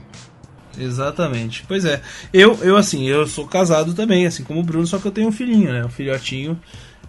Exatamente. 0.78 1.64
Pois 1.66 1.84
é. 1.84 2.00
Eu, 2.32 2.58
eu 2.62 2.76
assim, 2.76 3.08
eu 3.08 3.26
sou 3.26 3.46
casado 3.46 3.94
também, 3.94 4.26
assim 4.26 4.44
como 4.44 4.60
o 4.60 4.62
Bruno, 4.62 4.86
só 4.86 4.98
que 4.98 5.06
eu 5.06 5.12
tenho 5.12 5.28
um 5.28 5.32
filhinho, 5.32 5.72
né? 5.72 5.84
Um 5.84 5.90
filhotinho. 5.90 6.58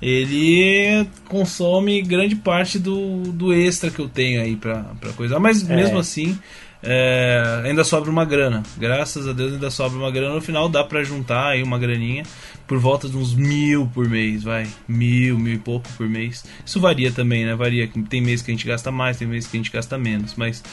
Ele 0.02 1.08
consome 1.30 2.02
grande 2.02 2.36
parte 2.36 2.78
do, 2.78 3.24
do 3.32 3.54
extra 3.54 3.90
que 3.90 4.00
eu 4.00 4.10
tenho 4.10 4.42
aí 4.42 4.56
pra, 4.56 4.84
pra 5.00 5.14
coisa. 5.14 5.40
Mas 5.40 5.68
é. 5.70 5.76
mesmo 5.76 5.98
assim, 5.98 6.38
é, 6.84 7.62
ainda 7.64 7.84
sobra 7.84 8.12
uma 8.12 8.26
grana. 8.26 8.62
Graças 8.78 9.28
a 9.28 9.34
Deus 9.34 9.54
ainda 9.54 9.72
sobra 9.72 9.98
uma 9.98 10.12
grana. 10.12 10.36
No 10.36 10.42
final 10.42 10.70
dá 10.70 10.84
pra 10.84 11.04
juntar 11.04 11.50
aí 11.50 11.64
uma 11.64 11.80
graninha 11.80 12.24
por 12.68 12.78
volta 12.78 13.08
de 13.08 13.18
uns 13.18 13.34
mil 13.34 13.88
por 13.88 14.08
mês, 14.08 14.44
vai. 14.44 14.68
Mil, 14.88 15.40
mil 15.40 15.54
e 15.54 15.58
pouco 15.58 15.88
por 15.98 16.08
mês. 16.08 16.44
Isso 16.66 16.80
varia 16.80 17.12
também, 17.12 17.46
né? 17.46 17.56
Varia. 17.56 17.90
Tem 18.10 18.22
mês 18.22 18.42
que 18.42 18.52
a 18.52 18.54
gente 18.54 18.68
gasta 18.68 18.92
mais, 18.92 19.18
tem 19.18 19.28
mês 19.28 19.48
que 19.48 19.58
a 19.58 19.60
gente 19.60 19.72
gasta 19.72 19.98
menos. 19.98 20.36
Mas 20.36 20.64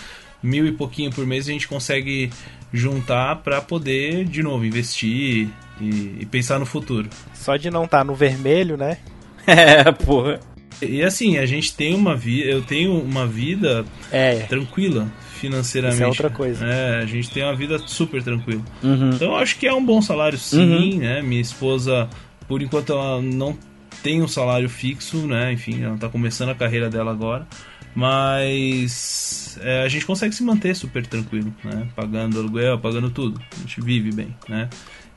mil 0.42 0.66
e 0.66 0.72
pouquinho 0.72 1.10
por 1.10 1.26
mês 1.26 1.48
a 1.48 1.52
gente 1.52 1.68
consegue 1.68 2.30
juntar 2.72 3.36
para 3.36 3.60
poder, 3.60 4.24
de 4.24 4.42
novo, 4.42 4.64
investir 4.64 5.48
e, 5.80 6.16
e, 6.20 6.26
pensar 6.30 6.58
no 6.58 6.66
futuro. 6.66 7.08
Só 7.34 7.56
de 7.56 7.70
não 7.70 7.84
estar 7.84 7.98
tá 7.98 8.04
no 8.04 8.14
vermelho, 8.14 8.76
né? 8.76 8.98
é, 9.46 9.90
porra. 9.92 10.40
E 10.80 11.02
assim, 11.02 11.38
a 11.38 11.46
gente 11.46 11.74
tem 11.74 11.94
uma 11.94 12.16
vida. 12.16 12.50
Eu 12.50 12.62
tenho 12.62 12.98
uma 12.98 13.26
vida 13.26 13.84
é. 14.10 14.40
tranquila 14.40 15.06
financeiramente. 15.34 15.96
Isso 15.96 16.04
é 16.04 16.08
outra 16.08 16.30
coisa. 16.30 16.64
É, 16.64 17.02
a 17.02 17.06
gente 17.06 17.30
tem 17.30 17.42
uma 17.42 17.54
vida 17.54 17.78
super 17.78 18.22
tranquila. 18.22 18.62
Uhum. 18.82 19.10
Então 19.10 19.36
acho 19.36 19.58
que 19.58 19.66
é 19.66 19.72
um 19.72 19.84
bom 19.84 20.00
salário 20.00 20.38
sim, 20.38 20.94
uhum. 20.94 20.98
né? 20.98 21.22
Minha 21.22 21.40
esposa, 21.40 22.08
por 22.48 22.62
enquanto, 22.62 22.92
ela 22.92 23.20
não 23.20 23.56
tem 24.02 24.22
um 24.22 24.28
salário 24.28 24.68
fixo, 24.68 25.26
né? 25.26 25.52
Enfim, 25.52 25.82
ela 25.82 25.96
tá 25.96 26.08
começando 26.08 26.50
a 26.50 26.54
carreira 26.54 26.88
dela 26.88 27.10
agora. 27.10 27.46
Mas 27.94 29.58
é, 29.60 29.82
a 29.82 29.88
gente 29.88 30.06
consegue 30.06 30.34
se 30.34 30.42
manter 30.42 30.74
super 30.74 31.06
tranquilo, 31.06 31.54
né? 31.62 31.86
Pagando 31.94 32.38
aluguel, 32.38 32.78
pagando 32.78 33.10
tudo. 33.10 33.40
A 33.54 33.60
gente 33.60 33.80
vive 33.80 34.10
bem, 34.12 34.34
né? 34.48 34.68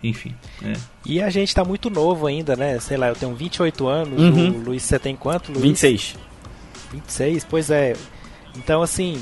Enfim. 0.04 0.36
É. 0.64 0.74
E 1.06 1.22
a 1.22 1.30
gente 1.30 1.54
tá 1.56 1.64
muito 1.64 1.90
novo 1.90 2.28
ainda, 2.28 2.56
né? 2.56 2.80
Sei 2.80 2.98
lá, 2.98 3.08
eu 3.08 3.16
tenho 3.16 3.34
28 3.34 3.88
anos, 3.88 4.22
uhum. 4.22 4.50
o 4.50 4.64
Luiz, 4.66 4.84
você 4.84 5.00
tem 5.00 5.16
quanto, 5.16 5.52
Luiz? 5.52 5.64
26. 5.64 6.16
26? 6.92 7.44
Pois 7.46 7.72
é. 7.72 7.96
Então, 8.58 8.82
assim, 8.82 9.22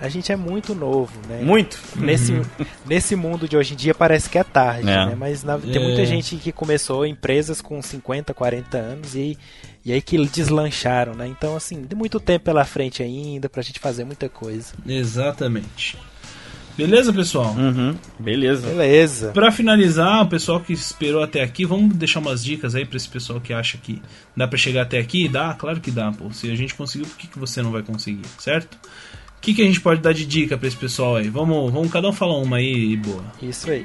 a 0.00 0.08
gente 0.08 0.30
é 0.32 0.36
muito 0.36 0.74
novo, 0.74 1.12
né? 1.28 1.40
Muito. 1.42 1.78
Nesse, 1.96 2.32
uhum. 2.32 2.42
nesse 2.86 3.16
mundo 3.16 3.48
de 3.48 3.56
hoje 3.56 3.74
em 3.74 3.76
dia 3.76 3.94
parece 3.94 4.28
que 4.28 4.38
é 4.38 4.44
tarde, 4.44 4.88
é. 4.88 5.06
né? 5.06 5.14
Mas 5.16 5.42
na, 5.42 5.58
tem 5.58 5.82
muita 5.82 6.02
é. 6.02 6.06
gente 6.06 6.36
que 6.36 6.52
começou 6.52 7.06
empresas 7.06 7.60
com 7.60 7.80
50, 7.80 8.32
40 8.32 8.76
anos 8.76 9.14
e, 9.14 9.38
e 9.84 9.92
aí 9.92 10.00
que 10.00 10.16
deslancharam, 10.26 11.14
né? 11.14 11.26
Então, 11.26 11.56
assim, 11.56 11.82
tem 11.84 11.98
muito 11.98 12.18
tempo 12.20 12.44
pela 12.44 12.64
frente 12.64 13.02
ainda 13.02 13.48
pra 13.48 13.62
gente 13.62 13.78
fazer 13.78 14.04
muita 14.04 14.28
coisa. 14.28 14.74
Exatamente. 14.86 15.96
Beleza, 16.76 17.12
pessoal? 17.12 17.54
Uhum. 17.54 17.94
Beleza. 18.18 18.66
Beleza. 18.66 19.30
Para 19.32 19.52
finalizar, 19.52 20.22
o 20.22 20.28
pessoal 20.28 20.60
que 20.60 20.72
esperou 20.72 21.22
até 21.22 21.40
aqui, 21.40 21.64
vamos 21.64 21.94
deixar 21.94 22.18
umas 22.18 22.42
dicas 22.42 22.74
aí 22.74 22.84
para 22.84 22.96
esse 22.96 23.08
pessoal 23.08 23.40
que 23.40 23.52
acha 23.52 23.78
que 23.78 24.02
dá 24.36 24.48
para 24.48 24.58
chegar 24.58 24.82
até 24.82 24.98
aqui. 24.98 25.28
Dá? 25.28 25.54
Claro 25.54 25.80
que 25.80 25.92
dá, 25.92 26.10
pô. 26.10 26.32
Se 26.32 26.50
a 26.50 26.56
gente 26.56 26.74
conseguiu, 26.74 27.06
por 27.06 27.16
que, 27.16 27.28
que 27.28 27.38
você 27.38 27.62
não 27.62 27.70
vai 27.70 27.82
conseguir, 27.82 28.26
certo? 28.38 28.76
Que, 29.44 29.52
que 29.52 29.62
a 29.62 29.66
gente 29.66 29.80
pode 29.80 30.00
dar 30.00 30.14
de 30.14 30.24
dica 30.24 30.56
para 30.56 30.66
esse 30.66 30.76
pessoal 30.76 31.16
aí? 31.16 31.28
Vamos, 31.28 31.70
vamos 31.70 31.92
cada 31.92 32.08
um 32.08 32.12
falar 32.12 32.38
uma 32.38 32.56
aí 32.56 32.92
e 32.92 32.96
boa. 32.96 33.24
Isso 33.42 33.70
aí. 33.70 33.84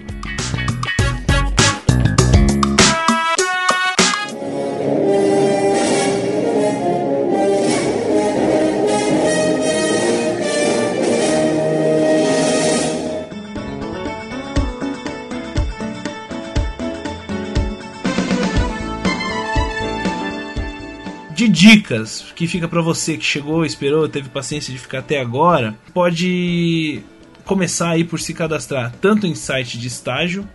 De 21.39 21.47
dicas 21.47 22.25
que 22.35 22.47
fica 22.47 22.67
para 22.67 22.81
você 22.81 23.17
que 23.17 23.23
chegou, 23.23 23.65
esperou, 23.65 24.09
teve 24.09 24.27
paciência 24.27 24.73
de 24.73 24.79
ficar 24.79 24.99
até 24.99 25.21
agora, 25.21 25.73
pode 25.93 27.01
começar 27.45 27.91
aí 27.91 28.03
por 28.03 28.19
se 28.19 28.33
cadastrar 28.33 28.93
tanto 28.99 29.25
em 29.25 29.33
site 29.33 29.77
de 29.77 29.87
estágio 29.87 30.47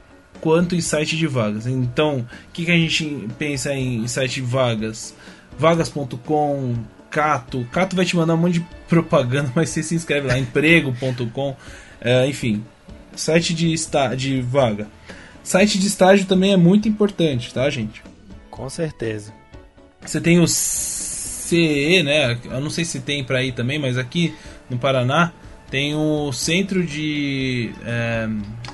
quanto 0.42 0.74
em 0.74 0.80
site 0.82 1.16
de 1.16 1.26
vagas. 1.26 1.66
Então, 1.66 2.18
o 2.18 2.52
que, 2.52 2.66
que 2.66 2.70
a 2.70 2.76
gente 2.76 3.26
pensa 3.38 3.72
em 3.74 4.06
site 4.06 4.34
de 4.34 4.42
vagas? 4.42 5.14
Vagas.com, 5.58 6.74
Cato. 7.10 7.66
Cato 7.72 7.96
vai 7.96 8.04
te 8.04 8.14
mandar 8.14 8.34
um 8.34 8.38
monte 8.38 8.60
de 8.60 8.66
propaganda, 8.86 9.50
mas 9.56 9.70
você 9.70 9.82
se 9.82 9.94
inscreve 9.94 10.28
lá, 10.28 10.38
emprego.com, 10.38 11.56
é, 11.98 12.26
enfim, 12.26 12.62
site 13.16 13.54
de, 13.54 13.74
de 14.16 14.42
vaga. 14.42 14.86
Site 15.42 15.78
de 15.78 15.86
estágio 15.86 16.26
também 16.26 16.52
é 16.52 16.56
muito 16.56 16.88
importante, 16.88 17.54
tá, 17.54 17.68
gente? 17.70 18.02
Com 18.50 18.68
certeza. 18.68 19.32
Você 20.04 20.20
tem 20.20 20.40
o 20.40 20.46
CE, 20.46 22.02
né? 22.02 22.38
Eu 22.44 22.60
não 22.60 22.70
sei 22.70 22.84
se 22.84 23.00
tem 23.00 23.24
para 23.24 23.38
aí 23.38 23.52
também, 23.52 23.78
mas 23.78 23.98
aqui 23.98 24.34
no 24.68 24.78
Paraná 24.78 25.32
tem 25.70 25.94
o 25.94 26.30
Centro 26.32 26.84
de 26.84 27.72
é, 27.84 28.28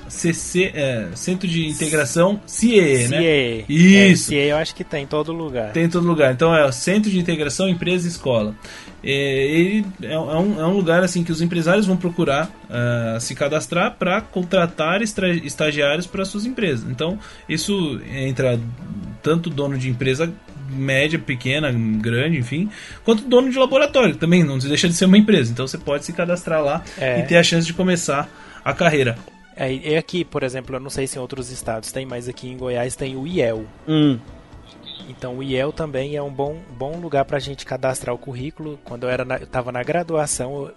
CC, 0.09 0.71
é, 0.75 1.09
Centro 1.15 1.49
de 1.49 1.67
Integração 1.67 2.41
CIE, 2.47 3.09
né? 3.09 3.19
CIE. 3.19 3.65
Isso. 3.69 4.35
É, 4.35 4.37
CIE 4.37 4.49
eu 4.49 4.57
acho 4.57 4.75
que 4.75 4.85
tem 4.85 5.05
em 5.05 5.07
todo 5.07 5.33
lugar. 5.33 5.73
Tem 5.73 5.85
em 5.85 5.89
todo 5.89 6.07
lugar. 6.07 6.33
Então 6.33 6.55
é 6.55 6.65
o 6.65 6.73
Centro 6.73 7.11
de 7.11 7.19
Integração 7.19 7.69
Empresa 7.69 8.07
e 8.07 8.11
Escola. 8.11 8.55
É, 9.03 9.11
ele 9.11 9.87
é, 10.03 10.19
um, 10.19 10.61
é 10.61 10.67
um 10.67 10.75
lugar 10.75 11.03
assim 11.03 11.25
que 11.25 11.33
os 11.33 11.41
empresários 11.41 11.87
vão 11.87 11.97
procurar 11.97 12.51
uh, 12.69 13.19
se 13.19 13.35
cadastrar 13.35 13.97
para 13.99 14.21
contratar 14.21 15.01
estagiários 15.01 16.07
para 16.07 16.25
suas 16.25 16.45
empresas. 16.45 16.87
Então 16.91 17.19
isso 17.49 17.99
entra 18.13 18.61
tanto 19.23 19.49
dono 19.49 19.79
de 19.79 19.89
empresa 19.89 20.31
média, 20.71 21.19
pequena, 21.19 21.71
grande, 21.73 22.39
enfim, 22.39 22.71
quanto 23.05 23.23
dono 23.25 23.51
de 23.51 23.59
laboratório 23.59 24.17
também, 24.17 24.43
não 24.45 24.59
deixa 24.59 24.89
de 24.89 24.95
ser 24.95 25.05
uma 25.07 25.19
empresa. 25.19 25.53
Então 25.53 25.67
você 25.67 25.79
pode 25.79 26.05
se 26.05 26.13
cadastrar 26.13 26.63
lá 26.63 26.83
É. 26.99 27.21
e 27.21 27.23
ter 27.25 27.37
a 27.37 27.43
chance 27.43 27.67
de 27.67 27.73
começar 27.75 28.29
a 28.65 28.73
carreira. 28.73 29.19
É, 29.57 29.73
e 29.73 29.97
aqui, 29.97 30.25
por 30.25 30.43
exemplo, 30.43 30.77
eu 30.77 30.81
não 30.81 30.89
sei 30.91 31.07
se 31.07 31.19
em 31.19 31.21
outros 31.21 31.51
estados 31.51 31.93
tem, 31.93 32.07
mas 32.07 32.29
aqui 32.29 32.49
em 32.49 32.57
Goiás 32.57 32.97
tem 32.97 33.17
o 33.17 33.27
IEL. 33.27 33.65
Hum. 33.87 34.19
Então 35.09 35.37
o 35.39 35.43
IEL 35.43 35.73
também 35.73 36.17
é 36.17 36.23
um 36.23 36.31
bom, 36.33 36.59
bom 36.79 36.97
lugar 36.99 37.25
para 37.25 37.37
a 37.37 37.41
gente 37.41 37.67
cadastrar 37.67 38.15
o 38.15 38.19
currículo. 38.19 38.79
Quando 38.85 39.05
eu 39.05 39.11
era 39.11 39.25
na, 39.25 39.37
eu 39.37 39.45
estava 39.45 39.73
na 39.73 39.83
graduação, 39.83 40.67
eu 40.67 40.75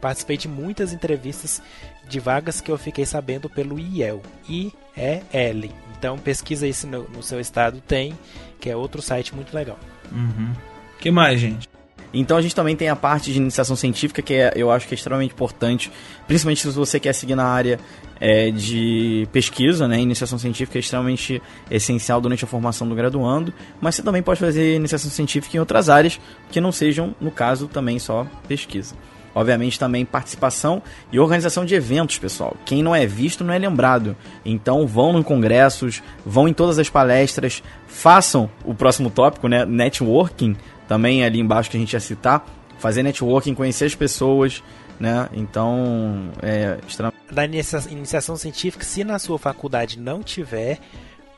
participei 0.00 0.36
de 0.36 0.48
muitas 0.48 0.92
entrevistas 0.92 1.62
de 2.08 2.18
vagas 2.18 2.60
que 2.60 2.70
eu 2.70 2.76
fiquei 2.76 3.06
sabendo 3.06 3.48
pelo 3.48 3.78
IEL. 3.78 4.20
I-E-L. 4.48 5.70
Então 5.98 6.18
pesquisa 6.18 6.66
isso 6.66 6.86
no, 6.86 7.04
no 7.04 7.22
seu 7.22 7.38
estado, 7.40 7.80
tem, 7.86 8.18
que 8.60 8.70
é 8.70 8.76
outro 8.76 9.02
site 9.02 9.34
muito 9.34 9.54
legal. 9.54 9.78
Uhum. 10.12 10.52
que 10.98 11.10
mais, 11.10 11.40
gente? 11.40 11.68
Então 12.12 12.36
a 12.36 12.42
gente 12.42 12.54
também 12.54 12.74
tem 12.74 12.88
a 12.88 12.96
parte 12.96 13.32
de 13.32 13.38
iniciação 13.38 13.76
científica, 13.76 14.20
que 14.20 14.34
é, 14.34 14.52
eu 14.56 14.70
acho 14.70 14.86
que 14.86 14.94
é 14.94 14.96
extremamente 14.96 15.32
importante, 15.32 15.90
principalmente 16.26 16.60
se 16.60 16.68
você 16.68 16.98
quer 16.98 17.12
seguir 17.12 17.36
na 17.36 17.44
área 17.44 17.78
é, 18.20 18.50
de 18.50 19.28
pesquisa, 19.32 19.86
né? 19.86 20.00
Iniciação 20.00 20.38
científica 20.38 20.78
é 20.78 20.80
extremamente 20.80 21.40
essencial 21.70 22.20
durante 22.20 22.44
a 22.44 22.48
formação 22.48 22.88
do 22.88 22.94
graduando, 22.94 23.54
mas 23.80 23.94
você 23.94 24.02
também 24.02 24.22
pode 24.22 24.40
fazer 24.40 24.74
iniciação 24.74 25.10
científica 25.10 25.56
em 25.56 25.60
outras 25.60 25.88
áreas 25.88 26.20
que 26.50 26.60
não 26.60 26.72
sejam, 26.72 27.14
no 27.20 27.30
caso, 27.30 27.68
também 27.68 27.98
só 27.98 28.26
pesquisa. 28.48 28.94
Obviamente 29.34 29.78
também 29.78 30.04
participação 30.04 30.82
e 31.12 31.18
organização 31.18 31.64
de 31.64 31.74
eventos, 31.74 32.18
pessoal. 32.18 32.56
Quem 32.64 32.82
não 32.82 32.94
é 32.94 33.06
visto 33.06 33.44
não 33.44 33.54
é 33.54 33.58
lembrado. 33.58 34.16
Então 34.44 34.86
vão 34.86 35.18
em 35.18 35.22
congressos, 35.22 36.02
vão 36.26 36.48
em 36.48 36.52
todas 36.52 36.78
as 36.78 36.88
palestras, 36.88 37.62
façam 37.86 38.50
o 38.64 38.74
próximo 38.74 39.10
tópico, 39.10 39.48
né? 39.48 39.64
Networking, 39.64 40.56
também 40.88 41.24
ali 41.24 41.38
embaixo 41.38 41.70
que 41.70 41.76
a 41.76 41.80
gente 41.80 41.92
ia 41.92 42.00
citar. 42.00 42.44
Fazer 42.78 43.02
networking, 43.02 43.54
conhecer 43.54 43.84
as 43.84 43.94
pessoas, 43.94 44.62
né? 44.98 45.28
Então, 45.32 46.30
é 46.42 46.78
extremamente 46.88 47.20
inicia- 47.44 47.90
iniciação 47.90 48.36
científica, 48.36 48.84
se 48.84 49.04
na 49.04 49.18
sua 49.18 49.38
faculdade 49.38 49.98
não 49.98 50.22
tiver, 50.22 50.78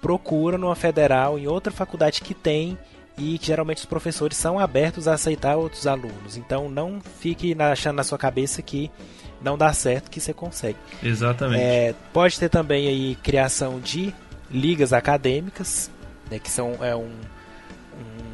procura 0.01 0.57
numa 0.57 0.75
federal, 0.75 1.39
em 1.39 1.47
outra 1.47 1.73
faculdade 1.73 2.21
que 2.21 2.33
tem 2.33 2.79
e 3.19 3.39
que 3.39 3.47
geralmente 3.47 3.79
os 3.79 3.85
professores 3.85 4.37
são 4.37 4.59
abertos 4.59 5.07
a 5.07 5.15
aceitar 5.15 5.57
outros 5.57 5.87
alunos. 5.87 6.37
Então 6.37 6.69
não 6.69 7.01
fique 7.21 7.55
achando 7.61 7.97
na 7.97 8.05
sua 8.05 8.19
cabeça 8.19 8.63
que 8.63 8.91
não 9.41 9.59
dá 9.59 9.73
certo 9.73 10.11
que 10.11 10.21
você 10.21 10.33
consegue. 10.33 10.79
Exatamente. 11.03 11.61
É, 11.63 11.95
pode 12.13 12.39
ter 12.39 12.49
também 12.49 12.89
aí 12.89 13.17
criação 13.23 13.81
de 13.81 14.15
ligas 14.51 14.93
acadêmicas, 14.93 15.91
né, 16.31 16.39
que 16.39 16.51
são 16.51 16.77
é 16.81 16.95
um- 16.95 17.11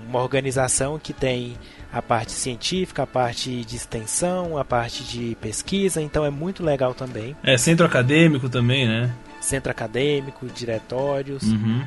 uma 0.08 0.20
organização 0.22 0.98
que 0.98 1.12
tem 1.12 1.56
a 1.92 2.00
parte 2.02 2.32
científica, 2.32 3.02
a 3.02 3.06
parte 3.06 3.64
de 3.64 3.76
extensão, 3.76 4.56
a 4.58 4.64
parte 4.64 5.02
de 5.04 5.36
pesquisa, 5.40 6.00
então 6.00 6.24
é 6.24 6.30
muito 6.30 6.62
legal 6.62 6.94
também. 6.94 7.36
É, 7.42 7.56
centro 7.56 7.84
acadêmico 7.86 8.48
também, 8.48 8.86
né? 8.86 9.10
Centro 9.40 9.70
acadêmico, 9.70 10.46
diretórios. 10.46 11.42
Uhum. 11.44 11.84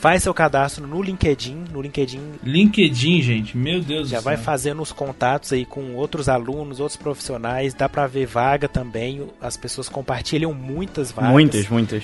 Faz 0.00 0.22
seu 0.22 0.32
cadastro 0.32 0.86
no 0.86 1.02
LinkedIn, 1.02 1.64
no 1.70 1.82
LinkedIn 1.82 2.20
LinkedIn, 2.42 3.20
gente, 3.20 3.54
meu 3.54 3.82
Deus 3.82 4.08
já 4.08 4.18
do 4.18 4.24
vai 4.24 4.36
céu. 4.36 4.44
fazendo 4.46 4.80
os 4.80 4.92
contatos 4.92 5.52
aí 5.52 5.66
com 5.66 5.94
outros 5.94 6.26
alunos, 6.26 6.80
outros 6.80 6.96
profissionais, 6.96 7.74
dá 7.74 7.86
pra 7.86 8.06
ver 8.06 8.24
vaga 8.26 8.66
também, 8.66 9.28
as 9.42 9.58
pessoas 9.58 9.90
compartilham 9.90 10.54
muitas 10.54 11.12
vagas. 11.12 11.30
muitas, 11.30 11.68
muitas. 11.68 12.02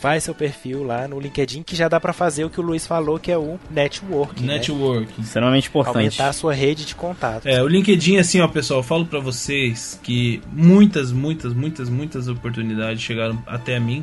faz 0.00 0.24
seu 0.24 0.34
perfil 0.34 0.84
lá 0.84 1.06
no 1.06 1.20
LinkedIn, 1.20 1.62
que 1.62 1.76
já 1.76 1.86
dá 1.86 2.00
pra 2.00 2.14
fazer 2.14 2.46
o 2.46 2.50
que 2.50 2.58
o 2.58 2.62
Luiz 2.62 2.86
falou, 2.86 3.18
que 3.18 3.30
é 3.30 3.36
o 3.36 3.58
networking. 3.70 4.44
né? 4.46 4.54
Networking. 4.54 5.20
Extremamente 5.20 5.68
importante. 5.68 5.96
Aumentar 5.98 6.28
a 6.28 6.32
sua 6.32 6.54
rede 6.54 6.86
de 6.86 6.94
contatos. 6.94 7.44
É, 7.44 7.62
o 7.62 7.68
LinkedIn, 7.68 8.16
assim, 8.16 8.40
ó, 8.40 8.48
pessoal, 8.48 8.80
eu 8.80 8.84
falo 8.84 9.04
pra 9.04 9.20
vocês 9.20 10.00
que 10.02 10.42
muitas, 10.50 11.12
muitas, 11.12 11.52
muitas, 11.52 11.90
muitas 11.90 12.26
oportunidades 12.26 13.02
chegaram 13.02 13.38
até 13.46 13.76
a 13.76 13.80
mim 13.80 14.02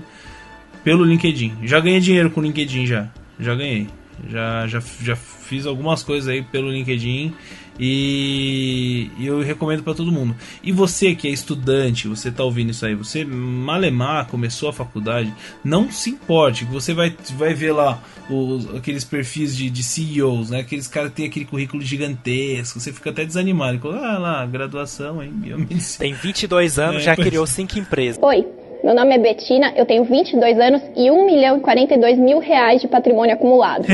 pelo 0.83 1.03
LinkedIn. 1.03 1.57
Já 1.63 1.79
ganhei 1.79 1.99
dinheiro 1.99 2.29
com 2.29 2.39
o 2.39 2.43
LinkedIn, 2.43 2.85
já. 2.85 3.09
Já 3.39 3.55
ganhei. 3.55 3.87
Já, 4.29 4.67
já, 4.67 4.79
já 5.01 5.15
fiz 5.15 5.65
algumas 5.65 6.03
coisas 6.03 6.29
aí 6.29 6.43
pelo 6.43 6.69
LinkedIn 6.69 7.33
e, 7.79 9.09
e 9.17 9.25
eu 9.25 9.41
recomendo 9.41 9.81
pra 9.81 9.93
todo 9.93 10.11
mundo. 10.11 10.35
E 10.63 10.71
você 10.71 11.15
que 11.15 11.27
é 11.27 11.31
estudante, 11.31 12.07
você 12.07 12.29
tá 12.29 12.43
ouvindo 12.43 12.69
isso 12.69 12.85
aí, 12.85 12.93
você 12.93 13.25
malemar 13.25 14.27
começou 14.27 14.69
a 14.69 14.73
faculdade, 14.73 15.33
não 15.63 15.91
se 15.91 16.11
importe, 16.11 16.65
que 16.65 16.71
você 16.71 16.93
vai, 16.93 17.15
vai 17.35 17.53
ver 17.53 17.71
lá 17.71 18.01
os, 18.29 18.75
aqueles 18.75 19.03
perfis 19.03 19.55
de, 19.55 19.69
de 19.69 19.81
CEOs, 19.81 20.51
né? 20.51 20.59
Aqueles 20.59 20.87
caras 20.87 21.09
que 21.09 21.15
tem 21.17 21.25
aquele 21.25 21.45
currículo 21.45 21.81
gigantesco, 21.81 22.79
você 22.79 22.93
fica 22.93 23.09
até 23.09 23.25
desanimado. 23.25 23.79
Ah 23.89 24.17
lá, 24.17 24.45
graduação 24.45 25.23
em 25.23 25.31
biomedicina. 25.31 25.99
Tem 25.99 26.13
22 26.13 26.77
anos, 26.77 27.01
É, 27.01 27.05
já 27.05 27.15
pois 27.15 27.27
criou 27.27 27.47
cinco 27.47 27.79
empresas. 27.79 28.21
Oi, 28.21 28.45
meu 28.83 28.95
nome 28.95 29.13
é 29.13 29.19
Betina, 29.19 29.73
eu 29.75 29.85
tenho 29.85 30.03
22 30.03 30.59
anos 30.59 30.81
e 30.95 31.11
1 31.11 31.25
milhão 31.25 31.57
e 31.57 31.61
42 31.61 32.17
mil 32.17 32.39
reais 32.39 32.81
de 32.81 32.87
patrimônio 32.87 33.33
acumulado. 33.33 33.85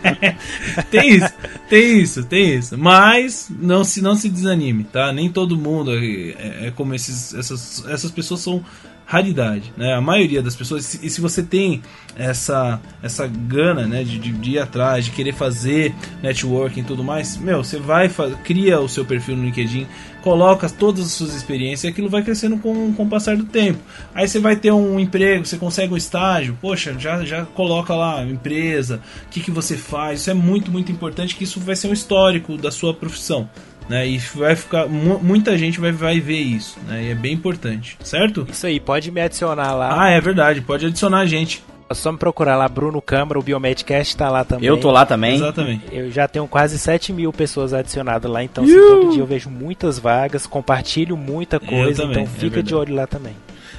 tem 0.90 1.08
isso, 1.10 1.34
tem 1.68 1.98
isso, 1.98 2.24
tem 2.24 2.54
isso. 2.54 2.78
Mas 2.78 3.48
não 3.50 3.84
se, 3.84 4.00
não 4.00 4.14
se 4.14 4.28
desanime, 4.28 4.84
tá? 4.84 5.12
Nem 5.12 5.30
todo 5.30 5.56
mundo 5.56 5.92
é, 5.92 6.66
é- 6.66 6.72
como 6.74 6.94
esses, 6.94 7.34
essas, 7.34 7.84
essas 7.88 8.10
pessoas 8.10 8.40
são 8.40 8.62
raridade, 9.06 9.72
né? 9.76 9.94
A 9.94 10.00
maioria 10.00 10.42
das 10.42 10.56
pessoas, 10.56 10.94
e 11.00 11.08
se 11.08 11.20
você 11.20 11.40
tem 11.40 11.80
essa 12.16 12.80
essa 13.00 13.26
gana, 13.26 13.86
né, 13.86 14.02
de, 14.02 14.18
de, 14.18 14.50
ir 14.50 14.58
atrás, 14.58 15.04
de 15.04 15.12
querer 15.12 15.32
fazer 15.32 15.94
networking 16.20 16.80
e 16.80 16.84
tudo 16.84 17.04
mais, 17.04 17.36
meu, 17.36 17.62
você 17.62 17.78
vai 17.78 18.10
cria 18.42 18.80
o 18.80 18.88
seu 18.88 19.04
perfil 19.04 19.36
no 19.36 19.44
LinkedIn, 19.44 19.86
coloca 20.22 20.68
todas 20.68 21.06
as 21.06 21.12
suas 21.12 21.34
experiências 21.34 21.84
e 21.84 21.86
aquilo 21.86 22.08
vai 22.08 22.20
crescendo 22.20 22.58
com, 22.58 22.92
com 22.94 23.04
o 23.04 23.08
passar 23.08 23.36
do 23.36 23.44
tempo. 23.44 23.78
Aí 24.12 24.26
você 24.26 24.40
vai 24.40 24.56
ter 24.56 24.72
um 24.72 24.98
emprego, 24.98 25.46
você 25.46 25.56
consegue 25.56 25.94
um 25.94 25.96
estágio, 25.96 26.58
poxa, 26.60 26.96
já, 26.98 27.24
já 27.24 27.44
coloca 27.44 27.94
lá 27.94 28.24
empresa, 28.24 29.00
o 29.26 29.28
que, 29.30 29.38
que 29.38 29.52
você 29.52 29.76
faz. 29.76 30.22
Isso 30.22 30.30
é 30.30 30.34
muito, 30.34 30.68
muito 30.68 30.90
importante, 30.90 31.36
que 31.36 31.44
isso 31.44 31.60
vai 31.60 31.76
ser 31.76 31.86
um 31.86 31.92
histórico 31.92 32.56
da 32.56 32.72
sua 32.72 32.92
profissão. 32.92 33.48
Né, 33.88 34.08
e 34.08 34.18
vai 34.18 34.56
ficar. 34.56 34.86
mu- 34.88 35.20
Muita 35.22 35.56
gente 35.56 35.78
vai, 35.78 35.92
vai 35.92 36.18
ver 36.18 36.40
isso, 36.40 36.76
né? 36.88 37.04
E 37.04 37.10
é 37.10 37.14
bem 37.14 37.32
importante, 37.34 37.96
certo? 38.02 38.46
Isso 38.50 38.66
aí, 38.66 38.80
pode 38.80 39.10
me 39.12 39.20
adicionar 39.20 39.72
lá. 39.74 40.02
Ah, 40.02 40.10
é 40.10 40.20
verdade, 40.20 40.60
pode 40.60 40.86
adicionar 40.86 41.20
a 41.20 41.26
gente. 41.26 41.62
É 41.88 41.94
só 41.94 42.10
me 42.10 42.18
procurar 42.18 42.56
lá, 42.56 42.68
Bruno 42.68 43.00
Câmara, 43.00 43.38
o 43.38 43.42
Biomedcast 43.42 44.16
tá 44.16 44.28
lá 44.28 44.42
também. 44.42 44.68
Eu 44.68 44.76
tô 44.76 44.90
lá 44.90 45.06
também. 45.06 45.36
Exatamente. 45.36 45.84
Eu 45.92 46.10
já 46.10 46.26
tenho 46.26 46.48
quase 46.48 46.80
7 46.80 47.12
mil 47.12 47.32
pessoas 47.32 47.72
adicionadas 47.72 48.28
lá, 48.28 48.42
então 48.42 48.64
assim, 48.64 48.74
todo 48.74 49.12
dia 49.12 49.22
eu 49.22 49.26
vejo 49.26 49.48
muitas 49.48 49.96
vagas, 50.00 50.48
compartilho 50.48 51.16
muita 51.16 51.60
coisa, 51.60 52.02
também, 52.02 52.10
então 52.10 52.22
é 52.24 52.26
fica 52.26 52.40
verdade. 52.56 52.66
de 52.66 52.74
olho 52.74 52.92
lá 52.92 53.06
também. 53.06 53.34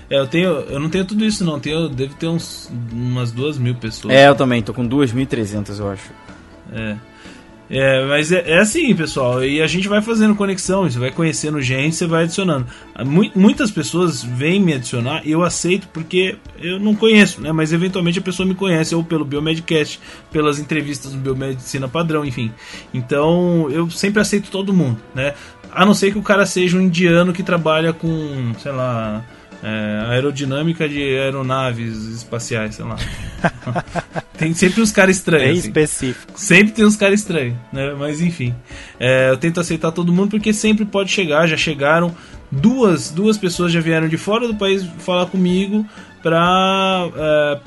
É, 0.09 0.17
eu 0.17 0.25
tenho. 0.25 0.47
Eu 0.69 0.79
não 0.79 0.89
tenho 0.89 1.03
tudo 1.03 1.25
isso, 1.25 1.43
não. 1.43 1.59
Tenho, 1.59 1.79
eu 1.79 1.89
devo 1.89 2.13
ter 2.13 2.27
uns, 2.27 2.71
umas 2.93 3.29
duas 3.33 3.57
mil 3.57 3.75
pessoas. 3.75 4.13
É, 4.13 4.29
eu 4.29 4.35
também, 4.35 4.61
tô 4.61 4.73
com 4.73 4.87
2.300, 4.87 5.77
eu 5.77 5.91
acho. 5.91 6.11
É. 6.71 6.95
É, 7.69 8.05
mas 8.05 8.31
é, 8.31 8.51
é 8.51 8.59
assim, 8.59 8.95
pessoal. 8.95 9.43
E 9.43 9.61
a 9.61 9.67
gente 9.67 9.87
vai 9.87 10.01
fazendo 10.01 10.35
conexão, 10.35 10.83
você 10.89 10.97
vai 10.97 11.11
conhecendo 11.11 11.61
gente, 11.61 11.95
você 11.95 12.05
vai 12.07 12.23
adicionando. 12.23 12.65
Mu- 13.05 13.29
muitas 13.35 13.69
pessoas 13.69 14.23
vêm 14.23 14.59
me 14.59 14.73
adicionar 14.73 15.21
e 15.25 15.31
eu 15.31 15.43
aceito 15.43 15.87
porque 15.89 16.37
eu 16.59 16.79
não 16.79 16.95
conheço, 16.95 17.41
né? 17.41 17.51
Mas 17.51 17.73
eventualmente 17.73 18.19
a 18.19 18.21
pessoa 18.21 18.47
me 18.47 18.55
conhece, 18.55 18.95
ou 18.95 19.03
pelo 19.03 19.25
Biomedcast, 19.25 19.99
pelas 20.31 20.59
entrevistas 20.59 21.13
no 21.13 21.19
Biomedicina 21.19 21.87
Padrão, 21.89 22.23
enfim. 22.23 22.51
Então 22.93 23.69
eu 23.69 23.89
sempre 23.89 24.21
aceito 24.21 24.49
todo 24.49 24.73
mundo, 24.73 24.97
né? 25.13 25.33
A 25.71 25.85
não 25.85 25.93
ser 25.93 26.11
que 26.11 26.17
o 26.17 26.23
cara 26.23 26.45
seja 26.45 26.77
um 26.77 26.81
indiano 26.81 27.33
que 27.33 27.43
trabalha 27.43 27.91
com, 27.91 28.53
sei 28.59 28.71
lá, 28.71 29.23
É, 29.63 30.05
aerodinâmica 30.11 30.87
de 30.87 31.01
aeronaves 31.01 31.95
espaciais, 32.05 32.75
sei 32.75 32.85
lá. 32.85 32.95
tem 34.37 34.53
sempre 34.53 34.81
uns 34.81 34.91
caras 34.91 35.17
estranhos. 35.17 35.45
Bem 35.47 35.57
assim. 35.57 35.67
específico. 35.67 36.33
Sempre 36.35 36.73
tem 36.73 36.85
uns 36.85 36.95
caras 36.95 37.19
estranhos, 37.21 37.55
né? 37.73 37.93
Mas 37.97 38.21
enfim. 38.21 38.53
É, 38.99 39.29
eu 39.31 39.37
tento 39.37 39.59
aceitar 39.59 39.91
todo 39.91 40.13
mundo 40.13 40.29
porque 40.31 40.53
sempre 40.53 40.85
pode 40.85 41.09
chegar. 41.11 41.47
Já 41.47 41.57
chegaram. 41.57 42.15
Duas, 42.51 43.09
duas 43.11 43.37
pessoas 43.37 43.71
já 43.71 43.79
vieram 43.81 44.07
de 44.07 44.15
fora 44.17 44.47
do 44.47 44.55
país 44.55 44.85
falar 44.99 45.25
comigo 45.25 45.85
pra. 46.21 47.09
É, 47.15 47.59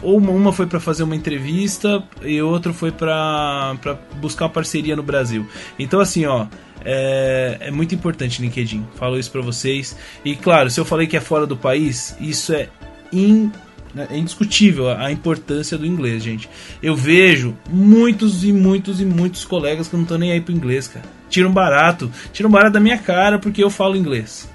ou 0.00 0.18
uma- 0.18 0.52
foi 0.52 0.66
pra 0.66 0.80
fazer 0.80 1.02
uma 1.02 1.14
entrevista 1.14 2.02
e 2.22 2.40
outra 2.40 2.72
foi 2.72 2.90
pra 2.90 3.76
buscar 4.20 4.48
parceria 4.48 4.96
no 4.96 5.02
Brasil. 5.02 5.46
Então, 5.78 6.00
assim, 6.00 6.24
ó. 6.24 6.46
É, 6.84 7.56
é 7.60 7.70
muito 7.70 7.94
importante 7.94 8.40
LinkedIn. 8.42 8.84
Falo 8.96 9.18
isso 9.18 9.30
pra 9.30 9.40
vocês. 9.40 9.96
E 10.24 10.34
claro, 10.36 10.70
se 10.70 10.78
eu 10.80 10.84
falei 10.84 11.06
que 11.06 11.16
é 11.16 11.20
fora 11.20 11.46
do 11.46 11.56
país, 11.56 12.16
isso 12.20 12.52
é 12.52 12.68
in- 13.12 13.50
é 13.96 14.16
indiscutível 14.16 14.88
a 14.90 15.12
importância 15.12 15.76
do 15.76 15.84
inglês, 15.86 16.22
gente. 16.22 16.48
Eu 16.82 16.96
vejo 16.96 17.54
muitos 17.70 18.42
e 18.44 18.52
muitos 18.52 19.00
e 19.00 19.04
muitos 19.04 19.44
colegas 19.44 19.88
que 19.88 19.94
não 19.96 20.02
estão 20.02 20.16
nem 20.18 20.32
aí 20.32 20.40
pro 20.40 20.54
inglês, 20.54 20.88
cara. 20.88 21.04
Tiram 21.28 21.52
barato, 21.52 22.10
tiram 22.32 22.50
barato 22.50 22.72
da 22.72 22.80
minha 22.80 22.98
cara 22.98 23.38
porque 23.38 23.62
eu 23.62 23.70
falo 23.70 23.96
inglês. 23.96 24.48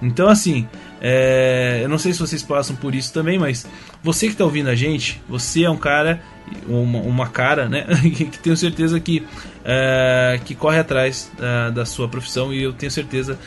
Então, 0.00 0.28
assim, 0.28 0.66
é, 1.00 1.80
eu 1.82 1.88
não 1.88 1.98
sei 1.98 2.12
se 2.12 2.20
vocês 2.20 2.42
passam 2.42 2.76
por 2.76 2.94
isso 2.94 3.12
também, 3.12 3.36
mas 3.38 3.66
você 4.02 4.28
que 4.28 4.36
tá 4.36 4.44
ouvindo 4.44 4.68
a 4.68 4.74
gente, 4.76 5.20
você 5.28 5.64
é 5.64 5.70
um 5.70 5.76
cara, 5.76 6.20
uma, 6.66 7.00
uma 7.00 7.28
cara, 7.28 7.68
né, 7.68 7.86
que 8.14 8.26
tenho 8.38 8.56
certeza 8.56 8.98
que, 9.00 9.26
é, 9.64 10.40
que 10.44 10.54
corre 10.54 10.78
atrás 10.78 11.30
é, 11.38 11.70
da 11.70 11.84
sua 11.84 12.08
profissão 12.08 12.52
e 12.52 12.62
eu 12.62 12.72
tenho 12.72 12.90
certeza 12.90 13.38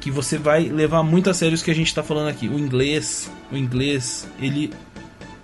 que 0.00 0.10
você 0.10 0.38
vai 0.38 0.64
levar 0.64 1.02
muito 1.02 1.28
a 1.28 1.34
sério 1.34 1.54
isso 1.54 1.64
que 1.64 1.70
a 1.70 1.74
gente 1.74 1.88
está 1.88 2.02
falando 2.02 2.28
aqui. 2.28 2.48
O 2.48 2.58
inglês, 2.58 3.30
o 3.50 3.56
inglês, 3.56 4.28
ele 4.40 4.72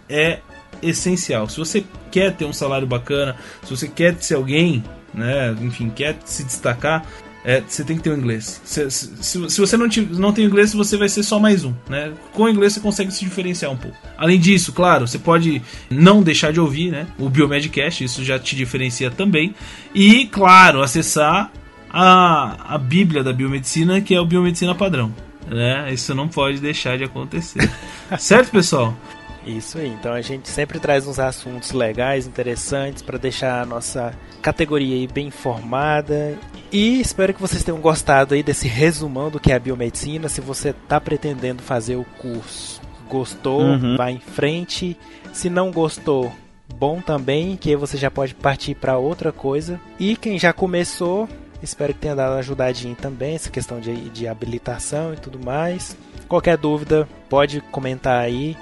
é 0.08 0.38
essencial. 0.80 1.48
Se 1.48 1.58
você 1.58 1.84
quer 2.10 2.34
ter 2.34 2.44
um 2.44 2.52
salário 2.52 2.86
bacana, 2.86 3.36
se 3.64 3.70
você 3.76 3.88
quer 3.88 4.14
ser 4.20 4.34
alguém, 4.34 4.84
né, 5.12 5.54
enfim, 5.60 5.90
quer 5.90 6.16
se 6.24 6.44
destacar, 6.44 7.04
é, 7.44 7.60
você 7.66 7.82
tem 7.84 7.96
que 7.96 8.02
ter 8.02 8.10
o 8.10 8.16
inglês. 8.16 8.60
Se, 8.64 8.88
se, 8.90 9.10
se- 9.20 9.50
se 9.50 9.60
você 9.60 9.76
não, 9.76 9.88
ti- 9.88 10.00
não 10.12 10.32
tem 10.32 10.44
inglês, 10.44 10.72
você 10.72 10.96
vai 10.96 11.08
ser 11.08 11.22
só 11.22 11.38
mais 11.40 11.64
um. 11.64 11.72
Né? 11.88 12.12
Com 12.32 12.44
o 12.44 12.48
inglês 12.48 12.72
você 12.74 12.80
consegue 12.80 13.10
se 13.12 13.24
diferenciar 13.24 13.70
um 13.72 13.76
pouco. 13.76 13.96
Além 14.16 14.38
disso, 14.38 14.72
claro, 14.72 15.06
você 15.08 15.18
pode 15.18 15.60
não 15.90 16.22
deixar 16.22 16.52
de 16.52 16.60
ouvir 16.60 16.90
né, 16.92 17.06
o 17.18 17.28
Biomedcast, 17.28 18.04
isso 18.04 18.24
já 18.24 18.38
te 18.38 18.54
diferencia 18.54 19.10
também. 19.10 19.54
E, 19.94 20.26
claro, 20.26 20.82
acessar 20.82 21.50
a, 21.90 22.74
a 22.74 22.78
Bíblia 22.78 23.22
da 23.24 23.32
Biomedicina, 23.32 24.00
que 24.00 24.14
é 24.14 24.20
o 24.20 24.24
Biomedicina 24.26 24.74
Padrão. 24.74 25.12
Né? 25.50 25.92
Isso 25.92 26.14
não 26.14 26.28
pode 26.28 26.60
deixar 26.60 26.96
de 26.96 27.04
acontecer. 27.04 27.68
certo, 28.18 28.50
pessoal? 28.50 28.96
Isso 29.44 29.78
aí, 29.78 29.88
então 29.88 30.12
a 30.12 30.20
gente 30.20 30.48
sempre 30.48 30.78
traz 30.78 31.06
uns 31.06 31.18
assuntos 31.18 31.72
legais, 31.72 32.26
interessantes, 32.28 33.02
para 33.02 33.18
deixar 33.18 33.60
a 33.60 33.66
nossa 33.66 34.14
categoria 34.40 34.94
aí 34.94 35.06
bem 35.08 35.26
informada. 35.28 36.38
E 36.70 37.00
espero 37.00 37.34
que 37.34 37.40
vocês 37.40 37.64
tenham 37.64 37.80
gostado 37.80 38.34
aí 38.34 38.42
desse 38.42 38.68
resumão 38.68 39.30
do 39.30 39.40
que 39.40 39.50
é 39.52 39.56
a 39.56 39.58
biomedicina. 39.58 40.28
Se 40.28 40.40
você 40.40 40.70
está 40.70 41.00
pretendendo 41.00 41.60
fazer 41.62 41.96
o 41.96 42.04
curso, 42.18 42.80
gostou, 43.08 43.62
Uhum. 43.62 43.96
vá 43.96 44.10
em 44.10 44.20
frente. 44.20 44.96
Se 45.32 45.50
não 45.50 45.70
gostou, 45.72 46.32
bom 46.76 47.00
também, 47.00 47.56
que 47.56 47.74
você 47.76 47.96
já 47.96 48.10
pode 48.10 48.34
partir 48.34 48.74
para 48.76 48.96
outra 48.96 49.32
coisa. 49.32 49.80
E 49.98 50.16
quem 50.16 50.38
já 50.38 50.52
começou, 50.52 51.28
espero 51.62 51.92
que 51.94 52.00
tenha 52.00 52.14
dado 52.14 52.32
uma 52.32 52.38
ajudadinha 52.38 52.94
também, 52.94 53.34
essa 53.34 53.50
questão 53.50 53.80
de, 53.80 54.08
de 54.10 54.28
habilitação 54.28 55.12
e 55.12 55.16
tudo 55.16 55.38
mais. 55.44 55.96
Qualquer 56.28 56.56
dúvida, 56.56 57.06
pode 57.28 57.60
comentar 57.70 58.18
aí 58.20 58.56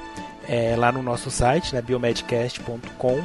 é, 0.49 0.75
lá 0.77 0.91
no 0.93 1.03
nosso 1.03 1.31
site, 1.31 1.75
né, 1.75 1.83
biomedcast.com. 1.83 3.23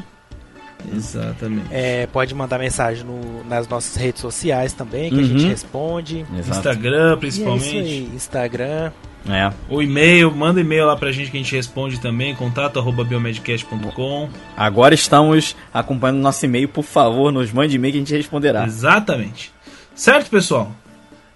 Exatamente. 0.93 1.65
É, 1.71 2.05
pode 2.07 2.35
mandar 2.35 2.59
mensagem 2.59 3.03
no- 3.03 3.43
nas 3.45 3.67
nossas 3.67 3.95
redes 3.95 4.21
sociais 4.21 4.71
também, 4.73 5.09
que 5.09 5.19
a 5.19 5.23
gente 5.23 5.43
Uhum. 5.43 5.49
responde. 5.49 6.25
Exato. 6.37 6.57
Instagram, 6.57 7.09
E 7.09 7.13
é 7.13 7.15
principalmente. 7.17 7.65
isso 7.67 7.77
aí, 7.77 8.09
Instagram. 8.13 8.91
É. 9.27 9.51
O 9.67 9.81
e-mail, 9.81 10.29
manda 10.35 10.61
e-mail 10.61 10.85
lá 10.85 10.95
pra 10.95 11.11
gente 11.11 11.31
que 11.31 11.37
a 11.37 11.39
gente 11.39 11.55
responde 11.55 11.99
também, 11.99 12.35
contato 12.35 12.77
arroba 12.77 13.03
biomedcast.com. 13.03 14.29
Agora 14.55 14.93
estamos 14.93 15.55
acompanhando 15.73 16.19
nosso 16.19 16.45
e-mail. 16.45 16.69
Por 16.69 16.83
favor, 16.83 17.31
nos 17.31 17.51
mande 17.51 17.75
e-mail 17.75 17.91
que 17.93 17.97
a 17.97 18.01
gente 18.01 18.15
responderá. 18.15 18.65
Exatamente. 18.65 19.51
Certo, 19.95 20.29
pessoal? 20.29 20.71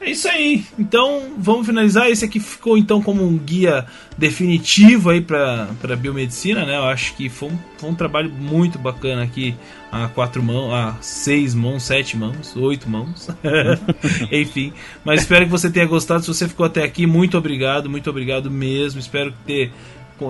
É 0.02 0.12
isso 0.12 0.30
aí. 0.30 0.64
Então, 0.78 1.34
vamos 1.38 1.68
finalizar. 1.68 2.10
Esse 2.10 2.24
aqui 2.24 2.40
ficou 2.40 2.78
então 2.78 3.02
como 3.02 3.22
um 3.22 3.38
guia 3.38 3.86
definitivo 4.18 5.10
aí 5.10 5.20
para 5.20 5.96
biomedicina, 5.98 6.66
né? 6.66 6.78
Eu 6.78 6.86
acho 6.86 7.16
que 7.16 7.28
foi 7.28 7.50
um, 7.50 7.60
foi 7.78 7.90
um 7.90 7.96
trabalho 7.96 8.30
muito 8.30 8.80
bacana 8.80 9.24
aqui 9.24 9.56
a 9.92 10.08
quatro 10.08 10.42
mãos, 10.42 10.74
a 10.74 10.98
seis 11.02 11.54
mãos, 11.54 11.84
sete 11.84 12.16
mãos, 12.16 12.56
oito 12.56 12.90
mãos, 12.90 13.28
enfim. 14.32 14.72
Mas 15.04 15.22
espero 15.22 15.46
que 15.46 15.52
você 15.52 15.70
tenha 15.70 15.86
gostado. 15.86 16.22
Se 16.22 16.28
você 16.28 16.48
ficou 16.48 16.66
até 16.66 16.84
aqui, 16.84 17.06
muito 17.06 17.38
obrigado, 17.38 17.90
muito 17.90 18.10
obrigado 18.10 18.50
mesmo. 18.50 19.00
Espero 19.00 19.34
ter 19.46 19.72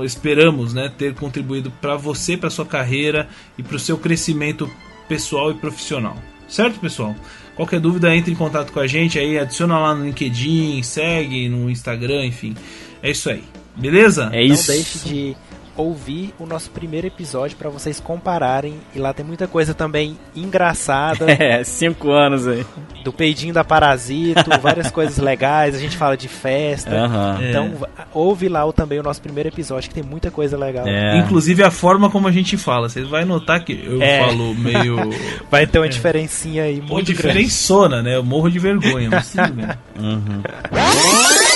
esperamos, 0.04 0.72
né, 0.72 0.92
ter 0.96 1.16
contribuído 1.16 1.72
para 1.82 1.96
você, 1.96 2.38
para 2.38 2.52
sua 2.52 2.66
carreira 2.66 3.28
e 3.58 3.64
para 3.64 3.76
o 3.76 3.80
seu 3.80 3.98
crescimento 3.98 4.70
pessoal 5.08 5.50
e 5.50 5.56
profissional. 5.56 6.16
Certo, 6.48 6.80
pessoal? 6.80 7.16
Qualquer 7.60 7.82
dúvida, 7.82 8.16
entre 8.16 8.32
em 8.32 8.36
contato 8.36 8.72
com 8.72 8.80
a 8.80 8.88
gente 8.88 9.20
aí, 9.20 9.38
adiciona 9.38 9.78
lá 9.78 9.94
no 9.94 10.06
LinkedIn, 10.06 10.82
segue 10.82 11.50
no 11.50 11.70
Instagram, 11.70 12.26
enfim. 12.26 12.56
É 13.04 13.12
isso 13.12 13.30
aí. 13.30 13.44
Beleza? 13.76 14.30
É 14.32 14.48
Não 14.48 14.54
isso. 14.54 14.72
deixe 14.72 15.00
de 15.00 15.38
ouvir 15.80 16.34
o 16.40 16.46
nosso 16.46 16.70
primeiro 16.72 17.08
episódio 17.08 17.58
para 17.58 17.70
vocês 17.70 18.00
compararem. 18.00 18.76
E 18.96 19.00
lá 19.00 19.14
tem 19.14 19.26
muita 19.26 19.48
coisa 19.48 19.74
também 19.74 20.18
engraçada. 20.36 21.26
É, 21.40 21.64
cinco 21.64 22.12
anos 22.12 22.48
aí. 22.48 22.66
do 23.04 23.14
peidinho 23.14 23.54
da 23.54 23.64
Parasito, 23.64 24.50
várias 24.62 24.92
coisas 24.92 25.18
legais, 25.18 25.74
a 25.74 25.80
gente 25.80 25.96
fala 25.96 26.18
de 26.18 26.28
festa. 26.28 26.92
Aham. 26.94 27.38
Então, 27.42 27.72
va- 27.76 27.88
ouve 28.14 28.50
lá 28.50 28.66
o, 28.66 28.74
também 28.74 29.00
o 29.00 29.04
nosso 29.04 29.22
primeiro 29.22 29.48
episódio, 29.50 29.88
que 29.90 29.96
tem 29.96 30.04
muita 30.04 30.30
coisa 30.30 30.58
legal. 30.58 30.86
É. 30.88 31.18
Inclusive 31.18 31.64
a 31.64 31.72
forma 31.72 32.10
como 32.10 32.28
a 32.28 32.32
gente 32.32 32.58
fala. 32.58 32.90
Vocês 32.90 33.08
vão 33.08 33.26
notar 33.26 33.64
que 33.64 33.82
eu 33.86 34.02
É. 34.02 34.20
falo 34.26 34.54
meio. 34.56 34.98
Vai 35.50 35.66
ter 35.66 35.80
uma 35.80 35.88
diferencinha 35.90 36.64
aí 36.64 36.82
Pô, 36.82 36.96
muito 36.96 37.08
grande. 37.14 37.22
diferençona, 37.30 38.02
né? 38.02 38.16
Eu 38.16 38.24
morro 38.24 38.50
de 38.52 38.60
vergonha, 38.60 39.10
mas 39.10 39.32
tudo 39.32 39.54
bem. 39.54 39.68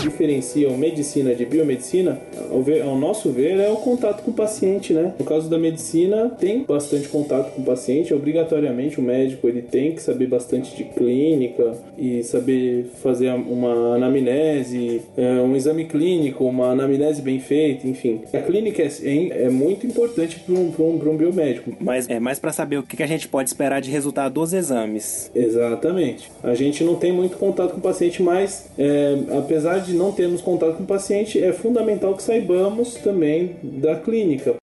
diferenciam 0.00 0.76
medicina 0.76 1.34
de 1.34 1.44
biomedicina, 1.44 2.20
ao, 2.50 2.62
ver- 2.62 2.82
ao 2.82 2.96
nosso 2.96 3.30
ver, 3.30 3.58
é 3.60 3.68
o 3.70 3.76
contato 3.76 4.22
com 4.22 4.30
o 4.30 4.34
paciente, 4.34 4.92
né? 4.92 5.14
No 5.18 5.24
caso 5.24 5.48
da 5.50 5.58
medicina, 5.58 6.30
tem 6.38 6.64
bastante 6.64 7.08
contato 7.08 7.52
com 7.54 7.62
o 7.62 7.64
paciente, 7.64 8.14
obrigatoriamente 8.14 8.98
o 8.98 9.02
médico 9.02 9.48
ele 9.48 9.62
tem 9.62 9.92
que 9.92 10.02
saber 10.02 10.26
bastante 10.26 10.74
de 10.76 10.84
clínica 10.84 11.72
e 11.98 12.22
saber 12.22 12.86
fazer 13.02 13.30
uma 13.30 13.94
anamnese, 13.96 15.02
é, 15.16 15.32
um 15.40 15.54
exame 15.56 15.84
clínico, 15.84 16.44
uma 16.44 16.70
anamnese 16.70 17.20
bem 17.22 17.38
feita, 17.40 17.86
enfim. 17.86 18.22
A 18.32 18.38
clínica 18.38 18.82
é, 18.82 19.44
é 19.44 19.50
muito 19.50 19.86
importante 19.86 20.40
para 20.40 20.54
um, 20.54 20.70
pra 20.70 20.84
um, 20.84 20.98
pra 20.98 21.10
um 21.10 21.16
biomédico. 21.16 21.72
Mas 21.80 22.08
é 22.08 22.18
mais 22.18 22.38
para 22.38 22.52
saber 22.52 22.78
o 22.78 22.82
que 22.82 22.96
que 22.96 23.02
a 23.02 23.06
gente 23.06 23.28
pode 23.28 23.48
esperar 23.48 23.80
de 23.80 23.90
resultado 23.90 24.32
dos 24.34 24.52
exames. 24.52 25.30
Exatamente. 25.34 26.30
A 26.42 26.54
gente 26.54 26.82
não 26.84 26.94
tem 26.94 27.12
muito 27.12 27.36
contato 27.36 27.72
com 27.72 27.78
o 27.78 27.82
paciente, 27.82 28.22
mas 28.22 28.66
é, 28.78 29.16
apesar 29.38 29.78
de 29.86 29.94
não 29.94 30.12
termos 30.12 30.40
contato 30.40 30.74
com 30.76 30.84
o 30.84 30.86
paciente, 30.86 31.42
é 31.42 31.52
fundamental 31.52 32.14
que 32.14 32.22
saibamos 32.22 32.94
também 32.94 33.56
da 33.62 33.96
clínica. 33.96 34.54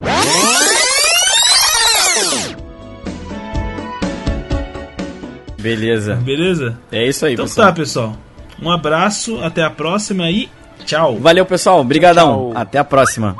Beleza. 5.59 6.15
Beleza? 6.15 6.77
É 6.91 7.05
isso 7.07 7.25
aí, 7.25 7.33
Então 7.33 7.45
pessoal. 7.45 7.67
tá, 7.67 7.73
pessoal. 7.73 8.13
Um 8.61 8.71
abraço, 8.71 9.39
até 9.43 9.63
a 9.63 9.69
próxima 9.69 10.29
e 10.29 10.49
tchau. 10.85 11.17
Valeu, 11.17 11.45
pessoal. 11.45 11.79
Obrigadão. 11.81 12.51
Até 12.55 12.77
a 12.77 12.83
próxima. 12.83 13.35